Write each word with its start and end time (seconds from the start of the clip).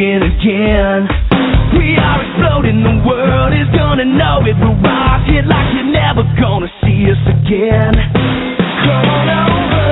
it 0.00 0.24
again. 0.24 1.04
We 1.76 1.96
are 2.00 2.24
exploding, 2.24 2.82
the 2.82 3.04
world 3.04 3.52
is 3.52 3.68
gonna 3.76 4.04
know 4.04 4.40
it. 4.48 4.56
We'll 4.56 4.80
like 4.80 5.72
you're 5.74 5.84
never 5.84 6.22
gonna 6.40 6.68
see 6.82 7.06
us 7.10 7.20
again. 7.28 7.94
Come 7.94 9.06
on 9.06 9.28
over. 9.28 9.90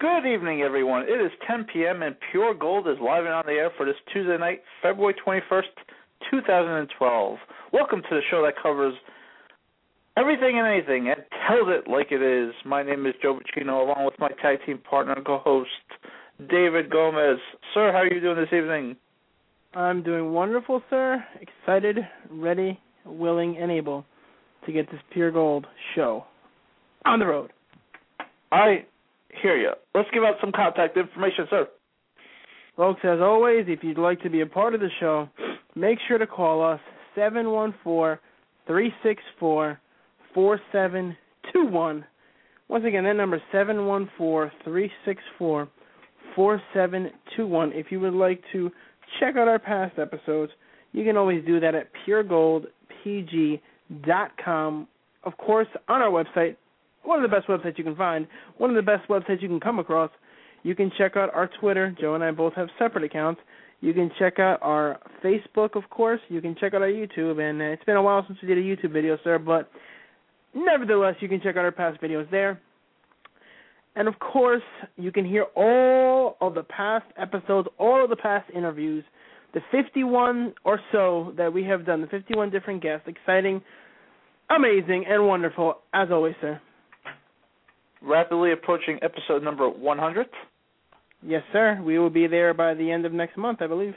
Good 0.00 0.26
evening, 0.26 0.62
everyone. 0.62 1.02
It 1.02 1.20
is 1.20 1.32
10 1.46 1.66
p.m. 1.72 2.02
and 2.02 2.14
Pure 2.30 2.54
Gold 2.54 2.86
is 2.88 2.96
live 3.00 3.24
and 3.24 3.34
on 3.34 3.44
the 3.46 3.52
air 3.52 3.70
for 3.76 3.86
this 3.86 3.96
Tuesday 4.12 4.36
night, 4.38 4.62
February 4.82 5.14
21st, 5.26 5.62
2012. 6.30 7.38
Welcome 7.72 8.02
to 8.02 8.08
the 8.10 8.20
show 8.30 8.42
that 8.42 8.54
covers 8.62 8.94
everything 10.18 10.58
and 10.58 10.66
anything 10.66 11.08
and 11.08 11.22
tells 11.46 11.68
it 11.68 11.88
like 11.88 12.08
it 12.10 12.22
is. 12.22 12.52
My 12.64 12.82
name 12.82 13.06
is 13.06 13.14
Joe 13.22 13.38
Bacino, 13.38 13.82
along 13.82 14.04
with 14.04 14.18
my 14.18 14.30
tag 14.42 14.58
team 14.66 14.78
partner 14.78 15.12
and 15.12 15.24
co-host 15.24 15.68
David 16.50 16.90
Gomez. 16.90 17.38
Sir, 17.72 17.92
how 17.92 17.98
are 17.98 18.12
you 18.12 18.20
doing 18.20 18.36
this 18.36 18.52
evening? 18.52 18.96
I'm 19.74 20.02
doing 20.02 20.32
wonderful, 20.32 20.82
sir. 20.90 21.24
Excited, 21.40 21.98
ready, 22.30 22.80
willing, 23.06 23.58
and 23.58 23.70
able 23.70 24.04
to 24.66 24.72
get 24.72 24.90
this 24.90 25.00
pure 25.12 25.30
gold 25.30 25.66
show 25.94 26.24
on 27.04 27.20
the 27.20 27.26
road. 27.26 27.52
I 28.50 28.84
hear 29.40 29.56
you. 29.56 29.70
Let's 29.94 30.08
give 30.12 30.24
out 30.24 30.34
some 30.40 30.52
contact 30.52 30.96
information, 30.96 31.46
sir. 31.48 31.68
Folks, 32.76 33.00
as 33.04 33.20
always, 33.20 33.66
if 33.68 33.84
you'd 33.84 33.98
like 33.98 34.20
to 34.22 34.30
be 34.30 34.40
a 34.40 34.46
part 34.46 34.74
of 34.74 34.80
the 34.80 34.90
show, 34.98 35.28
make 35.76 35.98
sure 36.08 36.18
to 36.18 36.26
call 36.26 36.64
us 36.64 36.80
714 37.14 38.18
364 38.66 39.80
4721. 40.38 42.04
Once 42.68 42.84
again, 42.86 43.02
that 43.02 43.14
number 43.14 43.34
is 43.34 43.42
714 43.50 44.52
364 44.62 45.68
4721. 46.36 47.72
If 47.72 47.86
you 47.90 47.98
would 47.98 48.14
like 48.14 48.40
to 48.52 48.70
check 49.18 49.34
out 49.36 49.48
our 49.48 49.58
past 49.58 49.98
episodes, 49.98 50.52
you 50.92 51.04
can 51.04 51.16
always 51.16 51.44
do 51.44 51.58
that 51.58 51.74
at 51.74 51.88
puregoldpg.com. 52.06 54.88
Of 55.24 55.36
course, 55.38 55.66
on 55.88 56.02
our 56.02 56.10
website, 56.10 56.54
one 57.02 57.20
of 57.20 57.28
the 57.28 57.36
best 57.36 57.48
websites 57.48 57.76
you 57.76 57.82
can 57.82 57.96
find, 57.96 58.28
one 58.58 58.70
of 58.70 58.76
the 58.76 58.82
best 58.82 59.08
websites 59.08 59.42
you 59.42 59.48
can 59.48 59.58
come 59.58 59.80
across. 59.80 60.12
You 60.62 60.76
can 60.76 60.92
check 60.96 61.16
out 61.16 61.34
our 61.34 61.50
Twitter. 61.60 61.92
Joe 62.00 62.14
and 62.14 62.22
I 62.22 62.30
both 62.30 62.54
have 62.54 62.68
separate 62.78 63.02
accounts. 63.02 63.40
You 63.80 63.92
can 63.92 64.08
check 64.20 64.38
out 64.38 64.60
our 64.62 65.00
Facebook, 65.24 65.74
of 65.74 65.90
course. 65.90 66.20
You 66.28 66.40
can 66.40 66.54
check 66.60 66.74
out 66.74 66.82
our 66.82 66.88
YouTube. 66.88 67.40
And 67.40 67.60
it's 67.60 67.82
been 67.82 67.96
a 67.96 68.02
while 68.02 68.24
since 68.28 68.38
we 68.40 68.46
did 68.46 68.58
a 68.58 68.60
YouTube 68.60 68.92
video, 68.92 69.18
sir, 69.24 69.40
but 69.40 69.68
nevertheless, 70.54 71.14
you 71.20 71.28
can 71.28 71.40
check 71.40 71.56
out 71.56 71.64
our 71.64 71.72
past 71.72 72.00
videos 72.00 72.30
there. 72.30 72.60
And 73.96 74.06
of 74.06 74.18
course, 74.20 74.62
you 74.96 75.10
can 75.10 75.24
hear 75.24 75.46
all 75.56 76.36
of 76.40 76.54
the 76.54 76.62
past 76.62 77.06
episodes, 77.16 77.68
all 77.78 78.02
of 78.04 78.10
the 78.10 78.16
past 78.16 78.48
interviews, 78.54 79.04
the 79.54 79.60
51 79.72 80.54
or 80.64 80.78
so 80.92 81.32
that 81.36 81.52
we 81.52 81.64
have 81.64 81.84
done, 81.84 82.00
the 82.00 82.06
51 82.06 82.50
different 82.50 82.82
guests. 82.82 83.08
Exciting, 83.08 83.60
amazing, 84.50 85.04
and 85.08 85.26
wonderful, 85.26 85.78
as 85.94 86.08
always, 86.12 86.34
sir. 86.40 86.60
Rapidly 88.00 88.52
approaching 88.52 88.98
episode 89.02 89.42
number 89.42 89.68
100. 89.68 90.26
Yes, 91.22 91.42
sir. 91.52 91.80
We 91.82 91.98
will 91.98 92.10
be 92.10 92.28
there 92.28 92.54
by 92.54 92.74
the 92.74 92.90
end 92.92 93.04
of 93.04 93.12
next 93.12 93.36
month, 93.36 93.60
I 93.60 93.66
believe. 93.66 93.94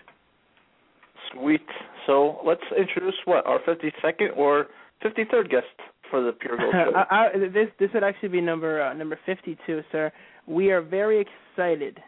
Sweet. 1.31 1.61
So 2.07 2.39
let's 2.45 2.61
introduce 2.75 3.13
what 3.25 3.45
our 3.45 3.59
52nd 3.59 4.35
or 4.35 4.67
53rd 5.05 5.51
guest 5.51 5.65
for 6.11 6.21
the 6.21 6.33
Pure 6.33 6.57
Gold 6.57 6.71
Show. 6.73 6.91
I, 6.95 7.25
I, 7.25 7.37
this 7.51 7.69
this 7.79 7.89
would 7.93 8.03
actually 8.03 8.29
be 8.29 8.41
number 8.41 8.81
uh, 8.81 8.93
number 8.93 9.17
52, 9.25 9.81
sir. 9.91 10.11
We 10.45 10.69
are 10.71 10.81
very 10.81 11.25
excited, 11.25 11.99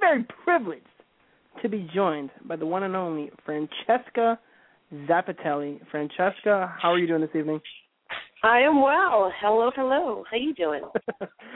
very 0.00 0.26
privileged 0.44 0.86
to 1.62 1.68
be 1.68 1.88
joined 1.94 2.30
by 2.46 2.56
the 2.56 2.66
one 2.66 2.82
and 2.82 2.96
only 2.96 3.30
Francesca 3.46 4.38
Zappitelli. 4.92 5.80
Francesca, 5.90 6.74
how 6.80 6.92
are 6.92 6.98
you 6.98 7.06
doing 7.06 7.22
this 7.22 7.30
evening? 7.34 7.60
I 8.42 8.58
am 8.60 8.82
well. 8.82 9.32
Hello, 9.40 9.70
hello. 9.74 10.22
How 10.30 10.36
are 10.36 10.38
you 10.38 10.52
doing? 10.52 10.82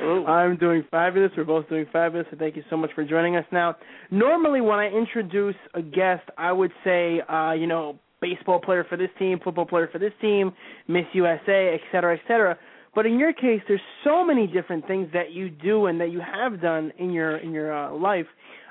I'm 0.26 0.56
doing 0.56 0.84
fabulous. 0.90 1.30
We're 1.36 1.44
both 1.44 1.68
doing 1.68 1.84
fabulous. 1.92 2.26
So 2.30 2.38
thank 2.38 2.56
you 2.56 2.62
so 2.70 2.78
much 2.78 2.90
for 2.94 3.04
joining 3.04 3.36
us. 3.36 3.44
Now, 3.52 3.76
normally 4.10 4.62
when 4.62 4.78
I 4.78 4.88
introduce 4.88 5.54
a 5.74 5.82
guest, 5.82 6.22
I 6.38 6.50
would 6.50 6.72
say, 6.84 7.20
uh, 7.28 7.52
you 7.52 7.66
know, 7.66 7.98
baseball 8.20 8.60
player 8.60 8.84
for 8.88 8.96
this 8.96 9.10
team, 9.18 9.38
football 9.42 9.66
player 9.66 9.88
for 9.90 9.98
this 9.98 10.12
team, 10.20 10.52
Miss 10.86 11.04
USA, 11.12 11.74
et 11.74 11.80
cetera, 11.92 12.14
et 12.14 12.20
cetera. 12.26 12.58
But 12.94 13.06
in 13.06 13.18
your 13.18 13.32
case, 13.32 13.60
there's 13.68 13.80
so 14.02 14.24
many 14.24 14.46
different 14.46 14.86
things 14.86 15.08
that 15.12 15.32
you 15.32 15.50
do 15.50 15.86
and 15.86 16.00
that 16.00 16.10
you 16.10 16.20
have 16.20 16.60
done 16.60 16.92
in 16.98 17.12
your 17.12 17.36
in 17.36 17.52
your 17.52 17.72
uh, 17.72 17.94
life. 17.94 18.26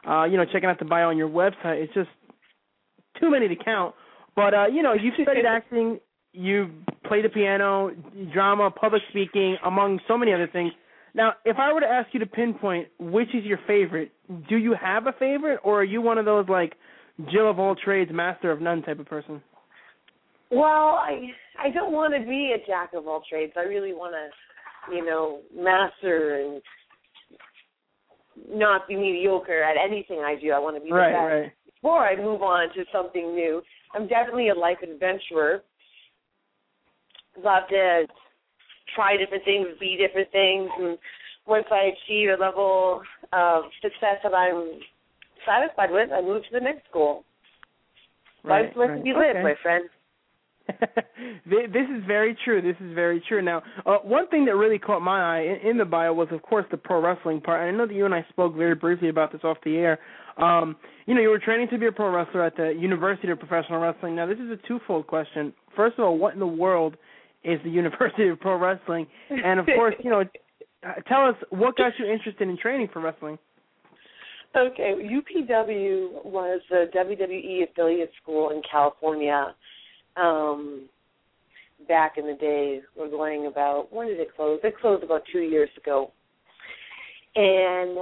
Uh, 0.07 0.23
you 0.25 0.37
know, 0.37 0.45
checking 0.45 0.69
out 0.69 0.79
the 0.79 0.85
bio 0.85 1.09
on 1.09 1.17
your 1.17 1.29
website, 1.29 1.83
it's 1.83 1.93
just 1.93 2.09
too 3.19 3.29
many 3.29 3.47
to 3.47 3.55
count. 3.55 3.93
But 4.35 4.53
uh, 4.53 4.67
you 4.67 4.83
know, 4.83 4.93
you've 4.93 5.13
studied 5.21 5.45
acting, 5.45 5.99
you've 6.33 6.71
played 7.05 7.25
the 7.25 7.29
piano, 7.29 7.91
drama, 8.33 8.71
public 8.71 9.01
speaking, 9.09 9.57
among 9.63 9.99
so 10.07 10.17
many 10.17 10.33
other 10.33 10.47
things. 10.47 10.71
Now, 11.13 11.33
if 11.45 11.57
I 11.57 11.73
were 11.73 11.79
to 11.79 11.87
ask 11.87 12.13
you 12.13 12.19
to 12.19 12.25
pinpoint 12.25 12.89
which 12.99 13.29
is 13.33 13.43
your 13.43 13.59
favorite, 13.65 14.11
do 14.47 14.57
you 14.57 14.75
have 14.79 15.07
a 15.07 15.13
favorite, 15.13 15.59
or 15.63 15.81
are 15.81 15.83
you 15.83 16.01
one 16.01 16.17
of 16.17 16.25
those 16.25 16.47
like 16.47 16.73
Jill 17.31 17.49
of 17.49 17.59
all 17.59 17.75
trades, 17.75 18.11
master 18.13 18.51
of 18.51 18.61
none 18.61 18.83
type 18.83 18.99
of 18.99 19.07
person? 19.07 19.41
Well, 20.51 20.95
I 21.01 21.31
I 21.59 21.69
don't 21.73 21.91
want 21.91 22.13
to 22.13 22.27
be 22.27 22.53
a 22.55 22.65
jack 22.67 22.91
of 22.93 23.07
all 23.07 23.23
trades. 23.29 23.53
I 23.57 23.61
really 23.61 23.93
want 23.93 24.13
to, 24.13 24.95
you 24.95 25.03
know, 25.03 25.39
master 25.55 26.35
and 26.35 26.61
not 28.47 28.87
be 28.87 28.95
mediocre 28.95 29.63
at 29.63 29.75
anything 29.83 30.19
I 30.19 30.35
do. 30.39 30.51
I 30.51 30.59
want 30.59 30.77
to 30.77 30.81
be 30.81 30.91
Right, 30.91 31.09
the 31.09 31.17
best 31.17 31.33
right. 31.33 31.53
before 31.81 32.07
I 32.07 32.15
move 32.15 32.43
on 32.43 32.69
to 32.75 32.85
something 32.91 33.33
new. 33.33 33.61
I'm 33.95 34.07
definitely 34.07 34.49
a 34.49 34.55
life 34.55 34.77
adventurer. 34.83 35.63
Love 37.43 37.63
to 37.69 38.05
try 38.95 39.17
different 39.17 39.43
things, 39.43 39.67
be 39.79 39.97
different 39.97 40.31
things, 40.31 40.69
and 40.79 40.97
once 41.45 41.65
I 41.71 41.91
achieve 41.93 42.29
a 42.29 42.39
level 42.39 43.01
of 43.33 43.63
success 43.81 44.17
that 44.23 44.33
I'm 44.33 44.79
satisfied 45.47 45.91
with, 45.91 46.11
I 46.11 46.21
move 46.21 46.43
to 46.43 46.49
the 46.51 46.59
next 46.59 46.91
goal. 46.91 47.23
Right, 48.43 48.65
Life's 48.65 48.77
meant 48.77 48.91
right. 48.91 48.97
to 48.97 49.03
be 49.03 49.13
lived, 49.13 49.37
Okay. 49.37 49.43
my 49.43 49.55
friend. 49.63 49.89
This 51.45 51.87
is 51.95 52.03
very 52.05 52.37
true. 52.43 52.61
This 52.61 52.75
is 52.81 52.93
very 52.93 53.23
true. 53.27 53.41
Now, 53.41 53.63
uh, 53.85 53.97
one 54.03 54.27
thing 54.27 54.45
that 54.45 54.55
really 54.55 54.77
caught 54.77 55.01
my 55.01 55.37
eye 55.37 55.41
in, 55.41 55.69
in 55.71 55.77
the 55.77 55.85
bio 55.85 56.13
was, 56.13 56.27
of 56.31 56.41
course, 56.41 56.65
the 56.69 56.77
pro 56.77 57.01
wrestling 57.01 57.41
part. 57.41 57.61
And 57.61 57.73
I 57.73 57.77
know 57.77 57.87
that 57.87 57.93
you 57.93 58.05
and 58.05 58.13
I 58.13 58.25
spoke 58.29 58.55
very 58.55 58.75
briefly 58.75 59.09
about 59.09 59.31
this 59.31 59.41
off 59.43 59.57
the 59.63 59.77
air. 59.77 59.99
Um, 60.37 60.75
you 61.05 61.15
know, 61.15 61.21
you 61.21 61.29
were 61.29 61.39
training 61.39 61.67
to 61.71 61.77
be 61.77 61.87
a 61.87 61.91
pro 61.91 62.09
wrestler 62.11 62.43
at 62.43 62.55
the 62.57 62.75
University 62.77 63.29
of 63.31 63.39
Professional 63.39 63.79
Wrestling. 63.79 64.15
Now, 64.15 64.25
this 64.27 64.37
is 64.37 64.51
a 64.51 64.67
twofold 64.67 65.07
question. 65.07 65.53
First 65.75 65.97
of 65.97 66.05
all, 66.05 66.17
what 66.17 66.33
in 66.33 66.39
the 66.39 66.47
world 66.47 66.97
is 67.43 67.59
the 67.63 67.69
University 67.81 68.27
of 68.27 68.39
Pro 68.39 68.57
Wrestling? 68.57 69.07
And 69.29 69.59
of 69.59 69.65
course, 69.65 69.95
you 70.03 70.09
know, 70.09 70.23
tell 71.07 71.25
us 71.25 71.35
what 71.49 71.77
got 71.77 71.93
you 71.97 72.05
interested 72.05 72.47
in 72.47 72.57
training 72.57 72.89
for 72.91 73.01
wrestling. 73.01 73.39
Okay, 74.55 74.93
UPW 74.95 76.25
was 76.25 76.61
a 76.71 76.85
WWE 76.95 77.69
affiliate 77.69 78.11
school 78.21 78.49
in 78.49 78.61
California. 78.69 79.53
Um, 80.15 80.89
back 81.87 82.17
in 82.17 82.25
the 82.25 82.33
day, 82.33 82.81
we're 82.97 83.09
going 83.09 83.47
about 83.47 83.93
when 83.93 84.07
did 84.07 84.19
it 84.19 84.35
close? 84.35 84.59
It 84.63 84.77
closed 84.79 85.03
about 85.03 85.23
two 85.31 85.41
years 85.41 85.69
ago. 85.77 86.11
And 87.35 87.97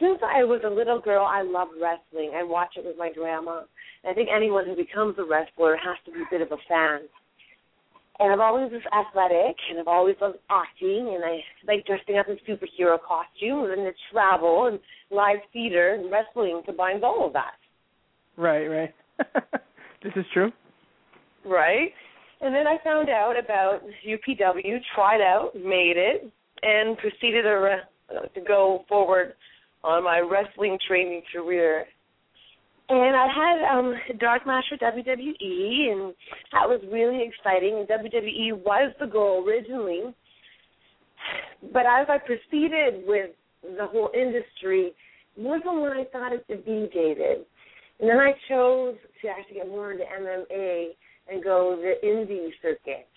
since 0.00 0.18
I 0.24 0.42
was 0.42 0.62
a 0.64 0.70
little 0.70 1.00
girl, 1.00 1.24
I 1.24 1.42
loved 1.42 1.72
wrestling. 1.80 2.32
I 2.34 2.42
watched 2.42 2.76
it 2.76 2.84
with 2.84 2.98
my 2.98 3.12
grandma. 3.12 3.62
And 4.02 4.10
I 4.10 4.14
think 4.14 4.28
anyone 4.34 4.66
who 4.66 4.74
becomes 4.74 5.16
a 5.18 5.24
wrestler 5.24 5.76
has 5.76 5.96
to 6.06 6.12
be 6.12 6.20
a 6.20 6.30
bit 6.30 6.42
of 6.42 6.50
a 6.50 6.60
fan. 6.68 7.02
And 8.18 8.32
I've 8.32 8.40
always 8.40 8.72
was 8.72 8.82
athletic, 8.92 9.56
and 9.68 9.78
I've 9.78 9.88
always 9.88 10.16
loved 10.20 10.38
acting, 10.48 11.12
and 11.14 11.24
I 11.24 11.40
like 11.66 11.84
dressing 11.84 12.18
up 12.18 12.26
in 12.28 12.38
superhero 12.48 12.98
costumes, 13.00 13.70
and 13.76 13.86
the 13.86 13.92
travel, 14.10 14.66
and 14.66 14.78
live 15.10 15.38
theater, 15.52 15.94
and 15.94 16.10
wrestling 16.10 16.62
combines 16.64 17.02
all 17.04 17.26
of 17.26 17.34
that. 17.34 17.56
Right, 18.36 18.66
right. 18.66 18.94
this 20.02 20.12
is 20.16 20.24
true. 20.32 20.50
Right. 21.44 21.92
And 22.40 22.54
then 22.54 22.66
I 22.66 22.76
found 22.84 23.08
out 23.08 23.34
about 23.42 23.80
UPW, 24.06 24.78
tried 24.94 25.20
out, 25.20 25.52
made 25.54 25.96
it, 25.96 26.30
and 26.62 26.96
proceeded 26.98 27.42
to, 27.42 27.48
re- 27.48 27.80
uh, 28.14 28.26
to 28.26 28.40
go 28.40 28.84
forward 28.88 29.34
on 29.84 30.04
my 30.04 30.18
wrestling 30.20 30.78
training 30.86 31.22
career. 31.32 31.86
And 32.88 33.16
I 33.16 33.26
had 33.26 33.78
um 33.78 33.94
Dark 34.20 34.46
Match 34.46 34.64
for 34.68 34.76
WWE, 34.76 35.92
and 35.92 36.14
that 36.52 36.68
was 36.68 36.80
really 36.92 37.28
exciting. 37.28 37.74
And 37.78 37.88
WWE 37.88 38.64
was 38.64 38.94
the 39.00 39.06
goal 39.06 39.44
originally, 39.46 40.14
but 41.72 41.82
as 41.82 42.06
I 42.08 42.18
proceeded 42.18 43.02
with 43.06 43.30
the 43.62 43.86
whole 43.86 44.10
industry, 44.14 44.92
wasn't 45.36 45.80
what 45.80 45.96
I 45.96 46.04
thought 46.04 46.32
it 46.32 46.46
to 46.48 46.56
be, 46.56 46.88
David. 46.94 47.44
And 47.98 48.08
then 48.08 48.18
I 48.18 48.32
chose 48.48 48.96
to 49.22 49.28
actually 49.28 49.56
get 49.56 49.68
more 49.68 49.92
into 49.92 50.04
MMA 50.04 50.88
and 51.28 51.42
go 51.42 51.76
the 51.80 52.06
indie 52.06 52.50
circuit, 52.62 53.08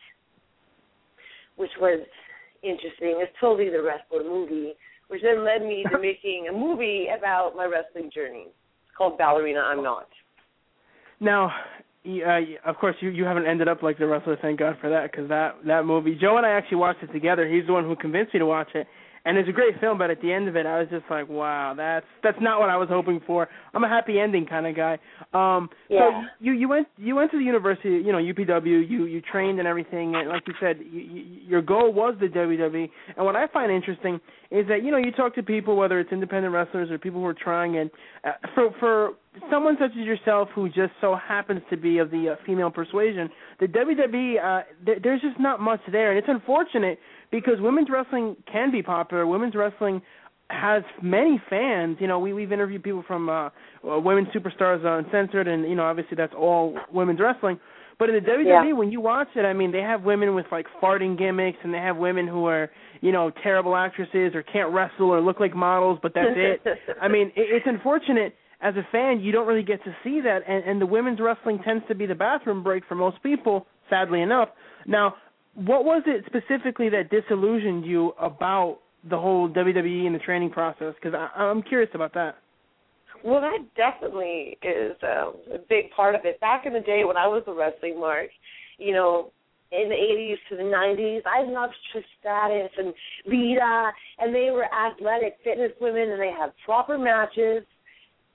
which 1.58 1.72
was 1.80 2.00
interesting. 2.64 3.20
It's 3.22 3.32
totally 3.40 3.70
the 3.70 3.84
wrestler 3.84 4.24
movie, 4.24 4.74
which 5.10 5.22
then 5.22 5.46
led 5.46 5.62
me 5.62 5.86
to 5.92 6.00
making 6.02 6.48
a 6.50 6.54
movie 6.54 7.08
about 7.16 7.56
my 7.56 7.66
wrestling 7.66 8.10
journey. 8.14 8.48
Called 9.00 9.18
Ballerina 9.18 9.62
I'm 9.62 9.82
Not. 9.82 10.10
Now, 11.22 11.54
uh, 12.06 12.40
of 12.70 12.76
course, 12.76 12.98
you 13.00 13.10
you 13.12 13.24
haven't 13.24 13.46
ended 13.46 13.70
up 13.70 13.82
like 13.82 13.98
the 13.98 14.06
wrestler. 14.06 14.38
Thank 14.42 14.60
God 14.60 14.76
for 14.82 14.90
that, 14.90 15.10
because 15.10 15.30
that 15.30 15.56
that 15.66 15.86
movie. 15.86 16.18
Joe 16.20 16.36
and 16.36 16.46
I 16.46 16.50
actually 16.50 16.78
watched 16.78 17.02
it 17.02 17.14
together. 17.14 17.48
He's 17.48 17.66
the 17.66 17.72
one 17.72 17.86
who 17.86 17.96
convinced 17.96 18.34
me 18.34 18.40
to 18.40 18.46
watch 18.46 18.68
it, 18.76 18.88
and 19.30 19.38
it's 19.38 19.48
a 19.48 19.52
great 19.52 19.80
film. 19.80 20.00
But 20.00 20.10
at 20.10 20.22
the 20.22 20.34
end 20.34 20.48
of 20.48 20.56
it, 20.56 20.66
I 20.66 20.80
was 20.80 20.88
just 20.90 21.06
like, 21.10 21.30
wow, 21.30 21.76
that's 21.78 22.06
that's 22.24 22.40
not 22.42 22.60
what 22.60 22.70
I 22.70 22.78
was 22.78 22.90
hoping 22.90 23.22
for. 23.28 23.48
I'm 23.76 23.84
a 23.84 23.88
happy 23.88 24.20
ending 24.20 24.48
kind 24.48 24.66
of 24.66 24.76
guy. 24.76 24.94
Um, 25.34 25.70
yeah. 25.88 26.00
So 26.00 26.28
you 26.40 26.54
you 26.54 26.68
went 26.68 26.88
you 26.98 27.16
went 27.16 27.30
to 27.32 27.38
the 27.38 27.44
university, 27.44 27.90
you 27.90 28.12
know, 28.12 28.18
UPW. 28.18 28.90
You 28.90 29.06
you 29.06 29.22
trained 29.22 29.60
and 29.60 29.68
everything, 29.68 30.16
and 30.16 30.30
like 30.30 30.42
you 30.48 30.56
said, 30.60 30.78
you, 30.80 31.02
you, 31.02 31.24
your 31.48 31.62
goal 31.62 31.94
was 31.94 32.16
the 32.20 32.26
WWE. 32.26 32.90
And 33.16 33.26
what 33.26 33.36
I 33.36 33.46
find 33.48 33.72
interesting 33.72 34.20
is 34.50 34.68
that 34.68 34.84
you 34.84 34.90
know 34.90 34.98
you 34.98 35.12
talk 35.12 35.36
to 35.36 35.44
people, 35.44 35.76
whether 35.76 36.00
it's 36.00 36.12
independent 36.12 36.52
wrestlers 36.52 36.90
or 36.90 36.98
people 36.98 37.20
who 37.20 37.28
are 37.28 37.36
trying, 37.36 37.78
and 37.78 37.92
uh, 38.24 38.32
for 38.56 38.74
for 38.80 39.12
someone 39.52 39.78
such 39.80 39.92
as 39.92 40.06
yourself 40.06 40.50
who 40.56 40.68
just 40.70 40.92
so 41.02 41.16
happens 41.16 41.62
to 41.70 41.78
be 41.78 42.00
of 42.00 42.10
the 42.10 42.30
uh, 42.30 42.46
female 42.46 42.72
persuasion, 42.72 43.30
the 43.60 43.68
WWE, 43.68 44.44
uh, 44.44 44.64
th- 44.86 45.00
there's 45.04 45.22
just 45.22 45.40
not 45.40 45.62
much 45.62 45.80
there, 45.92 46.10
and 46.10 46.18
it's 46.18 46.28
unfortunate 46.28 46.98
because 47.32 47.56
women's 47.60 47.90
wrestling 47.90 48.36
can 48.52 48.72
be 48.72 48.82
popular. 48.82 49.26
Women's 49.26 49.56
wrestling 49.56 50.02
has 50.50 50.84
many 51.02 51.42
fans. 51.50 51.98
You 52.00 52.08
know, 52.08 52.20
we 52.20 52.34
we've 52.34 52.52
interviewed 52.52 52.84
people 52.84 53.04
from 53.08 53.30
uh, 53.30 53.50
uh 53.88 54.00
women's 54.00 54.30
superstars 54.30 54.84
on 54.86 55.06
Uncensored, 55.06 55.48
and 55.48 55.68
you 55.70 55.76
know, 55.76 55.84
obviously 55.84 56.16
that's 56.18 56.34
all 56.38 56.78
women's 56.92 57.20
wrestling. 57.20 57.60
But 58.00 58.10
in 58.10 58.16
the 58.16 58.22
WWE, 58.22 58.46
Yeah. 58.70 58.74
when 58.74 58.92
you 58.92 59.02
watch 59.02 59.28
it, 59.36 59.44
I 59.44 59.52
mean, 59.52 59.74
they 59.74 59.82
have 59.82 60.04
women 60.04 60.34
with 60.34 60.46
like 60.52 60.66
farting 60.82 61.18
gimmicks, 61.18 61.58
and 61.64 61.74
they 61.74 61.80
have 61.80 61.98
women 61.98 62.28
who 62.28 62.46
are, 62.46 62.72
you 63.02 63.12
know, 63.12 63.30
terrible 63.44 63.76
actresses 63.76 64.34
or 64.34 64.42
can't 64.42 64.74
wrestle 64.74 65.10
or 65.10 65.20
look 65.20 65.42
like 65.42 65.54
models, 65.54 66.00
but 66.02 66.14
that's 66.16 66.36
it. 66.36 66.62
I 67.02 67.10
mean, 67.10 67.28
it, 67.36 67.48
it's 67.52 67.68
unfortunate 67.68 68.36
as 68.62 68.76
a 68.76 68.88
fan 68.92 69.20
you 69.20 69.32
don't 69.32 69.48
really 69.48 69.64
get 69.64 69.84
to 69.84 69.96
see 70.04 70.22
that, 70.22 70.40
and, 70.48 70.64
and 70.64 70.82
the 70.82 70.86
women's 70.86 71.20
wrestling 71.20 71.60
tends 71.64 71.86
to 71.90 71.96
be 71.96 72.06
the 72.06 72.16
bathroom 72.16 72.64
break 72.64 72.84
for 72.88 72.96
most 72.96 73.22
people, 73.22 73.68
sadly 73.90 74.22
enough. 74.22 74.50
Now, 74.88 75.16
what 75.56 75.86
was 75.86 76.04
it 76.06 76.26
specifically 76.26 76.90
that 76.90 77.10
disillusioned 77.10 77.86
you 77.86 78.14
about 78.20 78.80
the 79.10 79.18
whole 79.18 79.50
WWE 79.50 80.06
and 80.06 80.16
the 80.16 80.20
training 80.20 80.52
process? 80.52 80.94
Because 81.02 81.18
I'm 81.36 81.62
curious 81.62 81.90
about 81.94 82.14
that. 82.14 82.38
Well, 83.24 83.42
that 83.42 83.60
definitely 83.76 84.58
is 84.64 84.96
um, 85.04 85.34
a 85.54 85.58
big 85.70 85.92
part 85.92 86.16
of 86.16 86.22
it. 86.24 86.40
Back 86.40 86.66
in 86.66 86.74
the 86.74 86.80
day 86.80 87.04
when 87.04 87.18
I 87.18 87.28
was 87.28 87.44
a 87.48 87.54
wrestling 87.54 88.00
mark, 88.00 88.30
you 88.78 88.94
know, 88.94 89.32
in 89.72 89.90
the 89.90 89.96
80s 89.96 90.38
to 90.50 90.56
the 90.56 90.64
90s, 90.64 91.22
I 91.26 91.44
loved 91.44 91.76
Trish 91.94 92.04
Stratus 92.20 92.72
and 92.78 92.94
Lita, 93.26 93.92
and 94.20 94.34
they 94.34 94.50
were 94.52 94.66
athletic 94.74 95.38
fitness 95.44 95.72
women, 95.80 96.10
and 96.10 96.20
they 96.20 96.32
had 96.32 96.52
proper 96.66 96.98
matches, 96.98 97.64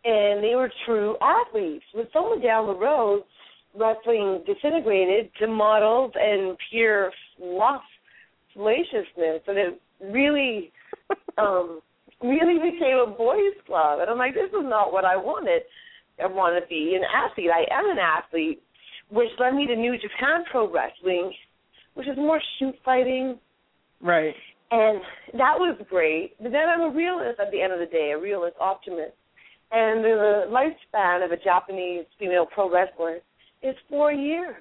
and 0.04 0.44
they 0.44 0.54
were 0.54 0.70
true 0.86 1.16
athletes. 1.20 1.84
With 1.94 2.08
someone 2.12 2.40
down 2.40 2.66
the 2.66 2.76
road, 2.76 3.24
wrestling 3.74 4.42
disintegrated 4.46 5.30
to 5.40 5.46
models 5.46 6.12
and 6.14 6.56
pure 6.70 7.10
fluff, 7.36 7.82
fallaciousness, 8.56 9.40
and 9.46 9.58
it 9.58 9.80
really 10.12 10.72
um 11.38 11.80
really 12.22 12.70
became 12.70 12.96
a 12.96 13.06
boys 13.06 13.52
club 13.66 14.00
and 14.00 14.08
I'm 14.08 14.18
like, 14.18 14.34
this 14.34 14.48
is 14.48 14.64
not 14.64 14.92
what 14.92 15.04
I 15.04 15.16
wanted. 15.16 15.62
I 16.22 16.26
want 16.26 16.62
to 16.62 16.66
be 16.68 16.96
an 16.96 17.02
athlete. 17.04 17.50
I 17.52 17.66
am 17.76 17.90
an 17.90 17.98
athlete, 17.98 18.62
which 19.10 19.28
led 19.38 19.54
me 19.54 19.66
to 19.66 19.74
New 19.76 19.94
Japan 19.94 20.44
Pro 20.50 20.72
Wrestling, 20.72 21.32
which 21.94 22.06
is 22.06 22.16
more 22.16 22.40
shoot 22.58 22.74
fighting, 22.84 23.38
Right. 24.00 24.34
and 24.70 25.00
that 25.34 25.58
was 25.58 25.76
great. 25.90 26.36
But 26.40 26.52
then 26.52 26.68
I'm 26.68 26.82
a 26.82 26.94
realist 26.94 27.40
at 27.40 27.50
the 27.50 27.60
end 27.60 27.72
of 27.72 27.80
the 27.80 27.86
day, 27.86 28.12
a 28.12 28.18
realist 28.18 28.56
optimist. 28.60 29.12
And 29.72 30.04
the 30.04 30.44
lifespan 30.48 31.24
of 31.24 31.32
a 31.32 31.36
Japanese 31.36 32.04
female 32.18 32.46
pro 32.46 32.70
wrestler 32.70 33.18
is 33.64 33.74
four 33.88 34.12
years. 34.12 34.56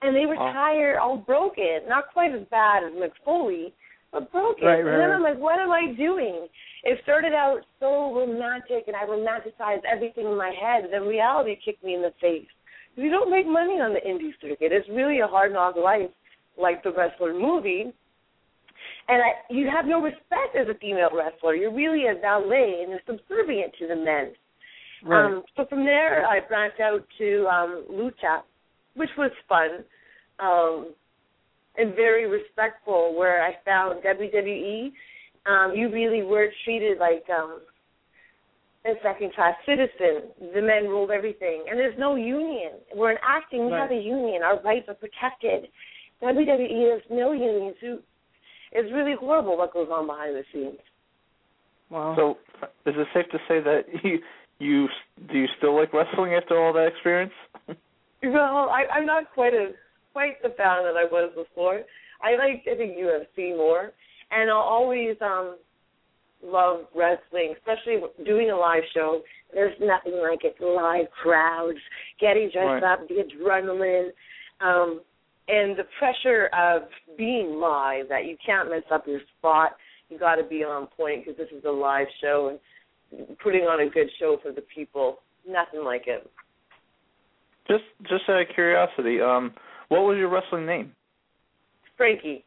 And 0.00 0.16
they 0.16 0.26
retire 0.26 0.98
all 0.98 1.16
broken, 1.16 1.80
not 1.86 2.12
quite 2.12 2.34
as 2.34 2.42
bad 2.50 2.82
as 2.82 2.92
Mick 2.92 3.12
Foley, 3.24 3.72
but 4.10 4.32
broken. 4.32 4.66
Right, 4.66 4.82
right, 4.82 4.94
and 4.94 5.00
then. 5.00 5.10
I'm 5.12 5.22
like, 5.22 5.38
what 5.38 5.60
am 5.60 5.70
I 5.70 5.94
doing? 5.96 6.48
It 6.82 6.98
started 7.04 7.32
out 7.32 7.60
so 7.78 8.12
romantic, 8.12 8.88
and 8.88 8.96
I 8.96 9.04
romanticized 9.04 9.84
everything 9.90 10.26
in 10.26 10.36
my 10.36 10.52
head. 10.60 10.90
Then 10.90 11.02
reality 11.02 11.56
kicked 11.64 11.84
me 11.84 11.94
in 11.94 12.02
the 12.02 12.12
face. 12.20 12.48
You 12.96 13.10
don't 13.10 13.30
make 13.30 13.46
money 13.46 13.74
on 13.74 13.94
the 13.94 14.00
indie 14.00 14.34
circuit. 14.40 14.72
It's 14.72 14.88
really 14.88 15.20
a 15.20 15.26
hard 15.26 15.52
knock 15.52 15.76
life, 15.76 16.10
like 16.60 16.82
the 16.82 16.92
wrestler 16.92 17.32
movie. 17.32 17.92
And 19.08 19.22
I, 19.22 19.30
you 19.50 19.70
have 19.70 19.86
no 19.86 20.02
respect 20.02 20.56
as 20.58 20.68
a 20.68 20.78
female 20.78 21.10
wrestler. 21.14 21.54
You're 21.54 21.72
really 21.72 22.06
a 22.08 22.20
valet, 22.20 22.80
and 22.82 22.90
you're 22.90 23.00
subservient 23.06 23.72
to 23.78 23.86
the 23.86 23.96
men. 23.96 24.32
Right. 25.04 25.24
Um, 25.26 25.42
so 25.56 25.64
from 25.66 25.84
there, 25.84 26.26
I 26.26 26.40
branched 26.46 26.80
out 26.80 27.04
to 27.18 27.46
um, 27.46 27.84
lucha, 27.90 28.42
which 28.94 29.10
was 29.18 29.30
fun 29.48 29.84
um, 30.38 30.92
and 31.76 31.94
very 31.96 32.26
respectful. 32.28 33.14
Where 33.16 33.42
I 33.44 33.54
found 33.64 34.02
WWE, 34.04 34.92
um, 35.46 35.74
you 35.74 35.90
really 35.90 36.22
were 36.22 36.48
treated 36.64 36.98
like 36.98 37.24
um, 37.30 37.60
a 38.84 38.92
second-class 39.02 39.54
citizen. 39.66 40.30
The 40.54 40.60
men 40.62 40.84
ruled 40.88 41.10
everything, 41.10 41.64
and 41.68 41.78
there's 41.78 41.98
no 41.98 42.14
union. 42.16 42.72
We're 42.94 43.12
in 43.12 43.18
acting. 43.26 43.66
We 43.66 43.72
Right. 43.72 43.82
have 43.82 43.90
a 43.90 43.94
union. 44.00 44.42
Our 44.42 44.60
rights 44.62 44.86
are 44.88 44.94
protected. 44.94 45.68
WWE 46.22 46.92
has 46.92 47.02
no 47.10 47.32
union. 47.32 47.74
So 47.80 47.98
it's 48.72 48.92
really 48.92 49.14
horrible 49.18 49.56
what 49.56 49.72
goes 49.72 49.88
on 49.90 50.06
behind 50.06 50.36
the 50.36 50.44
scenes. 50.52 50.78
wow. 51.90 52.14
So, 52.16 52.38
is 52.86 52.94
it 52.96 53.06
safe 53.12 53.26
to 53.32 53.38
say 53.48 53.60
that 53.60 53.82
you 54.04 54.20
you 54.62 54.88
do 55.30 55.38
you 55.38 55.46
still 55.58 55.76
like 55.76 55.92
wrestling 55.92 56.34
after 56.34 56.58
all 56.62 56.72
that 56.72 56.88
experience? 56.88 57.32
Well, 58.24 58.70
I, 58.70 58.84
I'm 58.94 59.04
not 59.04 59.24
quite 59.34 59.52
a 59.52 59.72
quite 60.12 60.40
the 60.42 60.50
fan 60.50 60.84
that 60.84 60.94
I 60.96 61.06
was 61.10 61.32
before. 61.34 61.82
I 62.22 62.36
like 62.36 62.62
I 62.70 62.76
think 62.76 62.96
UFC 62.96 63.56
more, 63.56 63.90
and 64.30 64.48
I'll 64.48 64.58
always 64.58 65.16
um 65.20 65.56
love 66.40 66.82
wrestling, 66.94 67.54
especially 67.58 68.00
doing 68.24 68.50
a 68.50 68.56
live 68.56 68.84
show. 68.94 69.22
There's 69.52 69.74
nothing 69.80 70.20
like 70.22 70.44
it. 70.44 70.54
Live 70.60 71.06
crowds, 71.20 71.78
getting 72.20 72.48
dressed 72.52 72.82
Right. 72.82 72.84
up, 72.84 73.08
the 73.08 73.24
adrenaline, 73.24 74.10
um, 74.60 75.00
and 75.48 75.76
the 75.76 75.86
pressure 75.98 76.46
of 76.56 76.82
being 77.18 77.58
live. 77.58 78.08
That 78.08 78.26
you 78.26 78.36
can't 78.44 78.70
mess 78.70 78.84
up 78.92 79.04
your 79.08 79.20
spot. 79.38 79.72
You 80.10 80.18
got 80.18 80.36
to 80.36 80.44
be 80.44 80.62
on 80.62 80.86
point 80.96 81.24
because 81.24 81.36
this 81.36 81.48
is 81.50 81.64
a 81.64 81.70
live 81.72 82.06
show 82.20 82.50
and 82.50 82.60
putting 83.42 83.62
on 83.62 83.80
a 83.80 83.90
good 83.90 84.08
show 84.18 84.38
for 84.42 84.52
the 84.52 84.62
people. 84.74 85.18
Nothing 85.48 85.84
like 85.84 86.04
it. 86.06 86.28
Just 87.68 87.84
just 88.02 88.22
out 88.28 88.40
of 88.40 88.48
curiosity, 88.54 89.20
um, 89.20 89.52
what 89.88 90.00
was 90.00 90.16
your 90.18 90.28
wrestling 90.28 90.66
name? 90.66 90.92
Frankie. 91.96 92.44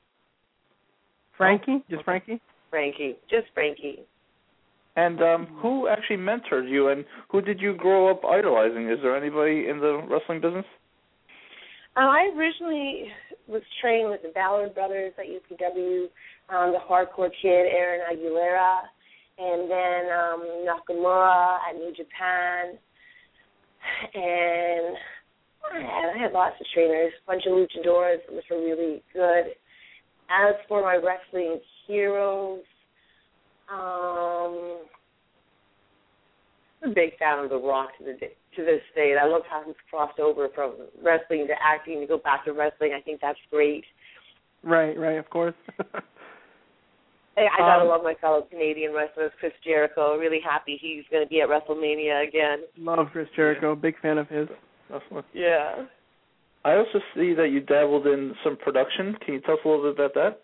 Frankie? 1.37 1.83
Just 1.89 2.03
Frankie? 2.03 2.41
Frankie, 2.69 3.15
just 3.29 3.47
Frankie. 3.53 3.99
And 4.97 5.21
um, 5.21 5.47
who 5.61 5.87
actually 5.87 6.17
mentored 6.17 6.69
you, 6.69 6.89
and 6.89 7.03
who 7.29 7.41
did 7.41 7.59
you 7.59 7.75
grow 7.75 8.09
up 8.09 8.23
idolizing? 8.23 8.89
Is 8.89 8.99
there 9.01 9.15
anybody 9.15 9.67
in 9.69 9.79
the 9.79 10.01
wrestling 10.09 10.39
business? 10.39 10.65
Uh, 11.97 12.01
I 12.01 12.31
originally 12.35 13.07
was 13.47 13.61
trained 13.81 14.09
with 14.09 14.21
the 14.21 14.29
Ballard 14.29 14.73
brothers 14.73 15.13
at 15.17 15.25
UPW, 15.25 16.05
um, 16.49 16.73
the 16.73 16.79
hardcore 16.79 17.29
kid 17.41 17.67
Aaron 17.71 18.01
Aguilera, 18.11 18.81
and 19.37 19.69
then 19.69 20.01
um, 20.11 20.65
Nakamura 20.65 21.57
at 21.69 21.75
New 21.75 21.93
Japan, 21.95 22.77
and 24.13 24.95
I 25.73 26.17
had, 26.17 26.31
lots 26.31 26.55
of 26.59 26.67
trainers, 26.73 27.11
a 27.23 27.31
bunch 27.31 27.43
of 27.45 27.53
luchadors, 27.53 28.19
which 28.29 28.45
were 28.49 28.63
really 28.63 29.03
good. 29.13 29.55
As 30.29 30.55
for 30.67 30.81
my 30.81 30.95
wrestling 30.95 31.59
heroes, 31.87 32.61
um, 33.71 34.79
I'm 36.83 36.91
a 36.91 36.93
big 36.93 37.17
fan 37.17 37.43
of 37.43 37.49
The 37.49 37.57
Rock 37.57 37.89
to 37.99 38.05
the 38.05 38.13
to 38.55 38.63
this 38.63 38.81
day. 38.95 39.15
I 39.21 39.27
love 39.27 39.41
how 39.49 39.63
he's 39.65 39.75
crossed 39.89 40.19
over 40.19 40.47
from 40.53 40.75
wrestling 41.03 41.47
to 41.47 41.53
acting 41.61 41.99
to 41.99 42.07
go 42.07 42.17
back 42.17 42.45
to 42.45 42.53
wrestling. 42.53 42.93
I 42.97 43.01
think 43.01 43.19
that's 43.21 43.39
great. 43.51 43.83
Right, 44.63 44.97
right, 44.97 45.17
of 45.17 45.29
course. 45.29 45.55
I, 47.37 47.41
I 47.41 47.57
gotta 47.59 47.81
Um, 47.83 47.89
love 47.89 48.03
my 48.03 48.15
fellow 48.21 48.41
Canadian 48.49 48.93
wrestlers, 48.93 49.31
Chris 49.39 49.51
Jericho. 49.63 50.17
Really 50.17 50.39
happy 50.43 50.77
he's 50.79 51.03
going 51.11 51.23
to 51.23 51.29
be 51.29 51.41
at 51.41 51.49
WrestleMania 51.49 52.27
again. 52.27 52.59
Love 52.77 53.07
Chris 53.11 53.27
Jericho. 53.35 53.75
Big 53.75 53.99
fan 54.01 54.17
of 54.17 54.27
his. 54.29 54.47
Wrestling. 54.89 55.23
Yeah. 55.33 55.85
I 56.63 56.75
also 56.75 56.99
see 57.15 57.33
that 57.33 57.49
you 57.51 57.59
dabbled 57.59 58.07
in 58.07 58.33
some 58.43 58.55
production. 58.55 59.15
Can 59.23 59.35
you 59.35 59.41
tell 59.41 59.55
us 59.55 59.59
a 59.65 59.67
little 59.67 59.93
bit 59.93 59.99
about 59.99 60.13
that? 60.15 60.41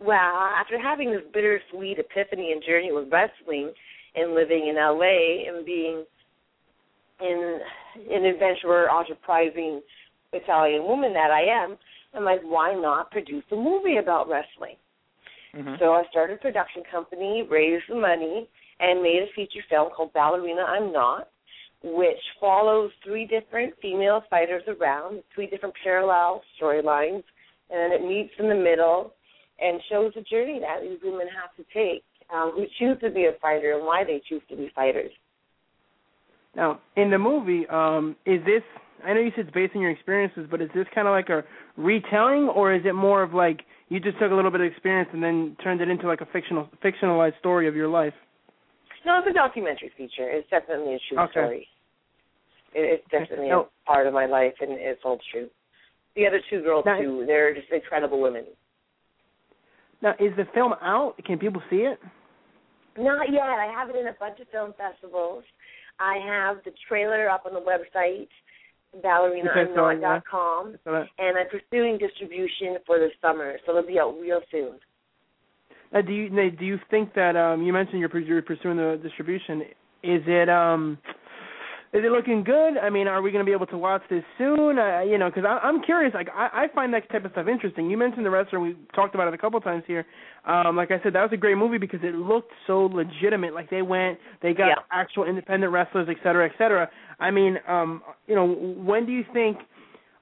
Well, 0.00 0.16
after 0.16 0.80
having 0.80 1.10
this 1.10 1.22
bittersweet 1.32 1.98
epiphany 1.98 2.52
and 2.52 2.62
journey 2.66 2.90
with 2.92 3.12
wrestling 3.12 3.72
and 4.14 4.34
living 4.34 4.68
in 4.68 4.76
LA 4.76 5.48
and 5.48 5.64
being 5.64 6.04
in 7.20 7.60
an 8.10 8.24
adventurer, 8.24 8.88
enterprising 8.90 9.80
Italian 10.32 10.84
woman 10.84 11.12
that 11.12 11.30
I 11.30 11.42
am, 11.64 11.76
I'm 12.14 12.24
like, 12.24 12.42
why 12.42 12.74
not 12.74 13.10
produce 13.10 13.44
a 13.52 13.56
movie 13.56 13.96
about 13.96 14.28
wrestling? 14.28 14.76
Mm-hmm. 15.54 15.74
So 15.78 15.92
I 15.92 16.02
started 16.10 16.38
a 16.38 16.40
production 16.40 16.82
company, 16.90 17.46
raised 17.48 17.84
the 17.88 17.94
money, 17.94 18.48
and 18.80 19.02
made 19.02 19.22
a 19.22 19.32
feature 19.34 19.64
film 19.70 19.90
called 19.94 20.12
Ballerina 20.12 20.62
I'm 20.62 20.92
Not, 20.92 21.28
which 21.82 22.18
follows 22.40 22.90
three 23.04 23.26
different 23.26 23.74
female 23.80 24.22
fighters 24.30 24.62
around, 24.66 25.22
three 25.34 25.46
different 25.46 25.74
parallel 25.82 26.42
storylines, 26.60 27.22
and 27.70 27.78
then 27.78 27.92
it 27.92 28.06
meets 28.06 28.32
in 28.38 28.48
the 28.48 28.54
middle 28.54 29.12
and 29.60 29.80
shows 29.90 30.12
the 30.14 30.22
journey 30.22 30.60
that 30.60 30.80
these 30.82 30.98
women 31.02 31.28
have 31.28 31.54
to 31.56 31.64
take 31.72 32.02
um, 32.32 32.52
who 32.54 32.64
choose 32.78 32.98
to 33.00 33.10
be 33.10 33.26
a 33.26 33.32
fighter 33.40 33.74
and 33.76 33.84
why 33.84 34.04
they 34.04 34.20
choose 34.28 34.42
to 34.48 34.56
be 34.56 34.70
fighters. 34.74 35.10
Now, 36.56 36.80
in 36.96 37.10
the 37.10 37.18
movie, 37.18 37.66
um, 37.68 38.16
is 38.26 38.40
this? 38.44 38.62
I 39.04 39.12
know 39.12 39.20
you 39.20 39.32
said 39.36 39.46
it's 39.46 39.54
based 39.54 39.74
on 39.74 39.82
your 39.82 39.90
experiences, 39.90 40.46
but 40.50 40.62
is 40.62 40.70
this 40.74 40.86
kind 40.94 41.06
of 41.06 41.12
like 41.12 41.28
a 41.28 41.44
retelling, 41.76 42.48
or 42.48 42.72
is 42.74 42.82
it 42.84 42.94
more 42.94 43.22
of 43.22 43.34
like 43.34 43.60
you 43.88 44.00
just 44.00 44.18
took 44.18 44.30
a 44.30 44.34
little 44.34 44.50
bit 44.50 44.60
of 44.60 44.66
experience 44.66 45.10
and 45.12 45.22
then 45.22 45.56
turned 45.62 45.80
it 45.80 45.88
into 45.88 46.06
like 46.06 46.20
a 46.20 46.26
fictional, 46.26 46.68
fictionalized 46.82 47.38
story 47.38 47.68
of 47.68 47.74
your 47.76 47.88
life? 47.88 48.14
No, 49.04 49.18
it's 49.18 49.28
a 49.28 49.32
documentary 49.34 49.92
feature. 49.96 50.28
It's 50.30 50.48
definitely 50.48 50.94
a 50.94 50.98
true 51.08 51.18
Okay. 51.24 51.30
story. 51.32 51.68
It, 52.74 53.00
it's 53.00 53.10
definitely 53.10 53.50
a 53.50 53.64
part 53.86 54.06
of 54.06 54.14
my 54.14 54.26
life, 54.26 54.54
and 54.60 54.72
it's 54.72 55.00
all 55.04 55.18
true. 55.30 55.48
The 56.16 56.26
other 56.26 56.40
two 56.48 56.62
girls 56.62 56.84
Now- 56.86 56.98
too. 57.00 57.24
They're 57.26 57.54
just 57.54 57.70
incredible 57.70 58.20
women. 58.20 58.46
Now, 60.02 60.14
is 60.18 60.34
the 60.36 60.44
film 60.54 60.74
out? 60.82 61.14
Can 61.24 61.38
people 61.38 61.62
see 61.70 61.82
it? 61.82 61.98
Not 62.96 63.30
yet. 63.32 63.42
I 63.42 63.72
have 63.76 63.90
it 63.90 63.96
in 63.96 64.06
a 64.06 64.12
bunch 64.20 64.38
of 64.40 64.48
film 64.48 64.72
festivals. 64.76 65.44
I 65.98 66.18
have 66.26 66.58
the 66.64 66.72
trailer 66.88 67.28
up 67.28 67.46
on 67.46 67.54
the 67.54 67.60
website, 67.60 68.28
that- 70.84 71.08
and 71.18 71.36
I'm 71.38 71.48
pursuing 71.48 71.98
distribution 71.98 72.78
for 72.86 72.98
the 72.98 73.10
summer, 73.20 73.58
so 73.64 73.76
it'll 73.76 73.88
be 73.88 73.98
out 73.98 74.18
real 74.20 74.40
soon. 74.50 74.78
Now, 75.92 76.00
do 76.00 76.12
you 76.12 76.28
do 76.50 76.64
you 76.64 76.78
think 76.90 77.14
that 77.14 77.36
um, 77.36 77.62
you 77.62 77.72
mentioned 77.72 78.00
you're, 78.00 78.18
you're 78.18 78.42
pursuing 78.42 78.76
the 78.76 78.98
distribution? 79.02 79.62
Is 80.02 80.22
it 80.26 80.48
um, 80.48 80.98
is 81.94 82.02
it 82.04 82.10
looking 82.10 82.42
good? 82.42 82.76
I 82.76 82.90
mean, 82.90 83.06
are 83.06 83.22
we 83.22 83.30
going 83.30 83.44
to 83.44 83.48
be 83.48 83.54
able 83.54 83.68
to 83.68 83.78
watch 83.78 84.02
this 84.10 84.24
soon? 84.36 84.80
Uh, 84.80 85.02
you 85.02 85.16
know, 85.16 85.30
because 85.30 85.44
I'm 85.48 85.80
curious. 85.80 86.12
Like, 86.12 86.28
I, 86.34 86.64
I 86.64 86.74
find 86.74 86.92
that 86.92 87.08
type 87.08 87.24
of 87.24 87.30
stuff 87.30 87.46
interesting. 87.46 87.88
You 87.88 87.96
mentioned 87.96 88.26
the 88.26 88.30
wrestler. 88.30 88.58
We 88.58 88.76
talked 88.96 89.14
about 89.14 89.28
it 89.28 89.34
a 89.34 89.38
couple 89.38 89.58
of 89.58 89.62
times 89.62 89.84
here. 89.86 90.04
Um, 90.44 90.74
like 90.74 90.90
I 90.90 91.00
said, 91.04 91.12
that 91.12 91.22
was 91.22 91.30
a 91.32 91.36
great 91.36 91.56
movie 91.56 91.78
because 91.78 92.00
it 92.02 92.16
looked 92.16 92.50
so 92.66 92.86
legitimate. 92.86 93.54
Like 93.54 93.70
they 93.70 93.82
went, 93.82 94.18
they 94.42 94.52
got 94.52 94.66
Yeah. 94.66 94.74
actual 94.90 95.24
independent 95.24 95.72
wrestlers, 95.72 96.08
et 96.10 96.16
cetera, 96.24 96.46
et 96.46 96.52
cetera. 96.58 96.90
I 97.20 97.30
mean, 97.30 97.58
um, 97.68 98.02
you 98.26 98.34
know, 98.34 98.44
when 98.44 99.06
do 99.06 99.12
you 99.12 99.24
think? 99.32 99.58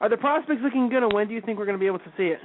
Are 0.02 0.10
the 0.10 0.16
prospects 0.16 0.60
looking 0.62 0.90
good, 0.90 1.04
and 1.04 1.12
when 1.12 1.28
do 1.28 1.32
you 1.32 1.40
think 1.40 1.58
we're 1.58 1.64
going 1.64 1.78
to 1.78 1.80
be 1.80 1.86
able 1.86 2.00
to 2.00 2.12
see 2.16 2.24
it? 2.24 2.40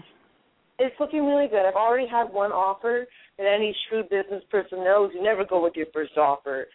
It's 0.80 0.96
looking 1.00 1.26
really 1.26 1.48
good. 1.48 1.68
I've 1.68 1.74
already 1.74 2.08
had 2.08 2.26
one 2.32 2.52
offer, 2.52 3.08
and 3.40 3.48
any 3.48 3.76
shrewd 3.90 4.10
business 4.10 4.44
person 4.52 4.84
knows 4.84 5.10
you 5.14 5.24
never 5.24 5.44
go 5.44 5.62
with 5.64 5.74
your 5.76 5.88
first 5.92 6.16
offer. 6.18 6.68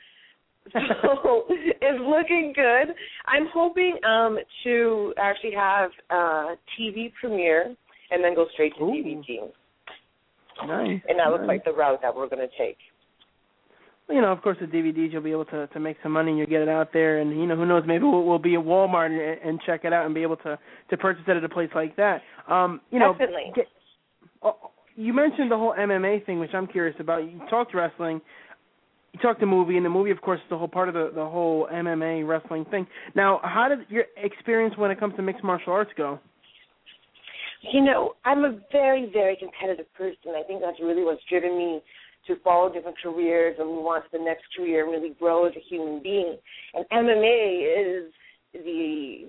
So 0.73 1.45
it's 1.49 2.01
looking 2.01 2.53
good. 2.55 2.95
I'm 3.27 3.47
hoping 3.53 3.99
um 4.09 4.39
to 4.65 5.15
actually 5.19 5.55
have 5.57 5.91
a 6.11 6.55
TV 6.79 7.13
premiere 7.21 7.75
and 8.11 8.23
then 8.23 8.35
go 8.35 8.47
straight 8.53 8.75
to 8.79 8.85
Ooh. 8.85 8.93
DVD. 8.93 9.51
Nice. 10.67 11.01
And 11.09 11.19
that 11.19 11.31
looks 11.31 11.45
like 11.47 11.65
the 11.65 11.73
route 11.73 12.01
that 12.03 12.15
we're 12.15 12.29
going 12.29 12.47
to 12.47 12.55
take. 12.59 12.77
you 14.09 14.21
know, 14.21 14.31
of 14.33 14.43
course, 14.43 14.59
the 14.61 14.67
DVDs 14.67 15.13
you'll 15.13 15.23
be 15.23 15.31
able 15.31 15.47
to 15.47 15.67
to 15.69 15.81
make 15.81 15.97
some 16.03 16.13
money 16.13 16.31
and 16.31 16.39
you'll 16.39 16.47
get 16.47 16.61
it 16.61 16.69
out 16.69 16.93
there, 16.93 17.19
and 17.19 17.31
you 17.31 17.47
know, 17.47 17.57
who 17.57 17.67
knows, 17.67 17.85
maybe 17.87 18.05
we'll, 18.05 18.25
we'll 18.25 18.39
be 18.39 18.55
at 18.55 18.61
Walmart 18.61 19.07
and, 19.07 19.49
and 19.49 19.61
check 19.65 19.81
it 19.85 19.93
out 19.93 20.05
and 20.05 20.15
be 20.15 20.23
able 20.23 20.37
to 20.39 20.59
to 20.91 20.97
purchase 20.97 21.25
it 21.27 21.37
at 21.37 21.43
a 21.45 21.49
place 21.49 21.71
like 21.75 21.97
that. 21.97 22.21
Um, 22.49 22.81
you 22.91 22.99
know, 22.99 23.13
Definitely. 23.13 23.53
get, 23.55 23.67
oh, 24.43 24.57
you 24.95 25.13
mentioned 25.15 25.51
the 25.51 25.57
whole 25.57 25.75
MMA 25.79 26.27
thing, 26.27 26.39
which 26.39 26.53
I'm 26.53 26.67
curious 26.67 26.97
about. 27.01 27.25
You 27.25 27.41
talked 27.49 27.75
wrestling, 27.75 28.21
you 29.13 29.21
talked 29.21 29.41
the 29.41 29.47
movie, 29.47 29.77
and 29.77 29.85
the 29.85 29.91
movie, 29.91 30.11
of 30.11 30.21
course, 30.23 30.41
is 30.41 30.47
the 30.49 30.57
whole 30.57 30.69
part 30.69 30.89
of 30.89 30.95
the 30.95 31.11
the 31.15 31.25
whole 31.25 31.69
MMA 31.73 32.27
wrestling 32.27 32.65
thing. 32.71 32.87
Now, 33.15 33.41
how 33.43 33.69
did 33.69 33.81
your 33.91 34.05
experience 34.17 34.77
when 34.77 34.91
it 34.91 34.99
comes 34.99 35.15
to 35.17 35.23
mixed 35.23 35.45
martial 35.45 35.73
arts 35.73 35.91
go? 35.97 36.19
You 37.73 37.83
know, 37.85 38.15
I'm 38.25 38.45
a 38.45 38.59
very, 38.73 39.09
very 39.13 39.37
competitive 39.37 39.87
person. 39.95 40.35
I 40.37 40.43
think 40.43 40.61
that's 40.61 40.81
really 40.81 41.05
what's 41.05 41.23
driven 41.29 41.57
me 41.57 41.81
to 42.27 42.37
follow 42.43 42.73
different 42.73 42.97
careers 43.03 43.57
and 43.59 43.69
move 43.69 43.87
on 43.87 44.03
to 44.03 44.09
the 44.13 44.19
next 44.19 44.45
career 44.57 44.85
and 44.85 44.93
really 44.93 45.15
grow 45.19 45.47
as 45.47 45.53
a 45.57 45.61
human 45.61 46.03
being. 46.03 46.37
And 46.75 46.85
MMA 46.91 48.05
is 48.07 48.13
the 48.53 49.27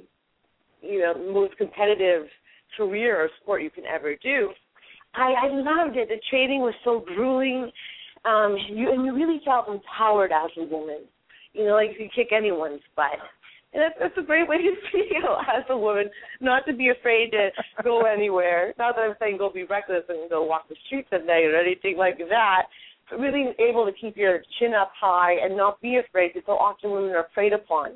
you 0.81 0.99
know 0.99 1.13
most 1.33 1.57
competitive 1.57 2.27
career 2.77 3.21
or 3.21 3.29
sport 3.41 3.63
you 3.63 3.69
can 3.69 3.85
ever 3.85 4.15
do. 4.15 4.49
I, 5.15 5.33
I 5.43 5.47
loved 5.49 5.95
it. 5.97 6.09
The 6.09 6.19
training 6.29 6.61
was 6.61 6.73
so 6.83 7.03
grueling, 7.05 7.71
um, 8.25 8.55
you, 8.69 8.91
and 8.91 9.05
you 9.05 9.13
really 9.13 9.41
felt 9.45 9.67
empowered 9.67 10.31
as 10.31 10.49
a 10.57 10.65
woman. 10.65 11.01
You 11.53 11.65
know, 11.65 11.73
like 11.73 11.91
you 11.99 12.09
kick 12.15 12.29
anyone's 12.35 12.81
butt. 12.95 13.19
And 13.73 13.81
that's, 13.81 13.95
that's 13.99 14.17
a 14.17 14.25
great 14.25 14.47
way 14.47 14.57
to 14.57 14.73
feel 14.91 15.37
as 15.49 15.63
a 15.69 15.77
woman, 15.77 16.09
not 16.41 16.65
to 16.67 16.73
be 16.73 16.89
afraid 16.89 17.31
to 17.31 17.49
go 17.83 18.05
anywhere. 18.05 18.73
Not 18.77 18.95
that 18.95 19.01
I'm 19.01 19.15
saying 19.19 19.37
go 19.37 19.51
be 19.51 19.63
reckless 19.63 20.03
and 20.09 20.29
go 20.29 20.43
walk 20.43 20.69
the 20.69 20.75
streets 20.85 21.09
at 21.11 21.25
night 21.25 21.45
or 21.45 21.59
anything 21.59 21.97
like 21.97 22.17
that, 22.29 22.63
but 23.09 23.19
really 23.19 23.53
able 23.59 23.85
to 23.85 23.91
keep 23.99 24.15
your 24.15 24.41
chin 24.59 24.73
up 24.73 24.91
high 24.99 25.33
and 25.43 25.57
not 25.57 25.81
be 25.81 25.97
afraid 25.97 26.33
because 26.33 26.45
so 26.45 26.53
often 26.53 26.91
women 26.91 27.11
are 27.11 27.27
preyed 27.33 27.53
upon. 27.53 27.91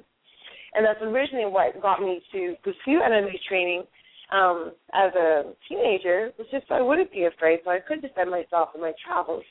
And 0.74 0.86
that's 0.86 1.02
originally 1.02 1.50
what 1.50 1.82
got 1.82 2.02
me 2.02 2.22
to 2.34 2.56
pursue 2.64 3.00
MMA 3.02 3.34
training 3.48 3.84
um, 4.32 4.74
as 4.94 5.14
a 5.16 5.54
teenager, 5.70 6.32
was 6.38 6.48
just 6.52 6.66
I 6.70 6.82
wouldn't 6.82 7.12
be 7.12 7.24
afraid, 7.24 7.60
so 7.64 7.72
I 7.72 7.80
could 7.80 8.02
defend 8.02 8.30
myself 8.30 8.70
in 8.76 8.82
my 8.82 8.92
travels. 9.06 9.44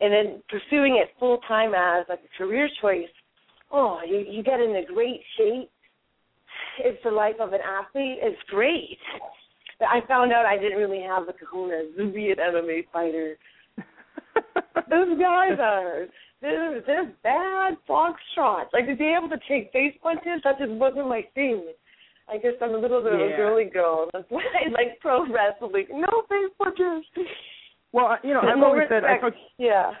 And 0.00 0.12
then 0.12 0.42
pursuing 0.48 0.96
it 1.02 1.10
full 1.18 1.38
time 1.46 1.72
as 1.74 2.04
like 2.08 2.20
a 2.20 2.38
career 2.38 2.68
choice 2.80 3.08
oh, 3.74 4.00
you, 4.06 4.24
you 4.28 4.42
get 4.42 4.60
in 4.60 4.76
a 4.76 4.84
great 4.84 5.20
shape. 5.36 5.70
It's 6.78 7.02
the 7.04 7.10
life 7.10 7.36
of 7.40 7.52
an 7.52 7.60
athlete. 7.60 8.18
It's 8.22 8.40
great. 8.48 8.98
But 9.78 9.88
I 9.88 10.06
found 10.06 10.32
out 10.32 10.46
I 10.46 10.56
didn't 10.56 10.78
really 10.78 11.02
have 11.02 11.26
the 11.26 11.32
kahunas 11.32 11.96
to 11.96 12.12
be 12.12 12.30
an 12.30 12.36
MMA 12.38 12.86
fighter. 12.92 13.36
Those 14.90 15.18
guys 15.18 15.58
are 15.60 16.06
they're, 16.40 16.82
they're 16.86 17.12
bad 17.22 17.74
foxtrots. 17.88 18.72
Like 18.72 18.86
to 18.86 18.96
be 18.96 19.14
able 19.16 19.28
to 19.30 19.38
take 19.48 19.72
face 19.72 19.94
punches, 20.02 20.42
that 20.44 20.58
just 20.58 20.72
wasn't 20.72 21.08
my 21.08 21.22
thing. 21.34 21.64
I 22.28 22.38
guess 22.38 22.52
I'm 22.62 22.74
a 22.74 22.78
little 22.78 23.02
bit 23.02 23.12
of 23.12 23.20
a 23.20 23.36
girly 23.36 23.64
girl. 23.64 24.08
That's 24.12 24.24
why 24.28 24.42
I 24.42 24.70
like 24.70 24.98
pro 25.00 25.26
wrestling. 25.30 25.86
No 25.90 26.22
face 26.28 26.52
punches. 26.58 27.04
Well, 27.94 28.18
you 28.24 28.34
know, 28.34 28.40
I've 28.40 28.62
always 28.62 28.88
said 28.88 29.04
I 29.04 29.18
talked 29.18 29.36
Yeah. 29.58 29.92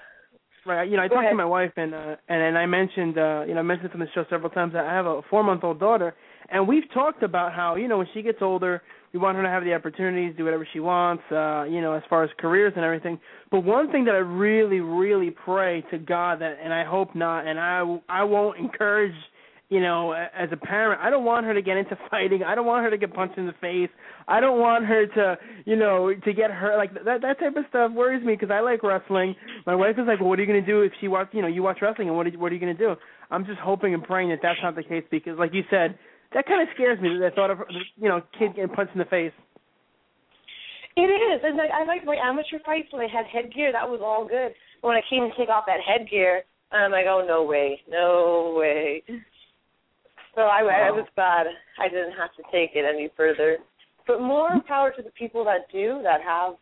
Right. 0.66 0.90
You 0.90 0.96
know, 0.96 1.02
I 1.02 1.08
Go 1.08 1.14
talked 1.16 1.24
ahead. 1.26 1.32
to 1.32 1.36
my 1.36 1.44
wife 1.44 1.72
and 1.76 1.94
uh 1.94 2.16
and, 2.28 2.42
and 2.42 2.58
I 2.58 2.66
mentioned 2.66 3.16
uh 3.16 3.44
you 3.46 3.54
know, 3.54 3.60
I 3.60 3.62
mentioned 3.62 3.90
on 3.94 4.00
the 4.00 4.06
show 4.14 4.24
several 4.28 4.50
times 4.50 4.72
that 4.72 4.84
I 4.84 4.92
have 4.92 5.06
a 5.06 5.20
four 5.30 5.44
month 5.44 5.62
old 5.62 5.78
daughter 5.78 6.14
and 6.50 6.66
we've 6.66 6.90
talked 6.92 7.22
about 7.22 7.52
how, 7.54 7.76
you 7.76 7.86
know, 7.88 7.98
when 7.98 8.08
she 8.12 8.20
gets 8.22 8.38
older, 8.42 8.82
we 9.12 9.20
want 9.20 9.36
her 9.36 9.42
to 9.44 9.48
have 9.48 9.64
the 9.64 9.72
opportunities, 9.72 10.34
do 10.36 10.44
whatever 10.44 10.66
she 10.72 10.80
wants, 10.80 11.22
uh, 11.30 11.64
you 11.64 11.80
know, 11.80 11.92
as 11.92 12.02
far 12.10 12.24
as 12.24 12.30
careers 12.38 12.72
and 12.76 12.84
everything. 12.84 13.18
But 13.50 13.60
one 13.60 13.90
thing 13.92 14.04
that 14.06 14.14
I 14.14 14.18
really, 14.18 14.80
really 14.80 15.30
pray 15.30 15.84
to 15.92 15.98
God 15.98 16.40
that 16.40 16.58
and 16.62 16.74
I 16.74 16.84
hope 16.84 17.14
not 17.14 17.46
and 17.46 17.60
I 17.60 17.98
I 18.08 18.24
won't 18.24 18.58
encourage 18.66 19.14
you 19.70 19.80
know, 19.80 20.12
as 20.12 20.50
a 20.52 20.56
parent, 20.56 21.00
I 21.02 21.10
don't 21.10 21.24
want 21.24 21.46
her 21.46 21.54
to 21.54 21.62
get 21.62 21.76
into 21.76 21.96
fighting. 22.10 22.42
I 22.42 22.54
don't 22.54 22.66
want 22.66 22.84
her 22.84 22.90
to 22.90 22.98
get 22.98 23.14
punched 23.14 23.38
in 23.38 23.46
the 23.46 23.54
face. 23.60 23.90
I 24.28 24.40
don't 24.40 24.60
want 24.60 24.84
her 24.86 25.06
to, 25.06 25.38
you 25.64 25.76
know, 25.76 26.12
to 26.12 26.32
get 26.32 26.50
hurt. 26.50 26.76
Like 26.76 26.94
that 27.04 27.22
that 27.22 27.40
type 27.40 27.56
of 27.56 27.64
stuff 27.68 27.92
worries 27.92 28.24
me 28.24 28.34
because 28.34 28.50
I 28.50 28.60
like 28.60 28.82
wrestling. 28.82 29.34
My 29.66 29.74
wife 29.74 29.96
is 29.98 30.06
like, 30.06 30.20
"Well, 30.20 30.28
what 30.28 30.38
are 30.38 30.42
you 30.42 30.48
going 30.48 30.64
to 30.64 30.66
do 30.66 30.82
if 30.82 30.92
she 31.00 31.08
watch, 31.08 31.28
you 31.32 31.42
know, 31.42 31.48
you 31.48 31.62
watch 31.62 31.78
wrestling 31.82 32.08
and 32.08 32.16
what 32.16 32.26
are, 32.26 32.30
what 32.30 32.52
are 32.52 32.54
you 32.54 32.60
going 32.60 32.76
to 32.76 32.82
do?" 32.82 32.94
I'm 33.30 33.44
just 33.44 33.58
hoping 33.58 33.94
and 33.94 34.02
praying 34.02 34.30
that 34.30 34.40
that's 34.42 34.60
not 34.62 34.76
the 34.76 34.82
case 34.82 35.04
because 35.10 35.38
like 35.38 35.52
you 35.52 35.62
said, 35.70 35.98
that 36.34 36.46
kind 36.46 36.62
of 36.62 36.68
scares 36.74 37.00
me 37.00 37.08
the 37.08 37.30
thought 37.34 37.50
of, 37.50 37.58
you 37.96 38.08
know, 38.08 38.20
kid 38.38 38.54
getting 38.56 38.74
punched 38.74 38.92
in 38.92 38.98
the 38.98 39.06
face. 39.06 39.32
It 40.96 41.10
is, 41.10 41.40
and 41.42 41.56
like 41.56 41.70
I 41.70 41.84
liked 41.84 42.04
my 42.04 42.16
amateur 42.16 42.58
fights 42.64 42.88
when 42.92 43.02
I 43.02 43.08
had 43.10 43.26
headgear. 43.26 43.72
That 43.72 43.88
was 43.88 44.00
all 44.02 44.26
good. 44.28 44.54
But 44.80 44.88
when 44.88 44.96
I 44.96 45.02
came 45.10 45.28
to 45.28 45.36
take 45.36 45.48
off 45.48 45.64
that 45.66 45.80
headgear, 45.80 46.42
I'm 46.70 46.92
like, 46.92 47.06
oh 47.08 47.24
no 47.26 47.42
way, 47.42 47.80
no 47.88 48.54
way. 48.56 49.02
So 50.34 50.42
I, 50.42 50.60
I 50.60 50.90
was 50.90 51.06
glad 51.14 51.46
I 51.78 51.88
didn't 51.88 52.12
have 52.12 52.34
to 52.36 52.42
take 52.50 52.70
it 52.74 52.84
any 52.84 53.08
further. 53.16 53.58
But 54.06 54.20
more 54.20 54.60
power 54.66 54.92
to 54.96 55.02
the 55.02 55.10
people 55.10 55.44
that 55.44 55.70
do, 55.72 56.00
that 56.02 56.20
have 56.22 56.54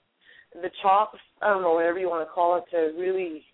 the 0.54 0.70
chops, 0.82 1.18
I 1.40 1.48
don't 1.48 1.62
know, 1.62 1.74
whatever 1.74 1.98
you 1.98 2.08
want 2.08 2.26
to 2.28 2.32
call 2.32 2.58
it, 2.58 2.64
to 2.70 2.98
really 3.00 3.44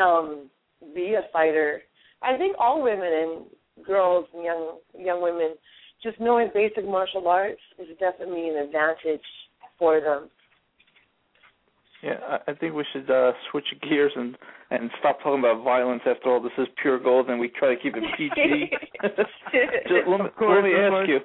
um 0.00 0.50
be 0.94 1.14
a 1.14 1.22
fighter. 1.32 1.82
I 2.22 2.36
think 2.36 2.56
all 2.58 2.82
women 2.82 3.12
and 3.12 3.86
girls 3.86 4.26
and 4.34 4.44
young 4.44 4.78
young 4.98 5.22
women 5.22 5.54
just 6.02 6.18
knowing 6.20 6.50
basic 6.54 6.84
martial 6.84 7.26
arts 7.28 7.60
is 7.78 7.88
definitely 7.98 8.48
an 8.48 8.56
advantage 8.56 9.20
for 9.78 10.00
them. 10.00 10.30
Yeah, 12.02 12.16
I 12.28 12.52
I 12.52 12.54
think 12.54 12.74
we 12.74 12.84
should 12.92 13.10
uh, 13.10 13.32
switch 13.50 13.66
gears 13.82 14.12
and 14.16 14.36
and 14.70 14.90
stop 15.00 15.18
talking 15.22 15.40
about 15.40 15.62
violence. 15.64 16.02
After 16.06 16.30
all, 16.30 16.40
this 16.40 16.52
is 16.58 16.66
pure 16.80 16.98
gold, 16.98 17.28
and 17.28 17.38
we 17.38 17.48
try 17.48 17.74
to 17.74 17.80
keep 17.80 17.94
it 17.96 18.04
PG. 18.16 18.70
Just 19.16 20.08
let 20.08 20.20
me, 20.20 20.26
Of 20.26 20.36
course, 20.36 20.62
let 20.62 20.64
me 20.64 20.74
ask 20.74 20.90
course. 20.90 21.08
you: 21.08 21.20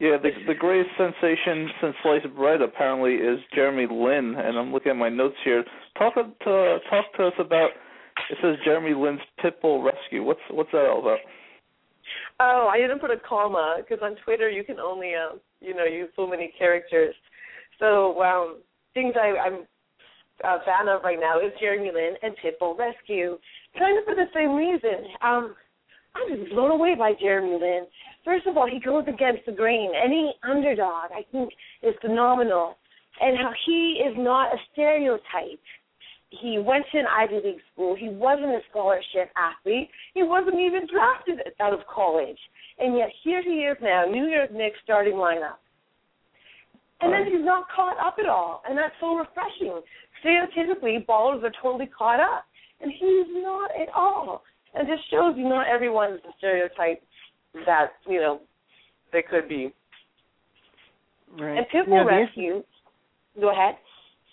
Yeah, 0.00 0.16
the 0.18 0.30
the 0.46 0.54
greatest 0.54 0.90
sensation 0.96 1.68
since 1.80 1.94
sliced 2.02 2.34
bread 2.34 2.60
apparently 2.62 3.14
is 3.14 3.38
Jeremy 3.54 3.86
Lin, 3.90 4.34
and 4.36 4.58
I'm 4.58 4.72
looking 4.72 4.90
at 4.90 4.96
my 4.96 5.08
notes 5.08 5.36
here. 5.44 5.64
Talk 5.98 6.14
to 6.14 6.78
talk 6.90 7.04
to 7.16 7.26
us 7.26 7.34
about. 7.38 7.70
It 8.30 8.38
says 8.42 8.56
Jeremy 8.64 8.94
Lin's 8.94 9.20
Pitbull 9.42 9.84
Rescue. 9.84 10.22
What's 10.24 10.40
what's 10.50 10.70
that 10.72 10.86
all 10.90 11.00
about? 11.00 11.18
Oh, 12.40 12.68
I 12.72 12.78
didn't 12.78 13.00
put 13.00 13.10
a 13.10 13.16
comma 13.16 13.78
because 13.78 14.02
on 14.02 14.16
Twitter 14.24 14.48
you 14.50 14.64
can 14.64 14.80
only, 14.80 15.14
um, 15.14 15.40
you 15.60 15.74
know, 15.74 15.84
use 15.84 16.08
so 16.16 16.26
many 16.26 16.52
characters. 16.58 17.14
So 17.78 18.20
um, 18.22 18.58
things 18.94 19.14
I, 19.16 19.36
I'm 19.38 19.66
a 20.44 20.58
fan 20.64 20.88
of 20.88 21.02
right 21.02 21.18
now 21.20 21.38
is 21.38 21.52
Jeremy 21.60 21.90
Lin 21.92 22.14
and 22.22 22.34
Pitbull 22.42 22.78
Rescue, 22.78 23.38
kind 23.78 23.98
of 23.98 24.04
for 24.04 24.14
the 24.14 24.26
same 24.34 24.54
reason. 24.54 25.06
Um, 25.22 25.54
I'm 26.14 26.36
just 26.36 26.50
blown 26.52 26.70
away 26.70 26.94
by 26.98 27.12
Jeremy 27.20 27.58
Lin. 27.60 27.86
First 28.24 28.46
of 28.46 28.56
all, 28.56 28.68
he 28.68 28.80
goes 28.80 29.04
against 29.06 29.46
the 29.46 29.52
grain. 29.52 29.92
Any 29.94 30.34
underdog, 30.42 31.10
I 31.12 31.24
think, 31.30 31.52
is 31.82 31.94
phenomenal. 32.00 32.76
And 33.20 33.36
how 33.36 33.52
he 33.66 34.02
is 34.06 34.14
not 34.16 34.54
a 34.54 34.58
stereotype. 34.72 35.60
He 36.30 36.58
went 36.58 36.84
to 36.92 36.98
an 36.98 37.06
Ivy 37.06 37.40
League 37.44 37.62
school. 37.72 37.96
He 37.98 38.08
wasn't 38.08 38.50
a 38.50 38.60
scholarship 38.70 39.30
athlete. 39.36 39.90
He 40.14 40.22
wasn't 40.22 40.60
even 40.60 40.86
drafted 40.86 41.40
out 41.60 41.74
of 41.74 41.80
college. 41.92 42.38
And 42.78 42.96
yet 42.96 43.10
here 43.24 43.42
he 43.42 43.66
is 43.66 43.76
now, 43.82 44.04
New 44.06 44.26
York 44.26 44.52
Knicks 44.52 44.78
starting 44.84 45.14
lineup. 45.14 45.58
And 47.00 47.12
then 47.12 47.24
he's 47.26 47.44
not 47.44 47.66
caught 47.74 47.96
up 47.98 48.16
at 48.18 48.28
all. 48.28 48.62
And 48.68 48.76
that's 48.76 48.94
so 49.00 49.16
refreshing. 49.16 49.80
Stereotypically, 50.24 51.04
ballers 51.06 51.42
are 51.42 51.52
totally 51.62 51.86
caught 51.86 52.20
up. 52.20 52.44
And 52.82 52.90
he's 52.90 53.26
not 53.42 53.70
at 53.80 53.88
all. 53.94 54.42
And 54.74 54.88
just 54.88 55.02
shows 55.10 55.34
you 55.36 55.48
not 55.48 55.66
everyone 55.68 56.14
is 56.14 56.20
the 56.22 56.30
stereotype 56.38 57.02
that, 57.66 57.88
you 58.08 58.20
know, 58.20 58.40
they 59.12 59.22
could 59.22 59.48
be. 59.48 59.72
Right. 61.38 61.58
And 61.58 61.66
Pitbull 61.66 61.98
Yeah, 61.98 62.04
the 62.04 62.22
Rescue, 62.22 62.62
go 63.40 63.50
ahead. 63.52 63.76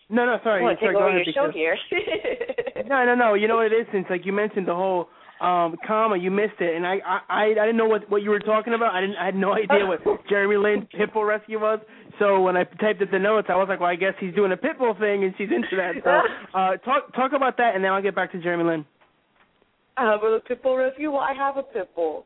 No, 0.10 0.26
no, 0.26 0.38
sorry. 0.44 0.62
I 0.62 0.64
want 0.64 0.80
to 0.80 0.86
sorry, 0.86 0.94
take 0.94 1.02
go 1.02 1.08
over 1.08 1.18
your 1.18 1.26
show 1.34 1.48
because- 1.48 1.80
here. 1.90 2.84
No, 2.88 3.04
no, 3.04 3.16
no. 3.16 3.34
You 3.34 3.50
know 3.50 3.58
what 3.58 3.66
it 3.66 3.76
is? 3.76 3.86
Since 3.92 4.06
like 4.10 4.26
you 4.26 4.32
mentioned 4.32 4.66
the 4.68 4.74
whole 4.76 5.10
um 5.42 5.76
comma, 5.86 6.18
you 6.18 6.32
missed 6.32 6.60
it, 6.60 6.76
and 6.76 6.86
I 6.86 7.00
I 7.06 7.46
I 7.52 7.66
didn't 7.66 7.78
know 7.78 7.88
what 7.88 8.10
what 8.10 8.22
you 8.24 8.30
were 8.30 8.40
talking 8.40 8.74
about. 8.74 8.94
I 8.94 9.02
didn't 9.02 9.18
I 9.18 9.26
had 9.26 9.36
no 9.36 9.54
idea 9.54 9.86
what 9.86 10.02
Jeremy 10.30 10.58
Lin 10.58 10.88
Pitbull 10.94 11.28
Rescue 11.28 11.60
was. 11.60 11.80
So 12.20 12.42
when 12.42 12.58
I 12.58 12.64
typed 12.64 13.02
up 13.02 13.12
the 13.12 13.20
notes, 13.20 13.48
I 13.50 13.56
was 13.56 13.68
like, 13.70 13.80
well, 13.80 13.90
I 13.90 13.96
guess 13.96 14.14
he's 14.20 14.34
doing 14.34 14.52
a 14.52 14.58
Pitbull 14.58 14.98
thing, 15.00 15.24
and 15.24 15.34
she's 15.38 15.50
into 15.54 15.76
that. 15.78 15.94
So 16.04 16.10
uh 16.58 16.78
talk 16.78 17.14
talk 17.14 17.32
about 17.34 17.58
that, 17.58 17.76
and 17.76 17.84
then 17.84 17.92
I'll 17.92 18.02
get 18.02 18.16
back 18.16 18.32
to 18.32 18.42
Jeremy 18.42 18.64
Lin. 18.64 18.86
Uh, 19.98 20.18
with 20.22 20.44
a 20.44 20.48
pit 20.48 20.62
bull 20.62 20.78
rescue, 20.78 21.12
well, 21.12 21.22
I 21.22 21.34
have 21.34 21.58
a 21.58 21.64
pit 21.64 21.90
bull. 21.96 22.26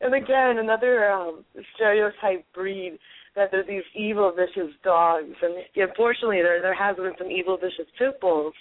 And 0.00 0.14
again, 0.14 0.58
another 0.58 1.10
um, 1.10 1.44
stereotype 1.74 2.44
breed 2.54 2.98
that 3.36 3.50
there's 3.50 3.66
these 3.66 3.82
evil, 3.94 4.32
vicious 4.34 4.72
dogs. 4.82 5.34
And 5.42 5.54
unfortunately, 5.76 6.42
there 6.42 6.60
there 6.60 6.74
has 6.74 6.96
been 6.96 7.12
some 7.18 7.30
evil, 7.30 7.56
vicious 7.56 7.90
pit 7.98 8.20
bulls, 8.20 8.54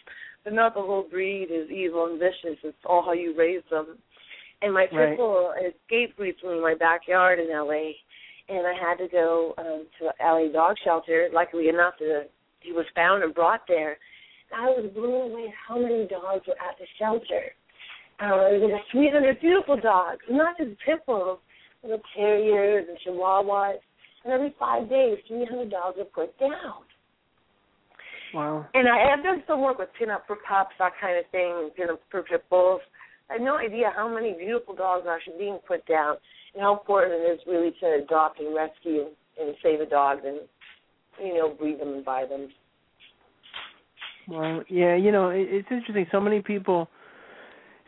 but 0.44 0.54
not 0.54 0.74
the 0.74 0.82
whole 0.82 1.04
breed 1.04 1.50
is 1.52 1.70
evil 1.70 2.06
and 2.06 2.20
vicious. 2.20 2.58
It's 2.64 2.78
all 2.86 3.04
how 3.04 3.14
you 3.14 3.36
raise 3.38 3.64
them. 3.70 3.98
And 4.62 4.74
my 4.74 4.86
pit 4.86 5.18
Right. 5.20 5.74
escaped 5.74 6.20
recently 6.20 6.58
in 6.58 6.62
my 6.62 6.76
backyard 6.76 7.40
in 7.40 7.50
LA, 7.50 7.94
and 8.48 8.68
I 8.68 8.74
had 8.74 8.98
to 8.98 9.08
go 9.08 9.54
um, 9.58 9.88
to 10.00 10.14
LA 10.24 10.52
dog 10.52 10.76
shelter. 10.84 11.30
Luckily 11.34 11.70
enough, 11.70 11.96
the, 12.00 12.28
he 12.60 12.72
was 12.72 12.86
found 12.96 13.24
and 13.24 13.34
brought 13.34 13.62
there. 13.68 13.98
I 14.56 14.66
was 14.66 14.92
blown 14.94 15.32
away 15.32 15.54
how 15.68 15.80
many 15.80 16.08
dogs 16.08 16.46
were 16.48 16.60
at 16.62 16.78
the 16.78 16.86
shelter. 17.00 17.54
Uh, 18.20 18.50
there 18.52 18.60
were 18.60 18.80
300 18.92 19.40
beautiful 19.40 19.78
dogs, 19.78 20.22
not 20.30 20.58
just 20.58 20.72
pit 20.86 21.00
bulls, 21.08 21.40
little 21.82 22.02
terriers 22.16 22.86
and 22.88 22.98
chihuahuas. 23.00 23.80
And 24.24 24.34
every 24.34 24.54
five 24.60 24.88
days, 24.90 25.18
300 25.28 25.72
dogs 25.72 25.98
are 26.00 26.06
put 26.06 26.38
down. 26.38 26.84
Wow. 28.34 28.66
And 28.74 28.88
I 28.88 29.10
have 29.10 29.24
done 29.24 29.44
some 29.48 29.62
work 29.62 29.78
with 29.80 29.90
pin-up 29.98 30.24
for 30.28 30.38
pups, 30.48 30.72
that 30.80 30.94
kind 31.02 31.18
of 31.18 31.26
thing, 31.32 31.70
pin-up 31.76 32.00
for 32.10 32.24
pit 32.24 32.44
bulls. 32.50 32.82
I 33.30 33.34
have 33.34 33.42
no 33.42 33.58
idea 33.58 33.92
how 33.96 34.14
many 34.14 34.34
beautiful 34.34 34.76
dogs 34.76 35.06
are 35.08 35.16
actually 35.16 35.38
being 35.38 35.60
put 35.68 35.86
down 35.86 36.16
and 36.54 36.62
how 36.62 36.78
important 36.78 37.14
it 37.14 37.26
is 37.26 37.40
really 37.48 37.74
to 37.80 38.04
adopt 38.04 38.40
and 38.40 38.56
rescue 38.56 39.08
and 39.40 39.56
save 39.64 39.80
a 39.80 39.86
dog 39.86 40.20
and, 40.26 40.40
you 41.22 41.36
know, 41.36 41.50
breed 41.50 41.80
them 41.80 41.94
and 41.94 42.06
buy 42.06 42.26
them. 42.26 42.50
Well, 44.28 44.64
yeah, 44.70 44.96
you 44.96 45.12
know, 45.12 45.30
it, 45.30 45.48
it's 45.50 45.68
interesting. 45.72 46.06
So 46.12 46.20
many 46.20 46.42
people. 46.42 46.90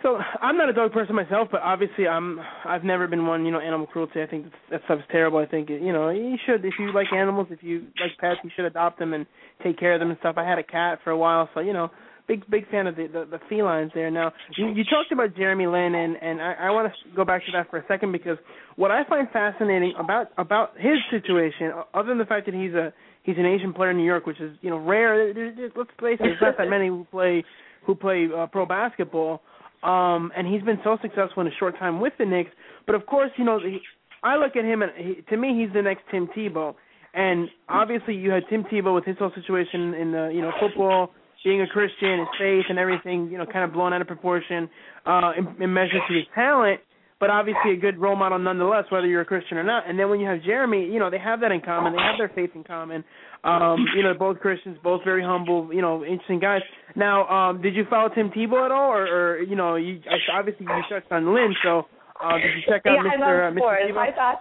So 0.03 0.17
I'm 0.41 0.57
not 0.57 0.67
a 0.67 0.73
dog 0.73 0.91
person 0.91 1.15
myself, 1.15 1.47
but 1.49 1.61
obviously 1.61 2.07
I'm. 2.07 2.39
I've 2.65 2.83
never 2.83 3.07
been 3.07 3.25
one. 3.25 3.45
You 3.45 3.51
know, 3.51 3.59
animal 3.59 3.87
cruelty. 3.87 4.21
I 4.21 4.27
think 4.27 4.47
that 4.69 4.81
stuff's 4.85 5.03
terrible. 5.09 5.39
I 5.39 5.45
think 5.45 5.69
you 5.69 5.93
know 5.93 6.09
you 6.09 6.35
should 6.45 6.63
if 6.65 6.73
you 6.77 6.93
like 6.93 7.07
animals, 7.13 7.47
if 7.49 7.63
you 7.63 7.87
like 8.01 8.11
pets, 8.19 8.39
you 8.43 8.51
should 8.53 8.65
adopt 8.65 8.99
them 8.99 9.13
and 9.13 9.25
take 9.63 9.79
care 9.79 9.93
of 9.93 10.01
them 10.01 10.09
and 10.09 10.19
stuff. 10.19 10.35
I 10.37 10.47
had 10.47 10.59
a 10.59 10.63
cat 10.63 10.99
for 11.05 11.11
a 11.11 11.17
while, 11.17 11.49
so 11.53 11.61
you 11.61 11.71
know, 11.71 11.89
big 12.27 12.43
big 12.51 12.69
fan 12.69 12.85
of 12.85 12.97
the 12.97 13.07
the, 13.07 13.25
the 13.25 13.39
felines 13.49 13.91
there. 13.93 14.11
Now 14.11 14.33
you, 14.57 14.67
you 14.73 14.83
talked 14.83 15.13
about 15.13 15.37
Jeremy 15.37 15.67
Lin, 15.67 15.95
and 15.95 16.17
and 16.21 16.41
I, 16.41 16.67
I 16.67 16.71
want 16.71 16.91
to 16.91 17.15
go 17.15 17.23
back 17.23 17.45
to 17.45 17.51
that 17.53 17.69
for 17.69 17.77
a 17.77 17.85
second 17.87 18.11
because 18.11 18.37
what 18.75 18.91
I 18.91 19.05
find 19.07 19.29
fascinating 19.31 19.93
about 19.97 20.27
about 20.37 20.71
his 20.77 20.97
situation, 21.11 21.71
other 21.93 22.09
than 22.09 22.17
the 22.17 22.25
fact 22.25 22.45
that 22.47 22.55
he's 22.55 22.73
a 22.73 22.91
he's 23.23 23.37
an 23.37 23.45
Asian 23.45 23.71
player 23.71 23.91
in 23.91 23.97
New 23.97 24.05
York, 24.05 24.25
which 24.25 24.41
is 24.41 24.53
you 24.61 24.69
know 24.69 24.79
rare. 24.79 25.33
There, 25.33 25.55
there, 25.55 25.69
let's 25.77 25.91
face 26.01 26.17
it, 26.19 26.23
there's 26.23 26.41
not 26.41 26.57
that 26.57 26.69
many 26.69 26.89
who 26.89 27.07
play 27.09 27.45
who 27.85 27.95
play 27.95 28.27
uh, 28.35 28.47
pro 28.47 28.65
basketball. 28.65 29.41
Um, 29.83 30.31
and 30.35 30.47
he's 30.47 30.61
been 30.63 30.79
so 30.83 30.97
successful 31.01 31.41
in 31.41 31.47
a 31.47 31.55
short 31.59 31.77
time 31.77 31.99
with 31.99 32.13
the 32.17 32.25
Knicks. 32.25 32.51
But 32.85 32.95
of 32.95 33.05
course, 33.05 33.31
you 33.37 33.43
know, 33.43 33.59
he, 33.59 33.79
I 34.23 34.37
look 34.37 34.55
at 34.55 34.63
him 34.63 34.81
and 34.81 34.91
he, 34.95 35.21
to 35.29 35.37
me, 35.37 35.59
he's 35.59 35.73
the 35.73 35.81
next 35.81 36.03
Tim 36.09 36.27
Tebow. 36.35 36.75
And 37.13 37.49
obviously, 37.69 38.15
you 38.15 38.31
had 38.31 38.43
Tim 38.49 38.63
Tebow 38.63 38.95
with 38.95 39.05
his 39.05 39.17
whole 39.19 39.31
situation 39.35 39.93
in 39.93 40.11
the 40.11 40.31
you 40.33 40.41
know 40.41 40.51
football, 40.59 41.11
being 41.43 41.61
a 41.61 41.67
Christian, 41.67 42.19
his 42.19 42.27
faith, 42.39 42.65
and 42.69 42.79
everything, 42.79 43.29
you 43.31 43.37
know, 43.37 43.45
kind 43.45 43.65
of 43.65 43.73
blown 43.73 43.93
out 43.93 44.01
of 44.01 44.07
proportion 44.07 44.69
uh, 45.05 45.31
in, 45.37 45.61
in 45.61 45.73
measure 45.73 45.99
to 46.07 46.13
his 46.13 46.23
talent. 46.33 46.79
But 47.23 47.29
obviously, 47.29 47.71
a 47.71 47.77
good 47.77 47.97
role 48.01 48.17
model 48.17 48.37
nonetheless, 48.37 48.83
whether 48.89 49.07
you're 49.07 49.21
a 49.21 49.25
Christian 49.25 49.55
or 49.55 49.63
not. 49.63 49.87
And 49.87 49.97
then 49.97 50.09
when 50.09 50.19
you 50.19 50.27
have 50.27 50.43
Jeremy, 50.43 50.83
you 50.83 50.99
know, 50.99 51.09
they 51.09 51.19
have 51.19 51.39
that 51.39 51.53
in 51.53 51.61
common. 51.61 51.93
They 51.93 51.99
have 51.99 52.17
their 52.17 52.27
faith 52.27 52.49
in 52.53 52.65
common. 52.65 53.01
Um, 53.45 53.85
you 53.95 54.03
know, 54.03 54.13
both 54.13 54.41
Christians, 54.41 54.77
both 54.83 55.05
very 55.05 55.23
humble, 55.23 55.73
you 55.73 55.81
know, 55.81 56.03
interesting 56.03 56.41
guys. 56.41 56.59
Now, 56.97 57.25
um, 57.29 57.61
did 57.61 57.75
you 57.75 57.85
follow 57.89 58.09
Tim 58.13 58.29
Tebow 58.29 58.65
at 58.65 58.71
all, 58.73 58.91
or, 58.91 59.07
or 59.07 59.41
you 59.41 59.55
know, 59.55 59.77
you 59.77 60.01
obviously 60.33 60.65
you 60.65 60.83
touched 60.89 61.09
on 61.13 61.33
Lin, 61.33 61.55
so 61.63 61.83
uh, 62.21 62.33
did 62.33 62.57
you 62.57 62.63
check 62.67 62.81
out 62.85 62.91
yeah, 62.91 63.11
I 63.11 63.15
Mr. 63.15 63.19
love 63.21 63.55
Uh. 63.55 63.61
Mr. 63.61 63.91
Tebow? 63.91 63.97
I 63.97 64.11
thought 64.13 64.39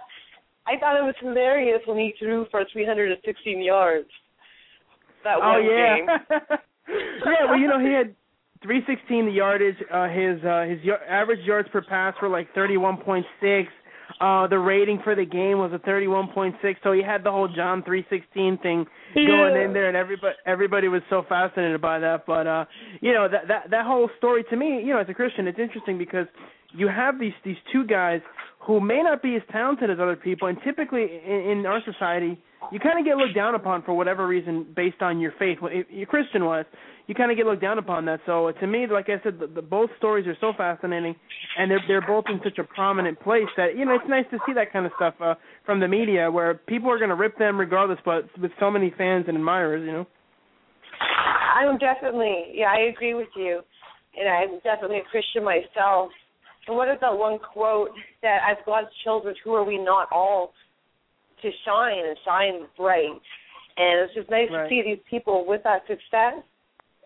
I 0.67 0.77
thought 0.77 0.99
it 0.99 1.03
was 1.03 1.15
hilarious 1.21 1.79
when 1.85 1.97
he 1.97 2.13
threw 2.19 2.47
for 2.51 2.65
316 2.73 3.63
yards. 3.63 4.09
That 5.23 5.37
oh 5.41 5.53
one 5.53 5.63
yeah, 5.63 5.95
game. 5.95 6.05
yeah. 7.31 7.45
Well, 7.47 7.57
you 7.57 7.67
know, 7.69 7.79
he 7.79 7.93
had 7.93 8.13
316 8.63 9.25
the 9.25 9.31
yardage. 9.31 9.75
Uh, 9.91 10.07
his 10.07 10.43
uh, 10.43 10.63
his 10.63 10.79
y- 10.85 10.97
average 11.07 11.45
yards 11.45 11.69
per 11.71 11.81
pass 11.81 12.15
were 12.21 12.29
like 12.29 12.53
31.6. 12.55 13.65
Uh, 14.19 14.47
the 14.47 14.57
rating 14.59 14.99
for 15.03 15.15
the 15.15 15.25
game 15.25 15.57
was 15.57 15.71
a 15.73 15.79
31.6. 15.79 16.53
So 16.83 16.91
he 16.91 17.01
had 17.01 17.23
the 17.23 17.31
whole 17.31 17.47
John 17.47 17.83
316 17.83 18.59
thing 18.61 18.85
going 19.27 19.55
in 19.61 19.73
there, 19.73 19.87
and 19.87 19.97
everybody 19.97 20.35
everybody 20.45 20.87
was 20.87 21.01
so 21.09 21.23
fascinated 21.27 21.81
by 21.81 21.99
that. 21.99 22.25
But 22.25 22.47
uh, 22.47 22.65
you 23.01 23.13
know 23.13 23.27
that 23.29 23.47
that 23.47 23.69
that 23.71 23.85
whole 23.85 24.09
story 24.17 24.43
to 24.49 24.55
me, 24.55 24.81
you 24.83 24.93
know, 24.93 24.99
as 24.99 25.07
a 25.09 25.13
Christian, 25.13 25.47
it's 25.47 25.59
interesting 25.59 25.97
because 25.97 26.27
you 26.73 26.87
have 26.87 27.19
these 27.19 27.33
these 27.45 27.57
two 27.71 27.85
guys 27.85 28.21
who 28.65 28.79
may 28.79 29.01
not 29.03 29.21
be 29.21 29.35
as 29.35 29.41
talented 29.51 29.89
as 29.89 29.97
other 29.99 30.15
people, 30.15 30.47
and 30.47 30.57
typically 30.63 31.03
in, 31.25 31.59
in 31.59 31.65
our 31.65 31.81
society, 31.83 32.39
you 32.71 32.79
kind 32.79 32.97
of 32.97 33.05
get 33.05 33.17
looked 33.17 33.35
down 33.35 33.55
upon 33.55 33.83
for 33.83 33.93
whatever 33.93 34.25
reason 34.25 34.65
based 34.75 35.01
on 35.01 35.19
your 35.19 35.33
faith. 35.37 35.57
If 35.63 35.87
you're 35.89 36.05
Christian 36.05 36.45
was, 36.45 36.65
you 37.07 37.15
kind 37.15 37.29
of 37.29 37.35
get 37.35 37.45
looked 37.45 37.61
down 37.61 37.77
upon 37.77 38.05
that. 38.05 38.21
So 38.25 38.51
to 38.61 38.67
me, 38.67 38.87
like 38.89 39.09
I 39.09 39.21
said, 39.23 39.39
the, 39.39 39.47
the, 39.47 39.61
both 39.61 39.89
stories 39.97 40.25
are 40.27 40.37
so 40.39 40.53
fascinating, 40.57 41.15
and 41.57 41.69
they're 41.69 41.81
they're 41.87 42.07
both 42.07 42.25
in 42.29 42.39
such 42.43 42.57
a 42.57 42.63
prominent 42.63 43.19
place 43.19 43.49
that 43.57 43.77
you 43.77 43.85
know 43.85 43.95
it's 43.95 44.07
nice 44.07 44.25
to 44.31 44.37
see 44.45 44.53
that 44.53 44.71
kind 44.71 44.85
of 44.85 44.93
stuff 44.95 45.15
uh, 45.19 45.35
from 45.65 45.79
the 45.79 45.87
media 45.87 46.31
where 46.31 46.53
people 46.53 46.89
are 46.89 46.97
going 46.97 47.09
to 47.09 47.15
rip 47.15 47.37
them 47.37 47.59
regardless, 47.59 47.99
but 48.05 48.29
with 48.41 48.51
so 48.59 48.71
many 48.71 48.93
fans 48.97 49.25
and 49.27 49.35
admirers, 49.35 49.85
you 49.85 49.91
know. 49.91 50.07
I'm 51.55 51.77
definitely, 51.77 52.45
yeah, 52.53 52.71
I 52.71 52.89
agree 52.91 53.13
with 53.13 53.27
you, 53.35 53.61
and 54.17 54.29
I'm 54.29 54.59
definitely 54.63 54.99
a 54.99 55.03
Christian 55.11 55.43
myself. 55.43 56.09
And 56.67 56.77
what 56.77 56.87
is 56.89 56.97
that 57.01 57.17
one 57.17 57.39
quote 57.39 57.89
that 58.21 58.39
as 58.49 58.57
God's 58.65 58.87
children, 59.03 59.35
who 59.43 59.53
are 59.53 59.63
we 59.63 59.77
not 59.77 60.07
all 60.11 60.53
to 61.41 61.49
shine 61.65 62.05
and 62.05 62.17
shine 62.25 62.67
bright? 62.77 63.19
And 63.75 63.99
it's 63.99 64.13
just 64.13 64.29
nice 64.29 64.49
Right. 64.49 64.63
to 64.63 64.69
see 64.69 64.81
these 64.81 65.03
people 65.09 65.45
with 65.45 65.63
that 65.63 65.85
success 65.87 66.35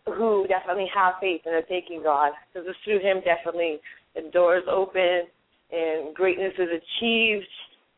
who 0.06 0.46
definitely 0.48 0.88
have 0.94 1.16
faith 1.20 1.42
and 1.46 1.56
are 1.56 1.64
thanking 1.64 2.04
God 2.04 2.34
because 2.54 2.68
it's 2.68 2.78
through 2.84 3.00
Him 3.00 3.22
definitely 3.22 3.80
the 4.16 4.30
doors 4.32 4.64
open 4.70 5.28
and 5.72 6.16
greatness 6.16 6.54
is 6.58 6.70
achieved. 6.70 7.48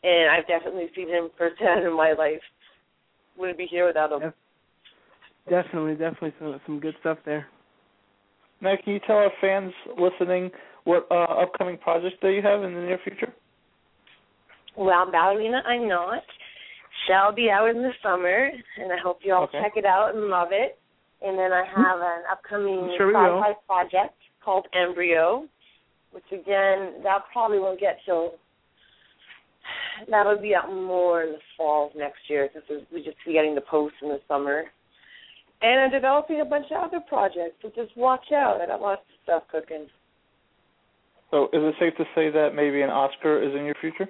And 0.04 0.32
I've 0.32 0.48
definitely 0.48 0.90
seen 0.96 1.10
Him 1.10 1.30
firsthand 1.38 1.86
in 1.86 1.94
my 1.94 2.14
life. 2.14 2.42
Wouldn't 3.38 3.58
be 3.58 3.66
here 3.66 3.86
without 3.86 4.12
Him. 4.12 4.34
Definitely, 5.50 5.94
definitely 5.94 6.34
some 6.40 6.60
some 6.66 6.80
good 6.80 6.96
stuff 7.00 7.18
there. 7.26 7.48
Now, 8.62 8.76
can 8.84 8.94
you 8.94 9.00
tell 9.08 9.16
our 9.18 9.32
fans 9.40 9.74
listening 9.98 10.52
what 10.86 11.08
uh, 11.12 11.42
upcoming 11.44 11.78
projects 11.78 12.16
that 12.22 12.32
you 12.34 12.42
have 12.42 12.64
in 12.64 12.74
the 12.74 12.82
near 12.82 13.00
future? 13.04 13.34
Well, 14.78 15.12
ballerina, 15.12 15.62
I'm 15.68 15.88
not. 15.88 16.24
shall 17.08 17.32
be 17.34 17.50
out 17.50 17.70
in 17.70 17.78
the 17.82 17.92
summer, 18.04 18.50
and 18.78 18.92
I 18.92 18.98
hope 19.04 19.20
you 19.24 19.34
all 19.34 19.44
Okay. 19.44 19.60
check 19.62 19.74
it 19.78 19.86
out 19.86 20.16
and 20.16 20.26
love 20.28 20.50
it. 20.52 20.78
And 21.22 21.38
then 21.38 21.52
I 21.52 21.64
have 21.66 22.00
an 22.00 22.24
upcoming 22.32 22.94
Sure 22.98 23.12
sci-fi 23.14 23.54
project 23.68 24.16
called 24.44 24.68
Embryo, 24.74 25.46
which 26.12 26.24
again 26.32 27.02
that 27.04 27.20
probably 27.32 27.60
won't 27.60 27.80
get 27.80 28.00
till 28.06 28.34
that'll 30.10 30.42
be 30.42 30.56
out 30.56 30.72
more 30.74 31.24
in 31.24 31.34
the 31.34 31.40
fall 31.58 31.88
of 31.88 31.96
next 31.96 32.20
year 32.30 32.50
since 32.54 32.66
we 32.92 33.04
just 33.04 33.18
be 33.26 33.34
getting 33.34 33.54
the 33.56 33.62
post 33.62 33.96
in 34.02 34.10
the 34.10 34.20
summer. 34.28 34.64
And 35.62 35.82
I'm 35.82 35.92
developing 35.92 36.40
a 36.40 36.46
bunch 36.46 36.68
of 36.72 36.82
other 36.84 37.02
projects, 37.08 37.56
so 37.62 37.70
just 37.76 37.96
watch 37.98 38.32
out. 38.34 38.62
I 38.62 38.66
got 38.68 38.82
lots 38.82 39.02
of 39.02 39.16
stuff 39.24 39.44
cooking. 39.52 39.88
So, 41.32 41.46
is 41.46 41.62
it 41.62 41.76
safe 41.80 41.96
to 41.98 42.06
say 42.16 42.30
that 42.32 42.56
maybe 42.56 42.82
an 42.82 42.90
Oscar 42.90 43.42
is 43.42 43.54
in 43.56 43.66
your 43.66 43.76
future? 43.80 44.10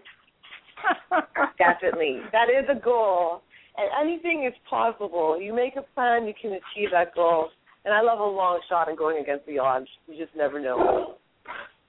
Definitely. 1.57 2.21
That 2.31 2.49
is 2.49 2.65
a 2.69 2.79
goal. 2.79 3.41
And 3.77 3.89
anything 4.01 4.45
is 4.45 4.53
possible. 4.69 5.39
You 5.39 5.53
make 5.53 5.75
a 5.75 5.83
plan, 5.93 6.25
you 6.27 6.33
can 6.39 6.51
achieve 6.51 6.89
that 6.91 7.13
goal. 7.15 7.49
And 7.85 7.93
I 7.93 8.01
love 8.01 8.19
a 8.19 8.23
long 8.23 8.59
shot 8.69 8.89
and 8.89 8.97
going 8.97 9.21
against 9.21 9.45
the 9.45 9.59
odds. 9.59 9.87
You 10.07 10.17
just 10.17 10.35
never 10.35 10.59
know. 10.59 11.15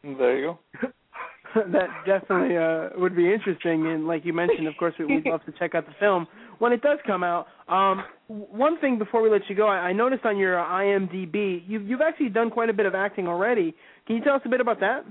There 0.03 0.38
you 0.38 0.57
go. 0.83 0.93
that 1.55 1.88
definitely 2.07 2.57
uh, 2.57 2.90
would 2.97 3.16
be 3.16 3.33
interesting. 3.33 3.87
And 3.88 4.07
like 4.07 4.25
you 4.25 4.33
mentioned, 4.33 4.69
of 4.69 4.75
course, 4.79 4.95
we, 4.99 5.07
we'd 5.07 5.27
love 5.27 5.45
to 5.47 5.53
check 5.59 5.75
out 5.75 5.87
the 5.87 5.95
film 5.99 6.27
when 6.59 6.73
it 6.73 6.81
does 6.83 6.99
come 7.07 7.25
out. 7.25 7.47
Um, 7.69 8.05
one 8.29 8.79
thing 8.81 8.99
before 8.99 9.21
we 9.21 9.31
let 9.31 9.43
you 9.49 9.57
go, 9.57 9.66
I, 9.66 9.88
I 9.88 9.93
noticed 9.93 10.25
on 10.25 10.38
your 10.38 10.61
uh, 10.61 10.64
IMDb, 10.64 11.62
you've, 11.66 11.88
you've 11.88 12.01
actually 12.01 12.29
done 12.29 12.51
quite 12.51 12.71
a 12.71 12.73
bit 12.73 12.87
of 12.87 12.95
acting 12.95 13.27
already. 13.27 13.75
Can 14.07 14.16
you 14.16 14.23
tell 14.23 14.35
us 14.35 14.43
a 14.45 14.49
bit 14.49 14.61
about 14.61 14.81
that? 14.81 15.05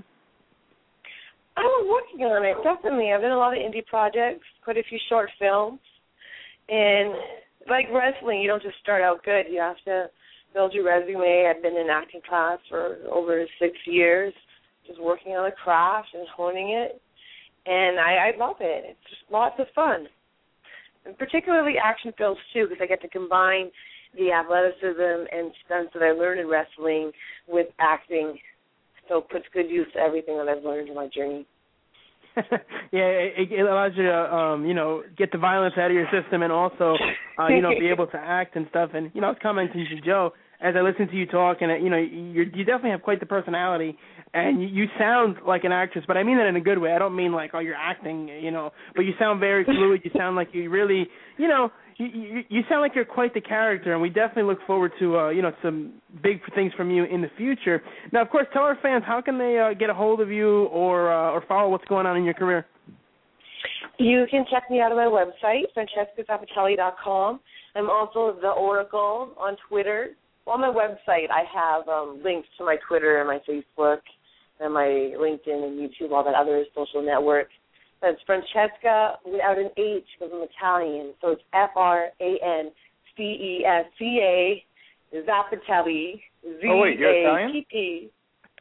I 1.56 1.62
was 1.62 1.86
working 1.88 2.24
on 2.26 2.44
it, 2.44 2.56
definitely. 2.62 3.12
I've 3.12 3.20
done 3.20 3.32
a 3.32 3.38
lot 3.38 3.56
of 3.56 3.62
indie 3.62 3.84
projects, 3.84 4.46
quite 4.64 4.76
a 4.78 4.82
few 4.88 4.98
short 5.08 5.30
films. 5.38 5.80
And 6.68 7.14
like 7.68 7.86
wrestling, 7.92 8.40
you 8.40 8.48
don't 8.48 8.62
just 8.62 8.78
start 8.82 9.02
out 9.02 9.24
good. 9.24 9.46
You 9.50 9.60
have 9.60 9.76
to 9.84 10.06
build 10.54 10.72
your 10.72 10.84
resume. 10.84 11.50
I've 11.50 11.62
been 11.62 11.76
in 11.76 11.88
acting 11.90 12.20
class 12.28 12.58
for 12.68 12.98
over 13.10 13.44
six 13.60 13.76
years, 13.86 14.32
just 14.86 15.00
working 15.00 15.32
on 15.32 15.44
the 15.44 15.56
craft 15.64 16.08
and 16.14 16.26
honing 16.34 16.70
it. 16.70 17.00
And 17.66 17.98
I, 18.00 18.30
I 18.32 18.36
love 18.38 18.56
it. 18.60 18.84
It's 18.88 19.10
just 19.10 19.30
lots 19.30 19.56
of 19.58 19.66
fun. 19.74 20.06
And 21.04 21.16
particularly 21.18 21.74
action 21.82 22.12
films 22.16 22.38
too, 22.52 22.66
because 22.68 22.82
I 22.82 22.86
get 22.86 23.02
to 23.02 23.08
combine 23.08 23.70
the 24.16 24.32
athleticism 24.32 25.26
and 25.32 25.52
stunts 25.64 25.92
that 25.94 26.02
I 26.02 26.12
learned 26.12 26.40
in 26.40 26.48
wrestling 26.48 27.12
with 27.46 27.68
acting. 27.78 28.38
So 29.10 29.20
puts 29.20 29.44
good 29.52 29.68
use 29.68 29.88
to 29.94 29.98
everything 29.98 30.38
that 30.38 30.48
I've 30.48 30.62
learned 30.62 30.88
in 30.88 30.94
my 30.94 31.08
journey. 31.12 31.44
yeah, 32.92 33.10
it, 33.10 33.50
it 33.50 33.60
allows 33.60 33.90
you 33.96 34.04
to, 34.04 34.34
um, 34.34 34.64
you 34.64 34.72
know, 34.72 35.02
get 35.18 35.32
the 35.32 35.38
violence 35.38 35.74
out 35.76 35.90
of 35.90 35.96
your 35.96 36.06
system 36.12 36.42
and 36.44 36.52
also, 36.52 36.94
uh, 37.36 37.48
you 37.48 37.60
know, 37.60 37.70
be 37.70 37.88
able 37.92 38.06
to 38.06 38.16
act 38.16 38.54
and 38.54 38.66
stuff. 38.70 38.90
And 38.94 39.10
you 39.14 39.20
know, 39.20 39.26
I 39.26 39.30
was 39.30 39.38
commenting 39.42 39.84
to 39.90 40.00
Joe 40.00 40.30
as 40.62 40.74
I 40.76 40.82
listened 40.82 41.10
to 41.10 41.16
you 41.16 41.26
talk, 41.26 41.58
and 41.60 41.72
uh, 41.72 41.76
you 41.76 41.90
know, 41.90 41.96
you 41.96 42.44
you 42.54 42.64
definitely 42.64 42.90
have 42.90 43.02
quite 43.02 43.18
the 43.18 43.26
personality, 43.26 43.96
and 44.34 44.62
you, 44.62 44.68
you 44.68 44.84
sound 44.98 45.36
like 45.46 45.64
an 45.64 45.72
actress. 45.72 46.04
But 46.06 46.16
I 46.16 46.22
mean 46.22 46.36
that 46.36 46.46
in 46.46 46.56
a 46.56 46.60
good 46.60 46.78
way. 46.78 46.92
I 46.92 46.98
don't 46.98 47.16
mean 47.16 47.32
like, 47.32 47.50
oh, 47.54 47.60
you're 47.60 47.74
acting, 47.74 48.28
you 48.28 48.50
know. 48.50 48.70
But 48.94 49.02
you 49.02 49.12
sound 49.18 49.40
very 49.40 49.64
fluid. 49.64 50.02
You 50.04 50.10
sound 50.16 50.36
like 50.36 50.48
you 50.52 50.70
really, 50.70 51.08
you 51.38 51.48
know, 51.48 51.70
you, 52.06 52.42
you 52.48 52.62
sound 52.68 52.80
like 52.80 52.94
you're 52.94 53.04
quite 53.04 53.34
the 53.34 53.40
character, 53.40 53.92
and 53.92 54.00
we 54.00 54.08
definitely 54.08 54.44
look 54.44 54.58
forward 54.66 54.92
to 54.98 55.18
uh, 55.18 55.28
you 55.30 55.42
know 55.42 55.52
some 55.62 55.94
big 56.22 56.40
things 56.54 56.72
from 56.76 56.90
you 56.90 57.04
in 57.04 57.20
the 57.20 57.30
future. 57.36 57.82
Now, 58.12 58.22
of 58.22 58.30
course, 58.30 58.46
tell 58.52 58.62
our 58.62 58.78
fans 58.82 59.04
how 59.06 59.20
can 59.20 59.38
they 59.38 59.58
uh, 59.58 59.74
get 59.74 59.90
a 59.90 59.94
hold 59.94 60.20
of 60.20 60.30
you 60.30 60.64
or 60.66 61.12
uh, 61.12 61.32
or 61.32 61.44
follow 61.46 61.68
what's 61.68 61.84
going 61.84 62.06
on 62.06 62.16
in 62.16 62.24
your 62.24 62.34
career. 62.34 62.66
You 63.98 64.26
can 64.30 64.46
check 64.50 64.64
me 64.70 64.80
out 64.80 64.92
on 64.92 64.96
my 64.96 65.04
website, 65.04 65.64
francescazappitelli.com. 65.76 67.40
I'm 67.76 67.90
also 67.90 68.36
the 68.40 68.48
Oracle 68.48 69.34
on 69.38 69.56
Twitter. 69.68 70.10
On 70.46 70.60
my 70.60 70.68
website, 70.68 71.30
I 71.30 71.44
have 71.54 71.86
um, 71.86 72.20
links 72.24 72.48
to 72.58 72.64
my 72.64 72.76
Twitter 72.88 73.20
and 73.20 73.28
my 73.28 73.38
Facebook 73.48 73.98
and 74.58 74.72
my 74.72 75.12
LinkedIn 75.18 75.64
and 75.64 75.78
YouTube, 75.78 76.12
all 76.12 76.24
that 76.24 76.34
other 76.34 76.64
social 76.74 77.02
network. 77.04 77.48
That's 78.02 78.18
Francesca 78.24 79.18
without 79.24 79.58
an 79.58 79.70
H 79.76 80.04
because 80.18 80.32
I'm 80.34 80.42
Italian. 80.42 81.12
So 81.20 81.32
it's 81.32 81.42
F 81.52 81.70
R 81.76 82.08
A 82.20 82.38
N 82.42 82.70
C 83.16 83.22
E 83.22 83.64
S 83.66 83.84
C 83.98 84.20
A 84.22 84.64
Zappitelli. 85.16 86.20
Z 86.42 86.68
oh, 86.68 86.78
wait, 86.78 86.98
you're 86.98 87.12
Italian? 87.12 87.52
P-P. 87.52 88.10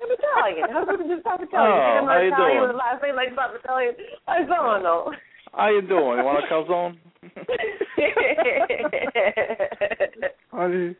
I'm 0.02 0.10
Italian. 0.12 0.69
How 0.71 0.86
come 0.86 1.02
it's 1.02 1.25
Zappitelli? 1.25 1.56
Oh, 1.56 1.99
I'm 2.02 2.06
how 2.06 2.19
you 2.19 2.28
Italian 2.34 2.58
doing? 2.58 2.71
a 2.71 2.78
last 2.78 3.02
name 3.02 3.15
like 3.15 3.34
Zappitelli. 3.36 3.91
I 4.28 4.39
don't 4.39 4.84
know. 4.84 5.13
How 5.54 5.69
you 5.69 5.82
doing? 5.82 6.19
You 6.19 6.25
want 6.25 6.43
a 6.43 6.47
calzone? 6.52 6.97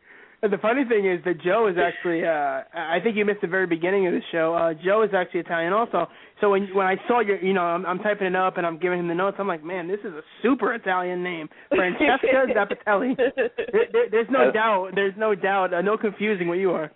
Funny. 0.40 0.52
And 0.52 0.52
the 0.52 0.62
funny 0.62 0.84
thing 0.84 1.10
is 1.10 1.22
that 1.24 1.40
Joe 1.42 1.68
is 1.68 1.76
actually 1.78 2.24
uh 2.24 2.62
I 2.74 2.98
think 3.02 3.16
you 3.16 3.24
missed 3.24 3.40
the 3.40 3.48
very 3.48 3.66
beginning 3.66 4.06
of 4.06 4.12
the 4.12 4.20
show. 4.32 4.54
Uh 4.54 4.74
Joe 4.84 5.02
is 5.02 5.10
actually 5.14 5.40
Italian 5.40 5.72
also. 5.72 6.08
So 6.40 6.50
when 6.50 6.68
when 6.74 6.86
I 6.86 6.96
saw 7.08 7.20
your 7.20 7.42
you 7.42 7.52
know, 7.52 7.62
I'm 7.62 7.86
I'm 7.86 7.98
typing 7.98 8.26
it 8.26 8.36
up 8.36 8.56
and 8.56 8.66
I'm 8.66 8.78
giving 8.78 9.00
him 9.00 9.08
the 9.08 9.14
notes, 9.14 9.36
I'm 9.38 9.48
like, 9.48 9.64
Man, 9.64 9.88
this 9.88 10.00
is 10.00 10.12
a 10.12 10.22
super 10.42 10.74
Italian 10.74 11.22
name. 11.22 11.48
Francesca 11.68 12.46
Zappitelli. 12.56 13.16
There, 13.16 13.86
there, 13.92 14.10
there's 14.10 14.28
no 14.30 14.50
doubt 14.50 14.90
there's 14.94 15.14
no 15.16 15.34
doubt, 15.34 15.74
uh, 15.74 15.82
no 15.82 15.96
confusing 15.96 16.48
what 16.48 16.58
you 16.58 16.70
are. 16.72 16.90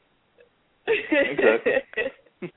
Exactly. 0.87 1.73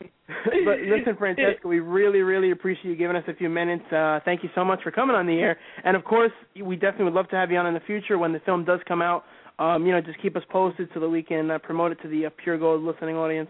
but 0.66 0.80
listen, 0.82 1.16
Francesca, 1.18 1.68
we 1.68 1.80
really, 1.80 2.20
really 2.20 2.52
appreciate 2.52 2.92
you 2.92 2.96
giving 2.96 3.16
us 3.16 3.24
a 3.28 3.34
few 3.34 3.50
minutes. 3.50 3.84
Uh, 3.92 4.20
thank 4.26 4.44
you 4.44 4.50
so 4.56 4.66
much 4.66 4.82
for 4.84 4.92
coming 4.92 5.16
on 5.16 5.26
the 5.26 5.40
air. 5.40 5.58
And 5.84 5.96
of 5.96 6.04
course, 6.04 6.32
we 6.62 6.76
definitely 6.76 7.06
would 7.06 7.14
love 7.14 7.30
to 7.30 7.36
have 7.36 7.52
you 7.52 7.58
on 7.58 7.66
in 7.66 7.74
the 7.74 7.80
future 7.82 8.18
when 8.18 8.34
the 8.34 8.40
film 8.40 8.66
does 8.66 8.80
come 8.88 9.02
out. 9.02 9.24
Um, 9.60 9.86
you 9.86 9.92
know, 9.92 10.02
just 10.02 10.22
keep 10.22 10.36
us 10.36 10.44
posted 10.50 10.90
so 10.94 11.00
that 11.00 11.10
we 11.10 11.24
can 11.24 11.50
uh, 11.50 11.58
promote 11.58 11.92
it 11.92 12.02
to 12.04 12.08
the 12.08 12.28
uh, 12.28 12.30
Pure 12.44 12.60
Gold 12.60 12.84
listening 12.84 13.16
audience. 13.16 13.50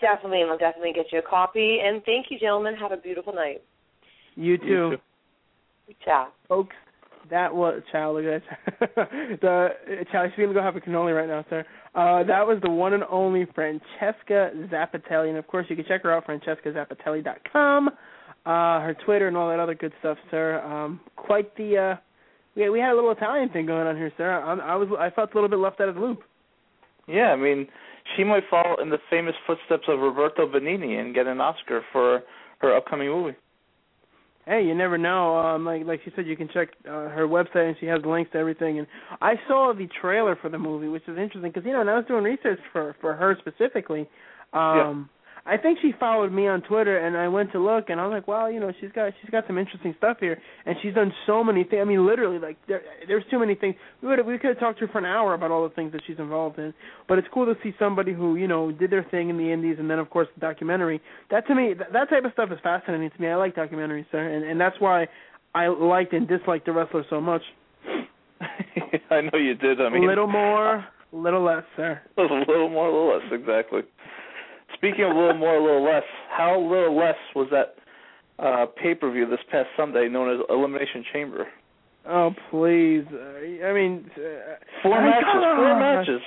Definitely, 0.00 0.42
and 0.42 0.50
I'll 0.50 0.58
definitely 0.58 0.92
get 0.92 1.06
you 1.12 1.20
a 1.20 1.22
copy. 1.22 1.78
And 1.82 2.02
thank 2.04 2.26
you, 2.30 2.38
gentlemen. 2.38 2.74
Have 2.76 2.92
a 2.92 2.98
beautiful 2.98 3.32
night. 3.32 3.62
You 4.34 4.58
too, 4.58 4.64
You 4.66 4.96
too. 5.88 5.94
Ciao. 6.04 6.28
folks. 6.48 6.76
That 7.30 7.54
was 7.54 7.82
Chow. 7.92 8.12
Look 8.12 8.24
at 8.24 8.42
that. 8.80 9.10
the 9.42 9.68
Chow. 10.12 10.26
She's 10.28 10.36
gonna 10.42 10.54
go 10.54 10.62
have 10.62 10.76
a 10.76 10.80
cannoli 10.80 11.14
right 11.14 11.28
now, 11.28 11.44
sir. 11.50 11.64
Uh, 11.94 12.22
that 12.24 12.46
was 12.46 12.58
the 12.62 12.70
one 12.70 12.94
and 12.94 13.04
only 13.10 13.46
Francesca 13.54 14.50
Zappitelli, 14.70 15.28
and 15.28 15.36
of 15.36 15.46
course 15.46 15.66
you 15.68 15.76
can 15.76 15.84
check 15.86 16.02
her 16.04 16.12
out 16.12 16.26
francescazappitelli.com, 16.26 17.88
uh, 17.88 17.90
her 18.46 18.96
Twitter 19.04 19.28
and 19.28 19.36
all 19.36 19.48
that 19.48 19.58
other 19.58 19.74
good 19.74 19.92
stuff, 20.00 20.16
sir. 20.30 20.60
Um, 20.60 21.00
quite 21.16 21.54
the 21.56 21.76
uh, 21.76 21.96
we 22.58 22.68
we 22.70 22.80
had 22.80 22.92
a 22.92 22.94
little 22.94 23.12
Italian 23.12 23.48
thing 23.50 23.66
going 23.66 23.86
on 23.86 23.96
here, 23.96 24.12
sir. 24.16 24.30
I, 24.30 24.72
I 24.72 24.74
was 24.76 24.88
I 24.98 25.10
felt 25.10 25.32
a 25.32 25.34
little 25.34 25.48
bit 25.48 25.58
left 25.58 25.80
out 25.80 25.88
of 25.88 25.94
the 25.94 26.00
loop. 26.00 26.22
Yeah, 27.06 27.32
I 27.32 27.36
mean, 27.36 27.68
she 28.16 28.24
might 28.24 28.42
follow 28.50 28.76
in 28.82 28.90
the 28.90 28.98
famous 29.08 29.34
footsteps 29.46 29.84
of 29.88 30.00
Roberto 30.00 30.46
Benigni 30.46 31.00
and 31.00 31.14
get 31.14 31.26
an 31.26 31.40
Oscar 31.40 31.82
for 31.92 32.22
her 32.58 32.76
upcoming 32.76 33.08
movie. 33.08 33.36
Hey, 34.44 34.64
you 34.64 34.74
never 34.74 34.98
know. 34.98 35.36
Um, 35.36 35.64
like 35.64 35.84
like 35.86 36.00
she 36.04 36.12
said, 36.16 36.26
you 36.26 36.36
can 36.36 36.48
check 36.52 36.68
uh, 36.86 37.08
her 37.08 37.26
website 37.28 37.68
and 37.68 37.76
she 37.80 37.86
has 37.86 38.00
links 38.04 38.32
to 38.32 38.38
everything. 38.38 38.78
And 38.78 38.86
I 39.20 39.34
saw 39.46 39.72
the 39.76 39.88
trailer 40.00 40.36
for 40.36 40.48
the 40.48 40.58
movie, 40.58 40.88
which 40.88 41.02
is 41.02 41.16
interesting 41.18 41.50
because 41.50 41.64
you 41.64 41.72
know, 41.72 41.78
when 41.78 41.88
I 41.88 41.96
was 41.96 42.06
doing 42.06 42.24
research 42.24 42.60
for 42.72 42.96
for 43.00 43.14
her 43.14 43.36
specifically, 43.40 44.08
um, 44.52 45.08
I 45.48 45.56
think 45.56 45.78
she 45.80 45.92
followed 45.98 46.30
me 46.30 46.46
on 46.46 46.60
Twitter, 46.60 46.98
and 46.98 47.16
I 47.16 47.26
went 47.26 47.52
to 47.52 47.58
look, 47.58 47.88
and 47.88 47.98
I 47.98 48.06
was 48.06 48.12
like, 48.12 48.28
wow, 48.28 48.48
you 48.48 48.60
know, 48.60 48.70
she's 48.80 48.92
got 48.92 49.12
she's 49.20 49.30
got 49.30 49.46
some 49.46 49.56
interesting 49.56 49.94
stuff 49.96 50.18
here, 50.20 50.38
and 50.66 50.76
she's 50.82 50.94
done 50.94 51.10
so 51.26 51.42
many 51.42 51.64
things. 51.64 51.80
I 51.80 51.84
mean, 51.84 52.06
literally, 52.06 52.38
like 52.38 52.58
there 52.68 52.82
there's 53.06 53.24
too 53.30 53.38
many 53.38 53.54
things. 53.54 53.74
We 54.02 54.08
would 54.08 54.26
we 54.26 54.38
could 54.38 54.50
have 54.50 54.60
talked 54.60 54.78
to 54.80 54.86
her 54.86 54.92
for 54.92 54.98
an 54.98 55.06
hour 55.06 55.32
about 55.32 55.50
all 55.50 55.66
the 55.66 55.74
things 55.74 55.92
that 55.92 56.02
she's 56.06 56.18
involved 56.18 56.58
in. 56.58 56.74
But 57.08 57.16
it's 57.16 57.28
cool 57.32 57.46
to 57.46 57.54
see 57.62 57.74
somebody 57.78 58.12
who 58.12 58.36
you 58.36 58.46
know 58.46 58.70
did 58.70 58.90
their 58.90 59.04
thing 59.04 59.30
in 59.30 59.38
the 59.38 59.50
indies, 59.50 59.76
and 59.78 59.90
then 59.90 59.98
of 59.98 60.10
course 60.10 60.28
the 60.34 60.40
documentary. 60.40 61.00
That 61.30 61.46
to 61.46 61.54
me, 61.54 61.72
that, 61.78 61.94
that 61.94 62.10
type 62.10 62.24
of 62.24 62.32
stuff 62.34 62.50
is 62.52 62.58
fascinating 62.62 63.10
to 63.10 63.20
me. 63.20 63.28
I 63.28 63.36
like 63.36 63.56
documentaries, 63.56 64.06
sir, 64.12 64.20
and 64.20 64.44
and 64.44 64.60
that's 64.60 64.76
why 64.80 65.06
I 65.54 65.68
liked 65.68 66.12
and 66.12 66.28
disliked 66.28 66.66
the 66.66 66.72
wrestler 66.72 67.04
so 67.08 67.22
much. 67.22 67.42
I 69.10 69.22
know 69.22 69.38
you 69.38 69.54
did. 69.54 69.80
I 69.80 69.88
mean, 69.88 70.04
a 70.04 70.06
little 70.06 70.26
more, 70.26 70.76
a 70.76 71.16
little 71.16 71.42
less, 71.42 71.64
sir. 71.76 72.00
a 72.18 72.22
little 72.22 72.68
more, 72.68 72.88
a 72.88 72.92
little 72.92 73.18
less, 73.18 73.32
exactly. 73.32 73.80
Speaking 74.78 75.04
of 75.04 75.16
a 75.16 75.18
little 75.18 75.36
more, 75.36 75.56
a 75.56 75.62
little 75.62 75.84
less, 75.84 76.04
how 76.30 76.58
little 76.60 76.96
less 76.96 77.16
was 77.34 77.48
that 77.50 77.74
uh, 78.42 78.66
pay-per-view 78.80 79.28
this 79.28 79.40
past 79.50 79.68
Sunday 79.76 80.08
known 80.08 80.32
as 80.32 80.40
Elimination 80.48 81.04
Chamber? 81.12 81.46
Oh 82.08 82.30
please, 82.50 83.04
uh, 83.12 83.66
I 83.66 83.72
mean, 83.74 84.08
uh, 84.16 84.54
Four 84.82 84.94
I- 84.94 85.04
matches, 85.04 85.26
four 85.32 85.66
on. 85.66 85.78
matches. 85.96 86.20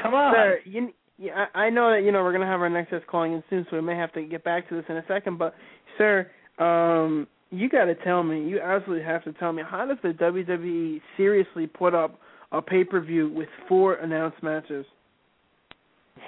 Come 0.00 0.14
on. 0.14 0.34
Sir, 0.34 0.58
you, 0.64 0.92
yeah, 1.18 1.46
I 1.54 1.64
I 1.66 1.70
know 1.70 1.90
that 1.90 2.02
you 2.04 2.12
know 2.12 2.22
we're 2.22 2.32
gonna 2.32 2.46
have 2.46 2.60
our 2.60 2.68
next 2.68 2.90
guest 2.90 3.06
calling 3.06 3.32
in 3.32 3.42
soon, 3.50 3.66
so 3.70 3.76
we 3.76 3.82
may 3.82 3.96
have 3.96 4.12
to 4.12 4.22
get 4.22 4.44
back 4.44 4.68
to 4.68 4.74
this 4.76 4.84
in 4.88 4.96
a 4.98 5.04
second. 5.08 5.38
But, 5.38 5.54
sir, 5.98 6.30
um, 6.58 7.26
you 7.50 7.68
got 7.68 7.86
to 7.86 7.94
tell 7.96 8.22
me. 8.22 8.46
You 8.48 8.60
absolutely 8.60 9.04
have 9.04 9.24
to 9.24 9.32
tell 9.34 9.52
me. 9.52 9.62
How 9.68 9.86
does 9.86 9.98
the 10.02 10.10
WWE 10.10 11.00
seriously 11.16 11.66
put 11.66 11.94
up 11.94 12.18
a 12.52 12.60
pay 12.62 12.84
per 12.84 13.00
view 13.00 13.28
with 13.34 13.48
four 13.68 13.94
announced 13.94 14.42
matches? 14.42 14.84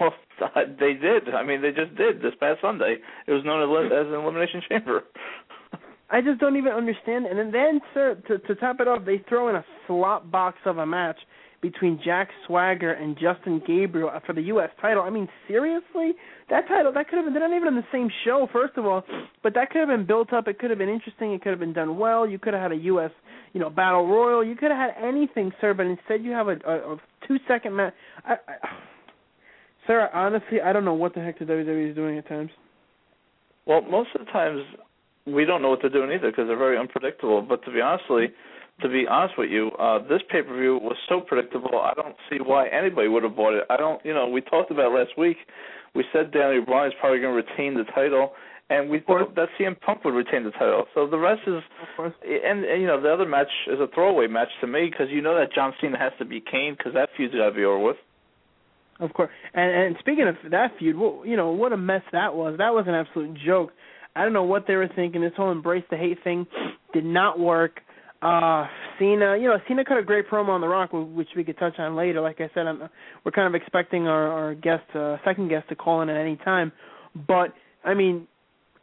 Well, 0.00 0.12
they 0.80 0.94
did. 0.94 1.34
I 1.34 1.42
mean, 1.44 1.62
they 1.62 1.70
just 1.70 1.94
did 1.96 2.20
this 2.20 2.32
past 2.40 2.60
Sunday. 2.60 2.96
It 3.26 3.32
was 3.32 3.44
known 3.44 3.62
as, 3.62 4.06
an 4.06 4.14
Elimination 4.14 4.62
Chamber. 4.68 5.04
I 6.10 6.20
just 6.20 6.38
don't 6.40 6.56
even 6.56 6.72
understand. 6.72 7.26
And 7.26 7.52
then, 7.52 7.80
sir, 7.92 8.22
to, 8.28 8.38
to 8.38 8.54
top 8.56 8.80
it 8.80 8.88
off, 8.88 9.04
they 9.04 9.24
throw 9.28 9.48
in 9.48 9.56
a 9.56 9.64
slot 9.86 10.30
box 10.30 10.58
of 10.64 10.78
a 10.78 10.86
match 10.86 11.16
between 11.64 11.98
Jack 12.04 12.28
Swagger 12.46 12.92
and 12.92 13.16
Justin 13.18 13.62
Gabriel 13.66 14.10
for 14.26 14.34
the 14.34 14.42
U.S. 14.42 14.68
title. 14.82 15.02
I 15.02 15.08
mean, 15.08 15.26
seriously, 15.48 16.12
that 16.50 16.68
title 16.68 16.92
that 16.92 17.08
could 17.08 17.16
have 17.16 17.24
been. 17.24 17.32
They're 17.32 17.48
not 17.48 17.56
even 17.56 17.68
on 17.68 17.74
the 17.74 17.86
same 17.90 18.10
show, 18.22 18.46
first 18.52 18.76
of 18.76 18.84
all, 18.84 19.02
but 19.42 19.54
that 19.54 19.70
could 19.70 19.78
have 19.78 19.88
been 19.88 20.06
built 20.06 20.34
up. 20.34 20.46
It 20.46 20.58
could 20.58 20.68
have 20.68 20.78
been 20.78 20.90
interesting. 20.90 21.32
It 21.32 21.42
could 21.42 21.50
have 21.50 21.58
been 21.58 21.72
done 21.72 21.96
well. 21.96 22.28
You 22.28 22.38
could 22.38 22.52
have 22.52 22.62
had 22.62 22.72
a 22.72 22.82
U.S. 22.92 23.10
you 23.54 23.60
know 23.60 23.70
battle 23.70 24.06
royal. 24.06 24.44
You 24.44 24.56
could 24.56 24.70
have 24.72 24.90
had 24.92 25.02
anything, 25.02 25.52
sir. 25.58 25.72
But 25.72 25.86
instead, 25.86 26.22
you 26.22 26.32
have 26.32 26.48
a, 26.48 26.56
a, 26.66 26.92
a 26.92 26.96
two 27.26 27.38
second 27.48 27.74
match. 27.74 27.94
I, 28.26 28.34
I, 28.34 28.68
sir, 29.86 30.08
honestly, 30.12 30.60
I 30.60 30.72
don't 30.72 30.84
know 30.84 30.94
what 30.94 31.14
the 31.14 31.20
heck 31.20 31.38
the 31.38 31.44
WWE 31.44 31.90
is 31.90 31.96
doing 31.96 32.18
at 32.18 32.28
times. 32.28 32.50
Well, 33.66 33.82
most 33.82 34.10
of 34.14 34.24
the 34.26 34.32
times 34.32 34.62
we 35.26 35.44
don't 35.44 35.62
know 35.62 35.70
what 35.70 35.80
they're 35.80 35.90
doing 35.90 36.10
either 36.12 36.30
because 36.30 36.46
they're 36.48 36.58
very 36.58 36.78
unpredictable. 36.78 37.42
But 37.42 37.64
to 37.64 37.72
be 37.72 37.80
honestly, 37.80 38.28
to 38.82 38.88
be 38.88 39.06
honest 39.08 39.34
with 39.38 39.50
you, 39.50 39.70
uh, 39.78 40.00
this 40.08 40.20
pay 40.30 40.42
per 40.42 40.56
view 40.58 40.78
was 40.82 40.96
so 41.08 41.20
predictable. 41.20 41.80
I 41.80 41.94
don't 41.94 42.16
see 42.28 42.38
why 42.44 42.68
anybody 42.68 43.08
would 43.08 43.22
have 43.22 43.36
bought 43.36 43.54
it. 43.54 43.64
I 43.70 43.76
don't, 43.76 44.04
you 44.04 44.12
know, 44.12 44.28
we 44.28 44.40
talked 44.40 44.70
about 44.70 44.92
it 44.92 44.98
last 44.98 45.18
week. 45.18 45.36
We 45.94 46.04
said 46.12 46.32
Daniel 46.32 46.64
Bryan 46.64 46.90
is 46.90 46.94
probably 47.00 47.20
going 47.20 47.34
to 47.36 47.50
retain 47.50 47.74
the 47.74 47.84
title, 47.94 48.32
and 48.68 48.90
we 48.90 48.98
thought 48.98 49.36
that 49.36 49.48
CM 49.58 49.80
Punk 49.80 50.04
would 50.04 50.14
retain 50.14 50.42
the 50.42 50.50
title. 50.50 50.86
So 50.92 51.06
the 51.06 51.18
rest 51.18 51.42
is, 51.46 51.62
and, 51.98 52.64
and 52.64 52.82
you 52.82 52.88
know, 52.88 53.00
the 53.00 53.12
other 53.12 53.26
match 53.26 53.50
is 53.68 53.78
a 53.78 53.86
throwaway 53.94 54.26
match 54.26 54.48
to 54.60 54.66
me 54.66 54.88
because 54.90 55.06
you 55.10 55.22
know 55.22 55.38
that 55.38 55.54
John 55.54 55.72
Cena 55.80 55.96
has 55.98 56.12
to 56.18 56.24
be 56.24 56.40
Kane 56.40 56.74
because 56.76 56.94
that 56.94 57.10
feud's 57.16 57.34
got 57.34 57.50
to 57.50 57.54
be 57.54 57.64
over 57.64 57.78
with. 57.78 57.96
Of 59.00 59.12
course, 59.12 59.30
and 59.54 59.70
and 59.70 59.96
speaking 59.98 60.28
of 60.28 60.37
that 60.50 60.72
feud, 60.78 60.96
well, 60.96 61.22
you 61.24 61.37
know 61.37 61.50
what 61.50 61.72
a 61.72 61.76
mess 61.76 62.02
that 62.12 62.35
was. 62.35 62.57
That 62.59 62.72
was 62.72 62.85
an 62.87 62.94
absolute 62.94 63.37
joke. 63.44 63.72
I 64.16 64.22
don't 64.22 64.33
know 64.33 64.44
what 64.44 64.66
they 64.68 64.76
were 64.76 64.88
thinking. 64.94 65.20
This 65.20 65.33
whole 65.37 65.50
embrace 65.50 65.85
the 65.90 65.96
hate 65.96 66.18
thing 66.22 66.46
did 66.92 67.04
not 67.04 67.38
work. 67.38 67.80
Uh, 68.22 68.66
Cena, 68.98 69.37
you 69.37 69.48
know, 69.48 69.59
Cena 69.68 69.85
cut 69.85 69.98
a 69.98 70.02
great 70.02 70.30
promo 70.30 70.50
on 70.50 70.61
The 70.61 70.68
Rock, 70.68 70.90
which 70.92 71.28
we 71.37 71.44
could 71.44 71.59
touch 71.59 71.74
on 71.78 71.94
later. 71.94 72.20
Like 72.20 72.40
I 72.40 72.48
said, 72.54 72.66
I'm, 72.66 72.88
we're 73.24 73.33
kind 73.33 73.52
of 73.52 73.61
expecting 73.61 74.07
our, 74.07 74.28
our 74.28 74.54
guest, 74.54 74.85
uh, 74.94 75.16
second 75.24 75.48
guest, 75.48 75.68
to 75.68 75.74
call 75.74 76.00
in 76.00 76.09
at 76.09 76.16
any 76.16 76.37
time. 76.37 76.72
But 77.26 77.52
I 77.85 77.94
mean, 77.94 78.26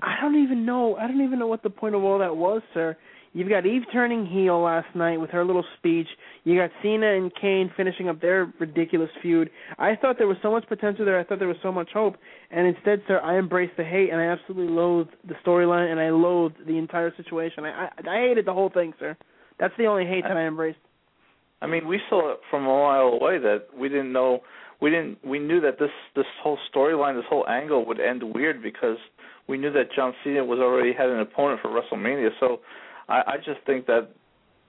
I 0.02 0.15
don't 0.21 0.43
even 0.43 0.65
know. 0.65 0.95
I 0.95 1.08
don't 1.08 1.21
even 1.21 1.39
know 1.39 1.47
what 1.47 1.63
the 1.63 1.69
point 1.69 1.95
of 1.95 2.04
all 2.04 2.19
that 2.19 2.36
was, 2.36 2.62
sir. 2.74 2.97
You've 3.34 3.48
got 3.50 3.65
Eve 3.65 3.84
turning 3.94 4.26
heel 4.26 4.62
last 4.62 4.94
night 4.94 5.17
with 5.17 5.30
her 5.30 5.46
little 5.46 5.63
speech. 5.78 6.08
You 6.44 6.58
got 6.58 6.70
Cena 6.84 7.15
and 7.15 7.32
Kane 7.39 7.72
finishing 7.78 8.10
up 8.10 8.20
their 8.20 8.52
ridiculous 8.60 9.10
feud. 9.22 9.50
I 9.80 9.96
thought 9.96 10.17
there 10.17 10.28
was 10.28 10.38
so 10.41 10.52
much 10.52 10.67
potential 10.67 11.06
there. 11.06 11.17
I 11.17 11.24
thought 11.24 11.39
there 11.39 11.48
was 11.48 11.58
so 11.63 11.72
much 11.72 11.89
hope. 11.94 12.17
And 12.50 12.67
instead, 12.67 13.02
sir, 13.08 13.22
I 13.22 13.38
embraced 13.38 13.78
the 13.78 13.86
hate 13.86 14.10
and 14.10 14.20
I 14.20 14.26
absolutely 14.26 14.74
loathed 14.74 15.12
the 15.28 15.36
storyline 15.46 15.91
and 15.91 16.00
I 16.00 16.10
loathed 16.10 16.56
the 16.67 16.78
entire 16.78 17.13
situation. 17.15 17.63
I, 17.63 17.86
I 17.86 18.10
I 18.10 18.28
hated 18.28 18.46
the 18.46 18.54
whole 18.54 18.70
thing, 18.70 18.94
sir. 19.00 19.15
That's 19.60 19.74
the 19.78 19.86
only 19.86 20.06
hate 20.06 20.24
that 20.24 20.36
I 20.36 20.46
embraced. 20.46 20.80
I 21.62 21.67
mean, 21.67 21.88
we 21.88 22.02
saw 22.10 22.34
it 22.34 22.39
from 22.50 22.63
a 22.63 22.67
mile 22.67 23.20
away 23.20 23.38
that 23.38 23.67
we 23.78 23.88
didn't 23.88 24.12
know 24.12 24.41
we 24.82 24.89
didn't 24.89 25.24
we 25.24 25.39
knew 25.39 25.62
that 25.62 25.80
this 25.80 25.91
this 26.15 26.26
whole 26.44 26.58
storyline, 26.74 27.15
this 27.15 27.30
whole 27.30 27.48
angle 27.48 27.86
would 27.86 28.00
end 28.00 28.24
weird 28.24 28.62
because 28.62 28.98
we 29.48 29.58
knew 29.58 29.72
that 29.72 29.94
John 29.96 30.13
Cena 30.24 30.44
was 30.44 30.60
already 30.60 30.91
had 30.91 31.10
an 31.10 31.20
opponent 31.20 31.62
for 31.62 31.70
WrestleMania. 31.70 32.30
So 32.39 32.60
I, 33.12 33.34
I 33.34 33.38
just 33.38 33.60
think 33.65 33.86
that 33.88 34.10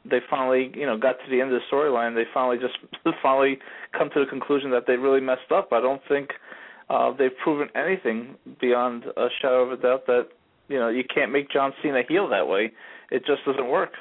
they 0.05 0.19
finally, 0.29 0.73
you 0.75 0.85
know, 0.85 0.99
got 0.99 1.13
to 1.13 1.31
the 1.31 1.41
end 1.41 1.53
of 1.53 1.61
the 1.61 1.77
storyline. 1.77 2.15
They 2.15 2.25
finally 2.35 2.59
just 2.59 2.77
finally 3.23 3.59
come 3.97 4.11
to 4.15 4.21
the 4.21 4.27
conclusion 4.27 4.71
that 4.73 4.85
they 4.87 4.97
really 4.97 5.21
messed 5.21 5.53
up. 5.55 5.69
I 5.73 5.81
don't 5.81 6.03
think 6.09 6.31
uh, 6.91 7.13
they've 7.17 7.37
proven 7.43 7.69
anything 7.75 8.37
beyond 8.61 9.05
a 9.17 9.29
shadow 9.41 9.63
of 9.63 9.73
a 9.73 9.83
doubt 9.83 10.07
that 10.07 10.29
you 10.69 10.79
know 10.79 10.89
you 10.89 11.05
can't 11.05 11.31
make 11.31 11.51
John 11.51 11.73
Cena 11.83 12.03
heel 12.09 12.29
that 12.29 12.49
way. 12.49 12.73
It 13.11 13.25
just 13.27 13.45
doesn't 13.47 13.69
work. 13.69 13.93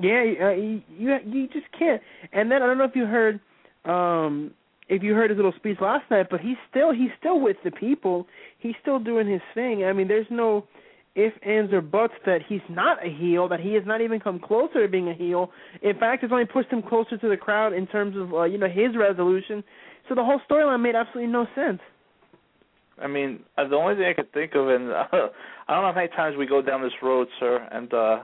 Yeah, 0.00 0.24
uh, 0.40 0.50
you, 0.50 0.82
you 0.96 1.16
you 1.24 1.48
just 1.48 1.66
can't. 1.78 2.02
And 2.32 2.50
then 2.50 2.62
I 2.62 2.66
don't 2.66 2.78
know 2.78 2.84
if 2.84 2.96
you 2.96 3.06
heard 3.06 3.40
um 3.84 4.52
if 4.88 5.02
you 5.02 5.14
heard 5.14 5.30
his 5.30 5.36
little 5.36 5.52
speech 5.56 5.78
last 5.80 6.10
night, 6.10 6.26
but 6.30 6.40
he's 6.40 6.56
still 6.70 6.92
he's 6.92 7.10
still 7.18 7.40
with 7.40 7.56
the 7.64 7.70
people. 7.70 8.26
He's 8.58 8.74
still 8.82 8.98
doing 8.98 9.28
his 9.28 9.42
thing. 9.54 9.84
I 9.84 9.92
mean, 9.92 10.08
there's 10.08 10.26
no 10.30 10.66
if, 11.18 11.34
ands, 11.44 11.72
or 11.72 11.80
buts 11.80 12.14
that 12.26 12.40
he's 12.48 12.60
not 12.68 13.04
a 13.04 13.10
heel, 13.10 13.48
that 13.48 13.58
he 13.58 13.74
has 13.74 13.82
not 13.84 14.00
even 14.00 14.20
come 14.20 14.38
closer 14.38 14.82
to 14.82 14.88
being 14.88 15.08
a 15.08 15.14
heel. 15.14 15.50
In 15.82 15.98
fact, 15.98 16.22
it's 16.22 16.32
only 16.32 16.44
pushed 16.44 16.70
him 16.70 16.80
closer 16.80 17.18
to 17.18 17.28
the 17.28 17.36
crowd 17.36 17.72
in 17.72 17.88
terms 17.88 18.16
of 18.16 18.32
uh, 18.32 18.44
you 18.44 18.56
know 18.56 18.68
his 18.68 18.96
resolution. 18.96 19.64
So 20.08 20.14
the 20.14 20.24
whole 20.24 20.40
storyline 20.48 20.80
made 20.80 20.94
absolutely 20.94 21.32
no 21.32 21.46
sense. 21.54 21.80
I 23.02 23.08
mean, 23.08 23.40
uh, 23.56 23.66
the 23.68 23.76
only 23.76 23.96
thing 23.96 24.04
I 24.04 24.14
could 24.14 24.32
think 24.32 24.54
of, 24.54 24.68
and 24.68 24.90
uh, 24.90 25.04
I 25.12 25.74
don't 25.74 25.82
know 25.82 25.88
how 25.88 25.92
many 25.94 26.08
times 26.08 26.36
we 26.36 26.46
go 26.46 26.62
down 26.62 26.82
this 26.82 26.92
road, 27.02 27.26
sir, 27.40 27.68
and 27.72 27.92
uh 27.92 28.18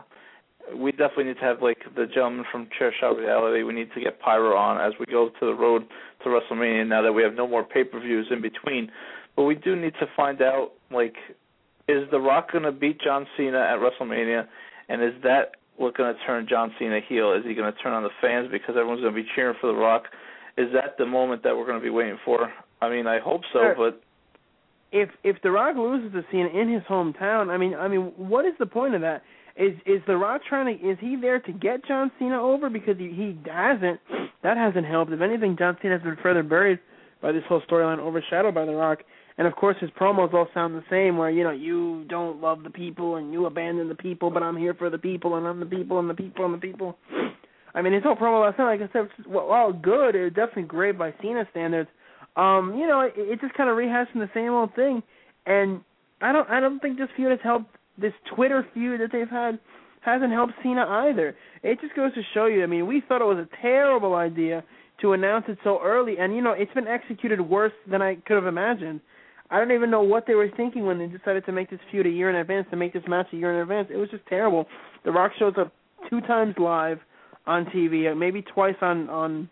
we 0.75 0.93
definitely 0.93 1.25
need 1.25 1.35
to 1.35 1.41
have 1.45 1.61
like 1.61 1.79
the 1.95 2.07
gentleman 2.07 2.45
from 2.51 2.69
Chair 2.79 2.95
Shot 2.99 3.17
Reality. 3.19 3.63
We 3.65 3.75
need 3.75 3.93
to 3.95 4.01
get 4.01 4.21
Pyro 4.21 4.57
on 4.57 4.81
as 4.81 4.99
we 4.99 5.07
go 5.07 5.29
to 5.29 5.47
the 5.47 5.55
road 5.55 5.85
to 6.23 6.29
WrestleMania. 6.31 6.89
Now 6.89 7.03
that 7.03 7.13
we 7.13 7.23
have 7.23 7.35
no 7.35 7.47
more 7.47 7.65
pay 7.65 7.85
per 7.85 8.01
views 8.01 8.29
in 8.31 8.41
between, 8.41 8.91
but 9.37 9.45
we 9.45 9.57
do 9.57 9.77
need 9.77 9.93
to 10.01 10.07
find 10.17 10.41
out 10.41 10.73
like 10.91 11.17
is 11.89 12.09
The 12.11 12.21
Rock 12.21 12.53
going 12.53 12.65
to 12.65 12.73
beat 12.73 13.01
John 13.01 13.27
Cena 13.37 13.59
at 13.59 13.79
WrestleMania, 13.79 14.47
and 14.89 15.03
is 15.03 15.13
that 15.23 15.57
what's 15.77 15.97
going 15.97 16.15
to 16.15 16.21
turn 16.25 16.47
John 16.49 16.73
Cena 16.79 17.01
heel? 17.07 17.33
Is 17.33 17.45
he 17.45 17.55
going 17.55 17.73
to 17.73 17.79
turn 17.81 17.93
on 17.93 18.03
the 18.03 18.11
fans 18.21 18.49
because 18.51 18.71
everyone's 18.71 19.01
going 19.01 19.15
to 19.15 19.23
be 19.23 19.29
cheering 19.35 19.57
for 19.61 19.67
The 19.69 19.79
Rock? 19.79 20.05
Is 20.57 20.69
that 20.73 20.97
the 20.99 21.07
moment 21.07 21.43
that 21.43 21.57
we're 21.57 21.67
going 21.67 21.79
to 21.79 21.85
be 21.85 21.91
waiting 21.91 22.19
for? 22.25 22.53
I 22.81 22.89
mean, 22.89 23.07
I 23.07 23.19
hope 23.19 23.43
so, 23.53 23.61
sure. 23.61 23.75
but 23.77 24.03
if 24.93 25.09
if 25.25 25.43
The 25.43 25.51
Rock 25.51 25.77
loses 25.77 26.13
to 26.13 26.23
Cena 26.31 26.49
in 26.49 26.73
his 26.73 26.83
hometown, 26.85 27.51
I 27.51 27.57
mean, 27.57 27.75
I 27.75 27.89
mean, 27.89 28.13
what 28.17 28.45
is 28.45 28.55
the 28.59 28.67
point 28.67 28.95
of 28.95 29.01
that? 29.01 29.23
Is 29.57 29.73
is 29.87 30.01
The 30.07 30.17
Rock 30.17 30.43
trying 30.49 30.79
to? 30.79 30.89
Is 30.89 30.97
he 31.01 31.17
there 31.17 31.41
to 31.41 31.53
get 31.53 31.85
John 31.87 32.11
Cena 32.19 32.41
over 32.41 32.71
because 32.71 32.97
he 32.99 33.09
he 33.09 33.39
hasn't? 33.51 34.01
That 34.43 34.57
hasn't 34.57 34.87
helped. 34.87 35.13
If 35.13 35.21
anything, 35.21 35.57
John 35.59 35.77
Cena 35.83 35.95
has 35.95 36.03
been 36.03 36.17
further 36.23 36.43
buried 36.43 36.79
by 37.21 37.33
this 37.33 37.43
whole 37.49 37.63
storyline, 37.63 37.99
overshadowed 37.99 38.55
by 38.55 38.65
The 38.65 38.75
Rock. 38.75 39.01
And 39.37 39.49
of 39.49 39.57
course, 39.57 39.77
his 39.81 39.91
promos 39.91 40.33
all 40.33 40.47
sound 40.55 40.75
the 40.75 40.85
same, 40.89 41.17
where 41.17 41.31
you 41.31 41.43
know 41.43 41.51
you 41.51 42.05
don't 42.09 42.41
love 42.41 42.63
the 42.63 42.71
people 42.71 43.17
and 43.17 43.33
you 43.33 43.47
abandon 43.47 43.89
the 43.89 43.95
people, 43.95 44.31
but 44.31 44.43
I'm 44.43 44.57
here 44.57 44.75
for 44.75 44.91
the 44.91 44.99
people 44.99 45.37
and 45.37 45.47
I'm 45.47 45.61
the 45.61 45.67
people 45.67 45.99
and 45.99 46.09
the 46.09 46.15
people 46.15 46.45
and 46.45 46.55
the 46.55 46.59
people. 46.59 46.97
I 47.75 47.83
mean, 47.83 47.93
his 47.93 48.05
whole 48.05 48.15
promo 48.15 48.45
last 48.45 48.59
night, 48.59 48.81
like 48.81 48.89
I 48.89 48.93
said, 48.93 49.09
well, 49.27 49.73
good. 49.73 50.15
It 50.15 50.23
was 50.23 50.33
definitely 50.35 50.65
great 50.65 50.97
by 50.97 51.13
Cena 51.21 51.45
standards. 51.51 51.89
Um, 52.37 52.77
you 52.79 52.87
know, 52.87 53.01
it, 53.01 53.15
it 53.17 53.41
just 53.41 53.55
kind 53.55 53.69
of 53.69 53.77
rehashing 53.77 54.15
the 54.15 54.31
same 54.33 54.53
old 54.53 54.75
thing, 54.75 55.03
and 55.47 55.81
I 56.21 56.33
don't, 56.33 56.49
I 56.49 56.61
don't 56.61 56.81
think 56.81 56.99
this 56.99 57.09
feud 57.17 57.31
has 57.31 57.41
helped. 57.43 57.67
This 57.97 58.13
Twitter 58.35 58.67
feud 58.75 59.01
that 59.01 59.11
they've 59.13 59.29
had 59.29 59.61
hasn't 60.01 60.33
helped 60.33 60.55
Cena 60.65 60.85
either. 60.85 61.37
It 61.63 61.81
just 61.81 61.95
goes 61.95 62.13
to 62.15 62.23
show 62.35 62.47
you. 62.47 62.65
I 62.65 62.67
mean, 62.67 62.89
we 62.89 63.03
thought 63.07 63.21
it 63.21 63.25
was 63.25 63.39
a 63.39 63.49
terrible 63.63 64.15
idea 64.17 64.65
to 65.01 65.13
announce 65.13 65.45
it 65.49 65.59
so 65.63 65.81
early, 65.83 66.17
and 66.19 66.35
you 66.35 66.43
know, 66.43 66.53
it's 66.53 66.73
been 66.75 66.89
executed 66.89 67.41
worse 67.41 67.73
than 67.89 68.03
I 68.03 68.17
could 68.27 68.35
have 68.35 68.47
imagined. 68.47 69.01
I 69.51 69.59
don't 69.59 69.73
even 69.73 69.91
know 69.91 70.03
what 70.03 70.27
they 70.27 70.35
were 70.35 70.49
thinking 70.57 70.87
when 70.87 70.99
they 70.99 71.07
decided 71.07 71.45
to 71.47 71.53
make 71.53 71.71
this 71.71 71.81
feud 71.91 72.07
a 72.07 72.11
year 72.11 72.31
in 72.31 72.37
advance, 72.37 72.67
to 72.71 72.77
make 72.77 72.93
this 72.93 73.03
match 73.07 73.27
a 73.33 73.37
year 73.37 73.55
in 73.55 73.61
advance. 73.61 73.89
It 73.93 73.97
was 73.97 74.09
just 74.11 74.27
terrible. 74.27 74.67
The 75.05 75.13
Rock 75.13 75.33
shows 75.39 75.55
up 75.59 75.73
two 76.09 76.21
times 76.23 76.55
live 76.59 76.99
on 77.47 77.67
TV, 77.67 78.17
maybe 78.17 78.43
twice 78.43 78.77
on 78.81 79.09
on 79.11 79.49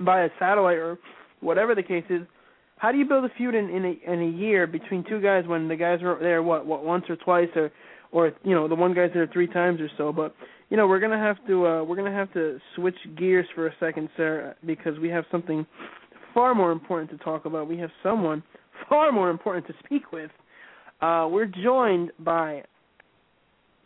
via 0.00 0.28
satellite 0.38 0.76
or 0.76 0.98
whatever 1.40 1.74
the 1.74 1.82
case 1.82 2.04
is. 2.10 2.22
How 2.76 2.92
do 2.92 2.98
you 2.98 3.06
build 3.06 3.24
a 3.24 3.30
feud 3.36 3.54
in 3.54 3.70
in 3.70 3.84
a, 3.84 4.12
in 4.12 4.22
a 4.22 4.38
year 4.38 4.66
between 4.66 5.04
two 5.08 5.20
guys 5.20 5.44
when 5.46 5.68
the 5.68 5.76
guys 5.76 6.02
are 6.02 6.18
there 6.20 6.42
what 6.42 6.66
what 6.66 6.84
once 6.84 7.04
or 7.08 7.16
twice 7.16 7.48
or 7.56 7.70
or 8.12 8.32
you 8.44 8.54
know 8.54 8.68
the 8.68 8.74
one 8.74 8.94
guy's 8.94 9.10
there 9.14 9.26
three 9.32 9.46
times 9.46 9.80
or 9.80 9.88
so? 9.96 10.12
But 10.12 10.34
you 10.68 10.76
know 10.76 10.86
we're 10.86 11.00
gonna 11.00 11.18
have 11.18 11.36
to 11.46 11.66
uh, 11.66 11.84
we're 11.84 11.96
gonna 11.96 12.12
have 12.12 12.32
to 12.34 12.58
switch 12.76 12.96
gears 13.16 13.46
for 13.54 13.68
a 13.68 13.74
second, 13.80 14.10
sir, 14.16 14.54
because 14.66 14.98
we 14.98 15.08
have 15.08 15.24
something 15.30 15.66
far 16.34 16.54
more 16.54 16.72
important 16.72 17.10
to 17.10 17.16
talk 17.24 17.46
about. 17.46 17.68
We 17.68 17.78
have 17.78 17.90
someone 18.02 18.42
far 18.88 19.12
more 19.12 19.30
important 19.30 19.66
to 19.66 19.74
speak 19.84 20.12
with. 20.12 20.30
Uh, 21.00 21.28
we're 21.30 21.46
joined 21.46 22.10
by 22.18 22.62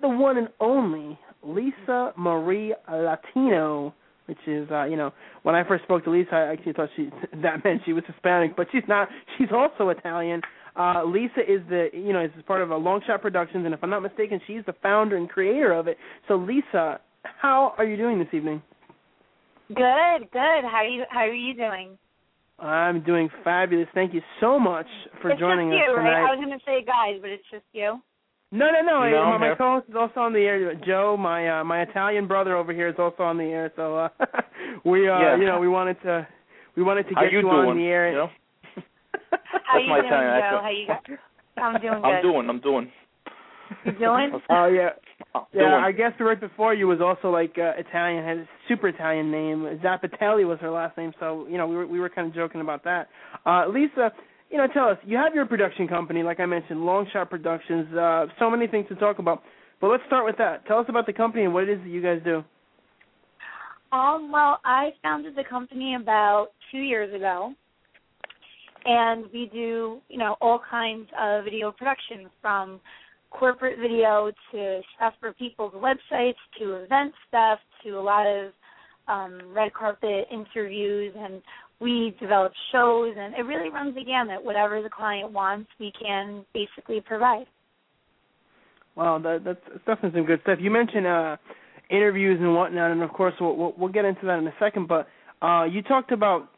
the 0.01 0.09
one 0.09 0.37
and 0.37 0.49
only 0.61 1.19
Lisa 1.43 2.13
Marie 2.17 2.75
Latino, 2.91 3.95
which 4.27 4.39
is, 4.47 4.69
uh, 4.71 4.85
you 4.85 4.97
know, 4.97 5.13
when 5.43 5.55
I 5.55 5.67
first 5.67 5.85
spoke 5.85 6.05
to 6.05 6.11
Lisa, 6.11 6.35
I 6.35 6.53
actually 6.53 6.75
thought 6.75 6.91
she 6.97 7.11
that 7.43 7.65
meant 7.65 7.83
she 7.85 7.93
was 7.93 8.05
Hispanic, 8.07 8.57
but 8.57 8.69
she's 8.73 8.83
not. 8.89 9.09
She's 9.37 9.49
also 9.53 9.89
Italian. 9.89 10.43
Uh, 10.77 11.05
Lisa 11.05 11.41
is 11.41 11.61
the, 11.69 11.89
you 11.93 12.13
know, 12.13 12.23
is 12.23 12.31
part 12.47 12.63
of 12.63 12.71
a 12.71 12.77
Long 12.77 13.01
Shot 13.05 13.21
Productions, 13.21 13.65
and 13.65 13.75
if 13.75 13.83
I'm 13.83 13.91
not 13.91 14.01
mistaken, 14.01 14.41
she's 14.47 14.63
the 14.67 14.75
founder 14.81 15.17
and 15.17 15.29
creator 15.29 15.73
of 15.73 15.89
it. 15.89 15.97
So, 16.29 16.37
Lisa, 16.37 17.01
how 17.25 17.75
are 17.79 17.85
you 17.85 17.97
doing 17.97 18.19
this 18.19 18.29
evening? 18.33 18.63
Good, 19.69 20.31
good. 20.33 20.65
How 20.65 20.79
are 20.79 20.87
you? 20.87 21.05
How 21.11 21.21
are 21.21 21.33
you 21.33 21.55
doing? 21.55 21.99
I'm 22.59 23.03
doing 23.05 23.29
fabulous. 23.45 23.89
Thank 23.95 24.15
you 24.15 24.23
so 24.41 24.59
much 24.59 24.87
for 25.23 25.31
it's 25.31 25.41
joining 25.41 25.71
just 25.71 25.79
you, 25.87 25.93
us 25.93 25.99
tonight. 25.99 26.11
Right? 26.23 26.29
I 26.31 26.35
was 26.35 26.45
going 26.45 26.59
to 26.59 26.65
say 26.65 26.85
guys, 26.85 27.19
but 27.21 27.31
it's 27.31 27.45
just 27.51 27.65
you. 27.73 28.01
No, 28.51 28.67
no, 28.73 28.81
no. 28.81 29.09
No, 29.09 29.39
my, 29.39 29.51
my 29.51 29.55
co-host 29.55 29.87
is 29.91 29.95
also 29.95 30.21
on 30.21 30.33
the 30.33 30.41
air. 30.41 30.75
Joe, 30.87 31.17
my 31.19 31.61
uh, 31.61 31.65
my 31.65 31.83
Italian 31.83 32.27
brother 32.27 32.57
over 32.57 32.73
here, 32.73 32.89
is 32.89 32.95
also 32.99 33.23
on 33.23 33.37
the 33.37 33.45
air. 33.45 33.71
So 33.77 33.97
uh, 33.97 34.09
we, 34.85 35.09
uh, 35.09 35.19
Yeah. 35.21 35.37
you 35.37 35.45
know, 35.45 35.61
we 35.61 35.69
wanted 35.69 36.01
to 36.03 36.27
we 36.77 36.83
wanted 36.83 37.09
to 37.09 37.15
how 37.15 37.23
get 37.25 37.33
you 37.33 37.49
on 37.49 37.77
the 37.77 37.85
air. 37.85 38.11
You 38.11 38.17
know? 38.17 38.31
How 39.31 39.75
That's 39.75 39.85
you 39.85 39.89
my 39.91 40.01
doing, 40.01 40.07
Italian 40.07 40.41
Joe? 40.41 40.61
accent. 40.63 40.63
How 40.63 40.71
you? 40.71 41.19
I'm 41.63 41.81
doing 41.81 42.03
good. 42.03 42.09
I'm 42.09 42.23
doing. 42.23 42.49
I'm 42.49 42.61
doing. 42.61 42.93
You 43.85 43.93
doing? 43.93 44.41
Oh 44.51 44.67
yeah, 44.67 44.91
Oh, 45.35 45.47
yeah. 45.53 45.61
doing. 45.61 45.73
Our 45.73 45.93
guest 45.93 46.15
right 46.21 46.41
before 46.41 46.75
you 46.75 46.87
was 46.87 47.01
also 47.01 47.31
like 47.31 47.57
uh, 47.59 47.73
Italian, 47.79 48.25
had 48.25 48.39
a 48.39 48.49
super 48.69 48.89
Italian 48.89 49.31
name. 49.31 49.81
Zappitelli 49.85 50.47
was 50.47 50.59
her 50.61 50.71
last 50.71 50.97
name, 50.97 51.13
so 51.21 51.47
you 51.49 51.59
know 51.59 51.67
we 51.67 51.77
were 51.77 51.87
we 51.87 52.01
were 52.01 52.09
kind 52.09 52.29
of 52.29 52.35
joking 52.35 52.61
about 52.61 52.85
that. 52.85 53.09
Uh, 53.45 53.67
Lisa, 53.69 54.13
you 54.51 54.59
know, 54.59 54.67
tell 54.73 54.89
us. 54.89 54.99
You 55.05 55.17
have 55.19 55.35
your 55.35 55.47
production 55.47 55.89
company, 55.89 56.23
like 56.23 56.41
I 56.41 56.47
mentioned, 56.47 56.85
Long 56.85 57.07
Shot 57.13 57.31
Productions. 57.31 57.93
Uh, 57.95 58.27
so 58.39 58.51
many 58.51 58.67
things 58.67 58.87
to 58.89 58.95
talk 58.95 59.19
about, 59.19 59.43
but 59.81 59.89
let's 59.89 60.03
start 60.07 60.25
with 60.25 60.37
that. 60.39 60.67
Tell 60.67 60.79
us 60.79 60.87
about 60.89 61.07
the 61.07 61.13
company 61.13 61.45
and 61.45 61.53
what 61.53 61.65
it 61.65 61.71
is 61.71 61.79
that 61.83 61.89
you 61.91 62.03
guys 62.03 62.21
do. 62.25 62.43
Um, 63.91 64.31
well, 64.31 64.61
I 64.65 64.91
founded 65.03 65.35
the 65.35 65.45
company 65.49 65.97
about 66.01 66.49
two 66.71 66.79
years 66.79 67.15
ago, 67.15 67.55
and 68.85 69.25
we 69.33 69.51
do, 69.53 70.01
you 70.09 70.19
know, 70.19 70.37
all 70.41 70.61
kinds 70.71 71.09
of 71.19 71.45
video 71.45 71.73
production 71.73 72.29
from 72.41 72.81
corporate 73.31 73.79
video 73.79 74.31
to 74.53 74.81
stuff 74.97 75.15
for 75.21 75.33
people's 75.35 75.75
websites 75.75 76.35
to 76.59 76.77
event 76.77 77.13
stuff 77.29 77.59
to 77.85 77.99
a 77.99 78.01
lot 78.01 78.27
of 78.27 78.53
um, 79.07 79.41
red 79.55 79.73
carpet 79.73 80.27
interviews 80.31 81.15
and 81.17 81.43
we 81.81 82.17
develop 82.21 82.53
shows 82.73 83.15
and 83.17 83.35
it 83.35 83.43
really 83.43 83.71
runs 83.71 83.95
the 83.95 84.05
gamut. 84.05 84.45
Whatever 84.45 84.83
the 84.83 84.91
client 84.91 85.33
wants, 85.33 85.71
we 85.79 85.93
can 86.01 86.45
basically 86.53 87.01
provide. 87.01 87.47
Wow, 88.97 89.19
that, 89.19 89.45
that's, 89.45 89.61
definitely 89.87 90.19
some 90.19 90.27
good 90.27 90.41
stuff. 90.43 90.59
You 90.61 90.71
mentioned 90.71 91.07
uh, 91.07 91.37
interviews 91.89 92.39
and 92.41 92.53
whatnot, 92.55 92.91
and 92.91 93.03
of 93.03 93.11
course 93.11 93.35
we'll, 93.41 93.57
we'll 93.57 93.75
we'll 93.79 93.93
get 93.93 94.05
into 94.05 94.27
that 94.27 94.39
in 94.39 94.47
a 94.49 94.55
second. 94.59 94.89
But 94.89 95.07
uh, 95.41 95.65
you 95.65 95.83
talked 95.83 96.11
about 96.11 96.49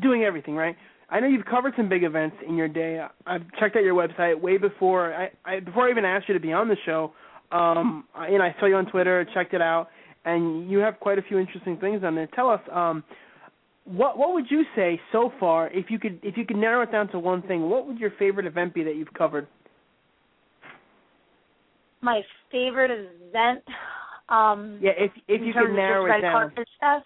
doing 0.00 0.24
everything, 0.24 0.56
right? 0.56 0.76
I 1.12 1.20
know 1.20 1.26
you've 1.28 1.44
covered 1.44 1.74
some 1.76 1.90
big 1.90 2.04
events 2.04 2.36
in 2.48 2.56
your 2.56 2.68
day. 2.68 3.04
I've 3.26 3.42
checked 3.60 3.76
out 3.76 3.84
your 3.84 3.94
website 3.94 4.40
way 4.40 4.56
before 4.56 5.12
I, 5.14 5.30
I 5.44 5.60
before 5.60 5.86
I 5.86 5.90
even 5.90 6.06
asked 6.06 6.26
you 6.26 6.32
to 6.34 6.40
be 6.40 6.52
on 6.54 6.68
the 6.68 6.76
show. 6.86 7.12
Um, 7.52 8.04
I, 8.14 8.28
you 8.28 8.40
I 8.40 8.56
saw 8.58 8.64
you 8.64 8.76
on 8.76 8.86
Twitter, 8.86 9.26
checked 9.34 9.52
it 9.52 9.60
out, 9.60 9.88
and 10.24 10.70
you 10.70 10.78
have 10.78 10.98
quite 11.00 11.18
a 11.18 11.22
few 11.22 11.38
interesting 11.38 11.76
things 11.76 12.02
on 12.02 12.14
there. 12.14 12.28
Tell 12.34 12.48
us, 12.48 12.60
um, 12.72 13.04
what 13.84 14.16
what 14.16 14.32
would 14.32 14.46
you 14.50 14.64
say 14.74 14.98
so 15.12 15.30
far, 15.38 15.68
if 15.68 15.90
you 15.90 15.98
could 15.98 16.18
if 16.22 16.38
you 16.38 16.46
could 16.46 16.56
narrow 16.56 16.80
it 16.82 16.90
down 16.90 17.08
to 17.08 17.18
one 17.18 17.42
thing, 17.42 17.68
what 17.68 17.86
would 17.86 17.98
your 17.98 18.12
favorite 18.18 18.46
event 18.46 18.72
be 18.72 18.82
that 18.82 18.96
you've 18.96 19.12
covered? 19.12 19.46
My 22.00 22.22
favorite 22.50 22.90
event, 22.90 23.62
um, 24.30 24.78
Yeah, 24.80 24.92
if 24.96 25.12
if 25.28 25.42
you 25.42 25.52
could 25.52 25.74
narrow 25.74 26.06
it 26.06 26.22
down. 26.22 26.52
stuff. 26.78 27.02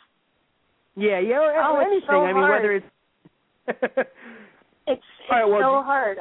Yeah, 0.94 1.18
yeah, 1.18 1.36
or, 1.36 1.54
Oh, 1.58 1.76
anything. 1.80 2.06
so 2.08 2.24
I 2.24 2.32
mean, 2.32 2.36
hard. 2.42 2.62
whether 2.62 2.72
it's 2.72 2.86
It's 4.88 5.02
it's 5.02 5.30
right, 5.30 5.44
well, 5.44 5.60
so 5.60 5.82
hard 5.84 6.18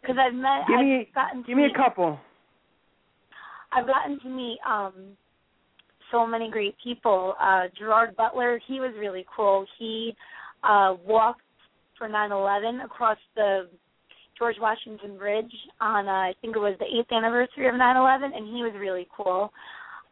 because 0.00 0.16
I've 0.18 0.32
met 0.34 0.66
give 0.66 0.78
I've 0.78 0.84
me 0.86 1.08
gotten 1.14 1.42
to 1.42 1.46
give 1.46 1.56
me 1.56 1.64
meet, 1.64 1.76
a 1.76 1.78
couple. 1.78 2.18
I've 3.72 3.86
gotten 3.86 4.18
to 4.20 4.28
meet 4.28 4.58
um 4.66 4.94
so 6.10 6.26
many 6.26 6.50
great 6.50 6.74
people. 6.82 7.34
Uh 7.38 7.64
Gerard 7.78 8.16
Butler, 8.16 8.58
he 8.66 8.80
was 8.80 8.94
really 8.98 9.26
cool. 9.36 9.66
He 9.78 10.14
uh 10.64 10.94
walked 11.06 11.42
for 11.98 12.08
9/11 12.08 12.82
across 12.84 13.18
the 13.36 13.68
George 14.38 14.56
Washington 14.58 15.18
Bridge 15.18 15.52
on 15.82 16.08
uh, 16.08 16.10
I 16.10 16.32
think 16.40 16.56
it 16.56 16.60
was 16.60 16.76
the 16.78 16.86
8th 16.86 17.14
anniversary 17.14 17.68
of 17.68 17.74
9/11 17.74 18.34
and 18.34 18.46
he 18.46 18.62
was 18.62 18.72
really 18.78 19.06
cool. 19.14 19.52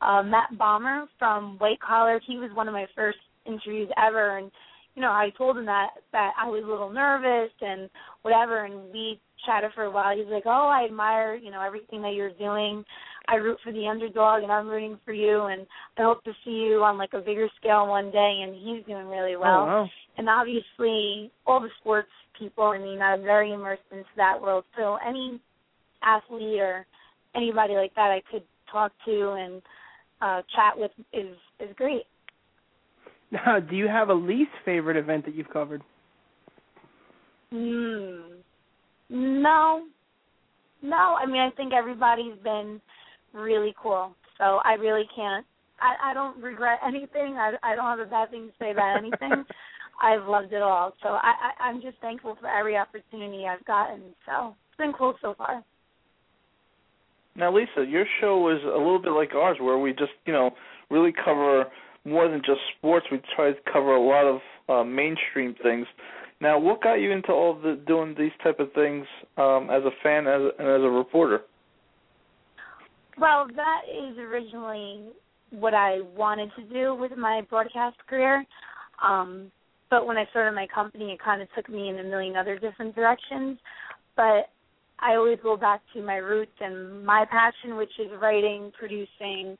Uh 0.02 0.22
Matt 0.22 0.50
Bomer 0.61 1.07
from 1.18 1.57
White 1.59 1.81
Collar, 1.81 2.20
he 2.26 2.37
was 2.37 2.50
one 2.52 2.68
of 2.68 2.74
my 2.74 2.87
first 2.94 3.18
interviews 3.46 3.88
ever 3.96 4.37
and 4.37 4.50
you 4.98 5.02
know, 5.02 5.12
I 5.12 5.30
told 5.38 5.56
him 5.56 5.66
that 5.66 5.90
that 6.11 6.32
I 6.37 6.48
was 6.48 6.64
a 6.64 6.68
little 6.68 6.90
nervous 6.90 7.52
and 7.61 7.88
whatever 8.22 8.64
and 8.64 8.92
we 8.92 9.20
chatted 9.46 9.70
for 9.72 9.84
a 9.84 9.90
while. 9.92 10.16
He's 10.16 10.26
like, 10.26 10.42
"Oh, 10.44 10.66
I 10.66 10.87
admire, 10.87 11.37
you 11.37 11.52
know, 11.52 11.62
everything 11.62 12.02
that 12.02 12.14
you're 12.14 12.32
doing. 12.32 12.84
I 13.28 13.37
root 13.37 13.58
for 13.62 13.70
the 13.70 13.87
underdog 13.87 14.42
and 14.42 14.50
I'm 14.50 14.66
rooting 14.66 14.98
for 15.04 15.12
you 15.12 15.42
and 15.42 15.68
I 15.98 16.02
hope 16.02 16.24
to 16.24 16.32
see 16.44 16.50
you 16.50 16.82
on 16.82 16.98
like 16.98 17.12
a 17.12 17.20
bigger 17.20 17.48
scale 17.61 17.87
one 17.87 18.11
day." 18.11 18.40
And 18.42 18.56
he's 18.56 18.84
doing 18.87 19.06
really 19.06 19.37
well. 19.37 19.61
Oh, 19.61 19.66
wow. 19.66 19.88
And 20.16 20.28
obviously, 20.28 21.30
all 21.46 21.61
the 21.61 21.70
sports 21.80 22.11
people, 22.37 22.64
I 22.64 22.78
mean, 22.78 23.00
I'm 23.00 23.22
very 23.22 23.52
immersed 23.52 23.82
into 23.92 24.02
that 24.16 24.42
world. 24.42 24.64
So 24.76 24.98
any 25.06 25.40
athlete 26.02 26.58
or 26.58 26.87
anybody 27.37 27.74
like 27.74 27.94
that 27.94 28.11
I 28.11 28.20
could 28.32 28.42
talk 28.72 28.90
to 29.04 29.30
and 29.38 29.62
uh 30.20 30.42
chat 30.56 30.76
with 30.76 30.90
is 31.12 31.37
is 31.61 31.72
great. 31.76 32.02
Now, 33.30 33.60
do 33.60 33.76
you 33.76 33.88
have 33.88 34.08
a 34.08 34.14
least 34.14 34.50
favorite 34.64 34.96
event 34.96 35.24
that 35.26 35.34
you've 35.34 35.50
covered? 35.50 35.82
Hmm. 37.50 38.38
No. 39.10 39.84
No, 40.82 41.16
I 41.20 41.26
mean 41.26 41.40
I 41.40 41.50
think 41.56 41.72
everybody's 41.72 42.38
been 42.42 42.80
really 43.32 43.74
cool. 43.80 44.14
So 44.38 44.60
I 44.64 44.74
really 44.74 45.04
can't 45.14 45.44
I, 45.80 46.10
I 46.10 46.14
don't 46.14 46.42
regret 46.42 46.78
anything. 46.86 47.36
I 47.36 47.52
I 47.62 47.74
don't 47.74 47.84
have 47.84 48.06
a 48.06 48.10
bad 48.10 48.30
thing 48.30 48.48
to 48.48 48.52
say 48.58 48.70
about 48.70 48.96
anything. 48.96 49.44
I've 50.02 50.28
loved 50.28 50.52
it 50.52 50.62
all. 50.62 50.94
So 51.02 51.08
I, 51.08 51.34
I 51.58 51.68
I'm 51.68 51.82
just 51.82 51.98
thankful 52.00 52.36
for 52.40 52.48
every 52.48 52.76
opportunity 52.76 53.46
I've 53.46 53.64
gotten. 53.64 54.02
So 54.26 54.54
it's 54.68 54.78
been 54.78 54.92
cool 54.96 55.14
so 55.20 55.34
far. 55.36 55.64
Now, 57.38 57.54
Lisa, 57.54 57.84
your 57.88 58.04
show 58.20 58.48
is 58.50 58.58
a 58.64 58.76
little 58.76 59.00
bit 59.00 59.12
like 59.12 59.32
ours, 59.32 59.58
where 59.60 59.78
we 59.78 59.92
just, 59.92 60.10
you 60.26 60.32
know, 60.32 60.50
really 60.90 61.12
cover 61.24 61.66
more 62.08 62.28
than 62.28 62.40
just 62.44 62.60
sports. 62.76 63.06
We 63.10 63.20
try 63.36 63.52
to 63.52 63.58
cover 63.72 63.94
a 63.94 64.02
lot 64.02 64.24
of 64.26 64.40
uh, 64.68 64.84
mainstream 64.84 65.54
things. 65.62 65.86
Now, 66.40 66.58
what 66.58 66.82
got 66.82 66.94
you 66.94 67.10
into 67.10 67.32
all 67.32 67.54
the 67.60 67.80
doing 67.86 68.14
these 68.16 68.32
type 68.42 68.60
of 68.60 68.72
things 68.72 69.06
um, 69.36 69.68
as 69.70 69.82
a 69.84 69.90
fan 70.02 70.26
as 70.26 70.40
and 70.58 70.68
as 70.68 70.82
a 70.82 70.90
reporter? 70.90 71.40
Well, 73.20 73.48
that 73.56 73.80
is 73.90 74.16
originally 74.18 75.06
what 75.50 75.74
I 75.74 76.00
wanted 76.16 76.50
to 76.56 76.62
do 76.72 76.94
with 76.94 77.12
my 77.16 77.42
broadcast 77.50 77.96
career. 78.08 78.44
Um, 79.04 79.50
but 79.90 80.06
when 80.06 80.16
I 80.16 80.26
started 80.30 80.54
my 80.54 80.66
company, 80.72 81.12
it 81.12 81.18
kind 81.22 81.42
of 81.42 81.48
took 81.56 81.68
me 81.68 81.88
in 81.88 81.98
a 81.98 82.04
million 82.04 82.36
other 82.36 82.58
different 82.58 82.94
directions. 82.94 83.58
But 84.16 84.50
I 85.00 85.14
always 85.14 85.38
go 85.42 85.56
back 85.56 85.80
to 85.94 86.02
my 86.02 86.16
roots 86.16 86.52
and 86.60 87.04
my 87.04 87.24
passion, 87.30 87.76
which 87.76 87.92
is 87.98 88.08
writing, 88.20 88.70
producing, 88.78 89.56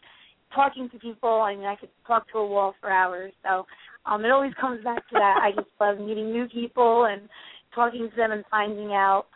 talking 0.55 0.89
to 0.91 0.99
people. 0.99 1.41
I 1.41 1.55
mean, 1.55 1.67
I 1.67 1.77
could 1.77 1.91
talk 2.07 2.31
to 2.33 2.39
a 2.39 2.47
wall 2.47 2.75
for 2.81 2.91
hours. 2.91 3.33
So 3.43 3.67
um, 4.07 4.25
it 4.25 4.31
always 4.31 4.53
comes 4.61 4.83
back 4.85 5.09
to 5.09 5.15
that. 5.15 5.41
I 5.43 5.53
just 5.53 5.69
love 5.81 5.99
meeting 5.99 6.33
new 6.33 6.49
people 6.49 7.07
and 7.07 7.29
talking 7.75 8.09
to 8.11 8.17
them 8.17 8.33
and 8.33 8.45
finding 8.51 8.93
out 8.93 9.27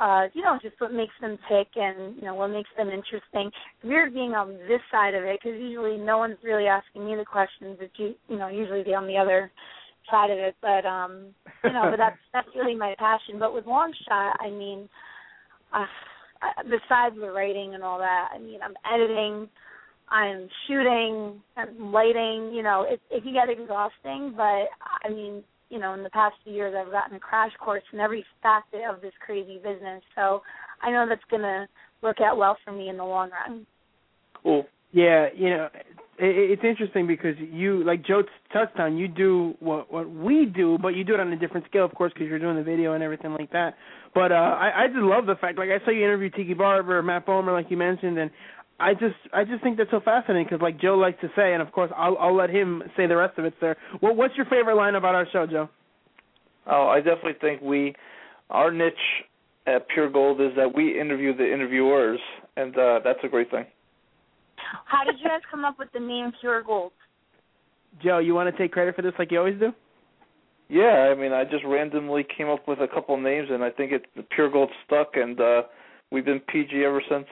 uh, 0.00 0.26
you 0.32 0.42
know, 0.42 0.58
just 0.62 0.80
what 0.80 0.92
makes 0.92 1.14
them 1.20 1.36
tick 1.48 1.68
and, 1.74 2.14
you 2.16 2.22
know, 2.22 2.34
what 2.34 2.48
makes 2.48 2.70
them 2.76 2.88
interesting. 2.88 3.50
Weird 3.82 4.14
being 4.14 4.32
on 4.32 4.52
this 4.68 4.80
side 4.92 5.14
of 5.14 5.24
it 5.24 5.40
because 5.42 5.58
usually 5.60 5.96
no 5.96 6.18
one's 6.18 6.38
really 6.44 6.66
asking 6.66 7.04
me 7.04 7.16
the 7.16 7.24
questions. 7.24 7.78
It's, 7.80 7.92
you, 7.96 8.14
you 8.28 8.38
know, 8.38 8.48
usually 8.48 8.84
they 8.84 8.94
on 8.94 9.08
the 9.08 9.16
other 9.16 9.50
side 10.08 10.30
of 10.30 10.38
it. 10.38 10.54
But, 10.62 10.86
um, 10.86 11.34
you 11.64 11.72
know, 11.72 11.88
but 11.90 11.96
that's, 11.96 12.18
that's 12.32 12.48
really 12.54 12.76
my 12.76 12.94
passion. 12.98 13.40
But 13.40 13.52
with 13.52 13.66
long 13.66 13.92
shot, 14.08 14.36
I 14.40 14.50
mean, 14.50 14.88
uh, 15.72 15.86
besides 16.62 17.16
the 17.20 17.32
writing 17.32 17.74
and 17.74 17.82
all 17.82 17.98
that, 17.98 18.28
I 18.32 18.38
mean, 18.38 18.60
I'm 18.62 18.74
editing, 18.86 19.48
I'm 20.10 20.48
shooting, 20.66 21.40
I'm 21.56 21.92
lighting, 21.92 22.52
you 22.54 22.62
know, 22.62 22.86
it, 22.88 23.00
it 23.10 23.22
can 23.22 23.32
get 23.32 23.50
exhausting, 23.50 24.34
but 24.36 24.68
I 25.04 25.08
mean, 25.10 25.42
you 25.70 25.78
know, 25.78 25.94
in 25.94 26.02
the 26.02 26.10
past 26.10 26.34
few 26.44 26.54
years, 26.54 26.74
I've 26.76 26.90
gotten 26.90 27.16
a 27.16 27.20
crash 27.20 27.52
course 27.62 27.82
in 27.92 28.00
every 28.00 28.24
facet 28.42 28.80
of 28.88 29.02
this 29.02 29.12
crazy 29.24 29.56
business. 29.56 30.02
So 30.14 30.42
I 30.82 30.90
know 30.90 31.06
that's 31.08 31.20
going 31.30 31.42
to 31.42 31.66
work 32.02 32.20
out 32.20 32.38
well 32.38 32.56
for 32.64 32.72
me 32.72 32.88
in 32.88 32.96
the 32.96 33.04
long 33.04 33.30
run. 33.30 33.66
Cool. 34.42 34.64
Yeah, 34.92 35.26
you 35.36 35.50
know, 35.50 35.68
it, 36.18 36.52
it's 36.58 36.64
interesting 36.64 37.06
because 37.06 37.34
you, 37.38 37.84
like 37.84 38.04
Joe 38.04 38.22
touched 38.52 38.78
on, 38.78 38.96
you 38.96 39.08
do 39.08 39.54
what 39.60 39.92
what 39.92 40.08
we 40.08 40.46
do, 40.46 40.78
but 40.80 40.88
you 40.88 41.04
do 41.04 41.12
it 41.14 41.20
on 41.20 41.30
a 41.32 41.38
different 41.38 41.66
scale, 41.66 41.84
of 41.84 41.94
course, 41.94 42.12
because 42.14 42.28
you're 42.28 42.38
doing 42.38 42.56
the 42.56 42.62
video 42.62 42.94
and 42.94 43.02
everything 43.02 43.32
like 43.32 43.52
that. 43.52 43.74
But 44.14 44.32
uh, 44.32 44.36
I, 44.36 44.84
I 44.84 44.86
just 44.86 45.00
love 45.00 45.26
the 45.26 45.34
fact, 45.34 45.58
like 45.58 45.68
I 45.68 45.84
saw 45.84 45.90
you 45.90 46.02
interview 46.02 46.30
Tiki 46.30 46.54
Barber, 46.54 47.02
Matt 47.02 47.26
Bomer, 47.26 47.52
like 47.52 47.70
you 47.70 47.76
mentioned, 47.76 48.18
and 48.18 48.30
I 48.80 48.92
just 48.94 49.16
I 49.32 49.44
just 49.44 49.62
think 49.62 49.76
that's 49.76 49.90
so 49.90 50.00
fascinating 50.00 50.44
because, 50.44 50.62
like 50.62 50.80
Joe 50.80 50.94
likes 50.94 51.20
to 51.20 51.28
say, 51.34 51.52
and 51.52 51.62
of 51.62 51.72
course 51.72 51.90
I'll 51.96 52.16
I'll 52.18 52.36
let 52.36 52.50
him 52.50 52.82
say 52.96 53.06
the 53.06 53.16
rest 53.16 53.38
of 53.38 53.44
it, 53.44 53.54
sir. 53.58 53.76
What 54.00 54.16
what's 54.16 54.36
your 54.36 54.46
favorite 54.46 54.76
line 54.76 54.94
about 54.94 55.14
our 55.14 55.26
show, 55.32 55.46
Joe? 55.46 55.68
Oh, 56.70 56.86
I 56.86 56.98
definitely 56.98 57.36
think 57.40 57.62
we, 57.62 57.94
our 58.50 58.70
niche 58.70 58.92
at 59.66 59.88
Pure 59.88 60.10
Gold 60.10 60.40
is 60.40 60.50
that 60.56 60.74
we 60.74 61.00
interview 61.00 61.34
the 61.34 61.50
interviewers, 61.50 62.20
and 62.56 62.76
uh, 62.76 63.00
that's 63.02 63.18
a 63.24 63.28
great 63.28 63.50
thing. 63.50 63.64
How 64.84 65.02
did 65.04 65.14
you 65.18 65.28
guys 65.28 65.40
come 65.50 65.64
up 65.64 65.78
with 65.78 65.88
the 65.92 66.00
name 66.00 66.32
Pure 66.40 66.64
Gold? 66.64 66.92
Joe, 68.02 68.18
you 68.18 68.34
want 68.34 68.54
to 68.54 68.62
take 68.62 68.72
credit 68.72 68.94
for 68.94 69.02
this 69.02 69.14
like 69.18 69.32
you 69.32 69.38
always 69.38 69.58
do? 69.58 69.72
Yeah, 70.68 71.10
I 71.10 71.14
mean, 71.14 71.32
I 71.32 71.44
just 71.44 71.64
randomly 71.64 72.26
came 72.36 72.48
up 72.48 72.68
with 72.68 72.80
a 72.80 72.88
couple 72.88 73.14
of 73.14 73.22
names, 73.22 73.48
and 73.50 73.64
I 73.64 73.70
think 73.70 73.92
it 73.92 74.06
the 74.14 74.22
Pure 74.22 74.50
Gold 74.50 74.70
stuck, 74.86 75.08
and 75.14 75.40
uh, 75.40 75.62
we've 76.12 76.26
been 76.26 76.40
PG 76.40 76.84
ever 76.84 77.02
since. 77.10 77.26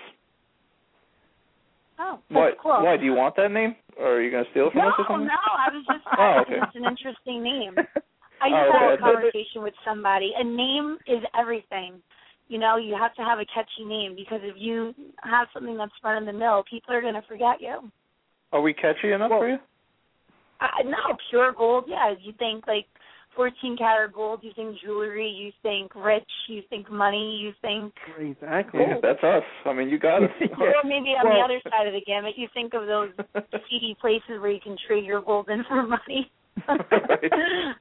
Oh, 1.99 2.19
that's 2.29 2.37
Why? 2.37 2.51
cool. 2.63 2.85
Why 2.85 2.97
do 2.97 3.05
you 3.05 3.15
want 3.15 3.37
that 3.37 3.51
name, 3.51 3.75
or 3.99 4.17
are 4.19 4.23
you 4.23 4.31
gonna 4.31 4.45
steal 4.51 4.69
it 4.69 4.73
from 4.73 4.83
no, 4.83 4.89
us 4.89 4.95
or 4.99 5.05
something? 5.09 5.29
no, 5.29 5.43
I 5.57 5.69
was 5.73 5.85
just 5.87 6.05
Oh, 6.19 6.43
okay. 6.43 6.61
it's 6.63 6.77
an 6.77 6.85
interesting 6.85 7.43
name. 7.43 7.75
I 8.43 8.49
just 8.53 8.69
Oh, 8.69 8.79
had 8.79 8.93
a 8.93 8.99
conversation 8.99 9.63
with 9.63 9.75
somebody. 9.85 10.33
A 10.37 10.45
name 10.45 10.99
is 11.07 11.25
everything. 11.39 12.03
You 12.49 12.59
know, 12.59 12.77
you 12.77 12.95
have 12.95 13.15
to 13.15 13.23
have 13.23 13.39
a 13.39 13.47
catchy 13.47 13.85
name 13.85 14.15
because 14.15 14.41
if 14.43 14.55
you 14.59 14.95
have 15.25 15.49
something 15.55 15.77
that's 15.77 15.93
run 16.05 16.19
in 16.19 16.27
the 16.27 16.33
mill, 16.33 16.63
people 16.71 16.95
are 16.95 17.01
going 17.01 17.15
to 17.15 17.23
forget 17.27 17.61
you. 17.61 17.91
Are 18.53 18.61
we 18.61 18.73
catchy 18.75 19.11
enough 19.13 19.31
Well- 19.31 19.41
for 19.41 19.49
you? 19.49 19.59
Uh, 20.61 20.83
no, 20.85 21.17
pure 21.31 21.53
gold. 21.53 21.85
Yeah, 21.87 22.15
you 22.21 22.33
think 22.39 22.67
like 22.67 22.87
14 23.37 23.77
karat 23.77 24.13
gold. 24.13 24.41
You 24.43 24.51
think 24.57 24.77
jewelry. 24.85 25.29
You 25.29 25.53
think 25.63 25.95
rich. 25.95 26.25
You 26.49 26.63
think 26.71 26.91
money. 26.91 27.39
You 27.41 27.53
think. 27.63 27.93
Exactly. 28.19 28.81
Yeah, 28.81 28.97
that's 29.03 29.23
us. 29.23 29.45
I 29.65 29.73
mean, 29.73 29.89
you 29.89 29.99
got 29.99 30.23
us. 30.25 30.31
Or 30.41 30.83
maybe 30.85 31.11
on 31.11 31.27
the 31.27 31.45
other 31.45 31.61
side 31.71 31.87
of 31.87 31.93
the 31.93 32.01
gamut, 32.07 32.33
you 32.37 32.49
think 32.55 32.75
of 32.75 32.87
those 32.87 33.11
seedy 33.71 33.97
places 34.01 34.41
where 34.41 34.51
you 34.51 34.61
can 34.61 34.77
trade 34.89 35.05
your 35.05 35.21
gold 35.21 35.49
in 35.49 35.63
for 35.69 35.83
money. 35.83 36.31
Right. 36.69 37.31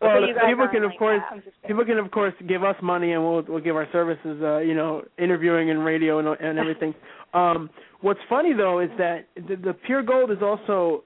Well, 0.02 0.22
you 0.28 0.36
people 0.48 0.68
can 0.72 0.84
of 0.84 0.92
like 0.92 1.00
course 1.00 1.22
that. 1.30 1.36
I'm 1.36 1.42
just 1.42 1.56
people 1.66 1.86
can 1.86 1.98
of 1.98 2.12
course 2.12 2.34
give 2.48 2.64
us 2.64 2.76
money 2.84 3.14
and 3.14 3.24
we'll 3.24 3.42
we'll 3.48 3.62
give 3.64 3.76
our 3.76 3.88
services 3.92 4.42
uh 4.44 4.60
you 4.60 4.76
know 4.76 5.02
interviewing 5.18 5.72
and 5.72 5.84
radio 5.84 6.20
and 6.20 6.28
and 6.28 6.60
everything 6.60 6.94
um 7.34 7.70
what's 8.02 8.20
funny 8.30 8.52
though 8.54 8.82
is 8.82 8.90
that 8.98 9.28
the, 9.36 9.56
the 9.56 9.74
pure 9.86 10.04
gold 10.04 10.30
is 10.30 10.40
also 10.42 11.05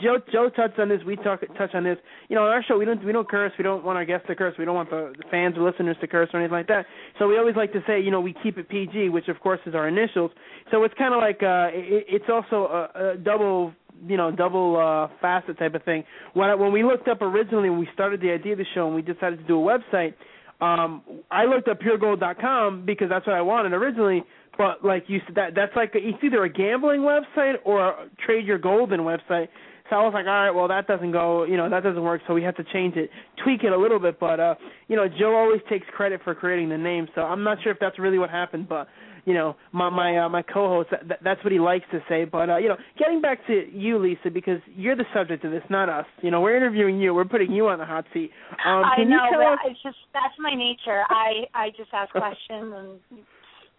Joe 0.00 0.18
Joe 0.32 0.50
touched 0.50 0.78
on 0.78 0.88
this 0.88 1.00
we 1.06 1.16
talk 1.16 1.40
touch 1.56 1.70
on 1.74 1.84
this. 1.84 1.98
You 2.28 2.36
know 2.36 2.42
our 2.42 2.62
show 2.62 2.78
we 2.78 2.84
don't 2.84 3.04
we 3.04 3.12
don't 3.12 3.28
curse 3.28 3.52
we 3.58 3.62
don't 3.62 3.84
want 3.84 3.96
our 3.96 4.04
guests 4.04 4.26
to 4.28 4.34
curse 4.34 4.54
we 4.58 4.64
don't 4.64 4.74
want 4.74 4.90
the, 4.90 5.12
the 5.16 5.24
fans 5.30 5.56
or 5.56 5.68
listeners 5.68 5.96
to 6.00 6.06
curse 6.06 6.28
or 6.32 6.40
anything 6.40 6.54
like 6.56 6.68
that. 6.68 6.86
So 7.18 7.28
we 7.28 7.38
always 7.38 7.56
like 7.56 7.72
to 7.72 7.80
say 7.86 8.00
you 8.00 8.10
know 8.10 8.20
we 8.20 8.34
keep 8.42 8.58
it 8.58 8.68
PG 8.68 9.10
which 9.10 9.28
of 9.28 9.40
course 9.40 9.60
is 9.66 9.74
our 9.74 9.88
initials. 9.88 10.30
So 10.70 10.82
it's 10.84 10.94
kind 10.98 11.14
of 11.14 11.20
like 11.20 11.42
uh 11.42 11.68
it, 11.72 12.06
it's 12.08 12.24
also 12.28 12.66
a, 12.66 13.12
a 13.12 13.16
double 13.16 13.72
you 14.06 14.16
know 14.16 14.30
double 14.30 14.76
uh 14.76 15.08
facet 15.20 15.58
type 15.58 15.74
of 15.74 15.82
thing. 15.84 16.04
When 16.34 16.58
when 16.58 16.72
we 16.72 16.82
looked 16.82 17.08
up 17.08 17.22
originally 17.22 17.70
when 17.70 17.78
we 17.78 17.88
started 17.94 18.20
the 18.20 18.30
idea 18.30 18.52
of 18.52 18.58
the 18.58 18.66
show 18.74 18.86
and 18.86 18.94
we 18.94 19.02
decided 19.02 19.38
to 19.38 19.44
do 19.44 19.60
a 19.60 19.78
website 19.78 20.14
um 20.60 21.02
I 21.30 21.44
looked 21.46 21.68
up 21.68 21.80
puregold.com 21.80 22.84
because 22.86 23.08
that's 23.08 23.26
what 23.26 23.36
I 23.36 23.42
wanted 23.42 23.72
originally 23.72 24.22
but 24.56 24.84
like 24.84 25.04
you 25.08 25.20
said 25.26 25.34
that 25.34 25.54
that's 25.54 25.74
like 25.76 25.94
a, 25.94 25.98
it's 25.98 26.18
either 26.22 26.44
a 26.44 26.48
gambling 26.48 27.00
website 27.00 27.54
or 27.64 27.88
a 27.88 28.08
trade 28.24 28.46
your 28.46 28.58
golden 28.58 29.00
website 29.00 29.48
so 29.90 29.96
I 29.96 30.02
was 30.02 30.14
like, 30.14 30.26
all 30.26 30.32
right, 30.32 30.50
well 30.50 30.68
that 30.68 30.86
doesn't 30.86 31.12
go, 31.12 31.44
you 31.44 31.58
know, 31.58 31.68
that 31.68 31.82
doesn't 31.82 32.02
work. 32.02 32.22
So 32.26 32.32
we 32.32 32.42
have 32.42 32.56
to 32.56 32.64
change 32.72 32.96
it, 32.96 33.10
tweak 33.42 33.64
it 33.64 33.72
a 33.72 33.76
little 33.76 33.98
bit. 33.98 34.18
But 34.18 34.40
uh, 34.40 34.54
you 34.88 34.96
know, 34.96 35.06
Joe 35.08 35.36
always 35.36 35.60
takes 35.68 35.86
credit 35.94 36.20
for 36.24 36.34
creating 36.34 36.70
the 36.70 36.78
name. 36.78 37.06
So 37.14 37.20
I'm 37.20 37.44
not 37.44 37.58
sure 37.62 37.70
if 37.70 37.78
that's 37.80 37.98
really 37.98 38.18
what 38.18 38.30
happened, 38.30 38.66
but 38.66 38.88
you 39.26 39.34
know, 39.34 39.56
my 39.72 39.90
my 39.90 40.24
uh, 40.24 40.28
my 40.30 40.40
co-host, 40.40 40.88
that, 40.90 41.18
that's 41.22 41.42
what 41.44 41.52
he 41.52 41.58
likes 41.58 41.84
to 41.92 42.00
say. 42.08 42.24
But 42.24 42.48
uh, 42.48 42.56
you 42.56 42.68
know, 42.68 42.76
getting 42.98 43.20
back 43.20 43.46
to 43.46 43.64
you, 43.72 43.98
Lisa, 43.98 44.30
because 44.30 44.60
you're 44.74 44.96
the 44.96 45.04
subject 45.14 45.44
of 45.44 45.50
this, 45.50 45.62
not 45.68 45.90
us. 45.90 46.06
You 46.22 46.30
know, 46.30 46.40
we're 46.40 46.56
interviewing 46.56 46.98
you. 46.98 47.12
We're 47.12 47.24
putting 47.26 47.52
you 47.52 47.68
on 47.68 47.78
the 47.78 47.86
hot 47.86 48.06
seat. 48.14 48.30
Um, 48.66 48.84
I 48.84 49.04
know, 49.04 49.28
but 49.32 49.46
us? 49.46 49.58
it's 49.66 49.82
just 49.82 49.96
that's 50.14 50.34
my 50.38 50.54
nature. 50.54 51.02
I 51.10 51.44
I 51.54 51.70
just 51.76 51.90
ask 51.92 52.10
questions 52.12 52.72
and 53.10 53.20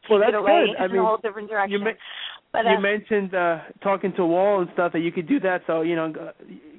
Well, 0.10 0.20
that's 0.20 0.30
it 0.30 0.36
away 0.36 0.68
good. 0.68 0.82
I 0.82 0.86
in 0.86 0.92
mean, 0.92 1.02
a 1.02 1.06
whole 1.06 1.18
different 1.18 1.50
direction. 1.50 1.84
ma- 1.84 1.92
but 2.52 2.64
you 2.66 2.78
uh, 2.78 2.80
mentioned 2.80 3.36
uh 3.36 3.60
talking 3.84 4.14
to 4.16 4.26
wall 4.26 4.62
and 4.62 4.70
stuff 4.74 4.94
that 4.94 5.00
you 5.00 5.12
could 5.12 5.28
do 5.28 5.40
that 5.42 5.62
so 5.68 5.82
you 5.82 5.96
know 5.96 6.14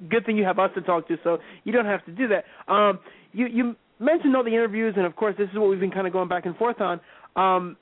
good 0.08 0.24
thing 0.24 0.36
you 0.36 0.44
have 0.44 0.58
us 0.58 0.70
to 0.74 0.80
talk 0.82 1.06
to 1.08 1.16
so 1.22 1.38
you 1.64 1.72
don't 1.72 1.84
have 1.86 2.04
to 2.06 2.12
do 2.12 2.26
that 2.28 2.44
um 2.72 2.98
you 3.32 3.46
you 3.46 3.76
mentioned 3.98 4.34
all 4.36 4.44
the 4.44 4.50
interviews 4.50 4.94
and 4.96 5.04
of 5.06 5.14
course 5.16 5.34
this 5.38 5.48
is 5.52 5.58
what 5.58 5.68
we've 5.68 5.80
been 5.80 5.90
kind 5.90 6.06
of 6.06 6.12
going 6.12 6.28
back 6.28 6.46
and 6.46 6.56
forth 6.56 6.80
on 6.80 7.00
um 7.36 7.76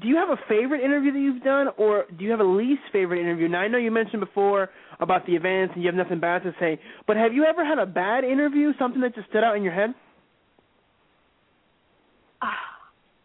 do 0.00 0.08
you 0.08 0.16
have 0.16 0.28
a 0.28 0.36
favorite 0.48 0.82
interview 0.84 1.12
that 1.12 1.18
you've 1.20 1.42
done 1.42 1.68
or 1.78 2.04
do 2.18 2.24
you 2.24 2.30
have 2.30 2.40
a 2.40 2.44
least 2.44 2.82
favorite 2.92 3.20
interview 3.20 3.48
now 3.48 3.60
i 3.60 3.68
know 3.68 3.78
you 3.78 3.90
mentioned 3.92 4.20
before 4.20 4.68
about 5.00 5.24
the 5.26 5.32
events 5.36 5.72
and 5.74 5.82
you 5.84 5.88
have 5.88 5.94
nothing 5.96 6.18
bad 6.20 6.42
to 6.42 6.52
say 6.58 6.78
but 7.06 7.16
have 7.16 7.32
you 7.32 7.44
ever 7.44 7.64
had 7.64 7.78
a 7.78 7.86
bad 7.86 8.24
interview 8.24 8.72
something 8.78 9.00
that 9.00 9.14
just 9.14 9.28
stood 9.28 9.44
out 9.44 9.56
in 9.56 9.62
your 9.62 9.72
head 9.72 9.94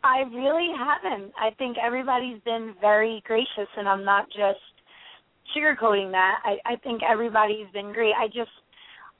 I 0.03 0.21
really 0.33 0.69
haven't. 0.77 1.31
I 1.37 1.51
think 1.57 1.77
everybody's 1.77 2.41
been 2.43 2.73
very 2.81 3.21
gracious, 3.25 3.69
and 3.77 3.87
I'm 3.87 4.03
not 4.03 4.27
just 4.27 4.59
sugarcoating 5.55 6.11
that. 6.11 6.39
I, 6.43 6.73
I 6.73 6.75
think 6.77 7.01
everybody's 7.03 7.67
been 7.73 7.93
great. 7.93 8.13
I 8.17 8.27
just 8.27 8.49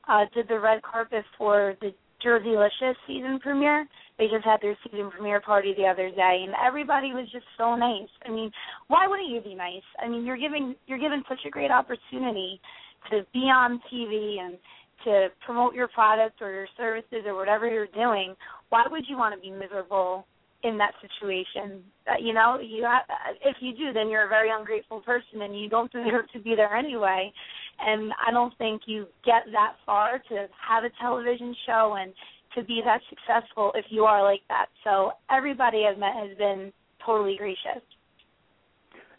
uh, 0.07 0.25
did 0.33 0.47
the 0.47 0.59
red 0.59 0.81
carpet 0.81 1.23
for 1.37 1.75
the 1.81 1.93
Jersey 2.23 2.49
Jerseylicious 2.49 2.95
season 3.07 3.39
premiere. 3.41 3.87
They 4.17 4.27
just 4.27 4.45
had 4.45 4.61
their 4.61 4.77
season 4.83 5.09
premiere 5.09 5.41
party 5.41 5.73
the 5.75 5.85
other 5.85 6.09
day, 6.09 6.43
and 6.45 6.53
everybody 6.65 7.13
was 7.13 7.27
just 7.31 7.45
so 7.57 7.75
nice. 7.75 8.09
I 8.25 8.29
mean, 8.29 8.51
why 8.87 9.07
wouldn't 9.07 9.29
you 9.29 9.41
be 9.41 9.55
nice? 9.55 9.81
I 9.99 10.07
mean, 10.07 10.25
you're 10.25 10.37
giving 10.37 10.75
you're 10.85 10.99
given 10.99 11.23
such 11.27 11.39
a 11.47 11.49
great 11.49 11.71
opportunity 11.71 12.61
to 13.09 13.25
be 13.33 13.39
on 13.39 13.81
TV 13.91 14.39
and 14.39 14.57
to 15.05 15.29
promote 15.43 15.73
your 15.73 15.87
product 15.87 16.41
or 16.41 16.51
your 16.51 16.67
services 16.77 17.25
or 17.25 17.35
whatever 17.35 17.67
you're 17.67 17.87
doing. 17.87 18.35
Why 18.69 18.85
would 18.89 19.05
you 19.07 19.17
want 19.17 19.33
to 19.33 19.41
be 19.41 19.49
miserable 19.49 20.27
in 20.63 20.77
that 20.77 20.93
situation. 21.01 21.83
Uh, 22.07 22.13
you 22.19 22.33
know, 22.33 22.59
you 22.61 22.83
ha- 22.85 23.05
if 23.43 23.57
you 23.61 23.73
do, 23.75 23.93
then 23.93 24.09
you're 24.09 24.25
a 24.25 24.29
very 24.29 24.49
ungrateful 24.51 25.01
person, 25.01 25.41
and 25.41 25.59
you 25.59 25.69
don't 25.69 25.91
deserve 25.91 26.29
to 26.33 26.39
be 26.39 26.55
there 26.55 26.75
anyway. 26.75 27.31
And 27.79 28.11
I 28.25 28.31
don't 28.31 28.55
think 28.57 28.83
you 28.85 29.07
get 29.25 29.43
that 29.53 29.73
far 29.85 30.19
to 30.29 30.47
have 30.67 30.83
a 30.83 30.89
television 31.01 31.55
show 31.65 31.97
and 31.99 32.13
to 32.55 32.63
be 32.63 32.81
that 32.85 33.01
successful 33.09 33.71
if 33.75 33.85
you 33.89 34.03
are 34.03 34.23
like 34.23 34.41
that. 34.49 34.67
So 34.83 35.13
everybody 35.31 35.85
I've 35.89 35.97
met 35.97 36.13
has 36.15 36.37
been 36.37 36.71
totally 37.05 37.35
gracious. 37.37 37.81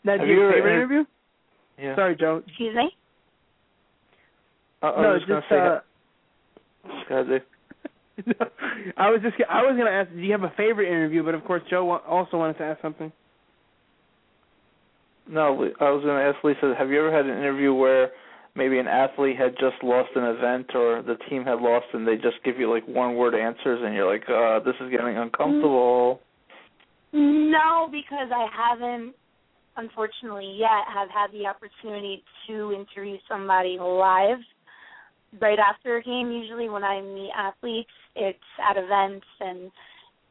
that's 0.05 0.21
Have 0.21 0.29
your 0.29 0.37
you 0.37 0.43
ever 0.45 0.53
favorite 0.55 0.75
interview 0.77 1.05
Yeah. 1.79 1.97
sorry 1.97 2.15
joe 2.17 2.43
Excuse 2.47 2.77
me. 2.77 2.91
I, 4.83 4.89
I 4.89 5.03
no 5.03 5.13
was 5.15 5.23
just 5.23 5.31
just 5.31 5.49
gonna 5.49 5.83
uh 7.23 7.39
I 8.97 9.11
was 9.11 9.21
just 9.23 9.37
I 9.49 9.63
was 9.63 9.77
gonna 9.77 9.91
ask, 9.91 10.11
do 10.11 10.19
you 10.19 10.33
have 10.33 10.43
a 10.43 10.53
favorite 10.57 10.89
interview? 10.89 11.23
But 11.25 11.35
of 11.35 11.45
course, 11.45 11.63
Joe 11.71 11.85
wa- 11.85 12.03
also 12.07 12.37
wanted 12.37 12.59
to 12.59 12.65
ask 12.65 12.83
something. 12.83 13.13
No, 15.29 15.71
I 15.81 15.91
was 15.91 16.03
going 16.03 16.19
to 16.19 16.23
ask 16.23 16.43
Lisa, 16.45 16.75
have 16.77 16.91
you 16.91 16.99
ever 16.99 17.15
had 17.15 17.27
an 17.27 17.39
interview 17.39 17.73
where 17.73 18.11
maybe 18.55 18.79
an 18.79 18.89
athlete 18.89 19.39
had 19.39 19.53
just 19.53 19.83
lost 19.83 20.11
an 20.17 20.25
event 20.25 20.67
or 20.75 21.03
the 21.03 21.17
team 21.31 21.45
had 21.45 21.61
lost 21.61 21.87
and 21.93 22.07
they 22.07 22.17
just 22.17 22.43
give 22.45 22.59
you 22.59 22.69
like 22.69 22.87
one 22.87 23.15
word 23.15 23.35
answers 23.35 23.81
and 23.83 23.95
you're 23.95 24.13
like, 24.13 24.29
uh, 24.29 24.59
this 24.65 24.75
is 24.81 24.91
getting 24.91 25.17
uncomfortable? 25.17 26.21
No, 27.13 27.89
because 27.91 28.31
I 28.35 28.47
haven't, 28.53 29.15
unfortunately, 29.77 30.57
yet 30.59 30.85
have 30.93 31.09
had 31.09 31.31
the 31.33 31.47
opportunity 31.47 32.25
to 32.49 32.73
interview 32.73 33.17
somebody 33.29 33.79
live 33.81 34.39
right 35.41 35.59
after 35.59 35.97
a 35.97 36.03
game. 36.03 36.31
Usually, 36.31 36.69
when 36.69 36.85
I 36.85 37.01
meet 37.01 37.31
athletes, 37.37 37.91
it's 38.15 38.39
at 38.69 38.77
events 38.77 39.27
and 39.41 39.71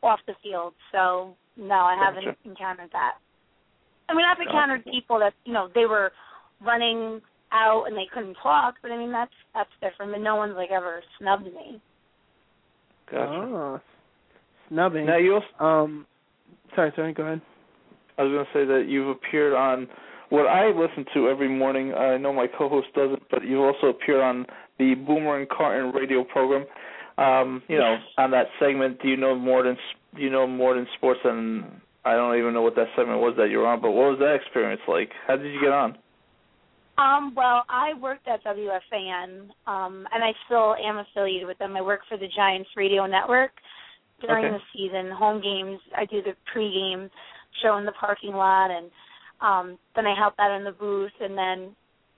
off 0.03 0.19
the 0.27 0.33
field. 0.43 0.73
So, 0.91 1.35
no, 1.57 1.75
I 1.75 1.95
haven't 1.95 2.37
encountered 2.45 2.89
that. 2.93 3.13
I 4.09 4.13
mean, 4.13 4.25
I've 4.25 4.37
Gotcha. 4.37 4.49
encountered 4.49 4.85
people 4.85 5.19
that 5.19 5.33
you 5.45 5.53
know 5.53 5.69
they 5.73 5.85
were 5.85 6.11
running 6.63 7.21
out 7.51 7.85
and 7.85 7.95
they 7.95 8.07
couldn't 8.13 8.35
talk, 8.41 8.75
but 8.81 8.91
I 8.91 8.97
mean 8.97 9.11
that's 9.11 9.31
that's 9.53 9.69
different. 9.81 10.11
But 10.11 10.21
no 10.21 10.35
one's 10.35 10.55
like 10.55 10.71
ever 10.71 11.01
snubbed 11.19 11.45
me. 11.45 11.81
Gotcha. 13.09 13.31
Oh, 13.31 13.81
snubbing. 14.69 15.05
Now 15.05 15.17
you 15.17 15.35
also, 15.35 15.63
um, 15.63 16.05
sorry, 16.75 16.91
sorry, 16.95 17.13
go 17.13 17.23
ahead. 17.23 17.41
I 18.17 18.23
was 18.23 18.31
going 18.31 18.45
to 18.45 18.51
say 18.53 18.65
that 18.65 18.89
you've 18.89 19.09
appeared 19.09 19.53
on 19.53 19.87
what 20.29 20.47
I 20.47 20.67
listen 20.67 21.05
to 21.13 21.27
every 21.27 21.49
morning. 21.49 21.93
I 21.93 22.17
know 22.17 22.31
my 22.31 22.47
co-host 22.47 22.87
doesn't, 22.95 23.23
but 23.29 23.43
you've 23.43 23.61
also 23.61 23.87
appear 23.87 24.21
on 24.21 24.45
the 24.82 24.95
Boomer 24.95 25.39
and 25.39 25.47
Carton 25.47 25.91
radio 25.93 26.23
program. 26.23 26.65
Um, 27.17 27.61
you 27.67 27.77
know, 27.77 27.97
on 28.17 28.32
that 28.32 28.47
segment, 28.59 28.99
do 29.01 29.07
you 29.07 29.17
know 29.17 29.36
more 29.36 29.61
than 29.63 29.77
do 30.15 30.21
you 30.21 30.32
know 30.32 30.47
more 30.47 30.73
than 30.73 30.88
sports? 30.97 31.19
And 31.23 31.65
I 32.03 32.13
don't 32.15 32.38
even 32.38 32.53
know 32.53 32.63
what 32.63 32.75
that 32.75 32.88
segment 32.95 33.19
was 33.19 33.36
that 33.38 33.49
you 33.51 33.59
were 33.59 33.67
on. 33.67 33.79
But 33.79 33.91
what 33.91 34.11
was 34.11 34.19
that 34.19 34.34
experience 34.34 34.82
like? 34.88 35.11
How 35.27 35.38
did 35.38 35.53
you 35.53 35.61
get 35.61 35.71
on? 35.71 35.97
Um, 36.97 37.34
well, 37.36 37.63
I 37.69 37.93
worked 37.99 38.27
at 38.27 38.43
WFAN, 38.43 39.49
um, 39.67 40.07
and 40.13 40.23
I 40.23 40.34
still 40.45 40.75
am 40.75 40.97
affiliated 40.97 41.47
with 41.47 41.57
them. 41.57 41.75
I 41.77 41.82
work 41.82 42.01
for 42.09 42.17
the 42.17 42.27
Giants 42.36 42.69
Radio 42.75 43.05
Network 43.05 43.51
during 44.19 44.45
Okay. 44.45 44.57
the 44.57 44.63
season, 44.73 45.11
home 45.11 45.41
games. 45.41 45.79
I 45.95 46.05
do 46.05 46.21
the 46.21 46.36
pregame 46.53 47.09
show 47.61 47.77
in 47.77 47.86
the 47.86 47.93
parking 47.93 48.34
lot, 48.34 48.69
and 48.71 48.91
um, 49.41 49.77
then 49.95 50.05
I 50.05 50.15
help 50.15 50.36
out 50.39 50.55
in 50.57 50.63
the 50.63 50.71
booth, 50.71 51.13
and 51.19 51.38
then 51.38 51.75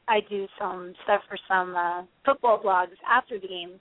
I 0.08 0.20
do 0.30 0.48
some 0.60 0.94
stuff 1.04 1.22
for 1.30 1.38
some 1.48 1.76
uh, 1.76 2.04
football 2.26 2.62
blogs 2.64 2.98
after 3.10 3.40
the 3.40 3.48
game. 3.48 3.80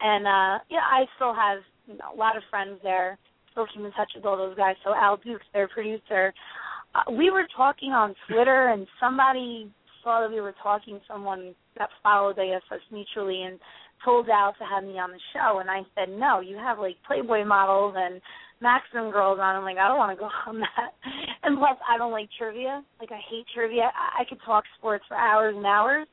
And 0.00 0.26
uh, 0.26 0.64
yeah, 0.70 0.84
I 0.90 1.04
still 1.16 1.34
have 1.34 1.58
you 1.86 1.94
know, 1.94 2.14
a 2.14 2.16
lot 2.16 2.36
of 2.36 2.42
friends 2.50 2.78
there. 2.82 3.18
Still 3.52 3.66
keep 3.72 3.84
in 3.84 3.92
touch 3.92 4.10
with 4.16 4.24
all 4.24 4.36
those 4.36 4.56
guys. 4.56 4.74
So 4.84 4.94
Al 4.94 5.16
Dukes, 5.18 5.44
their 5.52 5.68
producer, 5.68 6.34
uh, 6.94 7.10
we 7.12 7.30
were 7.30 7.46
talking 7.56 7.90
on 7.90 8.14
Twitter, 8.28 8.68
and 8.68 8.86
somebody 9.00 9.70
saw 10.02 10.20
that 10.20 10.30
we 10.30 10.40
were 10.40 10.54
talking. 10.62 11.00
Someone 11.08 11.54
that 11.78 11.88
followed 12.02 12.38
I 12.38 12.46
guess 12.48 12.62
us 12.70 12.80
mutually, 12.90 13.42
and 13.42 13.58
told 14.04 14.28
Al 14.28 14.52
to 14.54 14.64
have 14.64 14.84
me 14.84 14.98
on 14.98 15.10
the 15.10 15.20
show. 15.32 15.60
And 15.60 15.70
I 15.70 15.82
said, 15.94 16.08
no, 16.08 16.40
you 16.40 16.56
have 16.56 16.78
like 16.78 16.96
Playboy 17.06 17.44
models 17.44 17.94
and 17.96 18.20
Maxim 18.64 19.12
girls 19.12 19.38
on. 19.40 19.54
I'm 19.54 19.62
like, 19.62 19.76
I 19.76 19.86
don't 19.86 20.00
want 20.00 20.16
to 20.16 20.20
go 20.20 20.30
on 20.48 20.60
that. 20.60 20.96
And 21.44 21.58
plus, 21.58 21.76
I 21.84 21.98
don't 21.98 22.10
like 22.10 22.30
trivia. 22.38 22.82
Like, 22.98 23.12
I 23.12 23.20
hate 23.28 23.44
trivia. 23.54 23.92
I, 23.92 24.22
I 24.22 24.24
could 24.24 24.40
talk 24.46 24.64
sports 24.78 25.04
for 25.06 25.14
hours 25.14 25.54
and 25.54 25.66
hours 25.66 26.08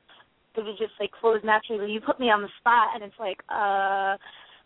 because 0.52 0.68
it 0.68 0.78
just 0.78 0.91
like 0.99 1.10
flows 1.22 1.39
naturally. 1.41 1.89
You 1.89 2.02
put 2.02 2.20
me 2.20 2.28
on 2.28 2.41
the 2.41 2.52
spot, 2.60 2.89
and 2.93 3.04
it's 3.04 3.20
like, 3.20 3.39
uh. 3.47 4.20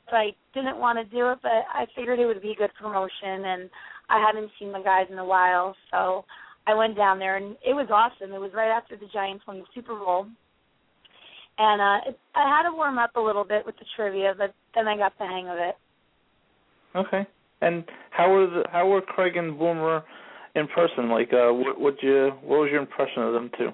So 0.10 0.18
I 0.18 0.38
didn't 0.54 0.78
want 0.78 1.00
to 1.00 1.16
do 1.16 1.32
it, 1.32 1.40
but 1.42 1.66
I 1.74 1.88
figured 1.96 2.20
it 2.20 2.28
would 2.28 2.42
be 2.42 2.52
a 2.52 2.56
good 2.56 2.70
promotion, 2.80 3.42
and 3.46 3.70
I 4.10 4.24
hadn't 4.24 4.52
seen 4.60 4.72
the 4.72 4.80
guys 4.84 5.08
in 5.10 5.18
a 5.18 5.26
while, 5.26 5.76
so 5.90 6.26
I 6.68 6.74
went 6.74 6.96
down 6.96 7.20
there 7.20 7.38
and 7.38 7.56
it 7.66 7.74
was 7.74 7.88
awesome. 7.92 8.34
It 8.34 8.40
was 8.40 8.52
right 8.54 8.76
after 8.76 8.98
the 8.98 9.08
Giants 9.14 9.46
won 9.48 9.60
the 9.60 9.66
Super 9.74 9.96
Bowl, 9.96 10.28
and 11.58 11.82
uh 11.82 12.10
it, 12.10 12.20
I 12.36 12.48
had 12.50 12.70
to 12.70 12.76
warm 12.76 12.98
up 12.98 13.16
a 13.16 13.22
little 13.22 13.44
bit 13.44 13.66
with 13.66 13.76
the 13.78 13.86
trivia, 13.96 14.34
but 14.38 14.54
then 14.74 14.88
I 14.88 14.98
got 14.98 15.18
the 15.18 15.26
hang 15.26 15.48
of 15.48 15.58
it. 15.58 15.76
Okay. 16.96 17.28
And 17.66 17.84
how 18.12 18.32
were 18.32 18.46
the 18.46 18.64
how 18.72 18.88
were 18.88 19.02
Craig 19.02 19.36
and 19.38 19.58
Boomer 19.58 20.04
in 20.54 20.68
person? 20.68 21.10
Like, 21.10 21.34
uh, 21.34 21.52
what 21.52 21.82
would 21.82 21.98
you 22.02 22.32
what 22.44 22.60
was 22.60 22.70
your 22.72 22.80
impression 22.80 23.24
of 23.24 23.34
them 23.34 23.50
too? 23.58 23.70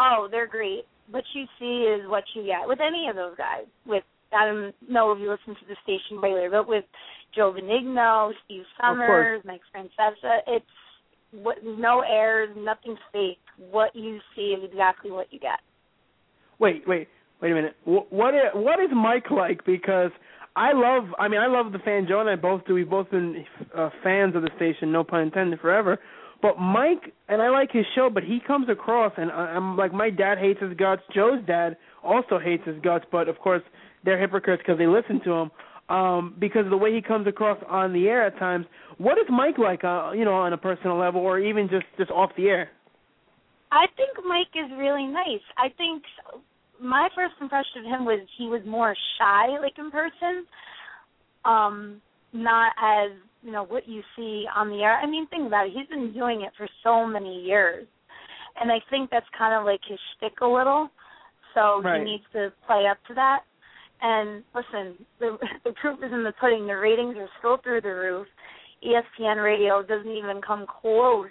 Oh, 0.00 0.26
they're 0.28 0.48
great. 0.48 0.82
What 1.08 1.22
you 1.32 1.44
see 1.58 1.84
is 1.84 2.08
what 2.10 2.24
you 2.34 2.44
get 2.44 2.66
with 2.66 2.80
any 2.80 3.08
of 3.08 3.14
those 3.14 3.36
guys. 3.36 3.66
With 3.86 4.02
I 4.32 4.44
don't 4.44 4.74
know 4.88 5.12
if 5.12 5.20
you 5.20 5.30
listen 5.30 5.54
to 5.54 5.66
the 5.68 5.76
station 5.84 6.20
regularly, 6.20 6.48
but 6.50 6.66
with 6.66 6.84
Joe 7.32 7.54
Benigno, 7.56 8.32
Steve 8.44 8.64
Somers, 8.80 9.42
Mike 9.44 9.60
Francesa, 9.72 10.38
it's 10.48 10.66
what 11.30 11.58
no 11.62 12.00
airs, 12.00 12.50
nothing 12.56 12.96
fake. 13.12 13.38
What 13.70 13.94
you 13.94 14.18
see 14.34 14.56
is 14.58 14.68
exactly 14.68 15.12
what 15.12 15.32
you 15.32 15.38
get. 15.38 15.60
Wait, 16.58 16.82
wait, 16.88 17.06
wait 17.40 17.52
a 17.52 17.54
minute. 17.54 17.76
What 17.84 18.12
what 18.12 18.34
is, 18.34 18.50
what 18.54 18.80
is 18.80 18.90
Mike 18.92 19.30
like? 19.30 19.64
Because 19.64 20.10
I 20.54 20.72
love. 20.72 21.04
I 21.18 21.28
mean, 21.28 21.40
I 21.40 21.46
love 21.46 21.72
the 21.72 21.78
fan. 21.78 22.06
Joe 22.08 22.20
and 22.20 22.28
I 22.28 22.36
both 22.36 22.66
do. 22.66 22.74
We've 22.74 22.88
both 22.88 23.10
been 23.10 23.44
uh, 23.76 23.90
fans 24.02 24.36
of 24.36 24.42
the 24.42 24.50
station. 24.56 24.92
No 24.92 25.04
pun 25.04 25.20
intended. 25.20 25.60
Forever. 25.60 25.98
But 26.42 26.58
Mike 26.58 27.14
and 27.28 27.40
I 27.40 27.50
like 27.50 27.70
his 27.70 27.86
show, 27.94 28.10
but 28.12 28.24
he 28.24 28.40
comes 28.44 28.68
across 28.68 29.12
and 29.16 29.30
I, 29.30 29.54
I'm 29.54 29.76
like 29.76 29.94
my 29.94 30.10
dad 30.10 30.38
hates 30.38 30.60
his 30.60 30.76
guts. 30.76 31.02
Joe's 31.14 31.38
dad 31.46 31.76
also 32.02 32.38
hates 32.38 32.64
his 32.66 32.76
guts, 32.82 33.04
but 33.12 33.28
of 33.28 33.38
course 33.38 33.62
they're 34.04 34.20
hypocrites 34.20 34.60
because 34.66 34.76
they 34.76 34.88
listen 34.88 35.20
to 35.24 35.32
him. 35.32 35.50
Um, 35.88 36.36
because 36.38 36.64
of 36.64 36.70
the 36.70 36.76
way 36.76 36.94
he 36.94 37.02
comes 37.02 37.26
across 37.26 37.58
on 37.68 37.92
the 37.92 38.08
air 38.08 38.24
at 38.26 38.38
times. 38.38 38.66
What 38.98 39.18
is 39.18 39.24
Mike 39.28 39.58
like, 39.58 39.84
uh, 39.84 40.12
you 40.12 40.24
know, 40.24 40.34
on 40.34 40.52
a 40.52 40.56
personal 40.56 40.96
level, 40.96 41.20
or 41.20 41.38
even 41.38 41.68
just 41.68 41.84
just 41.98 42.10
off 42.10 42.30
the 42.36 42.48
air? 42.48 42.70
I 43.70 43.86
think 43.96 44.10
Mike 44.26 44.54
is 44.54 44.70
really 44.78 45.06
nice. 45.06 45.42
I 45.58 45.68
think 45.76 46.02
my 46.82 47.08
first 47.14 47.34
impression 47.40 47.80
of 47.80 47.84
him 47.84 48.04
was 48.04 48.20
he 48.36 48.48
was 48.48 48.60
more 48.66 48.94
shy, 49.18 49.58
like 49.60 49.78
in 49.78 49.90
person, 49.90 50.46
um, 51.44 52.02
not 52.32 52.72
as 52.82 53.12
you 53.42 53.52
know 53.52 53.64
what 53.64 53.88
you 53.88 54.02
see 54.16 54.44
on 54.54 54.68
the 54.68 54.82
air. 54.82 54.98
I 54.98 55.06
mean, 55.06 55.26
think 55.28 55.46
about 55.46 55.66
it. 55.66 55.72
He's 55.74 55.88
been 55.88 56.12
doing 56.12 56.42
it 56.42 56.52
for 56.56 56.68
so 56.82 57.06
many 57.06 57.42
years, 57.42 57.86
and 58.60 58.70
I 58.70 58.78
think 58.90 59.10
that's 59.10 59.26
kind 59.36 59.54
of 59.54 59.64
like 59.64 59.80
his 59.88 59.98
shtick 60.16 60.40
a 60.42 60.46
little. 60.46 60.88
So 61.54 61.82
right. 61.82 61.98
he 62.00 62.04
needs 62.04 62.24
to 62.32 62.52
play 62.66 62.86
up 62.90 62.98
to 63.08 63.14
that. 63.14 63.40
And 64.00 64.42
listen, 64.54 64.96
the 65.20 65.38
the 65.64 65.72
proof 65.80 65.98
is 66.04 66.12
in 66.12 66.24
the 66.24 66.32
pudding. 66.40 66.66
The 66.66 66.76
ratings 66.76 67.16
are 67.16 67.28
still 67.38 67.58
through 67.62 67.82
the 67.82 67.94
roof. 67.94 68.26
ESPN 68.84 69.42
Radio 69.42 69.82
doesn't 69.82 70.10
even 70.10 70.40
come 70.44 70.66
close 70.66 71.28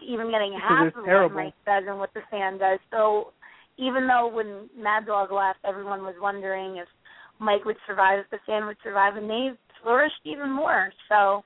to 0.00 0.04
even 0.04 0.30
getting 0.30 0.58
half 0.60 0.88
of 0.96 1.04
what 1.06 1.32
Mike 1.32 1.54
says 1.64 1.84
and 1.86 1.98
what 1.98 2.12
the 2.12 2.22
fan 2.30 2.58
does. 2.58 2.80
So 2.90 3.32
even 3.78 4.06
though 4.06 4.28
when 4.28 4.68
Mad 4.76 5.06
Dog 5.06 5.32
left, 5.32 5.58
everyone 5.64 6.02
was 6.02 6.14
wondering 6.20 6.76
if 6.76 6.88
Mike 7.38 7.64
would 7.64 7.76
survive, 7.86 8.20
if 8.20 8.30
the 8.30 8.38
fan 8.46 8.66
would 8.66 8.76
survive, 8.82 9.16
and 9.16 9.28
they've 9.28 9.58
flourished 9.82 10.14
even 10.24 10.50
more. 10.50 10.90
So, 11.08 11.42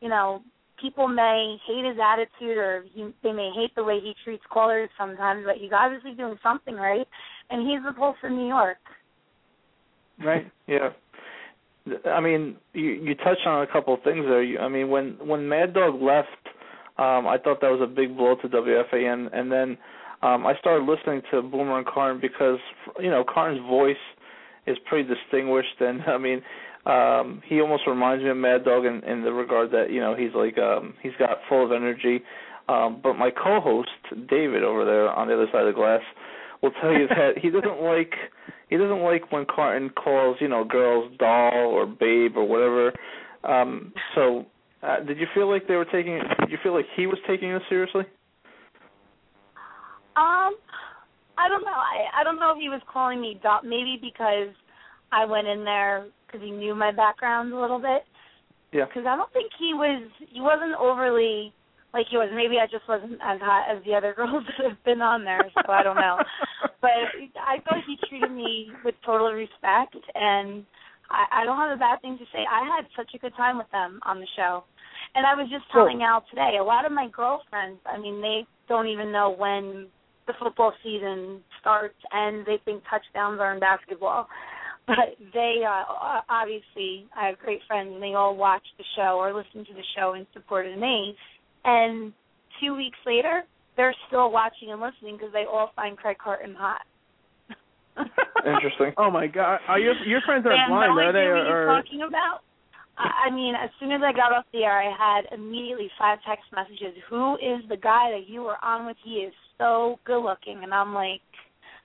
you 0.00 0.08
know, 0.08 0.42
people 0.80 1.08
may 1.08 1.56
hate 1.66 1.84
his 1.84 1.96
attitude 2.02 2.56
or 2.56 2.84
he, 2.94 3.08
they 3.22 3.32
may 3.32 3.50
hate 3.54 3.74
the 3.74 3.84
way 3.84 4.00
he 4.00 4.14
treats 4.24 4.42
callers 4.50 4.88
sometimes, 4.98 5.44
but 5.44 5.56
he's 5.56 5.72
obviously 5.74 6.12
doing 6.12 6.36
something 6.42 6.74
right, 6.74 7.06
and 7.50 7.68
he's 7.68 7.80
the 7.86 7.92
pulse 7.92 8.16
of 8.22 8.32
New 8.32 8.48
York. 8.48 8.78
Right. 10.24 10.50
Yeah. 10.66 10.90
I 12.06 12.20
mean, 12.20 12.56
you 12.72 12.92
you 12.92 13.14
touched 13.14 13.46
on 13.46 13.62
a 13.62 13.66
couple 13.70 13.92
of 13.92 14.02
things 14.02 14.24
there. 14.26 14.42
You, 14.42 14.58
I 14.58 14.68
mean, 14.68 14.88
when 14.88 15.18
when 15.20 15.48
Mad 15.48 15.74
Dog 15.74 16.00
left, 16.00 16.28
um, 16.96 17.26
I 17.26 17.36
thought 17.42 17.60
that 17.60 17.70
was 17.70 17.80
a 17.82 17.86
big 17.86 18.16
blow 18.16 18.36
to 18.36 18.48
WFAN, 18.48 19.28
and 19.36 19.52
then 19.52 19.76
um, 20.24 20.46
I 20.46 20.54
started 20.58 20.86
listening 20.86 21.20
to 21.30 21.42
Boomer 21.42 21.76
and 21.76 21.86
Carton 21.86 22.18
because 22.20 22.58
you 22.98 23.10
know 23.10 23.24
Carton's 23.24 23.60
voice 23.68 23.96
is 24.66 24.78
pretty 24.86 25.06
distinguished, 25.06 25.80
and 25.80 26.02
I 26.06 26.18
mean 26.18 26.42
um 26.86 27.42
he 27.46 27.60
almost 27.60 27.86
reminds 27.86 28.24
me 28.24 28.30
of 28.30 28.36
Mad 28.36 28.64
Dog 28.64 28.84
in, 28.84 29.02
in 29.04 29.22
the 29.22 29.32
regard 29.32 29.70
that 29.72 29.90
you 29.90 30.00
know 30.00 30.14
he's 30.14 30.34
like 30.34 30.56
um 30.58 30.94
he's 31.02 31.12
got 31.18 31.38
full 31.48 31.64
of 31.64 31.72
energy. 31.72 32.22
Um, 32.66 33.00
but 33.02 33.14
my 33.14 33.30
co-host 33.30 33.90
David 34.30 34.64
over 34.64 34.86
there 34.86 35.10
on 35.10 35.28
the 35.28 35.34
other 35.34 35.46
side 35.52 35.66
of 35.66 35.74
the 35.74 35.78
glass 35.78 36.00
will 36.62 36.70
tell 36.80 36.92
you 36.92 37.06
that 37.08 37.36
he 37.36 37.50
doesn't 37.50 37.82
like 37.82 38.14
he 38.70 38.78
doesn't 38.78 39.02
like 39.02 39.30
when 39.30 39.44
Carton 39.44 39.90
calls 39.90 40.38
you 40.40 40.48
know 40.48 40.64
girls 40.64 41.12
doll 41.18 41.52
or 41.52 41.84
babe 41.84 42.36
or 42.36 42.48
whatever. 42.48 42.92
Um, 43.44 43.92
so 44.14 44.46
uh, 44.82 45.00
did 45.00 45.18
you 45.18 45.26
feel 45.34 45.50
like 45.50 45.68
they 45.68 45.76
were 45.76 45.84
taking? 45.84 46.18
Did 46.40 46.50
you 46.50 46.58
feel 46.62 46.74
like 46.74 46.86
he 46.96 47.06
was 47.06 47.18
taking 47.26 47.50
it 47.50 47.60
seriously? 47.68 48.04
Um, 50.16 50.54
I 51.36 51.48
don't 51.48 51.64
know. 51.64 51.74
I 51.74 52.20
I 52.20 52.24
don't 52.24 52.38
know 52.38 52.52
if 52.52 52.58
he 52.58 52.68
was 52.68 52.82
calling 52.90 53.20
me 53.20 53.40
dot. 53.42 53.64
Maybe 53.64 53.98
because 54.00 54.54
I 55.10 55.24
went 55.24 55.46
in 55.46 55.64
there 55.64 56.06
because 56.26 56.40
he 56.44 56.50
knew 56.50 56.74
my 56.74 56.92
background 56.92 57.52
a 57.52 57.60
little 57.60 57.78
bit. 57.78 58.04
Yeah. 58.72 58.86
Because 58.86 59.06
I 59.06 59.16
don't 59.16 59.32
think 59.32 59.50
he 59.58 59.74
was. 59.74 60.02
He 60.30 60.40
wasn't 60.40 60.74
overly 60.78 61.52
like 61.92 62.06
he 62.10 62.16
was. 62.16 62.30
Maybe 62.34 62.58
I 62.58 62.66
just 62.66 62.86
wasn't 62.88 63.18
as 63.22 63.40
hot 63.40 63.70
as 63.70 63.82
the 63.84 63.94
other 63.94 64.14
girls 64.16 64.44
that 64.46 64.70
have 64.70 64.84
been 64.84 65.02
on 65.02 65.24
there. 65.24 65.42
So 65.54 65.72
I 65.72 65.82
don't 65.82 65.96
know. 65.96 66.18
but 66.80 67.10
I 67.38 67.58
thought 67.66 67.82
he 67.86 67.98
treated 68.08 68.30
me 68.30 68.70
with 68.84 68.94
total 69.04 69.32
respect, 69.32 69.96
and 70.14 70.64
I, 71.10 71.42
I 71.42 71.44
don't 71.44 71.58
have 71.58 71.74
a 71.74 71.80
bad 71.80 72.00
thing 72.02 72.18
to 72.18 72.24
say. 72.32 72.46
I 72.46 72.66
had 72.66 72.86
such 72.96 73.14
a 73.14 73.18
good 73.18 73.34
time 73.36 73.58
with 73.58 73.70
them 73.70 74.00
on 74.06 74.20
the 74.20 74.26
show. 74.36 74.64
And 75.14 75.26
I 75.26 75.34
was 75.34 75.48
just 75.50 75.64
telling 75.70 76.02
Al 76.02 76.24
today, 76.28 76.56
a 76.58 76.64
lot 76.64 76.86
of 76.86 76.90
my 76.90 77.06
girlfriends, 77.08 77.78
I 77.86 77.98
mean, 77.98 78.20
they 78.20 78.44
don't 78.68 78.88
even 78.88 79.12
know 79.12 79.30
when 79.30 79.86
the 80.26 80.34
football 80.38 80.72
season 80.82 81.40
starts 81.60 81.98
and 82.12 82.46
they 82.46 82.58
think 82.64 82.82
touchdowns 82.88 83.40
are 83.40 83.54
in 83.54 83.60
basketball. 83.60 84.28
But 84.86 85.16
they 85.32 85.62
uh 85.66 86.20
obviously 86.28 87.06
I 87.16 87.28
have 87.28 87.38
great 87.38 87.60
friends 87.66 87.90
and 87.92 88.02
they 88.02 88.14
all 88.14 88.36
watch 88.36 88.64
the 88.76 88.84
show 88.96 89.16
or 89.16 89.32
listen 89.32 89.64
to 89.64 89.74
the 89.74 89.84
show 89.96 90.12
and 90.12 90.26
supported 90.32 90.78
me. 90.78 91.16
And 91.64 92.12
two 92.60 92.76
weeks 92.76 92.98
later, 93.06 93.44
they're 93.76 93.94
still 94.08 94.30
watching 94.30 94.70
and 94.70 94.80
listening 94.80 95.16
because 95.16 95.32
they 95.32 95.44
all 95.50 95.70
find 95.74 95.96
Craig 95.96 96.18
Carton 96.22 96.54
hot. 96.54 96.82
Interesting. 98.44 98.92
Oh 98.98 99.10
my 99.10 99.26
God, 99.26 99.60
are 99.68 99.78
your 99.78 99.94
your 100.04 100.20
friends 100.26 100.44
are 100.46 100.52
they 100.52 100.68
blind? 100.68 100.96
no 100.96 101.02
are 101.02 101.12
they? 101.12 101.28
What 101.28 101.48
or, 101.48 101.64
you're 101.64 101.82
talking 101.82 102.02
about? 102.02 102.40
I 102.96 103.30
mean, 103.34 103.54
as 103.56 103.70
soon 103.80 103.90
as 103.90 104.02
I 104.04 104.12
got 104.12 104.32
off 104.32 104.44
the 104.52 104.62
air, 104.62 104.78
I 104.78 104.94
had 104.94 105.34
immediately 105.34 105.90
five 105.98 106.18
text 106.28 106.44
messages. 106.54 106.94
Who 107.10 107.34
is 107.34 107.66
the 107.68 107.76
guy 107.76 108.10
that 108.12 108.28
you 108.28 108.42
were 108.42 108.62
on 108.62 108.86
with? 108.86 108.96
He 109.04 109.26
is 109.26 109.34
so 109.58 109.98
good 110.04 110.22
looking, 110.22 110.62
and 110.62 110.72
I'm 110.74 110.94
like, 110.94 111.20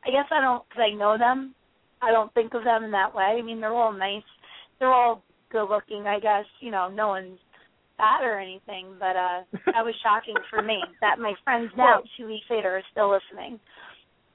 I 0.06 0.12
guess 0.12 0.26
I 0.32 0.42
don't 0.42 0.64
because 0.70 0.84
I 0.92 0.96
know 0.96 1.18
them. 1.18 1.54
I 2.02 2.12
don't 2.12 2.34
think 2.34 2.54
of 2.54 2.64
them 2.64 2.84
in 2.84 2.92
that 2.92 3.14
way. 3.14 3.38
I 3.38 3.42
mean, 3.42 3.60
they're 3.60 3.74
all 3.74 3.94
nice. 3.94 4.24
They're 4.80 4.94
all 4.94 5.22
good 5.52 5.66
looking. 5.70 6.06
I 6.08 6.20
guess 6.20 6.46
you 6.62 6.72
know, 6.72 6.90
no 6.90 7.10
one's 7.10 7.40
fat 7.98 8.24
or 8.24 8.40
anything, 8.40 8.96
but 9.00 9.16
uh 9.16 9.44
that 9.74 9.84
was 9.84 9.94
shocking 10.02 10.36
for 10.50 10.62
me 10.62 10.78
that 11.02 11.20
my 11.20 11.34
friends 11.44 11.72
now 11.78 11.98
Well- 12.00 12.04
two 12.18 12.28
weeks 12.28 12.46
later 12.50 12.78
are 12.78 12.84
still 12.92 13.12
listening. 13.12 13.60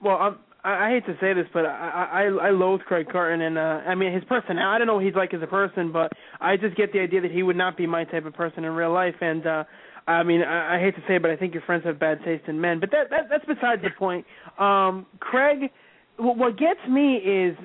Well, 0.03 0.21
um, 0.21 0.39
I, 0.63 0.87
I 0.87 0.91
hate 0.91 1.07
to 1.07 1.17
say 1.19 1.33
this, 1.33 1.47
but 1.55 1.65
I, 1.65 2.27
I 2.29 2.49
I 2.49 2.51
loathe 2.51 2.81
Craig 2.81 3.07
Carton, 3.11 3.41
and 3.41 3.57
uh 3.57 3.81
I 3.89 3.95
mean 3.95 4.13
his 4.13 4.25
personality. 4.25 4.61
I 4.75 4.77
don't 4.79 4.87
know 4.87 4.97
what 4.97 5.05
he's 5.05 5.15
like 5.15 5.33
as 5.33 5.41
a 5.43 5.47
person, 5.47 5.93
but 5.93 6.13
I 6.41 6.57
just 6.59 6.77
get 6.77 6.93
the 6.93 7.01
idea 7.01 7.23
that 7.23 7.31
he 7.31 7.43
would 7.43 7.57
not 7.57 7.77
be 7.79 7.87
my 7.87 8.05
type 8.05 8.27
of 8.27 8.35
person 8.35 8.65
in 8.65 8.73
real 8.73 8.93
life. 8.93 9.15
And 9.23 9.47
uh 9.47 9.65
I 10.07 10.23
mean, 10.23 10.43
I, 10.43 10.77
I 10.77 10.81
hate 10.81 10.95
to 10.97 11.03
say, 11.09 11.17
it, 11.17 11.23
but 11.23 11.31
I 11.31 11.37
think 11.37 11.55
your 11.55 11.63
friends 11.63 11.85
have 11.85 11.99
bad 11.99 12.19
taste 12.25 12.45
in 12.47 12.61
men. 12.61 12.81
But 12.81 12.91
that, 12.91 13.11
that 13.11 13.29
that's 13.31 13.45
besides 13.47 13.83
the 13.83 13.91
point. 13.99 14.27
Um 14.59 15.07
Craig, 15.21 15.71
what, 16.17 16.59
gets 16.59 16.81
me 16.89 17.17
is 17.17 17.57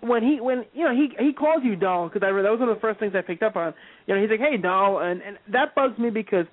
when 0.00 0.22
he 0.22 0.40
when 0.40 0.64
you 0.74 0.84
know 0.84 0.94
he 0.94 1.08
he 1.18 1.32
calls 1.32 1.62
you 1.64 1.76
doll 1.76 2.08
because 2.08 2.22
I 2.22 2.30
that 2.30 2.50
was 2.50 2.60
one 2.60 2.68
of 2.68 2.76
the 2.76 2.80
first 2.80 3.00
things 3.00 3.14
I 3.16 3.22
picked 3.22 3.42
up 3.42 3.56
on. 3.56 3.72
You 4.06 4.14
know, 4.14 4.20
he's 4.20 4.30
like, 4.30 4.40
"Hey, 4.40 4.56
doll," 4.58 5.00
and 5.00 5.22
and 5.22 5.38
that 5.52 5.74
bugs 5.74 5.98
me 5.98 6.10
because 6.10 6.46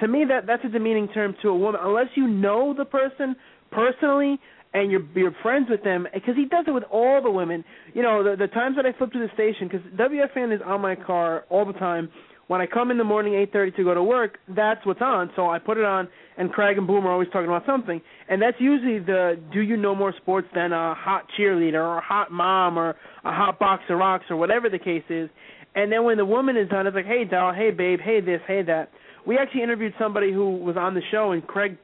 to 0.00 0.08
me 0.08 0.24
that 0.28 0.46
that's 0.46 0.64
a 0.64 0.68
demeaning 0.68 1.08
term 1.08 1.34
to 1.42 1.48
a 1.48 1.56
woman 1.56 1.80
unless 1.82 2.08
you 2.16 2.26
know 2.26 2.74
the 2.76 2.84
person 2.84 3.36
personally 3.70 4.38
and 4.74 4.90
you're 4.90 5.06
you're 5.14 5.34
friends 5.42 5.68
with 5.70 5.82
them 5.82 6.06
because 6.12 6.36
he 6.36 6.44
does 6.44 6.64
it 6.66 6.72
with 6.72 6.84
all 6.90 7.22
the 7.22 7.30
women. 7.30 7.64
You 7.94 8.02
know, 8.02 8.22
the 8.22 8.36
the 8.36 8.48
times 8.48 8.76
that 8.76 8.86
I 8.86 8.92
flip 8.96 9.12
to 9.12 9.18
the 9.18 9.32
station 9.34 9.68
because 9.68 9.86
WFAN 9.92 10.54
is 10.54 10.60
on 10.64 10.80
my 10.80 10.94
car 10.94 11.44
all 11.48 11.64
the 11.64 11.72
time. 11.74 12.10
When 12.48 12.62
I 12.62 12.66
come 12.66 12.90
in 12.90 12.96
the 12.96 13.04
morning, 13.04 13.34
8:30 13.34 13.76
to 13.76 13.84
go 13.84 13.94
to 13.94 14.02
work, 14.02 14.38
that's 14.48 14.84
what's 14.86 15.02
on. 15.02 15.30
So 15.36 15.50
I 15.50 15.58
put 15.58 15.76
it 15.76 15.84
on, 15.84 16.08
and 16.38 16.50
Craig 16.50 16.78
and 16.78 16.86
Boomer 16.86 17.10
always 17.10 17.28
talking 17.28 17.46
about 17.46 17.66
something, 17.66 18.00
and 18.28 18.40
that's 18.40 18.58
usually 18.58 18.98
the 18.98 19.38
"Do 19.52 19.60
you 19.60 19.76
know 19.76 19.94
more 19.94 20.14
sports 20.14 20.48
than 20.54 20.72
a 20.72 20.94
hot 20.94 21.26
cheerleader 21.38 21.74
or 21.74 21.98
a 21.98 22.02
hot 22.02 22.32
mom 22.32 22.78
or 22.78 22.96
a 23.24 23.32
hot 23.32 23.58
box 23.58 23.84
of 23.90 23.98
rocks 23.98 24.24
or 24.30 24.36
whatever 24.36 24.70
the 24.70 24.78
case 24.78 25.04
is." 25.10 25.28
And 25.74 25.92
then 25.92 26.04
when 26.04 26.16
the 26.16 26.24
woman 26.24 26.56
is 26.56 26.68
done, 26.70 26.86
it's 26.86 26.94
like, 26.94 27.04
"Hey, 27.04 27.24
doll, 27.24 27.52
hey, 27.52 27.70
babe, 27.70 28.00
hey, 28.00 28.20
this, 28.20 28.40
hey, 28.46 28.62
that." 28.62 28.90
We 29.26 29.36
actually 29.36 29.62
interviewed 29.62 29.92
somebody 29.98 30.32
who 30.32 30.56
was 30.56 30.78
on 30.78 30.94
the 30.94 31.02
show, 31.10 31.32
and 31.32 31.46
Craig 31.46 31.76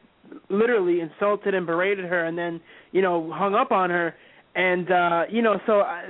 literally 0.49 1.01
insulted 1.01 1.53
and 1.53 1.67
berated 1.67 2.07
her, 2.07 2.25
and 2.25 2.39
then 2.39 2.62
you 2.93 3.03
know 3.03 3.31
hung 3.31 3.55
up 3.55 3.71
on 3.71 3.91
her. 3.91 4.15
And 4.57 4.91
uh, 4.91 5.25
you 5.29 5.43
know, 5.43 5.61
so 5.67 5.81
I, 5.81 6.05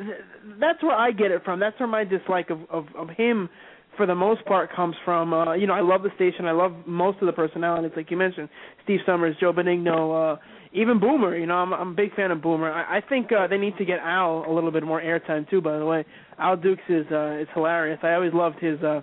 that's 0.61 0.81
where 0.81 0.95
I 0.95 1.11
get 1.11 1.33
it 1.33 1.43
from. 1.45 1.59
That's 1.59 1.79
where 1.81 1.89
my 1.89 2.05
dislike 2.05 2.51
of 2.51 2.61
of, 2.71 2.87
of 2.95 3.09
him 3.11 3.49
for 3.97 4.07
the 4.07 4.15
most 4.15 4.45
part 4.47 4.75
comes 4.75 4.95
from 5.05 5.33
uh 5.33 5.55
you 5.55 5.67
know 5.67 5.75
I 5.75 5.81
love 5.81 6.03
the 6.03 6.11
station. 6.17 6.47
I 6.47 6.53
love 6.53 6.73
most 6.87 7.19
of 7.21 7.27
the 7.27 7.33
personalities 7.33 7.93
like 7.97 8.11
you 8.11 8.17
mentioned 8.17 8.49
Steve 8.85 9.01
Somers 9.07 9.37
Joe 9.41 9.53
Benigno 9.53 10.35
uh 10.35 10.41
even 10.73 10.99
Boomer 10.99 11.37
you 11.37 11.47
know 11.47 11.55
I'm 11.55 11.73
I'm 11.73 11.93
a 11.93 11.95
big 11.95 12.15
fan 12.15 12.31
of 12.31 12.43
Boomer. 12.43 12.71
I, 12.71 12.99
I 12.99 13.01
think 13.01 13.31
uh 13.33 13.47
they 13.47 13.59
need 13.59 13.77
to 13.79 13.85
get 13.85 13.99
Al 14.01 14.45
a 14.49 14.53
little 14.53 14.71
bit 14.71 14.83
more 14.83 15.01
airtime 15.01 15.49
too 15.49 15.61
by 15.61 15.79
the 15.79 15.85
way. 15.85 16.05
Al 16.39 16.57
Dukes 16.57 16.83
is 16.89 17.07
uh 17.11 17.39
is 17.41 17.49
hilarious. 17.55 17.99
I 18.03 18.15
always 18.15 18.33
loved 18.33 18.59
his 18.61 18.83
uh 18.83 19.01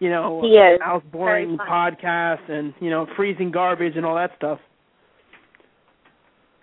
you 0.00 0.10
know 0.10 0.42
he 0.42 0.50
is. 0.50 0.80
Al's 0.84 1.02
boring 1.12 1.56
podcast 1.58 2.50
and 2.50 2.74
you 2.80 2.90
know 2.90 3.06
freezing 3.16 3.50
garbage 3.50 3.96
and 3.96 4.04
all 4.04 4.16
that 4.16 4.30
stuff. 4.36 4.58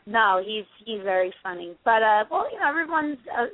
No 0.06 0.42
he's 0.46 0.66
he's 0.86 1.02
very 1.04 1.34
funny. 1.44 1.76
But 1.84 2.04
uh 2.04 2.26
well 2.30 2.52
you 2.52 2.60
know 2.60 2.70
everyone's 2.70 3.18
uh, 3.38 3.46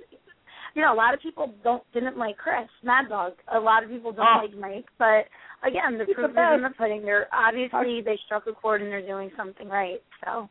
you 0.78 0.84
know, 0.84 0.94
a 0.94 0.96
lot 0.96 1.16
of 1.16 1.20
people 1.20 1.56
don't 1.64 1.82
didn't 1.92 2.20
like 2.20 2.38
Chris 2.38 2.70
Mad 2.84 3.10
Dog. 3.10 3.34
A 3.52 3.60
lot 3.60 3.84
of 3.84 3.90
people 3.90 4.12
don't 4.12 4.28
oh. 4.28 4.46
like 4.46 4.56
Mike, 4.56 4.86
but 5.00 5.26
again, 5.68 5.98
the 5.98 6.06
He's 6.06 6.14
proof 6.14 6.36
the 6.36 6.54
is 6.54 6.58
in 6.58 6.62
the 6.62 6.70
pudding. 6.78 7.02
They're 7.02 7.28
obviously 7.34 8.02
they 8.06 8.20
struck 8.28 8.46
a 8.46 8.54
chord 8.54 8.84
and 8.84 8.92
they're 8.92 9.06
doing 9.06 9.32
something 9.36 9.68
right. 9.68 10.04
So. 10.24 10.48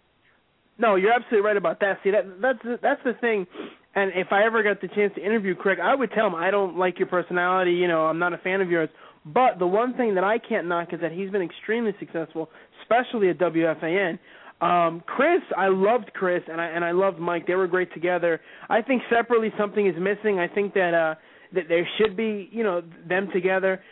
No, 0.78 0.96
you're 0.96 1.12
absolutely 1.12 1.46
right 1.46 1.56
about 1.56 1.78
that. 1.78 1.98
See, 2.02 2.10
that 2.10 2.24
that's 2.42 2.58
that's 2.82 3.00
the 3.04 3.12
thing. 3.20 3.46
And 3.94 4.10
if 4.16 4.32
I 4.32 4.44
ever 4.44 4.64
got 4.64 4.80
the 4.80 4.88
chance 4.88 5.12
to 5.14 5.24
interview 5.24 5.54
Craig, 5.54 5.78
I 5.80 5.94
would 5.94 6.10
tell 6.10 6.26
him 6.26 6.34
I 6.34 6.50
don't 6.50 6.76
like 6.76 6.98
your 6.98 7.06
personality. 7.06 7.74
You 7.74 7.86
know, 7.86 8.06
I'm 8.06 8.18
not 8.18 8.32
a 8.32 8.38
fan 8.38 8.60
of 8.60 8.68
yours. 8.68 8.88
But 9.24 9.60
the 9.60 9.66
one 9.66 9.94
thing 9.94 10.16
that 10.16 10.24
I 10.24 10.38
can't 10.38 10.66
knock 10.66 10.88
is 10.92 11.00
that 11.02 11.12
he's 11.12 11.30
been 11.30 11.42
extremely 11.42 11.94
successful, 12.00 12.50
especially 12.82 13.30
at 13.30 13.38
WFAN. 13.38 14.18
Um, 14.60 15.02
Chris, 15.06 15.42
I 15.56 15.68
loved 15.68 16.12
Chris 16.14 16.42
and 16.50 16.60
I 16.60 16.66
and 16.66 16.84
I 16.84 16.92
loved 16.92 17.18
Mike. 17.18 17.46
They 17.46 17.54
were 17.54 17.66
great 17.66 17.92
together. 17.92 18.40
I 18.70 18.80
think 18.80 19.02
separately 19.10 19.52
something 19.58 19.86
is 19.86 19.94
missing. 19.98 20.38
I 20.38 20.48
think 20.48 20.72
that 20.74 20.94
uh 20.94 21.14
that 21.54 21.64
there 21.68 21.86
should 21.98 22.16
be, 22.16 22.48
you 22.50 22.64
know, 22.64 22.82
them 23.08 23.28
together. 23.32 23.82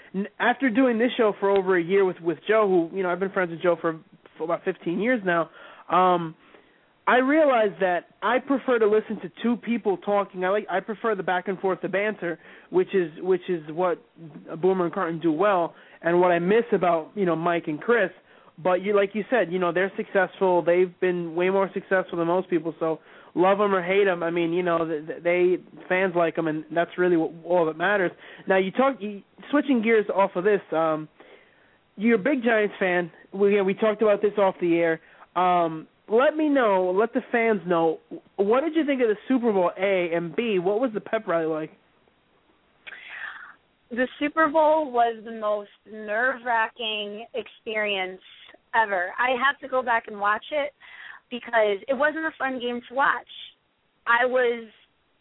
After 0.40 0.70
doing 0.70 0.98
this 0.98 1.10
show 1.16 1.34
for 1.38 1.50
over 1.50 1.76
a 1.76 1.82
year 1.82 2.04
with 2.04 2.18
with 2.20 2.38
Joe, 2.48 2.66
who 2.66 2.96
you 2.96 3.02
know 3.02 3.10
I've 3.10 3.20
been 3.20 3.30
friends 3.30 3.50
with 3.50 3.62
Joe 3.62 3.76
for, 3.80 4.00
for 4.38 4.44
about 4.44 4.64
15 4.64 5.00
years 5.00 5.20
now. 5.24 5.50
Um, 5.90 6.34
I 7.06 7.18
realized 7.18 7.80
that 7.80 8.06
I 8.22 8.38
prefer 8.38 8.78
to 8.78 8.86
listen 8.86 9.20
to 9.20 9.30
two 9.42 9.56
people 9.56 9.98
talking. 9.98 10.44
I 10.44 10.48
like 10.48 10.66
I 10.70 10.80
prefer 10.80 11.14
the 11.14 11.22
back 11.22 11.48
and 11.48 11.58
forth, 11.58 11.80
the 11.82 11.88
banter, 11.88 12.38
which 12.70 12.94
is 12.94 13.12
which 13.20 13.42
is 13.50 13.62
what 13.70 14.02
Boomer 14.62 14.86
and 14.86 14.94
Carton 14.94 15.20
do 15.20 15.30
well, 15.30 15.74
and 16.00 16.18
what 16.20 16.32
I 16.32 16.38
miss 16.38 16.64
about 16.72 17.10
you 17.14 17.26
know 17.26 17.36
Mike 17.36 17.64
and 17.66 17.78
Chris 17.78 18.10
but 18.62 18.82
you 18.82 18.94
like 18.94 19.14
you 19.14 19.24
said, 19.30 19.52
you 19.52 19.58
know 19.58 19.72
they're 19.72 19.92
successful. 19.96 20.62
They've 20.62 20.92
been 21.00 21.34
way 21.34 21.50
more 21.50 21.70
successful 21.74 22.18
than 22.18 22.26
most 22.26 22.48
people. 22.48 22.74
So 22.78 23.00
love 23.34 23.58
them 23.58 23.74
or 23.74 23.82
hate 23.82 24.04
them, 24.04 24.22
I 24.22 24.30
mean, 24.30 24.52
you 24.52 24.62
know 24.62 24.86
they 25.22 25.56
fans 25.88 26.14
like 26.16 26.36
them, 26.36 26.46
and 26.46 26.64
that's 26.72 26.96
really 26.96 27.16
what, 27.16 27.32
all 27.44 27.66
that 27.66 27.76
matters. 27.76 28.12
Now 28.46 28.58
you 28.58 28.70
talk 28.70 28.96
you, 29.00 29.22
switching 29.50 29.82
gears 29.82 30.06
off 30.14 30.30
of 30.36 30.44
this. 30.44 30.60
Um, 30.72 31.08
you're 31.96 32.16
a 32.16 32.22
big 32.22 32.42
Giants 32.42 32.74
fan. 32.78 33.10
We 33.32 33.60
we 33.62 33.74
talked 33.74 34.02
about 34.02 34.22
this 34.22 34.32
off 34.38 34.54
the 34.60 34.76
air. 34.76 35.00
Um, 35.36 35.86
let 36.08 36.36
me 36.36 36.48
know. 36.48 36.94
Let 36.96 37.12
the 37.14 37.22
fans 37.32 37.60
know. 37.66 37.98
What 38.36 38.60
did 38.60 38.74
you 38.76 38.84
think 38.84 39.00
of 39.00 39.08
the 39.08 39.16
Super 39.26 39.52
Bowl? 39.52 39.70
A 39.78 40.10
and 40.14 40.34
B. 40.34 40.58
What 40.58 40.80
was 40.80 40.90
the 40.92 41.00
pep 41.00 41.26
rally 41.26 41.46
like? 41.46 41.70
The 43.90 44.08
Super 44.18 44.48
Bowl 44.48 44.90
was 44.90 45.22
the 45.24 45.32
most 45.32 45.70
nerve 45.90 46.40
wracking 46.44 47.26
experience 47.34 48.20
ever. 48.74 49.12
I 49.18 49.30
have 49.44 49.58
to 49.60 49.68
go 49.68 49.82
back 49.82 50.04
and 50.08 50.18
watch 50.18 50.44
it 50.52 50.72
because 51.30 51.78
it 51.88 51.94
wasn't 51.94 52.26
a 52.26 52.32
fun 52.38 52.60
game 52.60 52.80
to 52.88 52.94
watch. 52.94 53.28
I 54.06 54.26
was 54.26 54.68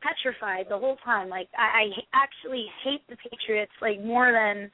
petrified 0.02 0.66
the 0.70 0.78
whole 0.78 0.98
time. 1.04 1.30
Like 1.30 1.48
I, 1.58 1.64
I 1.64 1.86
actually 2.14 2.66
hate 2.84 3.02
the 3.10 3.16
Patriots 3.30 3.72
like 3.82 4.04
more 4.04 4.32
than 4.32 4.70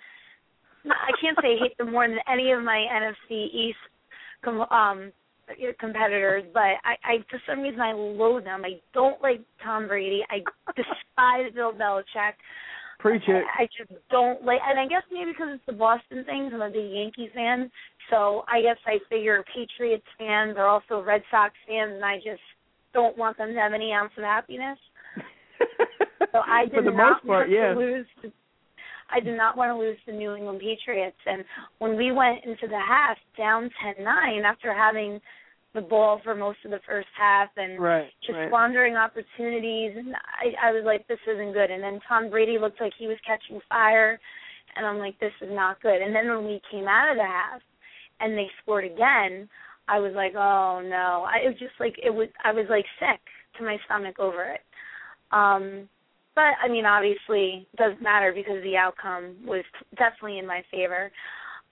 I 0.86 1.12
can't 1.22 1.38
say 1.42 1.58
hate 1.60 1.78
them 1.78 1.92
more 1.92 2.08
than 2.08 2.18
any 2.32 2.52
of 2.52 2.64
my 2.64 2.86
NFC 2.92 3.46
East 3.54 3.78
com- 4.44 4.62
um 4.72 5.12
competitors, 5.80 6.44
but 6.54 6.78
I, 6.84 6.96
I 7.04 7.18
for 7.30 7.42
some 7.48 7.62
reason 7.62 7.80
I 7.82 7.94
loathe 7.94 8.44
them. 8.44 8.64
I 8.66 8.80
don't 8.94 9.22
like 9.22 9.42
Tom 9.64 9.88
Brady. 9.88 10.22
I 10.30 10.40
despise 10.76 11.54
Bill 11.54 11.74
Belichick. 11.74 12.34
Preach 13.00 13.24
it. 13.28 13.44
I, 13.58 13.66
just 13.78 13.92
don't 14.12 14.44
like, 14.44 14.60
and 14.68 14.78
I 14.78 14.86
guess 14.86 15.04
maybe 15.10 15.32
because 15.32 15.48
it's 15.54 15.66
the 15.66 15.74
Boston 15.74 16.26
things. 16.26 16.52
I'm 16.54 16.62
a 16.62 16.70
big 16.70 16.92
Yankees 16.92 17.32
fan, 17.34 17.72
so 18.10 18.44
I 18.52 18.62
guess 18.62 18.76
I 18.86 19.00
figure 19.10 19.44
Patriots 19.56 20.06
fans 20.18 20.58
are 20.58 20.68
also 20.68 21.02
Red 21.02 21.24
Sox 21.32 21.54
fans, 21.66 21.94
and 21.96 22.04
I 22.04 22.18
just 22.18 22.44
don't 22.94 23.18
want 23.18 23.38
them 23.38 23.54
to 23.54 23.60
have 23.60 23.72
any 23.72 23.94
ounce 23.94 24.12
of 24.18 24.24
happiness. 24.26 24.78
so 26.32 26.40
I 26.46 26.66
did 26.66 26.74
For 26.74 26.84
the 26.84 26.92
not 26.92 27.24
most 27.24 27.28
part, 27.28 27.48
want 27.48 27.52
yeah. 27.52 27.74
to 27.74 27.80
lose. 27.80 28.06
To, 28.24 28.32
I 29.16 29.22
did 29.22 29.38
not 29.38 29.56
want 29.56 29.70
to 29.70 29.80
lose 29.80 29.98
the 30.06 30.12
New 30.12 30.36
England 30.36 30.60
Patriots, 30.60 31.18
and 31.26 31.46
when 31.78 31.96
we 31.96 32.12
went 32.12 32.44
into 32.44 32.68
the 32.68 32.80
half 32.86 33.18
down 33.38 33.70
ten 33.82 34.04
nine 34.04 34.44
after 34.46 34.74
having 34.74 35.22
the 35.74 35.82
ball 35.82 36.20
for 36.24 36.34
most 36.34 36.58
of 36.66 36.72
the 36.72 36.80
first 36.88 37.08
half 37.18 37.50
and 37.56 37.80
right, 37.80 38.10
just 38.26 38.38
right. 38.38 38.50
squandering 38.50 38.96
opportunities 38.96 39.94
and 39.96 40.16
I, 40.16 40.70
I 40.70 40.72
was 40.72 40.84
like, 40.86 41.08
This 41.08 41.20
isn't 41.32 41.54
good 41.54 41.70
and 41.70 41.84
then 41.84 42.00
Tom 42.08 42.30
Brady 42.30 42.58
looked 42.58 42.82
like 42.82 42.94
he 42.98 43.08
was 43.08 43.18
catching 43.26 43.62
fire 43.70 44.20
and 44.76 44.86
I'm 44.86 44.98
like, 44.98 45.20
This 45.20 45.34
is 45.42 45.50
not 45.52 45.82
good 45.82 46.02
and 46.02 46.16
then 46.16 46.28
when 46.28 46.46
we 46.46 46.62
came 46.72 46.88
out 46.88 47.12
of 47.12 47.18
the 47.18 47.24
half 47.24 47.62
and 48.20 48.38
they 48.38 48.48
scored 48.62 48.86
again, 48.86 49.48
I 49.88 50.00
was 50.00 50.14
like, 50.16 50.34
Oh 50.36 50.82
no. 50.84 51.26
I 51.28 51.46
it 51.46 51.50
was 51.50 51.60
just 51.60 51.80
like 51.80 51.96
it 52.04 52.14
was 52.14 52.30
I 52.44 52.52
was 52.52 52.66
like 52.70 52.86
sick 53.00 53.22
to 53.58 53.64
my 53.64 53.78
stomach 53.86 54.18
over 54.20 54.44
it. 54.46 54.62
Um 55.32 55.88
but 56.34 56.58
I 56.64 56.68
mean 56.68 56.86
obviously 56.86 57.68
it 57.72 57.78
doesn't 57.78 58.02
matter 58.02 58.34
because 58.34 58.64
the 58.64 58.76
outcome 58.76 59.36
was 59.46 59.64
definitely 59.98 60.40
in 60.40 60.48
my 60.48 60.64
favor. 60.72 61.12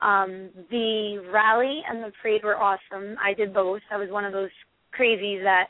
Um, 0.01 0.49
the 0.69 1.23
rally 1.33 1.81
and 1.89 2.03
the 2.03 2.11
parade 2.21 2.43
were 2.43 2.55
awesome. 2.55 3.15
I 3.23 3.33
did 3.33 3.53
both. 3.53 3.81
I 3.91 3.97
was 3.97 4.09
one 4.09 4.25
of 4.25 4.33
those 4.33 4.51
crazies 4.97 5.43
that 5.43 5.67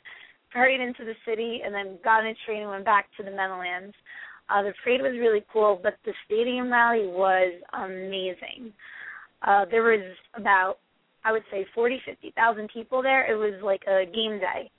hurried 0.50 0.82
into 0.82 1.06
the 1.06 1.14
city 1.26 1.62
and 1.64 1.74
then 1.74 1.98
got 2.04 2.22
in 2.22 2.28
a 2.28 2.36
train 2.46 2.62
and 2.62 2.72
went 2.72 2.86
back 2.86 3.08
to 3.18 3.24
the 3.24 3.32
Meadowlands. 3.32 3.96
Uh, 4.50 4.64
the 4.64 4.74
parade 4.84 5.02
was 5.02 5.14
really 5.20 5.44
cool, 5.52 5.80
but 5.82 5.96
the 6.06 6.14
stadium 6.26 6.72
rally 6.72 7.08
was 7.08 7.54
amazing. 7.74 8.72
Uh, 9.46 9.66
there 9.70 9.84
was 9.84 10.02
about, 10.36 10.78
I 11.24 11.32
would 11.32 11.44
say, 11.52 11.66
forty, 11.76 12.02
fifty 12.06 12.32
thousand 12.36 12.70
people 12.74 13.02
there. 13.02 13.30
It 13.32 13.36
was 13.36 13.62
like 13.62 13.84
a 13.88 14.06
game 14.06 14.40
day. 14.40 14.72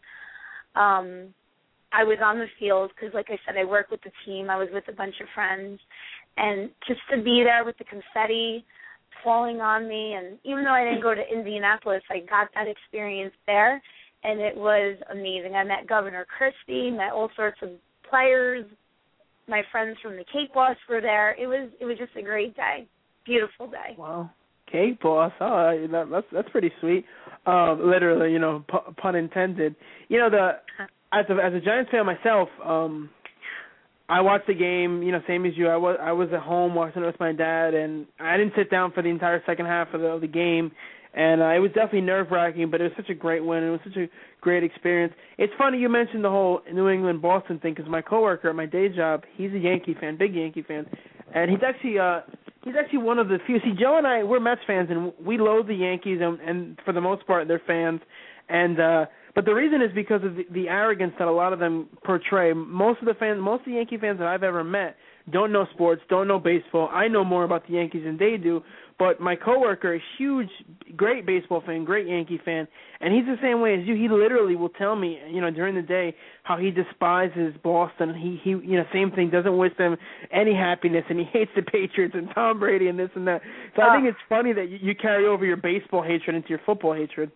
Um, 0.74 1.34
I 1.92 2.05
was 2.05 2.18
on 2.22 2.38
the 2.38 2.46
field 2.59 2.90
because, 2.94 3.14
like 3.14 3.26
I 3.28 3.38
said, 3.46 3.59
I 3.59 3.64
work 3.64 3.90
with 3.90 4.01
the 4.03 4.11
team. 4.24 4.51
I 4.51 4.57
was 4.57 4.68
with 4.72 4.84
a 4.88 4.92
bunch 4.92 5.14
of 5.20 5.26
friends, 5.34 5.80
and 6.36 6.70
just 6.86 7.01
to 7.11 7.22
be 7.22 7.42
there 7.44 7.64
with 7.64 7.76
the 7.78 7.84
confetti 7.84 8.64
falling 9.22 9.60
on 9.60 9.88
me 9.88 10.14
and 10.14 10.38
even 10.44 10.64
though 10.64 10.72
I 10.72 10.84
didn't 10.84 11.02
go 11.02 11.14
to 11.14 11.22
Indianapolis, 11.22 12.02
I 12.10 12.20
got 12.20 12.48
that 12.54 12.66
experience 12.68 13.34
there 13.46 13.80
and 14.24 14.40
it 14.40 14.56
was 14.56 14.98
amazing. 15.10 15.54
I 15.54 15.64
met 15.64 15.86
Governor 15.88 16.26
Christie, 16.26 16.90
met 16.90 17.12
all 17.12 17.30
sorts 17.36 17.58
of 17.62 17.70
players. 18.08 18.66
My 19.48 19.62
friends 19.70 19.96
from 20.02 20.12
the 20.12 20.24
Cake 20.32 20.52
Boss 20.52 20.76
were 20.88 21.00
there. 21.00 21.34
It 21.40 21.46
was 21.46 21.70
it 21.80 21.84
was 21.84 21.96
just 21.98 22.16
a 22.16 22.22
great 22.22 22.54
day. 22.56 22.86
Beautiful 23.24 23.68
day. 23.68 23.94
Wow. 23.96 24.30
Cake 24.70 25.00
Boss. 25.00 25.32
Oh, 25.40 25.86
that, 25.90 26.08
that's 26.10 26.26
that's 26.32 26.48
pretty 26.50 26.72
sweet. 26.80 27.04
Um, 27.46 27.80
literally, 27.84 28.32
you 28.32 28.38
know, 28.38 28.64
pu- 28.68 28.92
pun 29.00 29.14
intended. 29.14 29.74
You 30.08 30.18
know, 30.18 30.30
the 30.30 30.50
as 31.12 31.24
a 31.30 31.44
as 31.44 31.54
a 31.54 31.60
Giants 31.60 31.90
fan 31.90 32.04
myself, 32.04 32.48
um, 32.64 33.10
I 34.09 34.22
watched 34.22 34.46
the 34.46 34.54
game, 34.54 35.02
you 35.02 35.12
know, 35.12 35.20
same 35.26 35.44
as 35.44 35.52
you. 35.56 35.68
I 35.68 35.76
was 35.76 35.98
I 36.00 36.12
was 36.12 36.28
at 36.32 36.40
home 36.40 36.74
watching 36.74 37.02
it 37.02 37.06
with 37.06 37.20
my 37.20 37.32
dad, 37.32 37.74
and 37.74 38.06
I 38.18 38.36
didn't 38.38 38.54
sit 38.56 38.70
down 38.70 38.92
for 38.92 39.02
the 39.02 39.11
entire 39.11 39.42
second 39.44 39.66
half 39.66 39.92
of 39.92 40.00
the, 40.00 40.06
of 40.06 40.20
the 40.22 40.26
game. 40.28 40.72
And 41.14 41.42
uh, 41.42 41.46
it 41.46 41.59
was 41.59 41.70
definitely 41.72 42.02
nerve 42.02 42.30
wracking, 42.30 42.70
but 42.70 42.80
it 42.80 42.84
was 42.84 42.92
such 42.96 43.11
a 43.11 43.14
great 43.14 43.44
win. 43.44 43.64
It 43.64 43.70
was 43.70 43.80
such 43.84 43.96
a 43.96 44.09
great 44.40 44.62
experience. 44.62 45.12
It's 45.36 45.52
funny 45.59 45.78
you 45.78 45.88
mentioned 45.88 46.22
the 46.22 46.30
whole 46.30 46.61
New 46.72 46.88
England 46.88 47.20
Boston 47.20 47.59
thing 47.59 47.74
because 47.74 47.90
my 47.90 48.02
coworker 48.02 48.48
at 48.48 48.54
my 48.54 48.66
day 48.66 48.88
job, 48.88 49.24
he's 49.36 49.52
a 49.52 49.59
Yankee 49.59 49.96
fan, 50.00 50.16
big 50.16 50.34
Yankee 50.34 50.62
fan, 50.62 50.86
and 51.34 51.50
he's 51.50 51.61
actually 51.66 51.98
uh 51.98 52.20
he's 52.64 52.74
actually 52.78 53.00
one 53.00 53.18
of 53.18 53.28
the 53.28 53.38
few. 53.46 53.59
See, 53.61 53.72
Joe 53.78 53.98
and 53.98 54.06
I, 54.06 54.22
we're 54.22 54.40
Mets 54.40 54.61
fans, 54.66 54.88
and 54.90 55.12
we 55.22 55.38
loathe 55.38 55.66
the 55.66 55.74
Yankees, 55.74 56.20
and, 56.22 56.40
and 56.40 56.78
for 56.84 56.92
the 56.92 57.00
most 57.00 57.26
part, 57.26 57.48
they're 57.48 57.62
fans. 57.66 58.00
And 58.48 58.80
uh 58.80 59.06
but 59.39 59.45
the 59.45 59.55
reason 59.55 59.80
is 59.80 59.91
because 59.95 60.24
of 60.24 60.34
the, 60.34 60.47
the 60.51 60.68
arrogance 60.68 61.12
that 61.16 61.28
a 61.28 61.30
lot 61.30 61.53
of 61.53 61.61
them 61.61 61.86
portray. 62.05 62.53
Most 62.53 62.99
of 62.99 63.07
the 63.07 63.14
fans, 63.14 63.39
most 63.41 63.61
of 63.61 63.66
the 63.66 63.74
Yankee 63.74 63.97
fans 63.97 64.18
that 64.18 64.26
I've 64.26 64.43
ever 64.43 64.64
met 64.64 64.97
don't 65.30 65.53
know 65.53 65.64
sports, 65.74 66.03
don't 66.09 66.26
know 66.26 66.41
baseball. 66.41 66.89
I 66.93 67.07
know 67.07 67.22
more 67.22 67.45
about 67.45 67.64
the 67.68 67.74
Yankees 67.74 68.03
than 68.05 68.18
they 68.18 68.36
do. 68.36 68.64
But 68.99 69.20
my 69.20 69.36
coworker, 69.36 69.95
a 69.95 70.01
huge, 70.18 70.49
great 70.97 71.24
baseball 71.24 71.62
fan, 71.64 71.84
great 71.84 72.09
Yankee 72.09 72.41
fan, 72.45 72.66
and 73.01 73.14
he's 73.14 73.26
the 73.26 73.36
same 73.41 73.61
way 73.61 73.74
as 73.80 73.86
you. 73.86 73.95
He 73.95 74.09
literally 74.09 74.57
will 74.57 74.70
tell 74.70 74.97
me, 74.97 75.20
you 75.30 75.41
know, 75.41 75.53
during 75.53 75.76
the 75.76 75.82
day 75.82 76.16
how 76.43 76.57
he 76.57 76.72
despises 76.72 77.55
Boston. 77.62 78.16
He 78.20 78.41
he, 78.43 78.51
you 78.51 78.76
know, 78.76 78.82
same 78.93 79.12
thing, 79.12 79.30
doesn't 79.30 79.57
wish 79.57 79.70
them 79.78 79.97
any 80.32 80.53
happiness, 80.53 81.05
and 81.09 81.20
he 81.20 81.24
hates 81.32 81.53
the 81.55 81.62
Patriots 81.62 82.16
and 82.16 82.28
Tom 82.34 82.59
Brady 82.59 82.89
and 82.89 82.99
this 82.99 83.11
and 83.14 83.24
that. 83.28 83.41
So 83.76 83.82
I 83.82 83.86
ah. 83.86 83.95
think 83.95 84.09
it's 84.09 84.18
funny 84.28 84.53
that 84.53 84.68
you, 84.68 84.78
you 84.82 84.95
carry 84.97 85.28
over 85.28 85.45
your 85.45 85.59
baseball 85.59 86.03
hatred 86.03 86.34
into 86.34 86.49
your 86.49 86.61
football 86.66 86.95
hatred. 86.95 87.30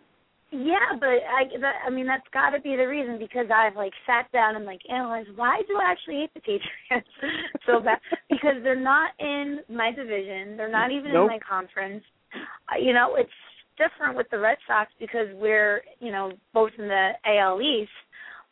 Yeah, 0.53 1.01
but 1.01 1.09
I, 1.09 1.49
that, 1.61 1.75
I 1.87 1.91
mean, 1.91 2.07
that's 2.07 2.29
got 2.33 2.51
to 2.51 2.61
be 2.61 2.77
the 2.77 2.87
reason 2.87 3.19
because 3.19 3.47
I've 3.53 3.75
like 3.75 3.93
sat 4.07 4.31
down 4.33 4.55
and 4.55 4.67
like 4.67 4.81
analyzed 4.93 5.31
why 5.35 5.63
do 5.67 5.79
I 5.79 5.91
actually 5.91 6.21
hate 6.21 6.35
the 6.35 6.41
Patriots 6.41 7.09
so 7.67 7.81
bad? 7.81 7.99
because 8.29 8.63
they're 8.63 8.79
not 8.79 9.13
in 9.19 9.61
my 9.71 9.93
division, 9.93 10.59
they're 10.59 10.71
not 10.71 10.91
even 10.91 11.13
Nope. 11.15 11.31
in 11.31 11.37
my 11.37 11.39
conference. 11.39 12.05
Uh, 12.35 12.77
you 12.79 12.93
know, 12.93 13.17
it's 13.17 13.31
different 13.79 14.15
with 14.17 14.29
the 14.31 14.39
Red 14.39 14.59
Sox 14.67 14.91
because 15.01 15.29
we're, 15.35 15.83
you 16.01 16.13
know, 16.13 16.33
both 16.53 16.71
in 16.79 16.87
the 16.87 17.13
AL 17.25 17.61
East, 17.63 17.91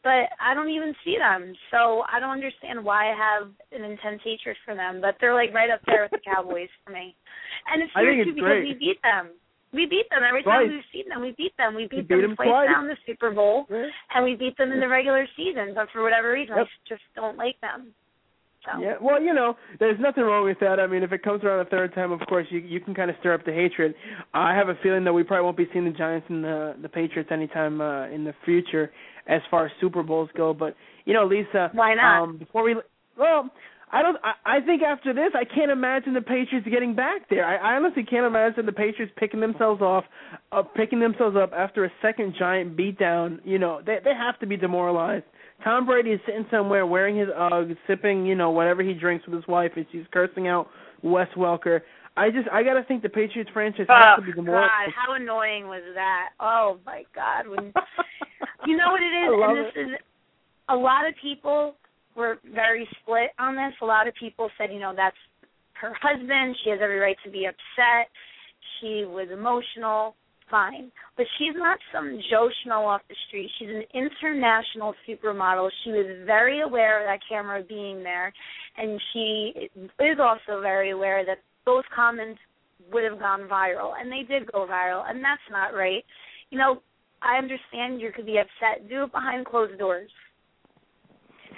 but 0.03 0.33
I 0.41 0.55
don't 0.55 0.71
even 0.71 0.95
see 1.05 1.17
them, 1.19 1.53
so 1.71 2.03
I 2.11 2.19
don't 2.19 2.31
understand 2.31 2.83
why 2.83 3.13
I 3.13 3.17
have 3.17 3.51
an 3.73 3.85
intense 3.85 4.23
hatred 4.25 4.57
for 4.65 4.75
them. 4.75 5.01
But 5.03 5.17
they're 5.21 5.35
like 5.35 5.53
right 5.53 5.71
up 5.71 5.81
there 5.87 6.09
with 6.11 6.13
the 6.13 6.25
Cowboys 6.25 6.69
for 6.85 6.93
me, 6.93 7.15
and 7.71 7.83
it's 7.83 7.93
weird 7.95 8.27
too 8.27 8.35
because 8.35 8.49
great. 8.49 8.65
we 8.65 8.75
beat 8.75 9.03
them. 9.03 9.31
We 9.73 9.87
beat 9.87 10.11
them 10.11 10.23
every 10.27 10.43
time 10.43 10.69
we've 10.69 10.83
seen 10.93 11.09
them. 11.09 11.21
We 11.23 11.33
beat 11.37 11.57
them. 11.57 11.75
We 11.77 11.85
beat 11.87 12.09
beat 12.09 12.09
them 12.09 12.21
them 12.23 12.37
twice 12.37 12.49
twice. 12.49 12.69
now 12.73 12.81
in 12.83 12.89
the 12.89 12.97
Super 13.07 13.31
Bowl, 13.31 13.67
Yeah. 13.71 13.87
and 14.15 14.25
we 14.25 14.35
beat 14.35 14.57
them 14.57 14.73
in 14.73 14.81
the 14.81 14.89
regular 14.89 15.27
season. 15.37 15.75
But 15.75 15.89
for 15.93 16.03
whatever 16.03 16.33
reason, 16.33 16.57
Yep. 16.57 16.67
I 16.67 16.89
just 16.89 17.03
don't 17.15 17.37
like 17.37 17.61
them. 17.61 17.95
So 18.67 18.79
Yeah, 18.79 18.97
well, 19.01 19.23
you 19.23 19.33
know, 19.33 19.57
there's 19.79 19.99
nothing 20.01 20.23
wrong 20.25 20.45
with 20.45 20.59
that. 20.61 20.79
I 20.81 20.87
mean, 20.87 21.03
if 21.03 21.13
it 21.13 21.23
comes 21.23 21.43
around 21.45 21.61
a 21.61 21.65
third 21.71 21.95
time, 21.95 22.13
of 22.13 22.21
course, 22.29 22.47
you 22.51 22.59
you 22.59 22.79
can 22.81 22.95
kind 22.95 23.11
of 23.11 23.17
stir 23.21 23.33
up 23.33 23.45
the 23.45 23.53
hatred. 23.53 23.95
I 24.35 24.55
have 24.55 24.69
a 24.69 24.75
feeling 24.83 25.05
that 25.05 25.13
we 25.15 25.23
probably 25.23 25.45
won't 25.45 25.57
be 25.57 25.69
seeing 25.73 25.85
the 25.87 25.91
Giants 25.93 26.27
and 26.29 26.45
the 26.45 26.75
the 26.83 26.89
Patriots 26.89 27.31
anytime 27.33 27.81
uh, 27.81 28.07
in 28.09 28.25
the 28.25 28.35
future, 28.45 28.91
as 29.29 29.41
far 29.51 29.67
as 29.67 29.73
Super 29.81 30.03
Bowls 30.03 30.29
go. 30.37 30.53
But 30.53 30.77
you 31.07 31.15
know, 31.15 31.25
Lisa, 31.25 31.71
Why 31.73 31.95
not? 31.95 32.23
Um, 32.23 32.37
before 32.37 32.63
we, 32.65 32.75
well, 33.17 33.49
I 33.93 34.03
don't. 34.03 34.17
I, 34.23 34.59
I 34.59 34.61
think 34.61 34.83
after 34.83 35.13
this, 35.13 35.33
I 35.35 35.45
can't 35.45 35.71
imagine 35.71 36.15
the 36.15 36.21
Patriots 36.21 36.67
getting 36.71 36.95
back 36.95 37.29
there. 37.29 37.45
I, 37.45 37.57
I 37.57 37.77
honestly 37.77 38.05
can't 38.05 38.27
imagine 38.27 38.67
the 38.67 38.73
Patriots 38.73 39.13
picking 39.17 39.41
themselves 39.41 39.83
off, 39.83 40.05
uh, 40.53 40.63
picking 40.63 41.01
themselves 41.01 41.37
up 41.37 41.53
after 41.53 41.85
a 41.85 41.93
second 42.01 42.35
giant 42.39 42.77
beatdown. 42.77 43.41
You 43.45 43.59
know, 43.59 43.81
they 43.85 43.99
they 44.05 44.15
have 44.15 44.39
to 44.41 44.47
be 44.47 44.57
demoralized. 44.57 45.25
Tom 45.65 45.87
Brady 45.87 46.11
is 46.11 46.21
sitting 46.25 46.47
somewhere 46.51 46.87
wearing 46.87 47.17
his 47.17 47.29
Uggs, 47.29 47.77
sipping, 47.87 48.25
you 48.25 48.35
know, 48.35 48.51
whatever 48.51 48.83
he 48.83 48.95
drinks 48.95 49.27
with 49.27 49.35
his 49.35 49.47
wife, 49.47 49.73
and 49.77 49.85
she's 49.93 50.05
cursing 50.13 50.49
out 50.49 50.69
Wes 51.03 51.29
Welker. 51.37 51.81
I 52.17 52.31
just, 52.31 52.49
I 52.51 52.63
gotta 52.63 52.83
think 52.85 53.03
the 53.03 53.09
Patriots 53.09 53.51
franchise 53.53 53.87
has 53.89 54.17
Oh 54.19 54.21
to 54.21 54.27
be 54.27 54.33
demoralized. 54.33 54.71
God, 54.71 54.95
how 54.95 55.15
annoying 55.15 55.67
was 55.67 55.83
that? 55.95 56.31
Oh 56.41 56.79
my 56.87 57.05
God, 57.15 57.49
when 57.49 57.67
you 58.67 58.77
know 58.77 58.91
what 58.91 59.03
it 59.03 59.15
is, 59.15 59.31
and 59.33 59.59
this 59.59 59.73
is 59.77 60.01
a 60.69 60.77
lot 60.77 61.07
of 61.07 61.15
people 61.21 61.75
were 62.17 62.39
very 62.55 62.89
split 63.01 63.31
on 63.39 63.55
this. 63.55 63.75
A 63.83 63.87
lot 63.87 64.09
of 64.09 64.15
people 64.15 64.51
said, 64.59 64.73
you 64.73 64.81
know, 64.81 64.93
that's 64.95 65.17
her 65.81 65.95
husband. 66.01 66.57
She 66.63 66.71
has 66.71 66.81
every 66.83 66.99
right 66.99 67.17
to 67.25 67.31
be 67.31 67.47
upset. 67.47 68.09
She 68.81 69.05
was 69.07 69.29
emotional. 69.33 70.15
Fine, 70.51 70.91
but 71.17 71.27
she's 71.39 71.55
not 71.55 71.79
some 71.95 72.19
Joe 72.29 72.49
Schmo 72.67 72.85
off 72.85 73.03
the 73.09 73.15
street. 73.29 73.49
She's 73.57 73.69
an 73.69 73.85
international 73.95 74.95
supermodel. 75.09 75.71
She 75.85 75.93
was 75.93 76.27
very 76.27 76.63
aware 76.63 76.99
of 77.01 77.07
that 77.07 77.21
camera 77.29 77.63
being 77.63 78.03
there, 78.03 78.33
and 78.77 79.01
she 79.13 79.71
is 79.77 80.19
also 80.21 80.61
very 80.61 80.91
aware 80.91 81.25
that 81.25 81.39
those 81.65 81.85
comments 81.95 82.41
would 82.93 83.05
have 83.05 83.21
gone 83.21 83.43
viral, 83.49 83.93
and 83.97 84.11
they 84.11 84.25
did 84.27 84.51
go 84.51 84.67
viral, 84.67 85.09
and 85.09 85.23
that's 85.23 85.41
not 85.53 85.73
right. 85.73 86.05
You 86.51 86.59
know, 86.59 86.83
I 87.23 87.39
understand 87.39 88.01
you 88.01 88.11
could 88.11 88.27
be 88.27 88.39
upset. 88.39 88.89
Do 88.89 89.05
it 89.05 89.13
behind 89.13 89.47
closed 89.47 89.79
doors. 89.79 90.11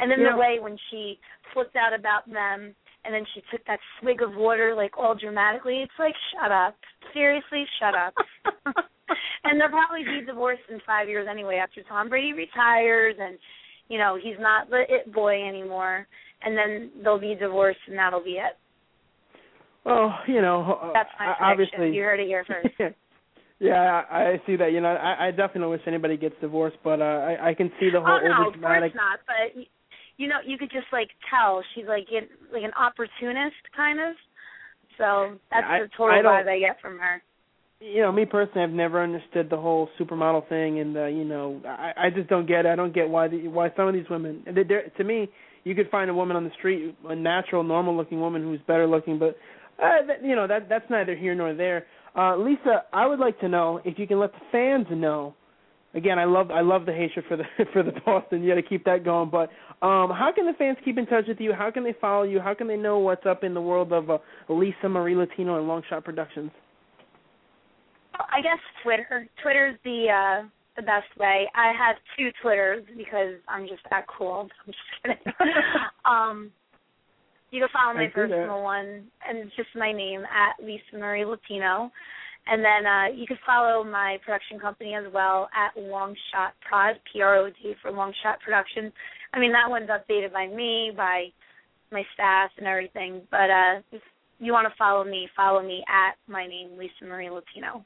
And 0.01 0.11
then 0.11 0.21
Yeah. 0.21 0.33
the 0.33 0.39
way 0.39 0.59
when 0.61 0.77
she 0.91 1.19
flipped 1.53 1.77
out 1.77 1.93
about 1.93 2.31
them, 2.31 2.75
and 3.05 3.13
then 3.15 3.25
she 3.35 3.43
took 3.51 3.65
that 3.67 3.81
swig 3.99 4.23
of 4.23 4.35
water 4.37 4.75
like 4.75 4.97
all 4.97 5.15
dramatically, 5.15 5.83
it's 5.83 5.99
like 5.99 6.15
shut 6.33 6.53
up. 6.53 6.77
Seriously, 7.13 7.67
shut 7.79 7.95
up. 7.95 8.15
and 9.45 9.61
they'll 9.61 9.69
probably 9.69 10.05
be 10.05 10.25
divorced 10.25 10.63
in 10.71 10.81
five 10.87 11.09
years 11.09 11.27
anyway 11.29 11.57
after 11.57 11.83
Tom 11.83 12.09
Brady 12.09 12.33
retires 12.33 13.17
and 13.19 13.39
you 13.89 13.99
know 13.99 14.17
he's 14.23 14.39
not 14.39 14.71
the 14.71 14.85
it 14.89 15.13
boy 15.13 15.47
anymore, 15.47 16.07
and 16.43 16.57
then 16.57 16.91
they'll 17.03 17.19
be 17.19 17.35
divorced 17.35 17.81
and 17.89 17.99
that'll 17.99 18.23
be 18.23 18.39
it. 18.39 18.57
Well, 19.85 20.15
you 20.29 20.41
know, 20.41 20.79
uh, 20.81 20.93
That's 20.93 21.11
my 21.19 21.35
prediction. 21.35 21.81
obviously. 21.81 21.97
You 21.97 22.03
heard 22.05 22.21
it 22.21 22.29
here 22.29 22.45
first. 22.47 22.69
yeah, 23.59 24.03
I, 24.09 24.39
I 24.39 24.43
see 24.47 24.55
that. 24.57 24.71
You 24.73 24.81
know, 24.81 24.89
I, 24.95 25.29
I 25.29 25.31
definitely 25.33 25.71
wish 25.71 25.81
anybody 25.87 26.17
gets 26.17 26.37
divorced, 26.41 26.77
but 26.85 27.01
uh, 27.01 27.05
I, 27.05 27.51
I 27.51 27.55
can 27.55 27.71
see 27.81 27.91
the 27.91 28.01
whole 28.01 28.21
oh 28.23 28.29
no, 28.29 28.49
of 28.49 28.61
course 28.61 28.93
not. 28.95 29.19
But 29.27 29.63
you 30.23 30.29
know, 30.29 30.39
you 30.47 30.57
could 30.57 30.71
just 30.71 30.87
like 30.93 31.09
tell 31.29 31.65
she's 31.75 31.87
like 31.89 32.07
in, 32.13 32.29
like 32.53 32.63
an 32.63 32.71
opportunist 32.79 33.59
kind 33.77 33.99
of. 33.99 34.15
So 34.97 35.39
that's 35.51 35.67
I- 35.67 35.81
the 35.81 35.89
total 35.97 36.15
I 36.15 36.23
vibe 36.23 36.49
I 36.49 36.59
get 36.61 36.81
from 36.81 36.99
her. 36.99 37.21
you 37.81 38.03
know, 38.03 38.13
me 38.13 38.25
personally, 38.25 38.63
I've 38.63 38.71
never 38.71 39.03
understood 39.03 39.51
the 39.51 39.57
whole 39.57 39.89
supermodel 39.99 40.49
thing, 40.49 40.79
and 40.79 40.97
uh, 40.97 41.07
you 41.07 41.25
know, 41.25 41.61
I, 41.67 41.93
I 42.05 42.11
just 42.11 42.29
don't 42.29 42.47
get 42.47 42.67
it. 42.67 42.69
I 42.69 42.77
don't 42.77 42.95
get 42.95 43.09
why 43.09 43.27
the, 43.27 43.49
why 43.49 43.73
some 43.77 43.89
of 43.89 43.95
these 43.95 44.09
women. 44.09 44.45
They're, 44.47 44.89
to 44.97 45.05
me, 45.05 45.29
you 45.65 45.75
could 45.75 45.91
find 45.91 46.09
a 46.09 46.15
woman 46.15 46.37
on 46.37 46.45
the 46.45 46.53
street, 46.59 46.95
a 47.09 47.17
natural, 47.17 47.65
normal-looking 47.65 48.21
woman 48.21 48.43
who's 48.43 48.61
better 48.69 48.87
looking, 48.87 49.19
but 49.19 49.37
uh, 49.83 50.07
that, 50.07 50.23
you 50.23 50.37
know, 50.37 50.47
that 50.47 50.69
that's 50.69 50.89
neither 50.89 51.17
here 51.17 51.35
nor 51.35 51.55
there. 51.55 51.87
Uh, 52.17 52.37
Lisa, 52.37 52.85
I 52.93 53.07
would 53.07 53.19
like 53.19 53.41
to 53.41 53.49
know 53.49 53.81
if 53.85 53.99
you 53.99 54.07
can 54.07 54.21
let 54.21 54.33
the 54.33 54.41
fans 54.53 54.87
know. 54.91 55.35
Again, 55.95 56.19
I 56.19 56.25
love 56.25 56.51
I 56.51 56.63
love 56.63 56.87
the 56.87 56.93
hatred 56.93 57.25
for 57.29 57.37
the 57.37 57.45
for 57.73 57.83
the 57.83 57.93
Boston. 58.05 58.43
You 58.43 58.51
got 58.51 58.55
to 58.55 58.63
keep 58.63 58.85
that 58.85 59.05
going. 59.05 59.31
But 59.31 59.51
um, 59.87 60.11
how 60.11 60.31
can 60.35 60.47
the 60.47 60.55
fans 60.55 60.79
keep 60.85 60.97
in 60.97 61.07
touch 61.07 61.25
with 61.29 61.39
you? 61.41 61.53
How 61.53 61.71
can 61.71 61.85
they 61.85 61.95
follow 62.01 62.23
you? 62.23 62.41
How 62.41 62.55
can 62.55 62.67
they 62.67 62.77
know 62.77 62.99
what's 62.99 63.27
up 63.27 63.45
in 63.45 63.53
the 63.53 63.61
world 63.61 63.93
of 63.93 64.09
uh, 64.11 64.19
Lisa 64.49 64.89
Marie 64.89 65.15
Latino 65.15 65.59
and 65.59 65.69
Longshot 65.69 66.05
Productions? 66.05 66.51
I 68.15 68.41
guess 68.41 68.59
Twitter. 68.83 69.29
Twitter's 69.43 69.77
the 69.85 70.07
uh 70.09 70.49
the 70.77 70.83
best 70.83 71.09
way. 71.19 71.47
I 71.55 71.73
have 71.79 71.97
two 72.17 72.31
Twitters 72.41 72.85
because 72.97 73.35
I'm 73.49 73.67
just 73.67 73.83
that 73.91 74.07
cool. 74.07 74.49
I'm 74.67 74.73
just 74.73 74.79
kidding. 75.03 75.35
um 76.05 76.51
you 77.51 77.61
can 77.61 77.69
follow 77.71 77.93
my 77.93 78.07
see 78.07 78.07
that. 78.07 78.15
personal 78.15 78.63
one 78.63 79.05
and 79.29 79.39
it's 79.39 79.57
just 79.57 79.69
my 79.77 79.93
name 79.93 80.23
at 80.23 80.65
Lisa 80.65 80.97
Marie 80.99 81.27
Latino. 81.27 81.91
And 82.47 82.65
then 82.65 82.87
uh 82.87 83.07
you 83.15 83.27
can 83.27 83.39
follow 83.47 83.85
my 83.85 84.19
production 84.25 84.59
company 84.59 84.95
as 84.95 85.05
well 85.13 85.49
at 85.55 85.81
Longshot 85.81 86.53
Prod, 86.69 86.97
P 87.13 87.23
R 87.23 87.37
O 87.37 87.51
D 87.51 87.75
for 87.81 87.93
Longshot 87.93 88.41
Productions. 88.45 88.93
I 89.33 89.39
mean 89.39 89.53
that 89.53 89.71
one's 89.71 89.89
updated 89.89 90.33
by 90.33 90.49
me, 90.49 90.91
by 90.97 91.27
my 91.91 92.03
staff 92.15 92.51
and 92.59 92.67
everything. 92.67 93.23
But 93.31 93.51
uh 93.51 93.81
if 93.93 94.03
you 94.41 94.53
want 94.53 94.67
to 94.67 94.75
follow 94.77 95.05
me, 95.05 95.29
follow 95.37 95.63
me 95.63 95.85
at 95.89 96.17
my 96.27 96.47
name, 96.47 96.77
Lisa 96.77 97.05
Marie 97.05 97.31
Latino. 97.31 97.85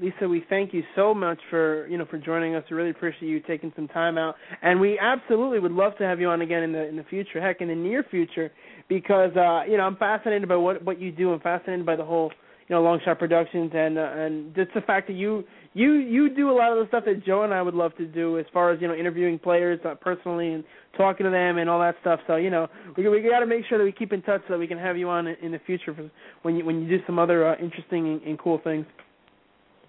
Lisa, 0.00 0.26
we 0.26 0.42
thank 0.48 0.72
you 0.72 0.82
so 0.96 1.12
much 1.12 1.38
for 1.50 1.86
you 1.88 1.98
know 1.98 2.06
for 2.06 2.16
joining 2.16 2.54
us. 2.54 2.64
We 2.70 2.76
really 2.76 2.90
appreciate 2.90 3.28
you 3.28 3.40
taking 3.40 3.72
some 3.76 3.88
time 3.88 4.16
out, 4.16 4.36
and 4.62 4.80
we 4.80 4.98
absolutely 4.98 5.58
would 5.58 5.72
love 5.72 5.98
to 5.98 6.04
have 6.04 6.18
you 6.18 6.28
on 6.28 6.40
again 6.40 6.62
in 6.62 6.72
the 6.72 6.88
in 6.88 6.96
the 6.96 7.04
future, 7.04 7.42
heck, 7.42 7.60
in 7.60 7.68
the 7.68 7.74
near 7.74 8.02
future, 8.10 8.50
because 8.88 9.36
uh, 9.36 9.64
you 9.68 9.76
know 9.76 9.82
I'm 9.82 9.96
fascinated 9.96 10.48
by 10.48 10.56
what 10.56 10.82
what 10.82 10.98
you 10.98 11.12
do. 11.12 11.32
I'm 11.32 11.40
fascinated 11.40 11.84
by 11.84 11.96
the 11.96 12.04
whole 12.04 12.32
you 12.72 12.78
know 12.78 12.82
long 12.82 13.00
shot 13.04 13.18
productions 13.18 13.70
and 13.74 13.98
uh, 13.98 14.10
and 14.14 14.54
just 14.54 14.72
the 14.74 14.80
fact 14.80 15.06
that 15.06 15.12
you 15.12 15.44
you 15.74 15.92
you 15.92 16.34
do 16.34 16.50
a 16.50 16.56
lot 16.56 16.72
of 16.72 16.78
the 16.78 16.88
stuff 16.88 17.04
that 17.04 17.22
Joe 17.22 17.42
and 17.42 17.52
I 17.52 17.60
would 17.60 17.74
love 17.74 17.94
to 17.98 18.06
do 18.06 18.38
as 18.38 18.46
far 18.50 18.72
as 18.72 18.80
you 18.80 18.88
know 18.88 18.94
interviewing 18.94 19.38
players 19.38 19.78
uh, 19.84 19.94
personally 19.96 20.54
and 20.54 20.64
talking 20.96 21.24
to 21.24 21.30
them 21.30 21.58
and 21.58 21.68
all 21.68 21.78
that 21.80 21.96
stuff. 22.00 22.20
So 22.26 22.36
you 22.36 22.48
know 22.48 22.68
we 22.96 23.06
we 23.10 23.20
got 23.20 23.40
to 23.40 23.46
make 23.46 23.66
sure 23.68 23.76
that 23.76 23.84
we 23.84 23.92
keep 23.92 24.14
in 24.14 24.22
touch 24.22 24.40
so 24.48 24.54
that 24.54 24.58
we 24.58 24.66
can 24.66 24.78
have 24.78 24.96
you 24.96 25.10
on 25.10 25.26
in, 25.26 25.52
the 25.52 25.58
future 25.66 25.92
for 25.92 26.10
when 26.40 26.56
you 26.56 26.64
when 26.64 26.80
you 26.80 26.88
do 26.88 27.04
some 27.06 27.18
other 27.18 27.46
uh, 27.46 27.56
interesting 27.58 28.08
and, 28.08 28.22
and 28.22 28.38
cool 28.38 28.58
things. 28.64 28.86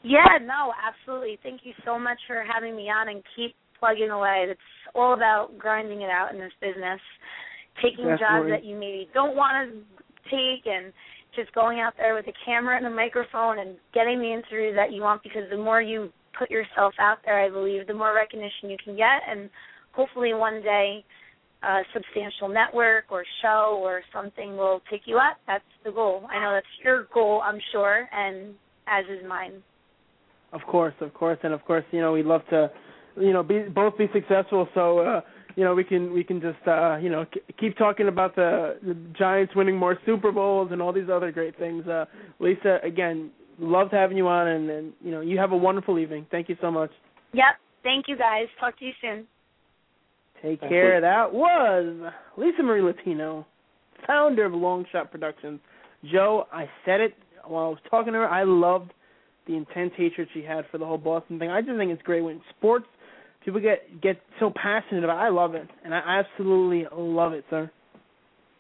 Yeah, 0.04 0.38
no, 0.42 0.74
absolutely. 0.76 1.40
Thank 1.42 1.62
you 1.64 1.72
so 1.86 1.98
much 1.98 2.18
for 2.28 2.44
having 2.44 2.76
me 2.76 2.90
on 2.90 3.08
and 3.08 3.24
keep 3.34 3.56
plugging 3.80 4.10
away. 4.10 4.48
It's 4.50 4.60
all 4.94 5.14
about 5.14 5.58
grinding 5.58 6.02
it 6.02 6.10
out 6.10 6.34
in 6.34 6.38
this 6.42 6.52
business, 6.60 7.00
taking 7.82 8.04
jobs 8.20 8.50
that 8.50 8.66
you 8.66 8.76
maybe 8.76 9.08
don't 9.14 9.38
want 9.38 9.72
to 9.72 9.80
take 10.30 10.68
and 10.68 10.92
just 11.36 11.54
going 11.54 11.80
out 11.80 11.94
there 11.98 12.14
with 12.16 12.28
a 12.28 12.34
camera 12.46 12.78
and 12.78 12.86
a 12.86 12.90
microphone 12.90 13.60
and 13.60 13.76
getting 13.94 14.20
the 14.20 14.32
interview 14.32 14.74
that 14.76 14.92
you 14.92 15.02
want 15.02 15.24
because 15.24 15.44
the 15.50 15.58
more 15.58 15.82
you 15.82 16.12
put 16.38 16.50
yourself 16.50 16.94
out 17.00 17.20
there, 17.26 17.40
I 17.40 17.50
believe, 17.50 17.88
the 17.88 17.94
more 17.94 18.14
recognition 18.14 18.70
you 18.70 18.78
can 18.84 18.96
get 18.96 19.22
and 19.28 19.50
hopefully 19.94 20.34
one 20.34 20.62
day 20.62 21.04
a 21.64 21.82
substantial 21.94 22.50
network 22.50 23.06
or 23.10 23.24
show 23.42 23.80
or 23.82 24.02
something 24.14 24.58
will 24.58 24.82
pick 24.90 25.02
you 25.06 25.18
up. 25.18 25.38
That's 25.48 25.64
the 25.86 25.92
goal. 25.92 26.28
I 26.30 26.40
know 26.40 26.52
that's 26.52 26.66
your 26.84 27.08
goal, 27.14 27.42
I'm 27.44 27.60
sure, 27.72 28.10
and 28.12 28.54
as 28.88 29.06
is 29.06 29.26
mine. 29.28 29.64
Of 30.52 30.62
course, 30.68 30.94
of 31.00 31.14
course, 31.14 31.40
and 31.44 31.54
of 31.54 31.64
course, 31.66 31.86
you 31.92 32.02
know, 32.02 32.12
we'd 32.12 32.26
love 32.26 32.42
to, 32.50 32.70
you 33.20 33.32
know, 33.32 33.44
be 33.44 33.62
both 33.62 33.98
be 33.98 34.08
successful. 34.14 34.68
So, 34.76 35.00
uh, 35.00 35.22
you 35.56 35.64
know, 35.64 35.76
we 35.76 35.84
can 35.84 36.14
we 36.14 36.24
can 36.24 36.42
just, 36.42 36.68
uh, 36.68 36.98
you 36.98 37.10
know, 37.10 37.26
k- 37.32 37.42
keep 37.60 37.78
talking 37.78 38.08
about 38.08 38.36
the, 38.36 38.78
the 38.84 38.96
Giants 39.18 39.56
winning 39.56 39.78
more 39.78 39.98
Super 40.06 40.32
Bowls 40.32 40.70
and 40.72 40.82
all 40.82 40.94
these 40.94 41.10
other 41.12 41.32
great 41.32 41.58
things. 41.58 41.88
Uh, 41.88 42.06
Lisa, 42.40 42.80
again, 42.84 43.30
loved 43.60 43.94
having 43.94 44.18
you 44.18 44.28
on, 44.28 44.48
and, 44.48 44.70
and 44.70 44.94
you 45.02 45.12
know, 45.12 45.22
you 45.22 45.38
have 45.38 45.52
a 45.52 45.58
wonderful 45.58 46.00
evening. 46.00 46.26
Thank 46.32 46.50
you 46.50 46.58
so 46.62 46.72
much. 46.72 46.92
Yep. 47.34 47.46
Thank 47.84 48.06
you 48.08 48.18
guys. 48.18 48.48
Talk 48.60 48.80
to 48.80 48.86
you 48.86 48.92
soon. 49.02 49.28
Take 50.42 50.60
Thank 50.60 50.72
care. 50.72 50.96
you. 50.96 51.02
That 51.02 51.34
was 51.34 52.12
Lisa 52.38 52.64
Marie 52.64 52.82
Latino, 52.82 53.46
founder 54.08 54.46
of 54.46 54.54
Long 54.54 54.86
Shot 54.92 55.12
Productions. 55.12 55.60
Joe, 56.12 56.48
I 56.52 56.70
said 56.86 57.00
it 57.00 57.14
while 57.46 57.66
I 57.66 57.70
was 57.70 57.80
talking 57.90 58.14
to 58.14 58.20
her. 58.20 58.30
I 58.30 58.44
loved 58.44 58.92
the 59.48 59.56
intense 59.56 59.92
hatred 59.98 60.28
she 60.34 60.42
had 60.42 60.66
for 60.72 60.78
the 60.78 60.86
whole 60.86 60.98
Boston 60.98 61.40
thing. 61.40 61.50
I 61.50 61.62
just 61.62 61.78
think 61.78 61.92
it's 61.92 62.02
great 62.02 62.22
when 62.22 62.42
sports 62.58 62.86
people 63.46 63.60
get 63.60 64.02
get 64.02 64.22
so 64.40 64.52
passionate 64.56 65.04
about. 65.04 65.18
It. 65.18 65.26
I 65.26 65.30
love 65.30 65.56
it, 65.56 65.68
and 65.84 65.94
I 65.94 66.24
absolutely 66.24 66.88
love 66.96 67.34
it, 67.34 67.46
sir. 67.50 67.70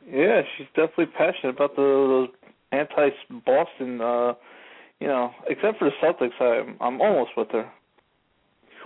Yeah, 0.09 0.41
she's 0.57 0.67
definitely 0.75 1.07
passionate 1.17 1.55
about 1.55 1.75
the 1.75 1.81
those 1.81 2.29
anti-Boston. 2.71 4.01
uh 4.01 4.33
You 4.99 5.07
know, 5.07 5.31
except 5.47 5.79
for 5.79 5.89
the 5.89 5.95
Celtics, 6.01 6.41
I'm 6.41 6.77
I'm 6.81 7.01
almost 7.01 7.31
with 7.37 7.49
her. 7.51 7.69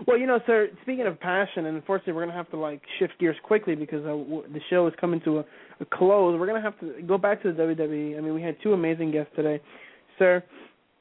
Well, 0.05 0.17
you 0.17 0.27
know, 0.27 0.39
sir. 0.45 0.69
Speaking 0.83 1.07
of 1.07 1.19
passion, 1.19 1.65
and 1.65 1.75
unfortunately, 1.75 2.13
we're 2.13 2.25
gonna 2.25 2.37
have 2.37 2.51
to 2.51 2.57
like 2.57 2.81
shift 2.99 3.13
gears 3.19 3.35
quickly 3.43 3.75
because 3.75 4.03
uh, 4.05 4.09
w- 4.09 4.43
the 4.53 4.59
show 4.69 4.85
is 4.87 4.93
coming 5.01 5.19
to 5.21 5.39
a, 5.39 5.45
a 5.79 5.85
close. 5.91 6.39
We're 6.39 6.45
gonna 6.45 6.61
have 6.61 6.79
to 6.81 7.01
go 7.01 7.17
back 7.17 7.41
to 7.43 7.51
the 7.51 7.63
WWE. 7.63 8.17
I 8.17 8.21
mean, 8.21 8.33
we 8.35 8.41
had 8.41 8.57
two 8.61 8.73
amazing 8.73 9.11
guests 9.11 9.31
today, 9.35 9.59
sir. 10.19 10.43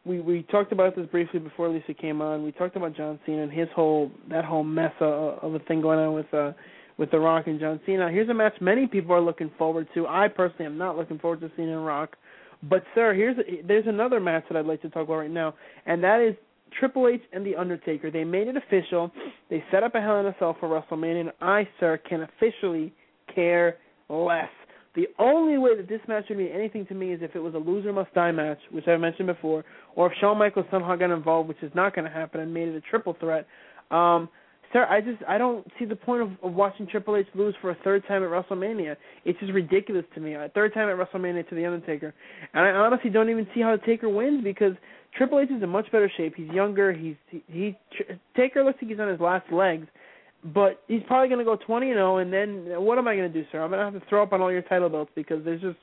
We 0.07 0.21
we 0.21 0.43
talked 0.45 0.71
about 0.73 0.95
this 0.95 1.07
briefly 1.07 1.41
before 1.41 1.69
Lisa 1.69 1.93
came 1.93 2.23
on. 2.23 2.45
We 2.45 2.53
talked 2.53 2.77
about 2.77 2.97
John 2.97 3.19
Cena 3.27 3.43
and 3.43 3.53
his 3.53 3.69
whole 3.75 4.11
that 4.31 4.45
whole 4.45 4.63
mess 4.63 4.93
of, 5.01 5.39
of 5.43 5.55
a 5.55 5.59
thing 5.61 5.83
going 5.83 5.99
on 5.99 6.15
with 6.15 6.33
uh 6.33 6.53
with 6.97 7.11
The 7.11 7.19
Rock 7.19 7.47
and 7.47 7.59
John 7.59 7.81
Cena. 7.85 8.11
Here's 8.11 8.29
a 8.29 8.35
match 8.35 8.55
many 8.61 8.87
people 8.87 9.15
are 9.15 9.21
looking 9.21 9.51
forward 9.59 9.89
to. 9.95 10.07
I 10.07 10.29
personally 10.29 10.67
am 10.67 10.79
not 10.79 10.97
looking 10.97 11.19
forward 11.19 11.41
to 11.41 11.51
Cena 11.57 11.77
and 11.77 11.85
Rock. 11.85 12.17
But 12.63 12.85
sir, 12.95 13.13
here's 13.15 13.37
a, 13.39 13.67
there's 13.67 13.87
another 13.87 14.21
match 14.21 14.45
that 14.49 14.57
I'd 14.57 14.67
like 14.67 14.81
to 14.83 14.89
talk 14.89 15.05
about 15.05 15.19
right 15.19 15.31
now, 15.31 15.55
and 15.85 16.03
that 16.05 16.21
is 16.21 16.35
Triple 16.79 17.09
H 17.09 17.21
and 17.33 17.45
The 17.45 17.55
Undertaker. 17.55 18.11
They 18.11 18.25
made 18.25 18.49
it 18.49 18.57
official. 18.57 19.11
They 19.51 19.63
set 19.71 19.83
up 19.83 19.95
a 19.95 20.01
Hell 20.01 20.21
in 20.21 20.27
a 20.27 20.37
Cell 20.39 20.57
for 20.59 20.69
WrestleMania, 20.69 21.21
and 21.21 21.33
I, 21.41 21.69
sir, 21.81 22.01
can 22.09 22.23
officially 22.23 22.95
care 23.35 23.77
less. 24.09 24.49
The 24.97 25.09
only 25.19 25.59
way 25.59 25.77
that 25.77 25.89
this 25.89 26.01
match 26.09 26.25
would 26.31 26.39
mean 26.39 26.51
anything 26.53 26.87
to 26.87 26.95
me 26.95 27.13
is 27.13 27.21
if 27.23 27.37
it 27.37 27.39
was 27.39 27.55
a 27.55 27.59
loser 27.59 27.93
must 27.93 28.13
die 28.15 28.33
match, 28.33 28.59
which 28.71 28.89
I've 28.89 28.99
mentioned 28.99 29.27
before, 29.27 29.63
or 29.95 30.11
if 30.11 30.19
Shawn 30.19 30.39
Michaels 30.39 30.67
somehow 30.71 30.97
got 30.97 31.11
involved, 31.11 31.49
which 31.49 31.63
is 31.63 31.71
not 31.75 31.95
going 31.95 32.07
to 32.07 32.11
happen, 32.11 32.41
and 32.41 32.53
made 32.53 32.69
it 32.69 32.75
a 32.75 32.81
triple 32.81 33.15
threat. 33.21 33.47
Um, 33.91 34.31
sir, 34.73 34.87
I 34.87 35.03
just 35.03 35.23
I 35.29 35.37
don't 35.37 35.67
see 35.79 35.85
the 35.85 35.97
point 35.97 36.23
of, 36.23 36.31
of 36.43 36.55
watching 36.55 36.87
Triple 36.87 37.17
H 37.17 37.27
lose 37.35 37.55
for 37.61 37.71
a 37.71 37.77
third 37.85 38.05
time 38.09 38.23
at 38.23 38.31
WrestleMania. 38.31 38.97
It's 39.27 39.39
just 39.39 39.53
ridiculous 39.53 40.05
to 40.15 40.21
me. 40.21 40.33
A 40.33 40.51
third 40.55 40.73
time 40.73 40.89
at 40.89 40.97
WrestleMania 40.97 41.47
to 41.51 41.55
the 41.55 41.67
Undertaker, 41.67 42.15
and 42.55 42.65
I 42.65 42.71
honestly 42.71 43.11
don't 43.11 43.29
even 43.29 43.47
see 43.55 43.61
how 43.61 43.77
the 43.77 43.85
Taker 43.85 44.09
wins 44.09 44.43
because 44.43 44.73
Triple 45.17 45.41
H 45.41 45.51
is 45.51 45.63
in 45.63 45.69
much 45.69 45.91
better 45.93 46.11
shape. 46.17 46.35
He's 46.37 46.49
younger. 46.49 46.93
He's 46.93 47.17
he, 47.31 47.43
he 47.49 47.79
Taker 48.35 48.65
looks 48.65 48.79
like 48.81 48.91
he's 48.91 49.01
on 49.01 49.09
his 49.09 49.21
last 49.21 49.53
legs, 49.53 49.87
but 50.55 50.83
he's 50.89 51.03
probably 51.07 51.29
going 51.29 51.39
to 51.39 51.45
go 51.45 51.57
20 51.57 51.91
and 51.91 51.97
0. 51.97 52.19
And 52.19 52.33
then 52.33 52.83
what 52.83 52.99
am 52.99 53.09
I 53.09 53.17
going 53.17 53.33
to 53.33 53.43
do, 53.43 53.47
sir? 53.51 53.63
I'm 53.63 53.71
going 53.71 53.85
to 53.85 53.93
have 53.93 54.03
to 54.03 54.09
throw 54.09 54.23
up 54.23 54.33
on 54.33 54.41
all 54.41 54.53
your 54.53 54.63
title 54.63 54.89
belts 54.89 55.11
because 55.15 55.45
there's 55.45 55.61
just 55.61 55.77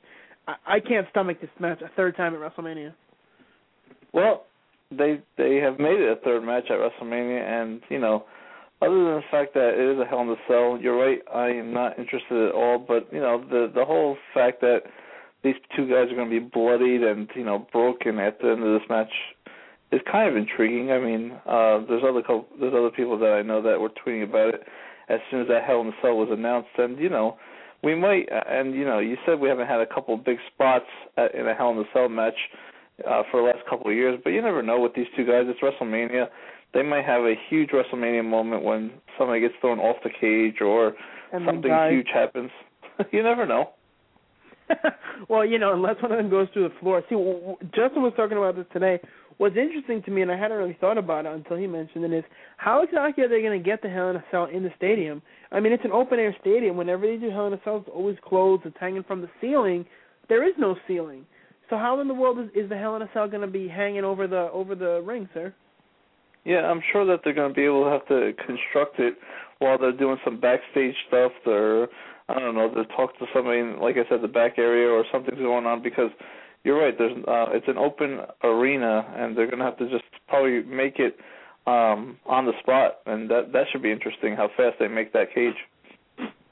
I, 0.46 0.54
I 0.66 0.80
can't 0.80 1.06
stomach 1.10 1.40
this 1.40 1.50
match 1.60 1.80
a 1.82 1.90
third 1.96 2.16
time 2.16 2.34
at 2.34 2.40
WrestleMania. 2.40 2.94
Well, 4.12 4.44
they 4.90 5.20
they 5.36 5.56
have 5.56 5.78
made 5.78 6.00
it 6.00 6.18
a 6.18 6.20
third 6.24 6.44
match 6.44 6.64
at 6.70 6.78
WrestleMania, 6.78 7.42
and 7.42 7.80
you 7.88 7.98
know, 7.98 8.24
other 8.80 8.94
than 8.94 9.14
the 9.14 9.22
fact 9.30 9.54
that 9.54 9.74
it 9.74 9.94
is 9.94 10.00
a 10.00 10.04
Hell 10.04 10.22
in 10.22 10.28
a 10.28 10.36
Cell, 10.46 10.78
you're 10.80 10.96
right. 10.96 11.20
I 11.34 11.48
am 11.48 11.72
not 11.72 11.98
interested 11.98 12.48
at 12.48 12.54
all. 12.54 12.78
But 12.78 13.12
you 13.12 13.20
know, 13.20 13.44
the 13.48 13.70
the 13.74 13.84
whole 13.84 14.16
fact 14.32 14.60
that 14.60 14.82
these 15.42 15.54
two 15.76 15.88
guys 15.88 16.10
are 16.10 16.16
going 16.16 16.30
to 16.30 16.40
be 16.40 16.46
bloodied 16.46 17.02
and 17.02 17.28
you 17.34 17.44
know 17.44 17.66
broken 17.72 18.18
at 18.18 18.40
the 18.40 18.50
end 18.50 18.62
of 18.62 18.80
this 18.80 18.88
match 18.88 19.12
is 19.94 20.00
kind 20.10 20.28
of 20.28 20.36
intriguing. 20.36 20.90
I 20.90 20.98
mean, 20.98 21.32
uh 21.46 21.84
there's 21.88 22.02
other 22.08 22.22
couple, 22.22 22.46
there's 22.60 22.74
other 22.74 22.90
people 22.90 23.18
that 23.18 23.32
I 23.32 23.42
know 23.42 23.62
that 23.62 23.80
were 23.80 23.90
tweeting 23.90 24.24
about 24.24 24.54
it 24.54 24.62
as 25.08 25.20
soon 25.30 25.42
as 25.42 25.48
that 25.48 25.64
Hell 25.64 25.80
in 25.82 25.88
a 25.88 25.92
Cell 26.02 26.16
was 26.16 26.28
announced, 26.30 26.70
and 26.78 26.98
you 26.98 27.08
know, 27.08 27.36
we 27.82 27.94
might. 27.94 28.28
And 28.30 28.74
you 28.74 28.84
know, 28.84 28.98
you 28.98 29.16
said 29.24 29.38
we 29.40 29.48
haven't 29.48 29.68
had 29.68 29.80
a 29.80 29.86
couple 29.86 30.14
of 30.14 30.24
big 30.24 30.38
spots 30.52 30.86
at, 31.16 31.34
in 31.34 31.46
a 31.46 31.54
Hell 31.54 31.70
in 31.70 31.78
a 31.78 31.84
Cell 31.92 32.08
match 32.08 32.38
uh 33.06 33.22
for 33.30 33.40
the 33.40 33.46
last 33.46 33.68
couple 33.68 33.90
of 33.90 33.96
years, 33.96 34.18
but 34.24 34.30
you 34.30 34.42
never 34.42 34.62
know 34.62 34.80
with 34.80 34.94
these 34.94 35.06
two 35.16 35.24
guys. 35.24 35.44
It's 35.46 35.60
WrestleMania. 35.60 36.26
They 36.72 36.82
might 36.82 37.04
have 37.04 37.22
a 37.22 37.34
huge 37.48 37.70
WrestleMania 37.70 38.24
moment 38.24 38.64
when 38.64 38.90
somebody 39.16 39.40
gets 39.40 39.54
thrown 39.60 39.78
off 39.78 39.96
the 40.02 40.10
cage 40.10 40.60
or 40.60 40.94
and 41.32 41.46
something 41.46 41.70
huge 41.90 42.08
happens. 42.12 42.50
you 43.12 43.22
never 43.22 43.46
know. 43.46 43.70
well, 45.28 45.44
you 45.44 45.58
know, 45.58 45.72
unless 45.74 46.00
one 46.02 46.12
of 46.12 46.18
them 46.18 46.30
goes 46.30 46.48
through 46.52 46.68
the 46.68 46.74
floor. 46.80 47.02
See, 47.08 47.16
Justin 47.74 48.02
was 48.02 48.12
talking 48.16 48.36
about 48.36 48.56
this 48.56 48.66
today. 48.72 49.00
What's 49.38 49.56
interesting 49.56 50.02
to 50.02 50.10
me, 50.10 50.22
and 50.22 50.30
I 50.30 50.38
hadn't 50.38 50.56
really 50.56 50.76
thought 50.80 50.98
about 50.98 51.26
it 51.26 51.32
until 51.32 51.56
he 51.56 51.66
mentioned 51.66 52.04
it, 52.04 52.12
is 52.12 52.24
how 52.56 52.82
exactly 52.82 53.24
are 53.24 53.28
they 53.28 53.42
going 53.42 53.58
to 53.58 53.64
get 53.64 53.82
the 53.82 53.88
Hell 53.88 54.10
in 54.10 54.16
a 54.16 54.24
Cell 54.30 54.46
in 54.46 54.62
the 54.62 54.70
stadium? 54.76 55.22
I 55.50 55.60
mean, 55.60 55.72
it's 55.72 55.84
an 55.84 55.92
open 55.92 56.18
air 56.18 56.34
stadium. 56.40 56.76
Whenever 56.76 57.06
they 57.06 57.16
do 57.16 57.30
Hell 57.30 57.48
in 57.48 57.52
a 57.52 57.60
Cell, 57.64 57.78
it's 57.78 57.88
always 57.92 58.16
closed. 58.24 58.62
It's 58.64 58.76
hanging 58.78 59.02
from 59.02 59.20
the 59.20 59.30
ceiling. 59.40 59.84
There 60.28 60.46
is 60.48 60.54
no 60.58 60.76
ceiling. 60.86 61.26
So 61.68 61.76
how 61.76 62.00
in 62.00 62.08
the 62.08 62.14
world 62.14 62.38
is, 62.38 62.48
is 62.54 62.68
the 62.68 62.76
Hell 62.76 62.96
in 62.96 63.02
a 63.02 63.10
Cell 63.12 63.28
going 63.28 63.40
to 63.40 63.48
be 63.48 63.66
hanging 63.66 64.04
over 64.04 64.26
the 64.26 64.50
over 64.52 64.74
the 64.74 65.02
ring, 65.04 65.28
sir? 65.34 65.52
Yeah, 66.44 66.60
I'm 66.66 66.82
sure 66.92 67.06
that 67.06 67.20
they're 67.24 67.32
going 67.32 67.50
to 67.50 67.54
be 67.54 67.64
able 67.64 67.84
to 67.84 67.90
have 67.90 68.06
to 68.08 68.32
construct 68.46 69.00
it 69.00 69.14
while 69.58 69.78
they're 69.78 69.92
doing 69.92 70.18
some 70.24 70.38
backstage 70.38 70.94
stuff. 71.08 71.32
They're 71.44 71.88
I 72.28 72.38
don't 72.38 72.54
know, 72.54 72.72
to 72.72 72.84
talk 72.96 73.18
to 73.18 73.26
somebody 73.34 73.60
in, 73.60 73.78
like 73.80 73.96
I 73.96 74.08
said, 74.08 74.22
the 74.22 74.28
back 74.28 74.54
area 74.56 74.88
or 74.88 75.04
something's 75.12 75.38
going 75.38 75.66
on 75.66 75.82
because 75.82 76.10
you're 76.64 76.80
right. 76.80 76.94
There's 76.96 77.16
uh, 77.28 77.46
it's 77.52 77.68
an 77.68 77.78
open 77.78 78.20
arena, 78.42 79.06
and 79.16 79.36
they're 79.36 79.50
gonna 79.50 79.64
have 79.64 79.78
to 79.78 79.88
just 79.88 80.04
probably 80.28 80.62
make 80.62 80.98
it 80.98 81.16
um 81.66 82.18
on 82.26 82.44
the 82.46 82.52
spot, 82.60 82.98
and 83.06 83.30
that 83.30 83.52
that 83.52 83.64
should 83.70 83.82
be 83.82 83.92
interesting. 83.92 84.34
How 84.34 84.48
fast 84.56 84.76
they 84.80 84.88
make 84.88 85.12
that 85.12 85.34
cage. 85.34 85.54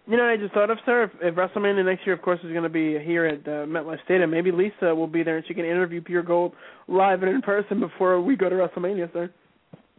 You 0.06 0.16
know, 0.16 0.24
I 0.24 0.36
just 0.36 0.52
thought 0.52 0.70
of 0.70 0.78
sir, 0.84 1.04
if, 1.04 1.10
if 1.20 1.34
WrestleMania 1.36 1.84
next 1.84 2.04
year, 2.04 2.14
of 2.14 2.22
course, 2.22 2.40
is 2.42 2.50
going 2.50 2.64
to 2.64 2.68
be 2.68 2.98
here 2.98 3.24
at 3.24 3.46
uh, 3.46 3.66
MetLife 3.66 4.02
Stadium, 4.04 4.32
maybe 4.32 4.50
Lisa 4.50 4.92
will 4.92 5.06
be 5.06 5.22
there 5.22 5.36
and 5.36 5.46
she 5.46 5.54
can 5.54 5.64
interview 5.64 6.00
Pure 6.00 6.24
Gold 6.24 6.54
live 6.88 7.22
and 7.22 7.32
in 7.32 7.40
person 7.40 7.78
before 7.78 8.20
we 8.20 8.34
go 8.34 8.48
to 8.48 8.56
WrestleMania, 8.56 9.12
sir. 9.12 9.30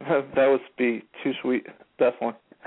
that 0.00 0.46
would 0.46 0.60
be 0.76 1.02
too 1.22 1.32
sweet, 1.40 1.66
definitely. 1.98 2.38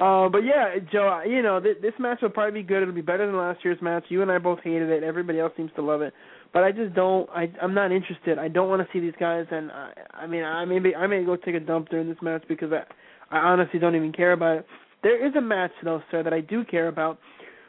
uh, 0.00 0.28
but 0.28 0.38
yeah, 0.38 0.74
Joe, 0.92 1.22
you 1.24 1.40
know 1.40 1.60
th- 1.60 1.78
this 1.82 1.94
match 2.00 2.18
will 2.22 2.30
probably 2.30 2.62
be 2.62 2.66
good. 2.66 2.82
It'll 2.82 2.94
be 2.94 3.00
better 3.00 3.26
than 3.26 3.36
last 3.36 3.64
year's 3.64 3.80
match. 3.80 4.04
You 4.08 4.22
and 4.22 4.30
I 4.30 4.38
both 4.38 4.58
hated 4.64 4.90
it. 4.90 5.04
Everybody 5.04 5.38
else 5.38 5.52
seems 5.56 5.70
to 5.76 5.82
love 5.82 6.02
it, 6.02 6.12
but 6.56 6.64
I 6.64 6.72
just 6.72 6.94
don't. 6.94 7.28
I 7.28 7.52
I'm 7.60 7.74
not 7.74 7.92
interested. 7.92 8.38
I 8.38 8.48
don't 8.48 8.70
want 8.70 8.80
to 8.80 8.88
see 8.90 8.98
these 8.98 9.12
guys, 9.20 9.44
and 9.50 9.70
I, 9.70 9.92
I 10.14 10.26
mean, 10.26 10.42
I 10.42 10.64
maybe 10.64 10.94
I 10.94 11.06
may 11.06 11.22
go 11.22 11.36
take 11.36 11.54
a 11.54 11.60
dump 11.60 11.90
during 11.90 12.08
this 12.08 12.16
match 12.22 12.44
because 12.48 12.72
I 12.72 12.82
I 13.30 13.40
honestly 13.40 13.78
don't 13.78 13.94
even 13.94 14.10
care 14.10 14.32
about 14.32 14.60
it. 14.60 14.66
There 15.02 15.26
is 15.26 15.34
a 15.36 15.40
match 15.42 15.72
though, 15.84 16.00
sir, 16.10 16.22
that 16.22 16.32
I 16.32 16.40
do 16.40 16.64
care 16.64 16.88
about, 16.88 17.18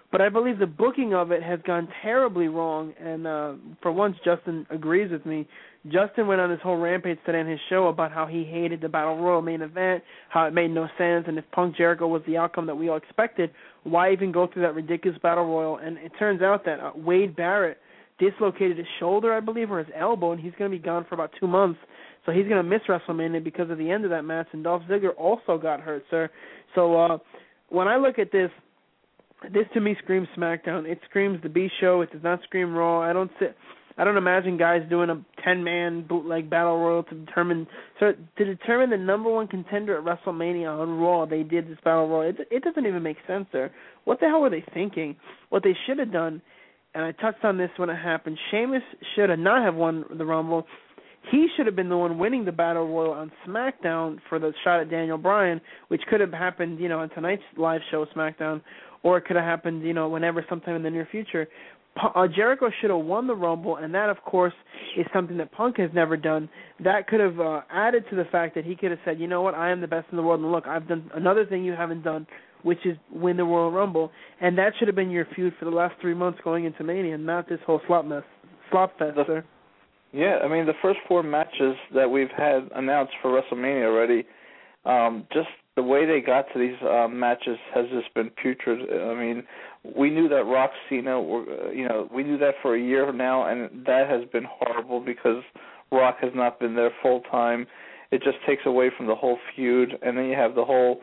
but 0.10 0.22
I 0.22 0.30
believe 0.30 0.58
the 0.58 0.68
booking 0.68 1.14
of 1.14 1.34
it 1.34 1.44
has 1.44 1.60
gone 1.68 1.90
terribly 2.02 2.48
wrong. 2.48 2.94
And 2.98 3.28
uh 3.28 3.54
for 3.82 3.92
once, 3.92 4.16
Justin 4.24 4.66
agrees 4.70 5.12
with 5.12 5.26
me. 5.26 5.46
Justin 5.92 6.26
went 6.26 6.40
on 6.40 6.50
this 6.50 6.62
whole 6.64 6.78
rampage 6.78 7.20
today 7.26 7.42
in 7.42 7.48
his 7.48 7.60
show 7.68 7.88
about 7.88 8.14
how 8.14 8.26
he 8.26 8.46
hated 8.46 8.80
the 8.80 8.88
Battle 8.88 9.18
Royal 9.18 9.42
main 9.42 9.64
event, 9.64 10.02
how 10.30 10.46
it 10.46 10.54
made 10.54 10.72
no 10.72 10.88
sense, 10.98 11.26
and 11.28 11.38
if 11.38 11.44
Punk 11.52 11.76
Jericho 11.76 12.08
was 12.08 12.22
the 12.26 12.38
outcome 12.38 12.66
that 12.68 12.76
we 12.76 12.88
all 12.88 12.96
expected, 12.96 13.52
why 13.84 14.14
even 14.14 14.32
go 14.32 14.48
through 14.48 14.62
that 14.62 14.76
ridiculous 14.76 15.20
Battle 15.22 15.46
Royal? 15.46 15.76
And 15.76 15.98
it 15.98 16.14
turns 16.18 16.42
out 16.42 16.64
that 16.64 16.80
uh, 16.80 16.92
Wade 16.96 17.36
Barrett 17.36 17.80
dislocated 18.20 18.78
his 18.78 18.88
shoulder, 19.00 19.34
I 19.34 19.40
believe, 19.40 19.72
or 19.72 19.80
his 19.80 19.94
elbow, 19.96 20.32
and 20.32 20.42
he's 20.42 20.54
going 20.58 20.72
to 20.72 20.78
be 20.78 20.84
gone 20.84 21.06
for 21.08 21.16
about 21.16 21.32
two 21.40 21.48
months. 21.48 21.80
So 22.26 22.32
he's 22.32 22.48
going 22.48 22.58
to 22.58 22.64
miss 22.64 22.82
WrestleMania 22.90 23.44
because 23.44 23.70
of 23.70 23.78
the 23.78 23.90
end 23.90 24.04
of 24.04 24.10
that 24.10 24.24
match. 24.24 24.48
And 24.52 24.64
Dolph 24.64 24.84
Ziggler 24.90 25.16
also 25.18 25.58
got 25.58 25.80
hurt, 25.80 26.04
sir. 26.10 26.30
So 26.76 26.96
uh 27.00 27.18
when 27.70 27.88
I 27.88 27.98
look 27.98 28.18
at 28.18 28.32
this, 28.32 28.50
this 29.54 29.66
to 29.74 29.82
me 29.82 29.96
screams 30.04 30.28
SmackDown. 30.38 30.86
It 30.86 31.00
screams 31.10 31.42
the 31.44 31.50
B 31.50 31.68
show. 31.80 32.02
It 32.02 32.12
does 32.12 32.24
not 32.24 32.42
scream 32.44 32.74
Raw. 32.74 33.02
I 33.02 33.14
don't 33.14 33.32
sit. 33.40 33.56
I 33.98 34.04
don't 34.04 34.18
imagine 34.18 34.58
guys 34.58 34.84
doing 34.90 35.10
a 35.10 35.22
ten 35.44 35.64
man 35.64 36.06
bootleg 36.08 36.50
battle 36.50 36.78
royal 36.78 37.04
to 37.04 37.16
determine 37.16 37.68
to 38.00 38.14
determine 38.38 38.90
the 38.90 38.98
number 38.98 39.30
one 39.30 39.48
contender 39.48 39.98
at 39.98 40.06
WrestleMania 40.06 40.80
on 40.80 41.00
Raw. 41.00 41.26
They 41.26 41.44
did 41.44 41.68
this 41.68 41.78
battle 41.84 42.08
royal. 42.08 42.30
It, 42.30 42.48
it 42.52 42.64
doesn't 42.64 42.86
even 42.86 43.02
make 43.04 43.18
sense 43.28 43.48
there. 43.52 43.72
What 44.06 44.20
the 44.20 44.28
hell 44.28 44.42
were 44.42 44.50
they 44.50 44.64
thinking? 44.74 45.16
What 45.50 45.64
they 45.64 45.76
should 45.86 46.00
have 46.00 46.12
done, 46.12 46.42
and 46.94 47.04
I 47.04 47.12
touched 47.14 47.44
on 47.44 47.58
this 47.58 47.70
when 47.78 47.90
it 47.90 47.96
happened. 47.96 48.38
Sheamus 48.52 48.84
should 49.16 49.30
have 49.30 49.40
not 49.40 49.64
have 49.64 49.76
won 49.76 50.06
the 50.18 50.26
Rumble. 50.26 50.66
He 51.32 51.48
should 51.56 51.66
have 51.66 51.76
been 51.76 51.90
the 51.90 51.98
one 51.98 52.18
winning 52.18 52.46
the 52.46 52.52
battle 52.52 52.88
royal 52.88 53.12
on 53.12 53.32
SmackDown 53.46 54.20
for 54.30 54.40
the 54.40 54.54
shot 54.64 54.80
at 54.80 54.90
Daniel 54.90 55.18
Bryan, 55.18 55.60
which 55.90 56.02
could 56.10 56.22
have 56.22 56.32
happened, 56.32 56.80
you 56.80 56.88
know, 56.88 57.00
on 57.00 57.10
tonight's 57.10 57.44
live 57.58 57.82
show 57.92 58.06
SmackDown, 58.16 58.62
or 59.04 59.18
it 59.18 59.26
could 59.26 59.36
have 59.36 59.46
happened, 59.46 59.84
you 59.84 59.94
know, 59.94 60.08
whenever 60.08 60.46
sometime 60.48 60.76
in 60.76 60.84
the 60.84 60.90
near 60.90 61.08
future 61.12 61.48
uh, 62.16 62.28
Jericho 62.28 62.70
should 62.80 62.90
have 62.90 63.00
won 63.00 63.28
the 63.28 63.36
Rumble, 63.36 63.78
and 63.78 63.94
that, 63.94 64.10
of 64.10 64.22
course, 64.24 64.54
is 64.98 65.06
something 65.14 65.38
that 65.38 65.52
Punk 65.52 65.78
has 65.78 65.90
never 65.94 66.18
done. 66.18 66.50
That 66.84 67.08
could 67.08 67.20
have 67.20 67.40
uh, 67.40 67.62
added 67.72 68.06
to 68.10 68.16
the 68.16 68.26
fact 68.26 68.56
that 68.56 68.66
he 68.66 68.76
could 68.76 68.92
have 68.92 69.00
said, 69.06 69.20
"You 69.20 69.28
know 69.28 69.42
what? 69.42 69.56
I 69.56 69.72
am 69.72 69.82
the 69.82 69.88
best 69.88 70.08
in 70.12 70.18
the 70.18 70.24
world, 70.24 70.42
and 70.42 70.52
look, 70.52 70.68
I've 70.68 70.88
done 70.88 71.10
another 71.14 71.46
thing 71.46 71.64
you 71.64 71.74
haven't 71.74 72.04
done, 72.04 72.28
which 72.64 72.86
is 72.86 72.98
win 73.12 73.38
the 73.38 73.44
Royal 73.44 73.72
Rumble." 73.72 74.12
And 74.42 74.58
that 74.58 74.74
should 74.78 74.88
have 74.88 74.96
been 74.96 75.10
your 75.10 75.26
feud 75.36 75.54
for 75.60 75.66
the 75.66 75.72
last 75.72 75.96
three 76.02 76.14
months 76.14 76.40
going 76.44 76.66
into 76.66 76.84
Mania, 76.84 77.18
not 77.18 77.48
this 77.50 77.60
whole 77.66 77.82
slop 77.88 78.06
mess, 78.06 78.24
slop 78.72 78.98
fest, 78.98 79.16
the, 79.16 79.24
sir. 79.26 79.46
Yeah, 80.14 80.40
I 80.44 80.48
mean 80.48 80.66
the 80.66 80.74
first 80.82 81.00
four 81.08 81.24
matches 81.24 81.76
that 81.94 82.10
we've 82.10 82.32
had 82.36 82.70
announced 82.76 83.14
for 83.22 83.32
WrestleMania 83.32 83.86
already, 83.86 84.26
um, 84.86 85.28
just 85.34 85.50
the 85.76 85.84
way 85.84 86.06
they 86.06 86.20
got 86.20 86.46
to 86.54 86.60
these 86.60 86.76
uh, 86.82 87.08
matches 87.08 87.58
has 87.74 87.86
just 87.94 88.12
been 88.16 88.32
putrid. 88.42 88.80
I 88.92 89.14
mean, 89.14 89.44
we 89.96 90.10
knew 90.10 90.28
that 90.28 90.44
Rock 90.46 90.72
Cena, 90.90 91.22
were, 91.22 91.44
uh, 91.44 91.72
you 91.72 91.88
know, 91.88 92.10
we 92.12 92.24
knew 92.24 92.38
that 92.40 92.56
for 92.64 92.76
a 92.76 92.82
year 92.82 93.14
now, 93.14 93.46
and 93.48 93.86
that 93.86 94.10
has 94.10 94.28
been 94.34 94.46
horrible 94.50 95.00
because 95.00 95.44
Rock 95.92 96.18
has 96.22 96.32
not 96.34 96.60
been 96.60 96.76
there 96.76 96.92
full 97.02 97.22
time. 97.32 97.68
It 98.12 98.24
just 98.24 98.38
takes 98.48 98.64
away 98.66 98.90
from 98.98 99.06
the 99.06 99.16
whole 99.16 99.38
feud, 99.56 99.94
and 100.02 100.18
then 100.18 100.26
you 100.26 100.36
have 100.36 100.56
the 100.56 100.66
whole 100.66 101.02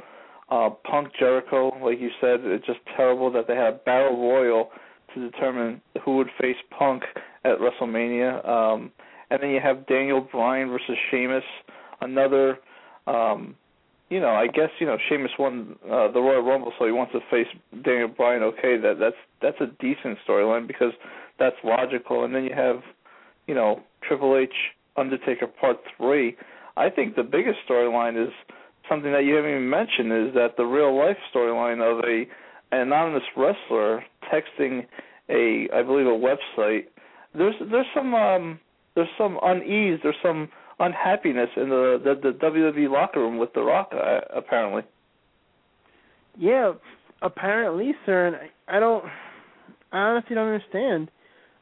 uh 0.51 0.71
Punk 0.91 1.09
Jericho, 1.19 1.77
like 1.83 2.01
you 2.01 2.11
said, 2.21 2.41
it's 2.43 2.67
just 2.67 2.81
terrible 2.97 3.31
that 3.33 3.47
they 3.47 3.55
had 3.55 3.75
a 3.75 3.79
battle 3.85 4.21
royal 4.21 4.71
to 5.15 5.31
determine 5.31 5.81
who 6.05 6.17
would 6.17 6.29
face 6.41 6.57
Punk 6.77 7.03
at 7.45 7.59
WrestleMania. 7.59 8.47
Um 8.49 8.93
and 9.31 9.43
then 9.43 9.51
you 9.51 9.61
have 9.61 9.87
Daniel 9.87 10.21
Bryan 10.21 10.69
versus 10.69 10.97
Sheamus, 11.11 11.45
another 12.01 12.59
um 13.07 13.57
you 14.11 14.21
know, 14.21 14.31
I 14.31 14.47
guess 14.47 14.69
you 14.79 14.87
know 14.87 14.99
Sheamus 15.09 15.33
won 15.39 15.77
uh, 15.91 16.11
the 16.13 16.21
Royal 16.21 16.43
Rumble, 16.43 16.73
so 16.79 16.85
he 16.85 16.93
wants 16.93 17.13
to 17.13 17.21
face 17.31 17.49
Daniel 17.85 18.09
Bryan. 18.09 18.43
Okay, 18.43 18.77
that 18.77 18.99
that's 19.01 19.17
that's 19.41 19.61
a 19.61 19.67
decent 19.81 20.19
storyline 20.29 20.67
because 20.67 20.93
that's 21.39 21.57
logical. 21.65 22.25
And 22.25 22.35
then 22.35 22.45
you 22.45 22.55
have, 22.55 22.83
you 23.47 23.55
know, 23.55 23.81
Triple 24.07 24.37
H 24.37 24.55
Undertaker 24.97 25.47
Part 25.47 25.79
Three. 25.97 26.37
I 26.77 26.91
think 26.91 27.17
the 27.17 27.23
biggest 27.23 27.59
storyline 27.69 28.23
is 28.23 28.33
something 28.89 29.13
that 29.13 29.25
you 29.25 29.35
haven't 29.35 29.51
even 29.51 29.71
mentioned 29.71 30.13
is 30.13 30.35
that 30.35 30.57
the 30.57 30.65
real 30.65 30.97
life 30.97 31.17
storyline 31.35 31.81
of 31.81 32.05
a 32.05 32.27
an 32.75 32.81
anonymous 32.81 33.23
wrestler 33.37 34.05
texting 34.33 34.87
a 35.29 35.69
I 35.75 35.83
believe 35.83 36.07
a 36.07 36.11
website. 36.11 36.87
There's 37.35 37.55
there's 37.71 37.87
some 37.95 38.15
um 38.15 38.59
there's 38.95 39.09
some 39.19 39.39
unease. 39.43 40.01
There's 40.03 40.17
some 40.23 40.49
unhappiness 40.79 41.51
in 41.57 41.69
the 41.69 42.01
the, 42.03 42.33
the 42.33 42.39
WWE 42.39 42.91
locker 42.91 43.21
room 43.21 43.39
with 43.39 43.53
The 43.55 43.63
Rock, 43.63 43.93
uh, 43.93 44.21
apparently. 44.35 44.83
Yeah, 46.37 46.73
apparently, 47.23 47.93
sir. 48.07 48.27
And 48.27 48.37
I, 48.37 48.77
I 48.77 48.81
don't. 48.81 49.05
I 49.93 49.99
honestly 49.99 50.35
don't 50.35 50.49
understand. 50.49 51.11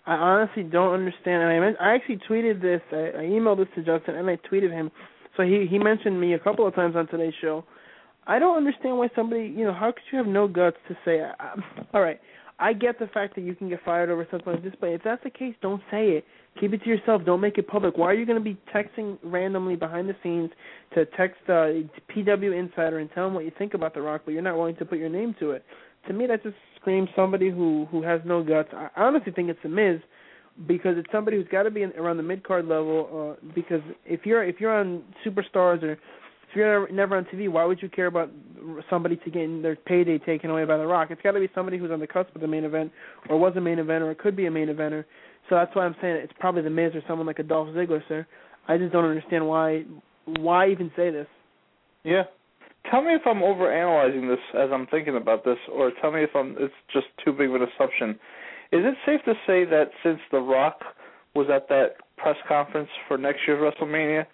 I 0.06 0.14
honestly 0.14 0.62
don't 0.62 0.94
understand. 0.94 1.42
And 1.42 1.52
I 1.52 1.60
meant, 1.60 1.76
I 1.80 1.94
actually 1.94 2.18
tweeted 2.28 2.60
this. 2.60 2.80
I, 2.90 3.18
I 3.18 3.24
emailed 3.24 3.58
this 3.58 3.68
to 3.76 3.82
Justin 3.84 4.16
and 4.16 4.28
I 4.28 4.36
tweeted 4.36 4.70
him. 4.72 4.90
So 5.36 5.42
he 5.42 5.66
he 5.68 5.78
mentioned 5.78 6.20
me 6.20 6.34
a 6.34 6.38
couple 6.38 6.66
of 6.66 6.74
times 6.74 6.96
on 6.96 7.06
today's 7.08 7.34
show. 7.40 7.64
I 8.26 8.38
don't 8.38 8.56
understand 8.56 8.98
why 8.98 9.08
somebody, 9.16 9.42
you 9.44 9.64
know, 9.64 9.72
how 9.72 9.90
could 9.90 10.04
you 10.12 10.18
have 10.18 10.28
no 10.28 10.46
guts 10.46 10.76
to 10.88 10.96
say, 11.04 11.20
all 11.94 12.00
right, 12.00 12.20
I 12.58 12.72
get 12.72 12.98
the 13.00 13.08
fact 13.08 13.34
that 13.34 13.40
you 13.40 13.56
can 13.56 13.68
get 13.68 13.80
fired 13.84 14.10
over 14.10 14.26
something 14.30 14.52
like 14.52 14.62
this, 14.62 14.74
but 14.80 14.90
if 14.90 15.02
that's 15.02 15.22
the 15.24 15.30
case, 15.30 15.54
don't 15.60 15.82
say 15.90 16.10
it. 16.10 16.24
Keep 16.60 16.74
it 16.74 16.84
to 16.84 16.88
yourself. 16.88 17.22
Don't 17.24 17.40
make 17.40 17.58
it 17.58 17.66
public. 17.66 17.96
Why 17.96 18.06
are 18.06 18.14
you 18.14 18.26
going 18.26 18.38
to 18.38 18.44
be 18.44 18.56
texting 18.72 19.18
randomly 19.24 19.74
behind 19.74 20.08
the 20.08 20.14
scenes 20.22 20.50
to 20.94 21.06
text 21.16 21.40
uh, 21.48 21.82
PW 22.14 22.56
Insider 22.56 23.00
and 23.00 23.10
tell 23.12 23.24
them 23.24 23.34
what 23.34 23.44
you 23.44 23.50
think 23.58 23.74
about 23.74 23.94
The 23.94 24.02
Rock, 24.02 24.22
but 24.24 24.32
you're 24.32 24.42
not 24.42 24.56
willing 24.56 24.76
to 24.76 24.84
put 24.84 24.98
your 24.98 25.08
name 25.08 25.34
to 25.40 25.52
it? 25.52 25.64
To 26.06 26.12
me, 26.12 26.26
that 26.26 26.42
just 26.44 26.56
screams 26.80 27.08
somebody 27.16 27.50
who 27.50 27.86
who 27.90 28.02
has 28.02 28.20
no 28.24 28.42
guts. 28.44 28.68
I 28.72 28.88
honestly 28.96 29.32
think 29.32 29.48
it's 29.48 29.58
The 29.62 29.68
Miz 29.68 30.00
because 30.66 30.96
it's 30.96 31.10
somebody 31.12 31.36
who's 31.36 31.48
got 31.48 31.64
to 31.64 31.70
be 31.70 31.82
in, 31.82 31.92
around 31.92 32.16
the 32.16 32.22
mid 32.22 32.44
card 32.46 32.66
level. 32.66 33.36
Uh, 33.42 33.46
because 33.54 33.80
if 34.04 34.24
you're 34.24 34.44
if 34.44 34.60
you're 34.60 34.76
on 34.76 35.02
Superstars 35.24 35.82
or 35.82 35.92
if 35.92 36.56
you're 36.56 36.90
never 36.92 37.16
on 37.16 37.24
TV, 37.24 37.48
why 37.48 37.64
would 37.64 37.80
you 37.80 37.88
care 37.88 38.06
about 38.06 38.30
somebody 38.90 39.16
to 39.16 39.30
getting 39.30 39.62
their 39.62 39.76
payday 39.76 40.18
taken 40.18 40.50
away 40.50 40.64
by 40.64 40.76
The 40.76 40.86
Rock? 40.86 41.08
It's 41.10 41.22
got 41.22 41.32
to 41.32 41.40
be 41.40 41.48
somebody 41.54 41.78
who's 41.78 41.90
on 41.90 42.00
the 42.00 42.06
cusp 42.06 42.34
of 42.34 42.40
the 42.40 42.46
main 42.46 42.64
event, 42.64 42.92
or 43.28 43.38
was 43.38 43.54
a 43.56 43.60
main 43.60 43.78
event, 43.78 44.04
or 44.04 44.14
could 44.14 44.36
be 44.36 44.46
a 44.46 44.50
main 44.50 44.68
eventer. 44.68 45.04
So 45.48 45.56
that's 45.56 45.74
why 45.74 45.84
I'm 45.84 45.96
saying 46.00 46.16
it's 46.16 46.32
probably 46.38 46.62
The 46.62 46.70
Miz 46.70 46.94
or 46.94 47.02
someone 47.08 47.26
like 47.26 47.38
a 47.38 47.42
Dolph 47.42 47.68
Ziggler, 47.68 48.02
sir. 48.08 48.26
I 48.68 48.76
just 48.76 48.92
don't 48.92 49.04
understand 49.04 49.46
why 49.46 49.84
why 50.38 50.70
even 50.70 50.90
say 50.94 51.10
this. 51.10 51.26
Yeah. 52.04 52.24
Tell 52.90 53.02
me 53.02 53.14
if 53.14 53.22
I'm 53.26 53.38
overanalyzing 53.38 54.28
this 54.28 54.42
as 54.54 54.70
I'm 54.72 54.86
thinking 54.88 55.16
about 55.16 55.44
this, 55.44 55.58
or 55.72 55.92
tell 56.00 56.12
me 56.12 56.22
if 56.22 56.30
I'm 56.34 56.56
it's 56.58 56.74
just 56.92 57.06
too 57.24 57.32
big 57.32 57.48
of 57.48 57.56
an 57.56 57.62
assumption. 57.62 58.18
Is 58.72 58.80
it 58.84 58.94
safe 59.04 59.20
to 59.26 59.34
say 59.46 59.64
that 59.66 59.90
since 60.02 60.18
The 60.30 60.38
Rock 60.38 60.80
was 61.34 61.48
at 61.54 61.68
that 61.68 61.96
press 62.16 62.36
conference 62.48 62.88
for 63.06 63.18
next 63.18 63.40
year's 63.46 63.60
WrestleMania, 63.60 64.24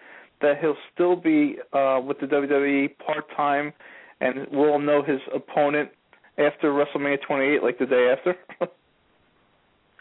that 0.41 0.59
he'll 0.61 0.77
still 0.93 1.15
be 1.15 1.57
uh, 1.73 1.99
with 2.01 2.19
the 2.19 2.25
WWE 2.25 2.97
part 3.05 3.25
time, 3.35 3.73
and 4.21 4.47
we'll 4.51 4.79
know 4.79 5.03
his 5.03 5.19
opponent 5.35 5.89
after 6.37 6.71
WrestleMania 6.71 7.17
28, 7.27 7.63
like 7.63 7.77
the 7.79 7.85
day 7.85 8.13
after? 8.17 8.35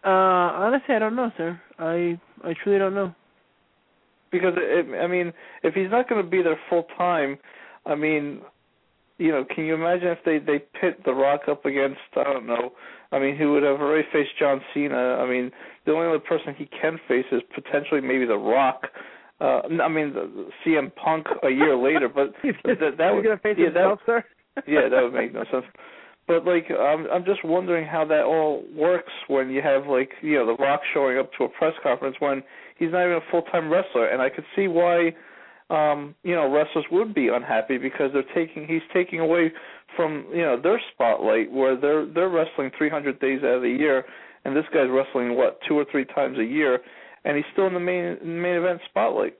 uh, 0.04 0.08
honestly, 0.08 0.94
I 0.94 0.98
don't 1.00 1.16
know, 1.16 1.32
sir. 1.36 1.60
I 1.78 2.20
I 2.44 2.54
truly 2.62 2.78
don't 2.78 2.94
know. 2.94 3.14
Because 4.30 4.54
it, 4.56 5.02
I 5.02 5.06
mean, 5.06 5.32
if 5.64 5.74
he's 5.74 5.90
not 5.90 6.08
going 6.08 6.22
to 6.22 6.30
be 6.30 6.42
there 6.42 6.60
full 6.68 6.84
time, 6.96 7.38
I 7.86 7.94
mean, 7.94 8.42
you 9.16 9.32
know, 9.32 9.44
can 9.52 9.64
you 9.64 9.74
imagine 9.74 10.08
if 10.08 10.18
they 10.24 10.38
they 10.38 10.64
pit 10.80 11.00
The 11.04 11.12
Rock 11.12 11.42
up 11.48 11.64
against 11.64 11.98
I 12.14 12.22
don't 12.24 12.46
know, 12.46 12.72
I 13.10 13.18
mean, 13.18 13.36
he 13.36 13.44
would 13.46 13.62
have 13.62 13.80
already 13.80 14.06
faced 14.12 14.38
John 14.38 14.60
Cena. 14.74 15.16
I 15.16 15.28
mean, 15.28 15.50
the 15.86 15.92
only 15.92 16.08
other 16.08 16.18
person 16.18 16.54
he 16.56 16.66
can 16.66 16.98
face 17.08 17.24
is 17.32 17.40
potentially 17.54 18.00
maybe 18.00 18.26
The 18.26 18.36
Rock 18.36 18.88
uh, 19.40 19.62
I 19.82 19.88
mean, 19.88 20.14
CM 20.66 20.94
Punk 20.96 21.26
a 21.44 21.50
year 21.50 21.76
later, 21.82 22.08
but 22.08 22.34
that, 22.64 22.96
that 22.98 23.14
would 23.14 23.24
gonna 23.24 23.38
face 23.38 23.56
yeah, 23.58 23.66
himself, 23.66 24.00
that, 24.06 24.24
sir? 24.56 24.62
yeah, 24.66 24.88
that 24.88 25.02
would 25.02 25.14
make 25.14 25.32
no 25.32 25.44
sense. 25.50 25.64
But 26.26 26.44
like, 26.44 26.66
I'm 26.70 27.06
I'm 27.10 27.24
just 27.24 27.44
wondering 27.44 27.86
how 27.86 28.04
that 28.06 28.24
all 28.24 28.64
works 28.74 29.12
when 29.28 29.50
you 29.50 29.62
have 29.62 29.86
like 29.86 30.10
you 30.22 30.34
know 30.34 30.46
The 30.46 30.62
Rock 30.62 30.80
showing 30.92 31.18
up 31.18 31.30
to 31.38 31.44
a 31.44 31.48
press 31.48 31.72
conference 31.82 32.16
when 32.18 32.42
he's 32.78 32.90
not 32.92 33.04
even 33.04 33.16
a 33.16 33.30
full 33.30 33.42
time 33.42 33.70
wrestler, 33.70 34.08
and 34.08 34.20
I 34.20 34.28
could 34.28 34.44
see 34.54 34.68
why 34.68 35.14
um 35.70 36.14
you 36.22 36.34
know 36.34 36.50
wrestlers 36.50 36.86
would 36.90 37.14
be 37.14 37.28
unhappy 37.28 37.78
because 37.78 38.10
they're 38.12 38.22
taking 38.34 38.66
he's 38.66 38.82
taking 38.92 39.20
away 39.20 39.52
from 39.96 40.26
you 40.32 40.42
know 40.42 40.60
their 40.60 40.80
spotlight 40.92 41.50
where 41.50 41.78
they're 41.78 42.06
they're 42.06 42.28
wrestling 42.28 42.70
300 42.76 43.20
days 43.20 43.40
out 43.42 43.56
of 43.56 43.62
the 43.62 43.68
year 43.68 44.04
and 44.44 44.56
this 44.56 44.64
guy's 44.72 44.88
wrestling 44.90 45.36
what 45.36 45.58
two 45.66 45.74
or 45.74 45.84
three 45.90 46.04
times 46.04 46.38
a 46.38 46.44
year 46.44 46.80
and 47.24 47.36
he's 47.36 47.46
still 47.52 47.66
in 47.66 47.74
the 47.74 47.80
main 47.80 48.18
main 48.22 48.56
event 48.56 48.80
spotlight. 48.88 49.36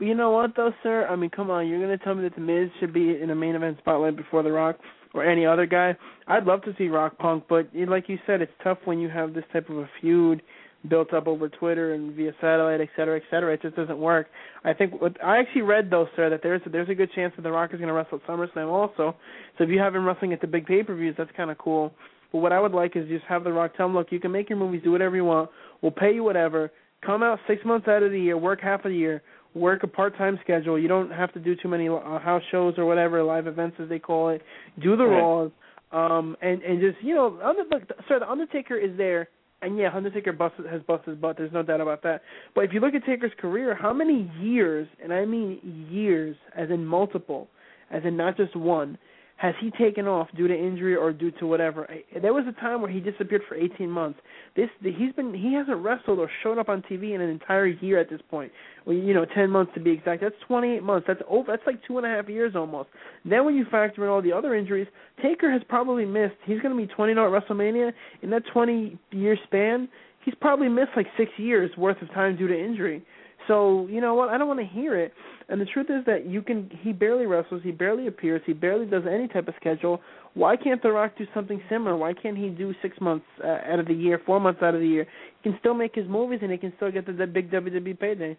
You 0.00 0.14
know 0.14 0.30
what 0.30 0.54
though, 0.56 0.72
sir? 0.82 1.06
I 1.08 1.16
mean, 1.16 1.30
come 1.30 1.50
on, 1.50 1.66
you're 1.66 1.80
gonna 1.80 1.98
tell 1.98 2.14
me 2.14 2.22
that 2.22 2.34
the 2.34 2.40
Miz 2.40 2.70
should 2.78 2.92
be 2.92 3.20
in 3.20 3.30
a 3.30 3.34
main 3.34 3.54
event 3.54 3.78
spotlight 3.78 4.16
before 4.16 4.42
The 4.42 4.52
Rock 4.52 4.78
or 5.14 5.24
any 5.24 5.46
other 5.46 5.66
guy? 5.66 5.96
I'd 6.26 6.44
love 6.44 6.62
to 6.62 6.74
see 6.76 6.88
Rock 6.88 7.18
Punk, 7.18 7.44
but 7.48 7.68
like 7.74 8.08
you 8.08 8.18
said, 8.26 8.42
it's 8.42 8.52
tough 8.62 8.78
when 8.84 8.98
you 8.98 9.08
have 9.08 9.34
this 9.34 9.44
type 9.52 9.68
of 9.70 9.78
a 9.78 9.90
feud 10.00 10.42
built 10.88 11.12
up 11.12 11.26
over 11.26 11.48
Twitter 11.48 11.94
and 11.94 12.14
via 12.14 12.32
satellite, 12.40 12.80
et 12.80 12.88
cetera, 12.94 13.16
et 13.16 13.24
cetera. 13.30 13.54
It 13.54 13.62
just 13.62 13.74
doesn't 13.74 13.98
work. 13.98 14.28
I 14.64 14.72
think 14.72 15.00
what 15.00 15.22
I 15.24 15.38
actually 15.38 15.62
read 15.62 15.90
though, 15.90 16.06
sir, 16.14 16.30
that 16.30 16.40
there's 16.42 16.62
a, 16.66 16.68
there's 16.68 16.88
a 16.88 16.94
good 16.94 17.10
chance 17.14 17.32
that 17.36 17.42
The 17.42 17.50
Rock 17.50 17.70
is 17.72 17.80
going 17.80 17.88
to 17.88 17.94
wrestle 17.94 18.20
at 18.22 18.26
SummerSlam 18.28 18.68
also. 18.68 19.16
So 19.56 19.64
if 19.64 19.70
you 19.70 19.80
have 19.80 19.94
him 19.94 20.04
wrestling 20.04 20.32
at 20.32 20.40
the 20.40 20.46
big 20.46 20.66
pay 20.66 20.82
per 20.84 20.94
views, 20.94 21.16
that's 21.18 21.30
kind 21.36 21.50
of 21.50 21.58
cool. 21.58 21.92
But 22.30 22.38
what 22.38 22.52
I 22.52 22.60
would 22.60 22.72
like 22.72 22.94
is 22.94 23.08
just 23.08 23.24
have 23.24 23.42
The 23.42 23.52
Rock 23.52 23.76
tell 23.76 23.86
him, 23.86 23.94
look, 23.94 24.12
you 24.12 24.20
can 24.20 24.30
make 24.30 24.48
your 24.48 24.58
movies, 24.58 24.82
do 24.84 24.92
whatever 24.92 25.16
you 25.16 25.24
want. 25.24 25.50
We'll 25.82 25.90
pay 25.92 26.14
you 26.14 26.22
whatever. 26.22 26.70
Come 27.04 27.22
out 27.22 27.38
six 27.48 27.64
months 27.64 27.88
out 27.88 28.02
of 28.02 28.10
the 28.12 28.20
year, 28.20 28.36
work 28.36 28.60
half 28.60 28.84
of 28.84 28.90
the 28.90 28.96
year, 28.96 29.22
work 29.54 29.82
a 29.82 29.86
part-time 29.86 30.38
schedule. 30.42 30.78
You 30.78 30.88
don't 30.88 31.10
have 31.10 31.32
to 31.32 31.40
do 31.40 31.56
too 31.56 31.68
many 31.68 31.88
uh, 31.88 32.18
house 32.18 32.42
shows 32.50 32.74
or 32.76 32.86
whatever, 32.86 33.22
live 33.22 33.46
events 33.46 33.76
as 33.80 33.88
they 33.88 33.98
call 33.98 34.28
it. 34.28 34.42
Do 34.82 34.96
the 34.96 35.04
right. 35.04 35.20
Raws, 35.20 35.50
um, 35.90 36.36
and 36.42 36.60
and 36.62 36.80
just 36.80 37.02
you 37.02 37.14
know, 37.14 37.38
under, 37.42 37.62
look, 37.70 37.82
sir, 38.08 38.18
the 38.18 38.28
Undertaker 38.30 38.76
is 38.76 38.96
there. 38.96 39.28
And 39.60 39.76
yeah, 39.76 39.90
Undertaker 39.94 40.32
busted, 40.32 40.66
has 40.66 40.82
busted 40.82 41.14
his 41.14 41.20
butt. 41.20 41.36
There's 41.36 41.52
no 41.52 41.62
doubt 41.62 41.80
about 41.80 42.02
that. 42.04 42.22
But 42.54 42.64
if 42.64 42.72
you 42.72 42.80
look 42.80 42.94
at 42.94 43.04
Taker's 43.04 43.32
career, 43.40 43.74
how 43.74 43.92
many 43.92 44.30
years, 44.40 44.86
and 45.02 45.12
I 45.12 45.24
mean 45.24 45.88
years, 45.90 46.36
as 46.56 46.70
in 46.70 46.86
multiple, 46.86 47.48
as 47.90 48.02
in 48.04 48.16
not 48.16 48.36
just 48.36 48.54
one, 48.54 48.98
has 49.38 49.54
he 49.60 49.70
taken 49.70 50.08
off 50.08 50.28
due 50.36 50.48
to 50.48 50.54
injury 50.54 50.96
or 50.96 51.12
due 51.12 51.30
to 51.30 51.46
whatever? 51.46 51.88
There 52.20 52.34
was 52.34 52.44
a 52.48 52.60
time 52.60 52.82
where 52.82 52.90
he 52.90 52.98
disappeared 52.98 53.42
for 53.48 53.54
18 53.54 53.88
months. 53.88 54.18
This 54.56 54.68
he's 54.82 55.12
been 55.12 55.32
he 55.32 55.54
hasn't 55.54 55.78
wrestled 55.78 56.18
or 56.18 56.28
shown 56.42 56.58
up 56.58 56.68
on 56.68 56.82
TV 56.82 57.14
in 57.14 57.20
an 57.20 57.30
entire 57.30 57.68
year 57.68 58.00
at 58.00 58.10
this 58.10 58.20
point. 58.30 58.50
Well, 58.84 58.96
you 58.96 59.14
know, 59.14 59.24
10 59.24 59.48
months 59.48 59.72
to 59.74 59.80
be 59.80 59.92
exact. 59.92 60.22
That's 60.22 60.34
28 60.48 60.82
months. 60.82 61.06
That's 61.06 61.22
over. 61.28 61.52
That's 61.52 61.62
like 61.66 61.80
two 61.86 61.98
and 61.98 62.06
a 62.06 62.10
half 62.10 62.28
years 62.28 62.56
almost. 62.56 62.88
Then 63.24 63.44
when 63.44 63.54
you 63.54 63.64
factor 63.70 64.02
in 64.02 64.10
all 64.10 64.20
the 64.20 64.32
other 64.32 64.56
injuries, 64.56 64.88
Taker 65.22 65.52
has 65.52 65.62
probably 65.68 66.04
missed. 66.04 66.34
He's 66.44 66.60
going 66.60 66.76
to 66.76 66.86
be 66.86 66.92
20 66.92 67.12
at 67.12 67.18
WrestleMania 67.18 67.92
in 68.22 68.30
that 68.30 68.42
20 68.52 68.98
year 69.12 69.36
span. 69.44 69.88
He's 70.24 70.34
probably 70.40 70.68
missed 70.68 70.90
like 70.96 71.06
six 71.16 71.30
years 71.36 71.70
worth 71.78 72.02
of 72.02 72.08
time 72.12 72.36
due 72.36 72.48
to 72.48 72.58
injury. 72.58 73.04
So 73.48 73.86
you 73.90 74.00
know 74.00 74.14
what? 74.14 74.28
I 74.28 74.38
don't 74.38 74.46
want 74.46 74.60
to 74.60 74.66
hear 74.66 74.96
it. 74.96 75.12
And 75.48 75.58
the 75.60 75.64
truth 75.64 75.86
is 75.88 76.04
that 76.06 76.26
you 76.26 76.42
can. 76.42 76.70
He 76.82 76.92
barely 76.92 77.26
wrestles. 77.26 77.62
He 77.64 77.72
barely 77.72 78.06
appears. 78.06 78.42
He 78.46 78.52
barely 78.52 78.86
does 78.86 79.04
any 79.10 79.26
type 79.26 79.48
of 79.48 79.54
schedule. 79.58 80.00
Why 80.34 80.56
can't 80.56 80.80
The 80.82 80.92
Rock 80.92 81.12
do 81.16 81.24
something 81.34 81.60
similar? 81.70 81.96
Why 81.96 82.12
can't 82.12 82.36
he 82.36 82.50
do 82.50 82.74
six 82.82 83.00
months 83.00 83.24
uh, 83.42 83.72
out 83.72 83.80
of 83.80 83.86
the 83.86 83.94
year, 83.94 84.20
four 84.24 84.38
months 84.38 84.60
out 84.62 84.74
of 84.74 84.80
the 84.80 84.86
year? 84.86 85.06
He 85.42 85.50
can 85.50 85.58
still 85.58 85.74
make 85.74 85.94
his 85.94 86.06
movies, 86.06 86.40
and 86.42 86.52
he 86.52 86.58
can 86.58 86.72
still 86.76 86.92
get 86.92 87.06
the, 87.06 87.12
the 87.12 87.26
big 87.26 87.50
WWE 87.50 87.98
payday. 87.98 88.36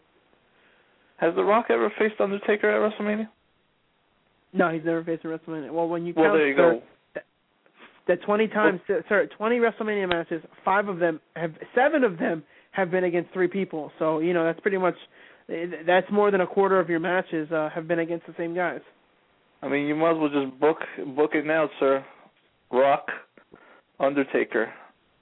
Has 1.18 1.36
The 1.36 1.44
Rock 1.44 1.66
ever 1.70 1.92
faced 1.98 2.22
Undertaker 2.22 2.70
at 2.70 2.94
WrestleMania? 2.94 3.28
No, 4.54 4.72
he's 4.72 4.86
never 4.86 5.04
faced 5.04 5.26
a 5.26 5.28
WrestleMania. 5.28 5.72
Well, 5.72 5.88
when 5.88 6.06
you 6.06 6.14
well, 6.16 6.26
count 6.26 6.38
there 6.38 6.48
you 6.48 6.56
sir, 6.56 6.74
go. 6.74 6.82
That, 7.16 7.24
that 8.08 8.22
twenty 8.22 8.48
times, 8.48 8.82
well, 8.88 9.02
sir, 9.10 9.28
twenty 9.36 9.58
WrestleMania 9.58 10.08
matches, 10.08 10.44
five 10.64 10.88
of 10.88 11.00
them 11.00 11.20
have, 11.36 11.54
seven 11.76 12.04
of 12.04 12.20
them 12.20 12.44
have 12.72 12.92
been 12.92 13.04
against 13.04 13.32
three 13.34 13.48
people. 13.48 13.92
So 14.00 14.20
you 14.20 14.34
know 14.34 14.44
that's 14.44 14.60
pretty 14.60 14.78
much 14.78 14.96
that's 15.86 16.08
more 16.12 16.32
than 16.32 16.42
a 16.42 16.48
quarter 16.48 16.80
of 16.80 16.90
your 16.90 17.00
matches 17.00 17.52
uh, 17.52 17.70
have 17.74 17.88
been 17.88 18.00
against 18.00 18.28
the 18.28 18.36
same 18.38 18.54
guys. 18.54 18.82
I 19.62 19.68
mean, 19.68 19.88
you 19.88 19.96
might 19.96 20.12
as 20.12 20.18
well 20.18 20.30
just 20.30 20.60
book 20.60 20.78
book 21.16 21.32
it 21.34 21.46
now, 21.46 21.70
sir. 21.80 22.06
Rock, 22.72 23.08
Undertaker, 24.00 24.72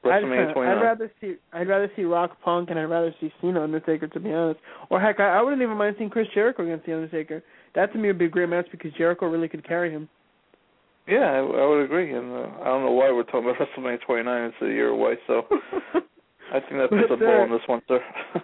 WrestleMania 0.04 0.50
I'd, 0.50 0.54
29. 0.54 0.78
I'd 0.78 0.82
rather 0.82 1.12
see 1.22 1.36
I'd 1.54 1.68
rather 1.68 1.92
see 1.96 2.04
Rock 2.04 2.38
Punk 2.44 2.70
and 2.70 2.78
I'd 2.78 2.84
rather 2.86 3.14
see 3.20 3.32
Cena 3.42 3.64
Undertaker 3.64 4.08
to 4.08 4.20
be 4.20 4.32
honest. 4.32 4.60
Or 4.90 5.00
heck, 5.00 5.20
I, 5.20 5.40
I 5.40 5.42
wouldn't 5.42 5.62
even 5.62 5.78
mind 5.78 5.96
seeing 5.98 6.10
Chris 6.10 6.28
Jericho 6.34 6.64
against 6.64 6.86
the 6.86 6.94
Undertaker. 6.94 7.44
That 7.76 7.94
to 7.94 8.00
me 8.00 8.08
would 8.08 8.20
be 8.20 8.26
a 8.26 8.30
great 8.30 8.50
match 8.50 8.68
because 8.72 8.92
Jericho 8.94 9.28
really 9.28 9.48
could 9.48 9.68
carry 9.68 9.92
him. 9.92 10.10
Yeah, 11.08 11.20
I, 11.20 11.38
I 11.38 11.66
would 11.66 11.86
agree, 11.86 12.14
and 12.14 12.34
uh, 12.34 12.50
I 12.62 12.66
don't 12.66 12.84
know 12.84 12.92
why 12.92 13.10
we're 13.12 13.24
talking 13.24 13.50
about 13.50 13.56
WrestleMania 13.78 14.02
29. 14.06 14.44
It's 14.44 14.56
a 14.62 14.66
year 14.66 14.90
away, 14.90 15.14
so 15.26 15.44
I 16.54 16.60
think 16.60 16.74
that 16.74 16.90
puts 16.90 17.22
a 17.22 17.26
uh, 17.26 17.44
on 17.44 17.52
this 17.52 17.62
one, 17.68 17.82
sir. 17.88 18.00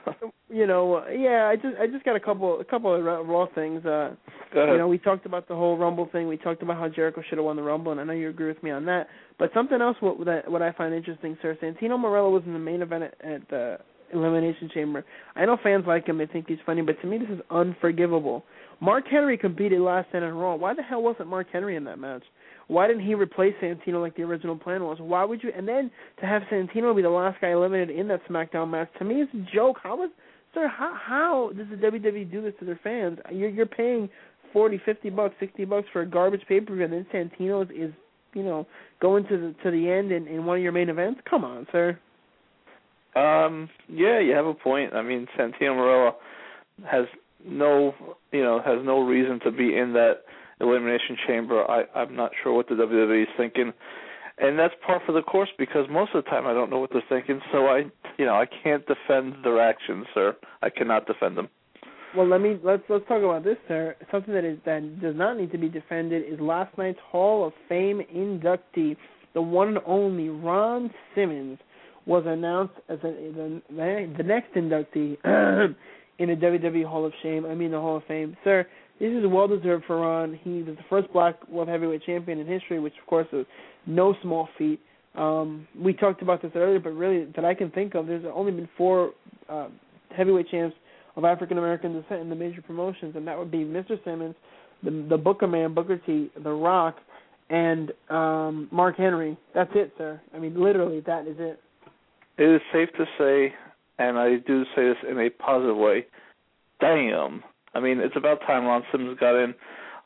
you 0.49 0.67
know, 0.67 0.97
uh, 0.97 1.09
yeah, 1.09 1.47
I 1.47 1.55
just 1.55 1.77
I 1.79 1.87
just 1.87 2.03
got 2.03 2.15
a 2.15 2.19
couple 2.19 2.59
a 2.59 2.65
couple 2.65 2.93
of 2.93 3.03
raw, 3.03 3.45
things. 3.53 3.85
Uh 3.85 4.15
Go 4.53 4.61
ahead. 4.61 4.73
You 4.73 4.77
know, 4.79 4.87
we 4.87 4.97
talked 4.97 5.25
about 5.25 5.47
the 5.47 5.55
whole 5.55 5.77
Rumble 5.77 6.07
thing. 6.11 6.27
We 6.27 6.37
talked 6.37 6.61
about 6.61 6.77
how 6.77 6.87
Jericho 6.87 7.21
should 7.27 7.37
have 7.37 7.45
won 7.45 7.55
the 7.55 7.63
Rumble, 7.63 7.91
and 7.91 8.01
I 8.01 8.03
know 8.03 8.13
you 8.13 8.29
agree 8.29 8.47
with 8.47 8.61
me 8.61 8.71
on 8.71 8.85
that. 8.85 9.07
But 9.39 9.51
something 9.53 9.81
else 9.81 9.97
what 9.99 10.23
that 10.25 10.49
what 10.49 10.61
I 10.61 10.71
find 10.73 10.93
interesting, 10.93 11.37
sir. 11.41 11.57
Santino 11.61 11.97
Marella 11.97 12.31
was 12.31 12.43
in 12.45 12.53
the 12.53 12.59
main 12.59 12.81
event 12.81 13.03
at, 13.03 13.25
at 13.25 13.49
the 13.49 13.77
Elimination 14.13 14.69
Chamber. 14.73 15.03
I 15.35 15.45
know 15.45 15.57
fans 15.63 15.85
like 15.87 16.07
him; 16.07 16.17
they 16.17 16.27
think 16.27 16.47
he's 16.47 16.59
funny, 16.65 16.81
but 16.81 17.01
to 17.01 17.07
me, 17.07 17.17
this 17.17 17.29
is 17.29 17.41
unforgivable. 17.49 18.43
Mark 18.79 19.05
Henry 19.09 19.37
competed 19.37 19.79
last 19.79 20.13
night 20.13 20.23
on 20.23 20.33
Raw. 20.33 20.55
Why 20.55 20.73
the 20.73 20.83
hell 20.83 21.01
wasn't 21.01 21.29
Mark 21.29 21.47
Henry 21.51 21.75
in 21.75 21.85
that 21.85 21.99
match? 21.99 22.23
Why 22.68 22.88
didn't 22.88 23.05
he 23.05 23.14
replace 23.14 23.53
Santino 23.61 24.01
like 24.01 24.16
the 24.16 24.24
original 24.24 24.57
plan 24.57 24.84
was? 24.84 24.97
Why 24.99 25.24
would 25.24 25.43
you? 25.43 25.51
And 25.55 25.68
then 25.68 25.91
to 26.20 26.26
have 26.26 26.43
Santino 26.51 26.95
be 26.95 27.01
the 27.01 27.09
last 27.09 27.41
guy 27.41 27.51
eliminated 27.51 27.89
in 27.89 28.07
that 28.07 28.26
SmackDown 28.28 28.70
match, 28.70 28.89
to 28.99 29.05
me, 29.05 29.22
is 29.22 29.28
a 29.34 29.55
joke. 29.55 29.78
How 29.84 29.97
was, 29.97 30.09
sir? 30.53 30.68
How 30.68 30.95
how 30.95 31.51
does 31.55 31.68
the 31.70 31.76
WWE 31.76 32.32
do 32.32 32.41
this 32.41 32.53
to 32.59 32.66
their 32.66 32.80
fans? 32.84 33.20
You're 33.32 33.49
you're 33.49 33.66
paying 33.66 34.09
forty, 34.53 34.82
fifty 34.86 35.09
bucks, 35.09 35.36
sixty 35.39 35.66
bucks 35.66 35.88
for 35.91 36.01
a 36.01 36.05
garbage 36.05 36.41
pay 36.47 36.61
per 36.61 36.74
view, 36.74 36.86
and 36.86 36.93
then 36.93 37.05
Santino 37.14 37.64
is, 37.64 37.70
is 37.89 37.93
you 38.34 38.43
know 38.43 38.66
going 39.01 39.26
to 39.28 39.38
the 39.38 39.55
to 39.64 39.72
the 39.72 39.89
end 39.89 40.11
in, 40.11 40.28
in 40.28 40.45
one 40.45 40.57
of 40.57 40.64
your 40.64 40.72
main 40.72 40.89
events. 40.89 41.20
Come 41.30 41.43
on, 41.43 41.68
sir. 41.72 41.99
Um, 43.16 43.70
yeah, 43.89 44.20
you 44.20 44.32
have 44.32 44.45
a 44.45 44.53
point. 44.53 44.93
I 44.93 45.01
mean, 45.01 45.28
Santino 45.38 45.76
Marella 45.76 46.14
has 46.89 47.05
no, 47.45 47.93
you 48.32 48.41
know, 48.41 48.61
has 48.66 48.80
no 48.84 49.01
reason 49.01 49.39
to 49.41 49.51
be 49.51 49.78
in 49.78 49.93
that 49.93 50.24
elimination 50.59 51.17
chamber. 51.27 51.69
I, 51.69 51.83
I'm 51.95 52.15
not 52.15 52.31
sure 52.43 52.53
what 52.53 52.67
the 52.67 52.75
WWE 52.75 53.23
is 53.23 53.29
thinking, 53.37 53.73
and 54.37 54.57
that's 54.57 54.73
par 54.85 55.01
for 55.05 55.11
the 55.11 55.21
course 55.21 55.49
because 55.57 55.85
most 55.89 56.11
of 56.13 56.23
the 56.23 56.29
time 56.29 56.47
I 56.47 56.53
don't 56.53 56.69
know 56.69 56.79
what 56.79 56.91
they're 56.91 57.03
thinking. 57.09 57.41
So 57.51 57.67
I, 57.67 57.83
you 58.17 58.25
know, 58.25 58.35
I 58.35 58.45
can't 58.63 58.83
defend 58.87 59.35
their 59.43 59.61
actions, 59.61 60.05
sir. 60.13 60.35
I 60.61 60.69
cannot 60.69 61.05
defend 61.07 61.37
them. 61.37 61.49
Well, 62.15 62.27
let 62.27 62.41
me 62.41 62.59
let's 62.63 62.83
let's 62.89 63.07
talk 63.07 63.23
about 63.23 63.43
this, 63.43 63.57
sir. 63.67 63.95
Something 64.11 64.35
that 64.35 64.45
is 64.45 64.59
that 64.65 65.01
does 65.01 65.15
not 65.15 65.37
need 65.37 65.51
to 65.51 65.57
be 65.57 65.67
defended 65.67 66.23
is 66.31 66.39
last 66.39 66.77
night's 66.77 66.99
Hall 67.03 67.47
of 67.47 67.53
Fame 67.67 68.01
inductee, 68.15 68.95
the 69.33 69.41
one 69.41 69.69
and 69.69 69.79
only 69.87 70.29
Ron 70.29 70.91
Simmons, 71.15 71.57
was 72.05 72.23
announced 72.27 72.75
as 72.87 72.99
a, 72.99 73.07
the 73.07 73.61
the 74.17 74.23
next 74.23 74.53
inductee 74.53 75.17
in 76.19 76.29
the 76.29 76.35
WWE 76.35 76.85
Hall 76.85 77.03
of 77.03 77.13
Shame. 77.23 77.45
I 77.47 77.55
mean 77.55 77.71
the 77.71 77.79
Hall 77.79 77.97
of 77.97 78.03
Fame, 78.03 78.37
sir. 78.43 78.67
This 79.03 79.11
is 79.11 79.25
well 79.27 79.49
deserved 79.49 79.83
for 79.85 79.99
Ron. 79.99 80.39
He 80.45 80.63
was 80.63 80.77
the 80.77 80.83
first 80.89 81.11
Black 81.11 81.35
World 81.49 81.67
Heavyweight 81.67 82.05
Champion 82.05 82.39
in 82.39 82.47
history, 82.47 82.79
which 82.79 82.93
of 83.01 83.05
course 83.05 83.27
is 83.33 83.45
no 83.85 84.15
small 84.21 84.47
feat. 84.57 84.79
Um, 85.15 85.67
we 85.77 85.91
talked 85.91 86.21
about 86.21 86.41
this 86.41 86.53
earlier, 86.55 86.79
but 86.79 86.91
really 86.91 87.25
that 87.35 87.43
I 87.43 87.53
can 87.53 87.69
think 87.69 87.95
of, 87.95 88.07
there's 88.07 88.23
only 88.33 88.53
been 88.53 88.69
four 88.77 89.11
uh, 89.49 89.67
heavyweight 90.15 90.49
champs 90.49 90.77
of 91.17 91.25
African 91.25 91.57
American 91.57 92.01
descent 92.01 92.21
in 92.21 92.29
the 92.29 92.35
major 92.35 92.61
promotions, 92.61 93.17
and 93.17 93.27
that 93.27 93.37
would 93.37 93.51
be 93.51 93.65
Mr. 93.65 94.01
Simmons, 94.05 94.35
the 94.83 95.05
the 95.09 95.17
Booker 95.17 95.47
Man, 95.47 95.73
Booker 95.73 95.97
T, 95.97 96.31
The 96.41 96.53
Rock, 96.53 96.95
and 97.49 97.91
um 98.09 98.69
Mark 98.71 98.95
Henry. 98.95 99.37
That's 99.53 99.71
it, 99.75 99.91
sir. 99.97 100.21
I 100.33 100.39
mean, 100.39 100.57
literally, 100.57 101.01
that 101.01 101.27
is 101.27 101.35
it. 101.39 101.59
It 102.37 102.55
is 102.55 102.61
safe 102.71 102.87
to 102.97 103.05
say, 103.17 103.53
and 103.99 104.17
I 104.17 104.37
do 104.47 104.63
say 104.73 104.87
this 104.87 104.97
in 105.11 105.19
a 105.19 105.29
positive 105.29 105.75
way. 105.75 106.05
Damn. 106.79 107.43
I 107.74 107.80
mean, 107.80 107.99
it's 107.99 108.15
about 108.15 108.41
time 108.41 108.65
Ron 108.65 108.84
Simmons 108.91 109.19
got 109.19 109.36
in. 109.36 109.53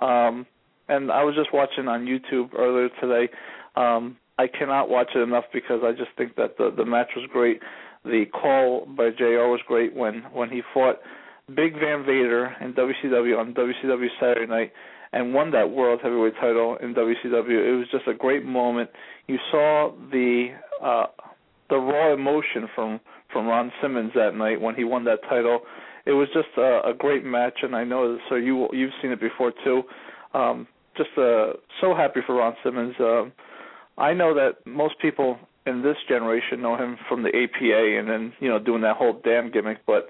Um, 0.01 0.45
and 0.89 1.11
I 1.11 1.23
was 1.23 1.35
just 1.35 1.53
watching 1.53 1.87
on 1.87 2.05
YouTube 2.05 2.53
earlier 2.57 2.89
today. 3.01 3.31
Um, 3.75 4.17
I 4.39 4.47
cannot 4.47 4.89
watch 4.89 5.09
it 5.15 5.19
enough 5.19 5.45
because 5.51 5.81
I 5.83 5.91
just 5.91 6.11
think 6.17 6.35
that 6.35 6.57
the 6.57 6.71
the 6.75 6.85
match 6.85 7.09
was 7.15 7.27
great. 7.31 7.61
The 8.05 8.25
call 8.31 8.85
by 8.85 9.09
JR 9.09 9.49
was 9.49 9.59
great 9.67 9.95
when 9.95 10.23
when 10.31 10.49
he 10.49 10.61
fought 10.73 10.97
Big 11.55 11.73
Van 11.73 12.05
Vader 12.05 12.55
in 12.61 12.73
WCW 12.73 13.39
on 13.39 13.53
WCW 13.53 14.07
Saturday 14.19 14.45
Night 14.45 14.71
and 15.13 15.33
won 15.33 15.51
that 15.51 15.71
World 15.71 16.01
Heavyweight 16.03 16.35
title 16.35 16.77
in 16.81 16.93
WCW. 16.93 17.73
It 17.73 17.77
was 17.77 17.87
just 17.91 18.07
a 18.07 18.13
great 18.13 18.45
moment. 18.45 18.89
You 19.27 19.37
saw 19.51 19.91
the 20.11 20.49
uh 20.83 21.05
the 21.69 21.77
raw 21.77 22.13
emotion 22.13 22.69
from 22.75 22.99
from 23.31 23.47
Ron 23.47 23.71
Simmons 23.81 24.11
that 24.15 24.35
night 24.35 24.61
when 24.61 24.75
he 24.75 24.83
won 24.83 25.03
that 25.05 25.21
title. 25.29 25.61
It 26.07 26.13
was 26.13 26.29
just 26.33 26.47
a, 26.57 26.89
a 26.89 26.93
great 26.97 27.25
match, 27.25 27.59
and 27.63 27.75
I 27.75 27.83
know 27.83 28.13
that, 28.13 28.19
so 28.29 28.35
you 28.35 28.69
you've 28.71 28.93
seen 29.01 29.11
it 29.11 29.19
before 29.19 29.51
too. 29.63 29.83
Um, 30.33 30.67
just 30.95 31.09
uh, 31.17 31.53
so 31.81 31.93
happy 31.93 32.21
for 32.25 32.35
Ron 32.35 32.55
Simmons. 32.63 32.95
Um, 32.99 33.33
I 33.97 34.13
know 34.13 34.33
that 34.33 34.65
most 34.65 34.95
people 35.01 35.37
in 35.65 35.83
this 35.83 35.97
generation 36.07 36.61
know 36.61 36.77
him 36.77 36.97
from 37.09 37.23
the 37.23 37.29
APA 37.29 37.99
and 37.99 38.07
then 38.09 38.33
you 38.39 38.47
know 38.47 38.57
doing 38.57 38.81
that 38.83 38.95
whole 38.95 39.19
damn 39.23 39.51
gimmick. 39.51 39.79
But 39.85 40.07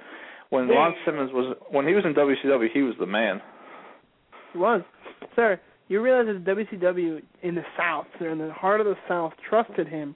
when 0.49 0.67
Ron 0.67 0.93
Simmons 1.03 1.31
was 1.33 1.57
when 1.71 1.87
he 1.87 1.93
was 1.93 2.05
in 2.05 2.13
WCW, 2.13 2.67
he 2.71 2.83
was 2.83 2.95
the 2.99 3.07
man. 3.07 3.41
He 4.53 4.59
was, 4.59 4.81
sir. 5.35 5.59
You 5.87 6.01
realize 6.01 6.27
that 6.27 6.55
WCW 6.55 7.21
in 7.41 7.55
the 7.55 7.63
South, 7.77 8.05
sir, 8.19 8.29
in 8.29 8.37
the 8.37 8.53
heart 8.53 8.81
of 8.81 8.85
the 8.85 8.97
South, 9.07 9.33
trusted 9.49 9.87
him 9.87 10.15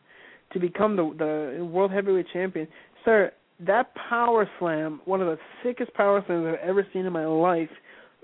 to 0.53 0.59
become 0.59 0.95
the 0.95 1.57
the 1.57 1.65
world 1.65 1.91
heavyweight 1.91 2.27
champion, 2.31 2.67
sir. 3.03 3.31
That 3.65 3.93
power 4.09 4.49
slam, 4.59 5.01
one 5.05 5.21
of 5.21 5.27
the 5.27 5.37
sickest 5.63 5.93
power 5.93 6.23
slams 6.25 6.47
I've 6.47 6.67
ever 6.67 6.85
seen 6.91 7.05
in 7.05 7.13
my 7.13 7.25
life. 7.25 7.69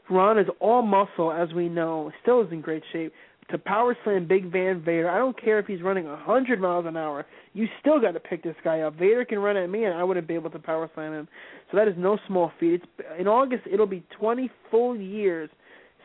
Ron 0.09 0.39
is 0.39 0.47
all 0.59 0.81
muscle, 0.81 1.31
as 1.31 1.53
we 1.53 1.69
know, 1.69 2.11
still 2.21 2.41
is 2.41 2.51
in 2.51 2.61
great 2.61 2.83
shape. 2.91 3.13
To 3.51 3.57
power 3.57 3.95
slam 4.03 4.27
Big 4.27 4.51
Van 4.51 4.81
Vader, 4.83 5.09
I 5.09 5.17
don't 5.17 5.39
care 5.41 5.57
if 5.57 5.67
he's 5.67 5.81
running 5.81 6.05
a 6.05 6.17
hundred 6.17 6.59
miles 6.59 6.85
an 6.85 6.97
hour. 6.97 7.25
You 7.53 7.67
still 7.79 8.01
got 8.01 8.11
to 8.11 8.19
pick 8.19 8.43
this 8.43 8.55
guy 8.63 8.81
up. 8.81 8.95
Vader 8.95 9.23
can 9.23 9.39
run 9.39 9.55
at 9.55 9.69
me, 9.69 9.85
and 9.85 9.93
I 9.93 10.03
wouldn't 10.03 10.27
be 10.27 10.33
able 10.33 10.49
to 10.49 10.59
power 10.59 10.89
slam 10.93 11.13
him. 11.13 11.27
So 11.71 11.77
that 11.77 11.87
is 11.87 11.93
no 11.97 12.17
small 12.27 12.51
feat. 12.59 12.81
It's 12.81 12.85
in 13.19 13.27
August. 13.27 13.63
It'll 13.71 13.85
be 13.85 14.03
20 14.19 14.49
full 14.69 14.97
years, 14.97 15.49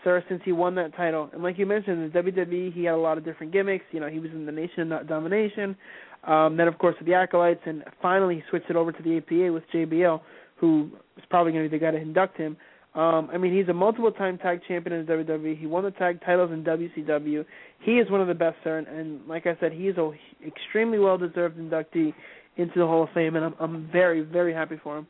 sir, 0.04 0.22
since 0.28 0.42
he 0.44 0.52
won 0.52 0.74
that 0.76 0.94
title. 0.96 1.30
And 1.32 1.42
like 1.42 1.58
you 1.58 1.66
mentioned, 1.66 2.02
in 2.02 2.10
WWE, 2.10 2.72
he 2.72 2.84
had 2.84 2.94
a 2.94 2.96
lot 2.96 3.18
of 3.18 3.24
different 3.24 3.52
gimmicks. 3.52 3.84
You 3.92 4.00
know, 4.00 4.08
he 4.08 4.18
was 4.18 4.30
in 4.32 4.46
the 4.46 4.52
Nation 4.52 4.92
of 4.92 5.08
Domination. 5.08 5.76
Um, 6.24 6.56
then, 6.56 6.68
of 6.68 6.78
course, 6.78 6.94
with 6.98 7.06
the 7.06 7.14
Acolytes, 7.14 7.60
and 7.66 7.82
finally 8.00 8.36
he 8.36 8.42
switched 8.48 8.70
it 8.70 8.76
over 8.76 8.92
to 8.92 9.02
the 9.02 9.16
APA 9.16 9.52
with 9.52 9.64
JBL, 9.74 10.20
who 10.56 10.90
is 11.16 11.24
probably 11.28 11.52
going 11.52 11.64
to 11.64 11.70
be 11.70 11.76
the 11.76 11.84
guy 11.84 11.90
to 11.90 11.96
induct 11.96 12.36
him. 12.36 12.56
Um, 12.94 13.30
I 13.32 13.38
mean, 13.38 13.56
he's 13.56 13.68
a 13.68 13.72
multiple-time 13.72 14.38
tag 14.38 14.60
champion 14.68 15.00
in 15.00 15.06
WWE. 15.06 15.58
He 15.58 15.66
won 15.66 15.82
the 15.82 15.90
tag 15.92 16.20
titles 16.24 16.52
in 16.52 16.62
WCW. 16.62 17.44
He 17.80 17.92
is 17.92 18.10
one 18.10 18.20
of 18.20 18.28
the 18.28 18.34
best, 18.34 18.56
sir. 18.62 18.78
And, 18.78 18.86
and 18.86 19.26
like 19.26 19.46
I 19.46 19.56
said, 19.60 19.72
he 19.72 19.88
is 19.88 19.96
a 19.96 20.12
extremely 20.46 20.98
well-deserved 20.98 21.58
inductee 21.58 22.12
into 22.56 22.78
the 22.78 22.86
Hall 22.86 23.02
of 23.02 23.08
Fame, 23.14 23.34
and 23.36 23.46
I'm, 23.46 23.54
I'm 23.58 23.88
very, 23.90 24.20
very 24.20 24.52
happy 24.52 24.78
for 24.82 24.98
him. 24.98 25.06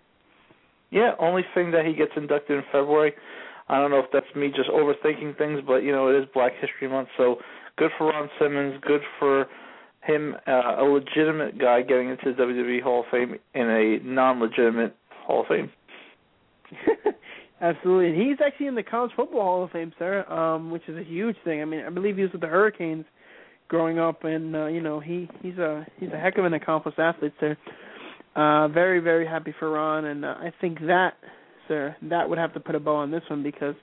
Yeah, 0.90 1.12
only 1.18 1.42
thing 1.54 1.72
that 1.72 1.84
he 1.84 1.94
gets 1.94 2.12
inducted 2.16 2.58
in 2.58 2.64
February. 2.70 3.14
I 3.72 3.78
don't 3.78 3.90
know 3.90 4.00
if 4.00 4.10
that's 4.12 4.26
me 4.36 4.52
just 4.54 4.68
overthinking 4.68 5.38
things, 5.38 5.60
but 5.66 5.76
you 5.76 5.92
know 5.92 6.08
it 6.08 6.22
is 6.22 6.28
Black 6.34 6.52
History 6.60 6.88
Month, 6.88 7.08
so 7.16 7.36
good 7.78 7.90
for 7.96 8.08
Ron 8.08 8.28
Simmons. 8.38 8.78
Good 8.86 9.00
for 9.18 9.46
him, 10.04 10.34
uh, 10.46 10.76
a 10.78 10.84
legitimate 10.84 11.58
guy 11.58 11.80
getting 11.80 12.10
into 12.10 12.34
the 12.34 12.42
WWE 12.42 12.82
Hall 12.82 13.00
of 13.00 13.06
Fame 13.10 13.36
in 13.54 13.70
a 13.70 13.98
non-legitimate 14.04 14.94
Hall 15.26 15.42
of 15.42 15.46
Fame. 15.46 15.70
Absolutely, 17.62 18.10
and 18.10 18.20
he's 18.20 18.38
actually 18.44 18.66
in 18.66 18.74
the 18.74 18.82
College 18.82 19.12
Football 19.16 19.42
Hall 19.42 19.64
of 19.64 19.70
Fame, 19.70 19.92
sir, 19.98 20.24
um, 20.24 20.70
which 20.70 20.82
is 20.88 20.98
a 20.98 21.04
huge 21.04 21.36
thing. 21.44 21.62
I 21.62 21.64
mean, 21.64 21.84
I 21.86 21.90
believe 21.90 22.16
he 22.16 22.22
was 22.22 22.32
with 22.32 22.40
the 22.40 22.48
Hurricanes 22.48 23.04
growing 23.68 23.98
up, 23.98 24.24
and 24.24 24.54
uh, 24.54 24.66
you 24.66 24.82
know 24.82 25.00
he 25.00 25.28
he's 25.40 25.56
a 25.58 25.86
he's 25.98 26.10
a 26.12 26.18
heck 26.18 26.36
of 26.36 26.44
an 26.44 26.54
accomplished 26.54 26.98
athlete, 26.98 27.32
sir. 27.40 27.56
Uh, 28.34 28.68
very 28.68 28.98
very 29.00 29.26
happy 29.26 29.54
for 29.58 29.70
Ron, 29.70 30.04
and 30.04 30.24
uh, 30.24 30.34
I 30.38 30.52
think 30.60 30.80
that, 30.80 31.14
sir, 31.72 31.96
that 32.02 32.28
would 32.28 32.38
have 32.38 32.52
to 32.52 32.60
put 32.60 32.74
a 32.74 32.80
bow 32.80 32.96
on 32.96 33.10
this 33.10 33.22
one 33.30 33.42
because, 33.42 33.74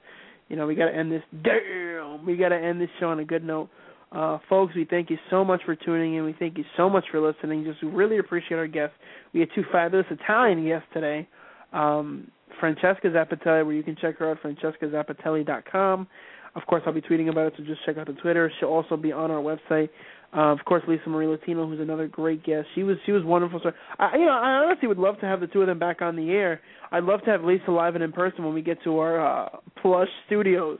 you 0.47 0.55
know, 0.55 0.67
we 0.67 0.75
got 0.75 0.89
to 0.89 0.95
end 0.95 1.11
this. 1.11 1.23
Damn, 1.43 2.23
we 2.25 2.37
got 2.37 2.49
to 2.49 2.55
end 2.55 2.79
this 2.79 2.89
show 2.99 3.07
on 3.07 3.19
a 3.19 3.25
good 3.25 3.43
note. 3.43 3.69
Uh, 4.11 4.37
folks, 4.47 4.75
we 4.75 4.85
thank 4.85 5.09
you 5.09 5.17
so 5.29 5.43
much 5.43 5.61
for 5.65 5.75
tuning 5.75 6.15
in. 6.15 6.23
We 6.23 6.35
thank 6.37 6.57
you 6.57 6.63
so 6.77 6.89
much 6.89 7.05
for 7.11 7.19
listening. 7.19 7.63
Just 7.63 7.81
really 7.81 8.19
appreciate 8.19 8.57
our 8.57 8.67
guests. 8.67 8.95
We 9.33 9.39
had 9.39 9.49
two 9.55 9.63
fabulous 9.71 10.05
Italian 10.11 10.67
guests 10.67 10.87
today. 10.93 11.27
Um, 11.73 12.31
Francesca 12.59 13.07
Zappitelli, 13.07 13.65
where 13.65 13.73
you 13.73 13.83
can 13.83 13.95
check 13.99 14.17
her 14.17 14.29
out, 14.29 14.37
francescazappitelli.com. 14.43 16.07
Of 16.55 16.65
course, 16.65 16.81
I'll 16.85 16.93
be 16.93 17.01
tweeting 17.01 17.29
about 17.29 17.47
it, 17.47 17.53
so 17.57 17.63
just 17.63 17.85
check 17.85 17.97
out 17.97 18.07
the 18.07 18.13
Twitter. 18.13 18.51
She'll 18.59 18.69
also 18.69 18.97
be 18.97 19.11
on 19.11 19.29
our 19.31 19.41
website. 19.41 19.89
Uh, 20.31 20.51
of 20.51 20.59
course, 20.63 20.83
Lisa 20.87 21.09
Marie 21.09 21.25
Latino, 21.25 21.67
who's 21.67 21.79
another 21.79 22.07
great 22.07 22.43
guest. 22.43 22.67
She 22.75 22.83
was 22.83 22.97
she 23.05 23.11
was 23.11 23.23
wonderful. 23.23 23.59
So, 23.63 23.71
I, 23.97 24.15
you 24.15 24.25
know, 24.25 24.31
I 24.31 24.63
honestly 24.63 24.87
would 24.87 24.99
love 24.99 25.19
to 25.21 25.25
have 25.25 25.39
the 25.39 25.47
two 25.47 25.61
of 25.61 25.67
them 25.67 25.79
back 25.79 26.03
on 26.03 26.15
the 26.15 26.29
air. 26.29 26.61
I'd 26.91 27.03
love 27.03 27.21
to 27.23 27.31
have 27.31 27.43
Lisa 27.43 27.71
live 27.71 27.95
and 27.95 28.03
in 28.03 28.11
person 28.11 28.45
when 28.45 28.53
we 28.53 28.61
get 28.61 28.83
to 28.83 28.99
our 28.99 29.45
uh, 29.45 29.49
plush 29.81 30.09
studios 30.27 30.79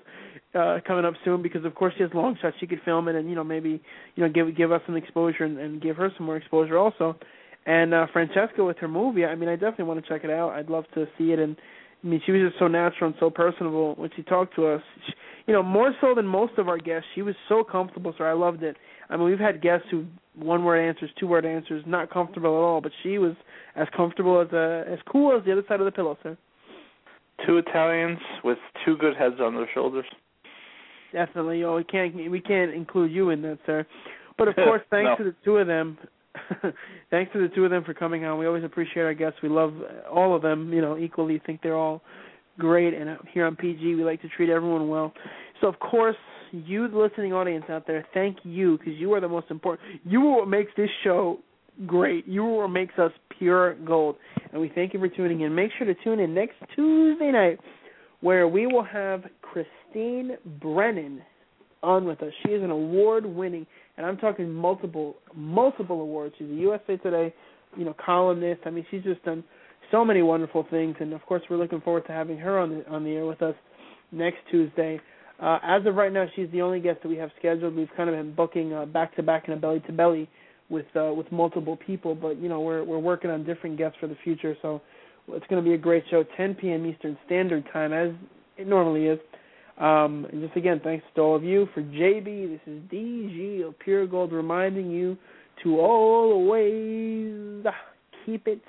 uh 0.55 0.79
coming 0.87 1.05
up 1.05 1.13
soon 1.23 1.43
because 1.43 1.63
of 1.63 1.75
course 1.75 1.93
she 1.97 2.03
has 2.03 2.11
long 2.13 2.37
shots. 2.41 2.55
She 2.59 2.67
could 2.67 2.81
film 2.83 3.07
it 3.07 3.15
and 3.15 3.29
you 3.29 3.35
know 3.35 3.43
maybe 3.43 3.81
you 4.15 4.23
know 4.23 4.29
give 4.29 4.55
give 4.55 4.71
us 4.71 4.81
some 4.85 4.95
exposure 4.95 5.43
and, 5.43 5.57
and 5.59 5.81
give 5.81 5.95
her 5.97 6.11
some 6.17 6.25
more 6.25 6.37
exposure 6.37 6.77
also. 6.77 7.15
And 7.65 7.93
uh 7.93 8.07
francesca 8.11 8.63
with 8.63 8.77
her 8.77 8.87
movie 8.87 9.25
i 9.25 9.35
mean 9.35 9.47
i 9.47 9.55
definitely 9.55 9.85
want 9.85 10.03
to 10.03 10.09
check 10.09 10.23
it 10.23 10.31
out. 10.31 10.53
I'd 10.53 10.69
love 10.69 10.85
to 10.95 11.05
see 11.19 11.33
it. 11.33 11.39
And 11.39 11.55
i 12.03 12.07
mean 12.07 12.19
she 12.25 12.31
was 12.31 12.49
just 12.49 12.57
so 12.57 12.67
natural 12.67 13.11
and 13.11 13.15
so 13.19 13.29
personable 13.29 13.93
when 13.95 14.09
she 14.15 14.23
talked 14.23 14.55
to 14.55 14.67
us. 14.67 14.81
She, 15.05 15.13
you 15.49 15.53
know 15.53 15.63
more 15.63 15.93
so 15.99 16.13
than 16.15 16.27
most 16.27 16.53
of 16.57 16.67
our 16.67 16.77
guests 16.77 17.07
she 17.15 17.23
was 17.23 17.35
so 17.47 17.63
comfortable 17.63 18.13
so 18.17 18.23
i 18.23 18.33
loved 18.33 18.61
it 18.61 18.77
i 19.09 19.17
mean 19.17 19.25
we've 19.25 19.39
had 19.39 19.61
guests 19.61 19.87
who 19.91 20.05
one 20.35 20.63
word 20.63 20.77
answers 20.79 21.09
two 21.19 21.27
word 21.27 21.45
answers 21.45 21.83
not 21.85 22.09
comfortable 22.11 22.49
at 22.49 22.61
all 22.61 22.81
but 22.81 22.91
she 23.03 23.17
was 23.17 23.33
as 23.75 23.87
comfortable 23.95 24.39
as 24.41 24.47
uh 24.53 24.83
as 24.91 24.99
cool 25.11 25.37
as 25.37 25.43
the 25.45 25.51
other 25.51 25.63
side 25.67 25.79
of 25.79 25.85
the 25.85 25.91
pillow 25.91 26.17
sir 26.23 26.37
Two 27.45 27.57
Italians 27.57 28.19
with 28.43 28.57
two 28.85 28.97
good 28.97 29.15
heads 29.15 29.35
on 29.39 29.55
their 29.55 29.69
shoulders. 29.73 30.05
Definitely. 31.13 31.63
Oh, 31.63 31.77
we 31.77 31.83
can't 31.83 32.13
we 32.29 32.41
can't 32.41 32.73
include 32.73 33.11
you 33.11 33.29
in 33.29 33.41
that, 33.43 33.59
sir. 33.65 33.85
But 34.37 34.49
of 34.49 34.55
course, 34.65 34.81
thanks 34.89 35.09
No. 35.11 35.15
to 35.17 35.23
the 35.31 35.35
two 35.43 35.57
of 35.57 35.67
them. 35.67 35.97
thanks 37.11 37.31
to 37.33 37.39
the 37.39 37.53
two 37.55 37.65
of 37.65 37.71
them 37.71 37.83
for 37.83 37.93
coming 37.93 38.25
on. 38.25 38.37
We 38.37 38.45
always 38.45 38.63
appreciate 38.63 39.03
our 39.03 39.13
guests. 39.13 39.39
We 39.41 39.49
love 39.49 39.73
all 40.13 40.35
of 40.35 40.41
them. 40.41 40.71
You 40.73 40.81
know, 40.81 40.97
equally 40.97 41.41
think 41.45 41.61
they're 41.61 41.77
all 41.77 42.01
great. 42.57 42.93
And 42.93 43.17
here 43.33 43.45
on 43.45 43.55
PG, 43.55 43.95
we 43.95 44.03
like 44.03 44.21
to 44.21 44.29
treat 44.29 44.49
everyone 44.49 44.89
well. 44.89 45.13
So 45.61 45.67
of 45.67 45.79
course, 45.79 46.17
you, 46.51 46.87
the 46.87 46.97
listening 46.97 47.33
audience 47.33 47.65
out 47.69 47.85
there, 47.87 48.05
thank 48.13 48.37
you 48.43 48.77
because 48.77 48.93
you 48.95 49.13
are 49.13 49.21
the 49.21 49.27
most 49.27 49.49
important. 49.49 50.01
You 50.05 50.21
are 50.27 50.39
what 50.39 50.47
makes 50.47 50.71
this 50.77 50.89
show 51.03 51.39
great. 51.85 52.27
You 52.27 52.43
are 52.45 52.61
what 52.63 52.69
makes 52.69 52.97
us 52.97 53.11
pure 53.37 53.75
gold. 53.75 54.15
And 54.51 54.61
we 54.61 54.71
thank 54.73 54.93
you 54.93 54.99
for 54.99 55.07
tuning 55.07 55.41
in. 55.41 55.53
Make 55.55 55.71
sure 55.77 55.87
to 55.87 55.95
tune 56.03 56.19
in 56.19 56.33
next 56.33 56.55
Tuesday 56.75 57.31
night 57.31 57.59
where 58.21 58.47
we 58.47 58.67
will 58.67 58.83
have 58.83 59.23
Christine 59.41 60.37
Brennan 60.61 61.21
on 61.81 62.05
with 62.05 62.21
us. 62.21 62.33
She 62.45 62.51
is 62.51 62.63
an 62.63 62.71
award 62.71 63.25
winning 63.25 63.65
and 63.97 64.05
I'm 64.05 64.17
talking 64.17 64.51
multiple 64.51 65.15
multiple 65.35 66.01
awards. 66.01 66.35
She's 66.37 66.49
a 66.49 66.53
USA 66.53 66.97
Today, 66.97 67.33
you 67.77 67.85
know, 67.85 67.95
columnist. 68.03 68.61
I 68.65 68.69
mean, 68.69 68.85
she's 68.91 69.03
just 69.03 69.23
done 69.23 69.43
so 69.91 70.03
many 70.03 70.21
wonderful 70.21 70.65
things 70.69 70.95
and 70.99 71.13
of 71.13 71.21
course 71.25 71.41
we're 71.49 71.57
looking 71.57 71.81
forward 71.81 72.05
to 72.07 72.11
having 72.11 72.37
her 72.37 72.59
on 72.59 72.69
the 72.69 72.89
on 72.89 73.03
the 73.03 73.11
air 73.11 73.25
with 73.25 73.41
us 73.41 73.55
next 74.11 74.37
Tuesday. 74.51 74.99
Uh, 75.41 75.59
as 75.63 75.85
of 75.85 75.95
right 75.95 76.11
now, 76.11 76.25
she's 76.35 76.49
the 76.51 76.61
only 76.61 76.79
guest 76.79 77.01
that 77.01 77.07
we 77.07 77.15
have 77.15 77.31
scheduled. 77.39 77.75
We've 77.75 77.89
kind 77.95 78.09
of 78.09 78.15
been 78.15 78.33
booking 78.35 78.73
uh, 78.73 78.85
back 78.85 79.15
to 79.15 79.23
back 79.23 79.43
and 79.47 79.57
a 79.57 79.59
belly 79.59 79.79
to 79.87 79.93
belly 79.93 80.29
with 80.69 80.85
uh, 80.95 81.13
with 81.13 81.31
multiple 81.31 81.77
people, 81.77 82.13
but 82.13 82.37
you 82.37 82.49
know 82.49 82.59
we're 82.59 82.83
we're 82.83 82.99
working 82.99 83.29
on 83.29 83.45
different 83.45 83.77
guests 83.77 83.97
for 83.99 84.07
the 84.07 84.17
future. 84.23 84.55
So 84.61 84.81
it's 85.29 85.45
going 85.47 85.63
to 85.63 85.67
be 85.67 85.75
a 85.75 85.77
great 85.77 86.03
show, 86.09 86.23
10 86.37 86.55
p.m. 86.55 86.85
Eastern 86.85 87.17
Standard 87.25 87.63
Time, 87.71 87.93
as 87.93 88.11
it 88.57 88.67
normally 88.67 89.05
is. 89.05 89.19
Um, 89.77 90.27
and 90.31 90.41
just 90.41 90.57
again, 90.57 90.81
thanks 90.83 91.05
to 91.15 91.21
all 91.21 91.35
of 91.35 91.43
you. 91.43 91.67
For 91.73 91.81
JB, 91.81 92.49
this 92.51 92.59
is 92.67 92.81
DG 92.91 93.65
of 93.65 93.79
Pure 93.79 94.07
Gold 94.07 94.33
reminding 94.33 94.91
you 94.91 95.17
to 95.63 95.79
always 95.79 97.65
keep 98.25 98.47
it 98.47 98.61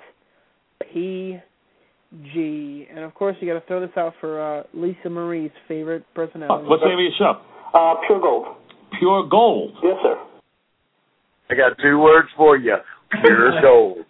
PG. 2.11 2.87
And 2.93 2.99
of 3.03 3.13
course, 3.13 3.35
you 3.39 3.47
got 3.51 3.59
to 3.59 3.65
throw 3.67 3.79
this 3.79 3.95
out 3.97 4.13
for 4.19 4.59
uh, 4.59 4.63
Lisa 4.73 5.09
Marie's 5.09 5.51
favorite 5.67 6.03
personality. 6.13 6.67
What's 6.67 6.83
the 6.83 6.89
name 6.89 6.97
of 6.97 7.03
your 7.03 7.11
show? 7.17 7.41
Uh, 7.73 7.95
pure 8.05 8.19
gold. 8.19 8.45
Pure 8.99 9.29
Gold. 9.29 9.71
Yes, 9.81 9.95
sir. 10.03 10.15
I 11.49 11.55
got 11.55 11.77
two 11.81 11.99
words 11.99 12.27
for 12.35 12.57
you. 12.57 12.75
Pure 13.23 13.61
gold. 13.61 14.05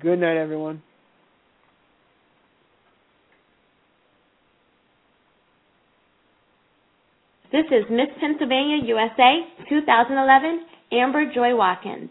Good 0.00 0.18
night, 0.18 0.36
everyone. 0.36 0.82
This 7.52 7.64
is 7.66 7.84
Miss 7.90 8.06
Pennsylvania 8.20 8.78
USA 8.84 9.40
2011, 9.68 10.66
Amber 10.92 11.32
Joy 11.34 11.56
Watkins. 11.56 12.10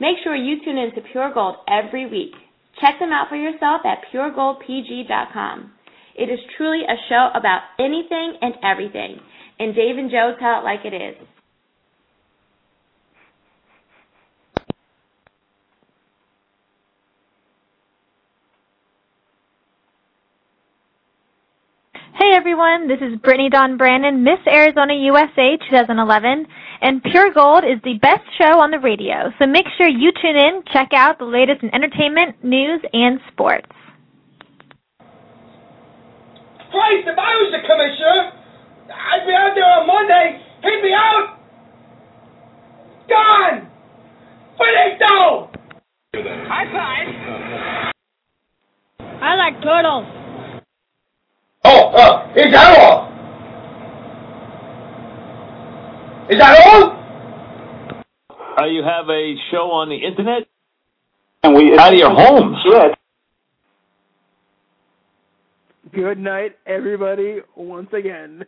Make 0.00 0.16
sure 0.24 0.34
you 0.34 0.56
tune 0.64 0.78
in 0.78 0.94
to 0.94 1.02
Pure 1.12 1.32
Gold 1.34 1.56
every 1.68 2.08
week. 2.08 2.32
Check 2.80 2.98
them 2.98 3.12
out 3.12 3.28
for 3.28 3.36
yourself 3.36 3.82
at 3.84 4.04
puregoldpg.com. 4.12 5.72
It 6.16 6.24
is 6.30 6.38
truly 6.56 6.82
a 6.82 6.96
show 7.08 7.30
about 7.34 7.62
anything 7.78 8.34
and 8.42 8.54
everything, 8.62 9.18
and 9.58 9.74
Dave 9.74 9.96
and 9.98 10.10
Joe 10.10 10.34
tell 10.38 10.60
it 10.60 10.64
like 10.64 10.84
it 10.84 10.94
is. 10.94 11.16
Hey 22.20 22.36
everyone, 22.60 22.88
this 22.88 23.00
is 23.00 23.18
Brittany 23.20 23.48
Don 23.48 23.78
Brandon, 23.78 24.22
Miss 24.22 24.38
Arizona 24.46 24.92
USA 24.92 25.56
2011, 25.70 26.46
and 26.82 27.02
Pure 27.02 27.32
Gold 27.32 27.64
is 27.64 27.80
the 27.84 27.96
best 28.02 28.20
show 28.36 28.60
on 28.60 28.70
the 28.70 28.78
radio. 28.78 29.32
So 29.38 29.46
make 29.46 29.64
sure 29.78 29.88
you 29.88 30.12
tune 30.20 30.36
in, 30.36 30.62
check 30.72 30.88
out 30.92 31.18
the 31.18 31.24
latest 31.24 31.62
in 31.62 31.74
entertainment, 31.74 32.44
news, 32.44 32.82
and 32.92 33.18
sports. 33.32 33.66
Christ, 36.68 37.08
if 37.08 37.16
I 37.16 37.32
was 37.40 37.48
the 37.56 37.64
commissioner, 37.64 38.32
I'd 38.92 39.24
be 39.24 39.32
out 39.32 39.54
there 39.54 39.64
on 39.64 39.86
Monday. 39.86 40.44
He'd 40.62 40.82
be 40.82 40.92
out. 40.92 41.40
Gone. 43.08 43.70
Finito. 44.58 45.50
High 46.44 46.68
five. 46.72 47.08
I 49.22 49.34
like 49.36 49.62
turtles. 49.62 50.19
Oh, 51.64 51.88
uh, 51.90 52.32
is 52.36 52.52
that 52.52 52.78
all? 52.78 53.10
Is 56.30 56.38
that 56.38 56.58
all? 56.64 56.96
Uh, 58.58 58.66
you 58.66 58.82
have 58.82 59.08
a 59.08 59.34
show 59.50 59.70
on 59.70 59.88
the 59.88 59.96
internet? 59.96 60.46
And 61.42 61.54
we 61.54 61.76
Out 61.78 61.92
of 61.92 61.98
your 61.98 62.10
homes? 62.10 62.56
Yeah. 62.70 62.88
Good 65.92 66.18
night, 66.18 66.56
everybody, 66.66 67.40
once 67.56 67.92
again. 67.92 68.44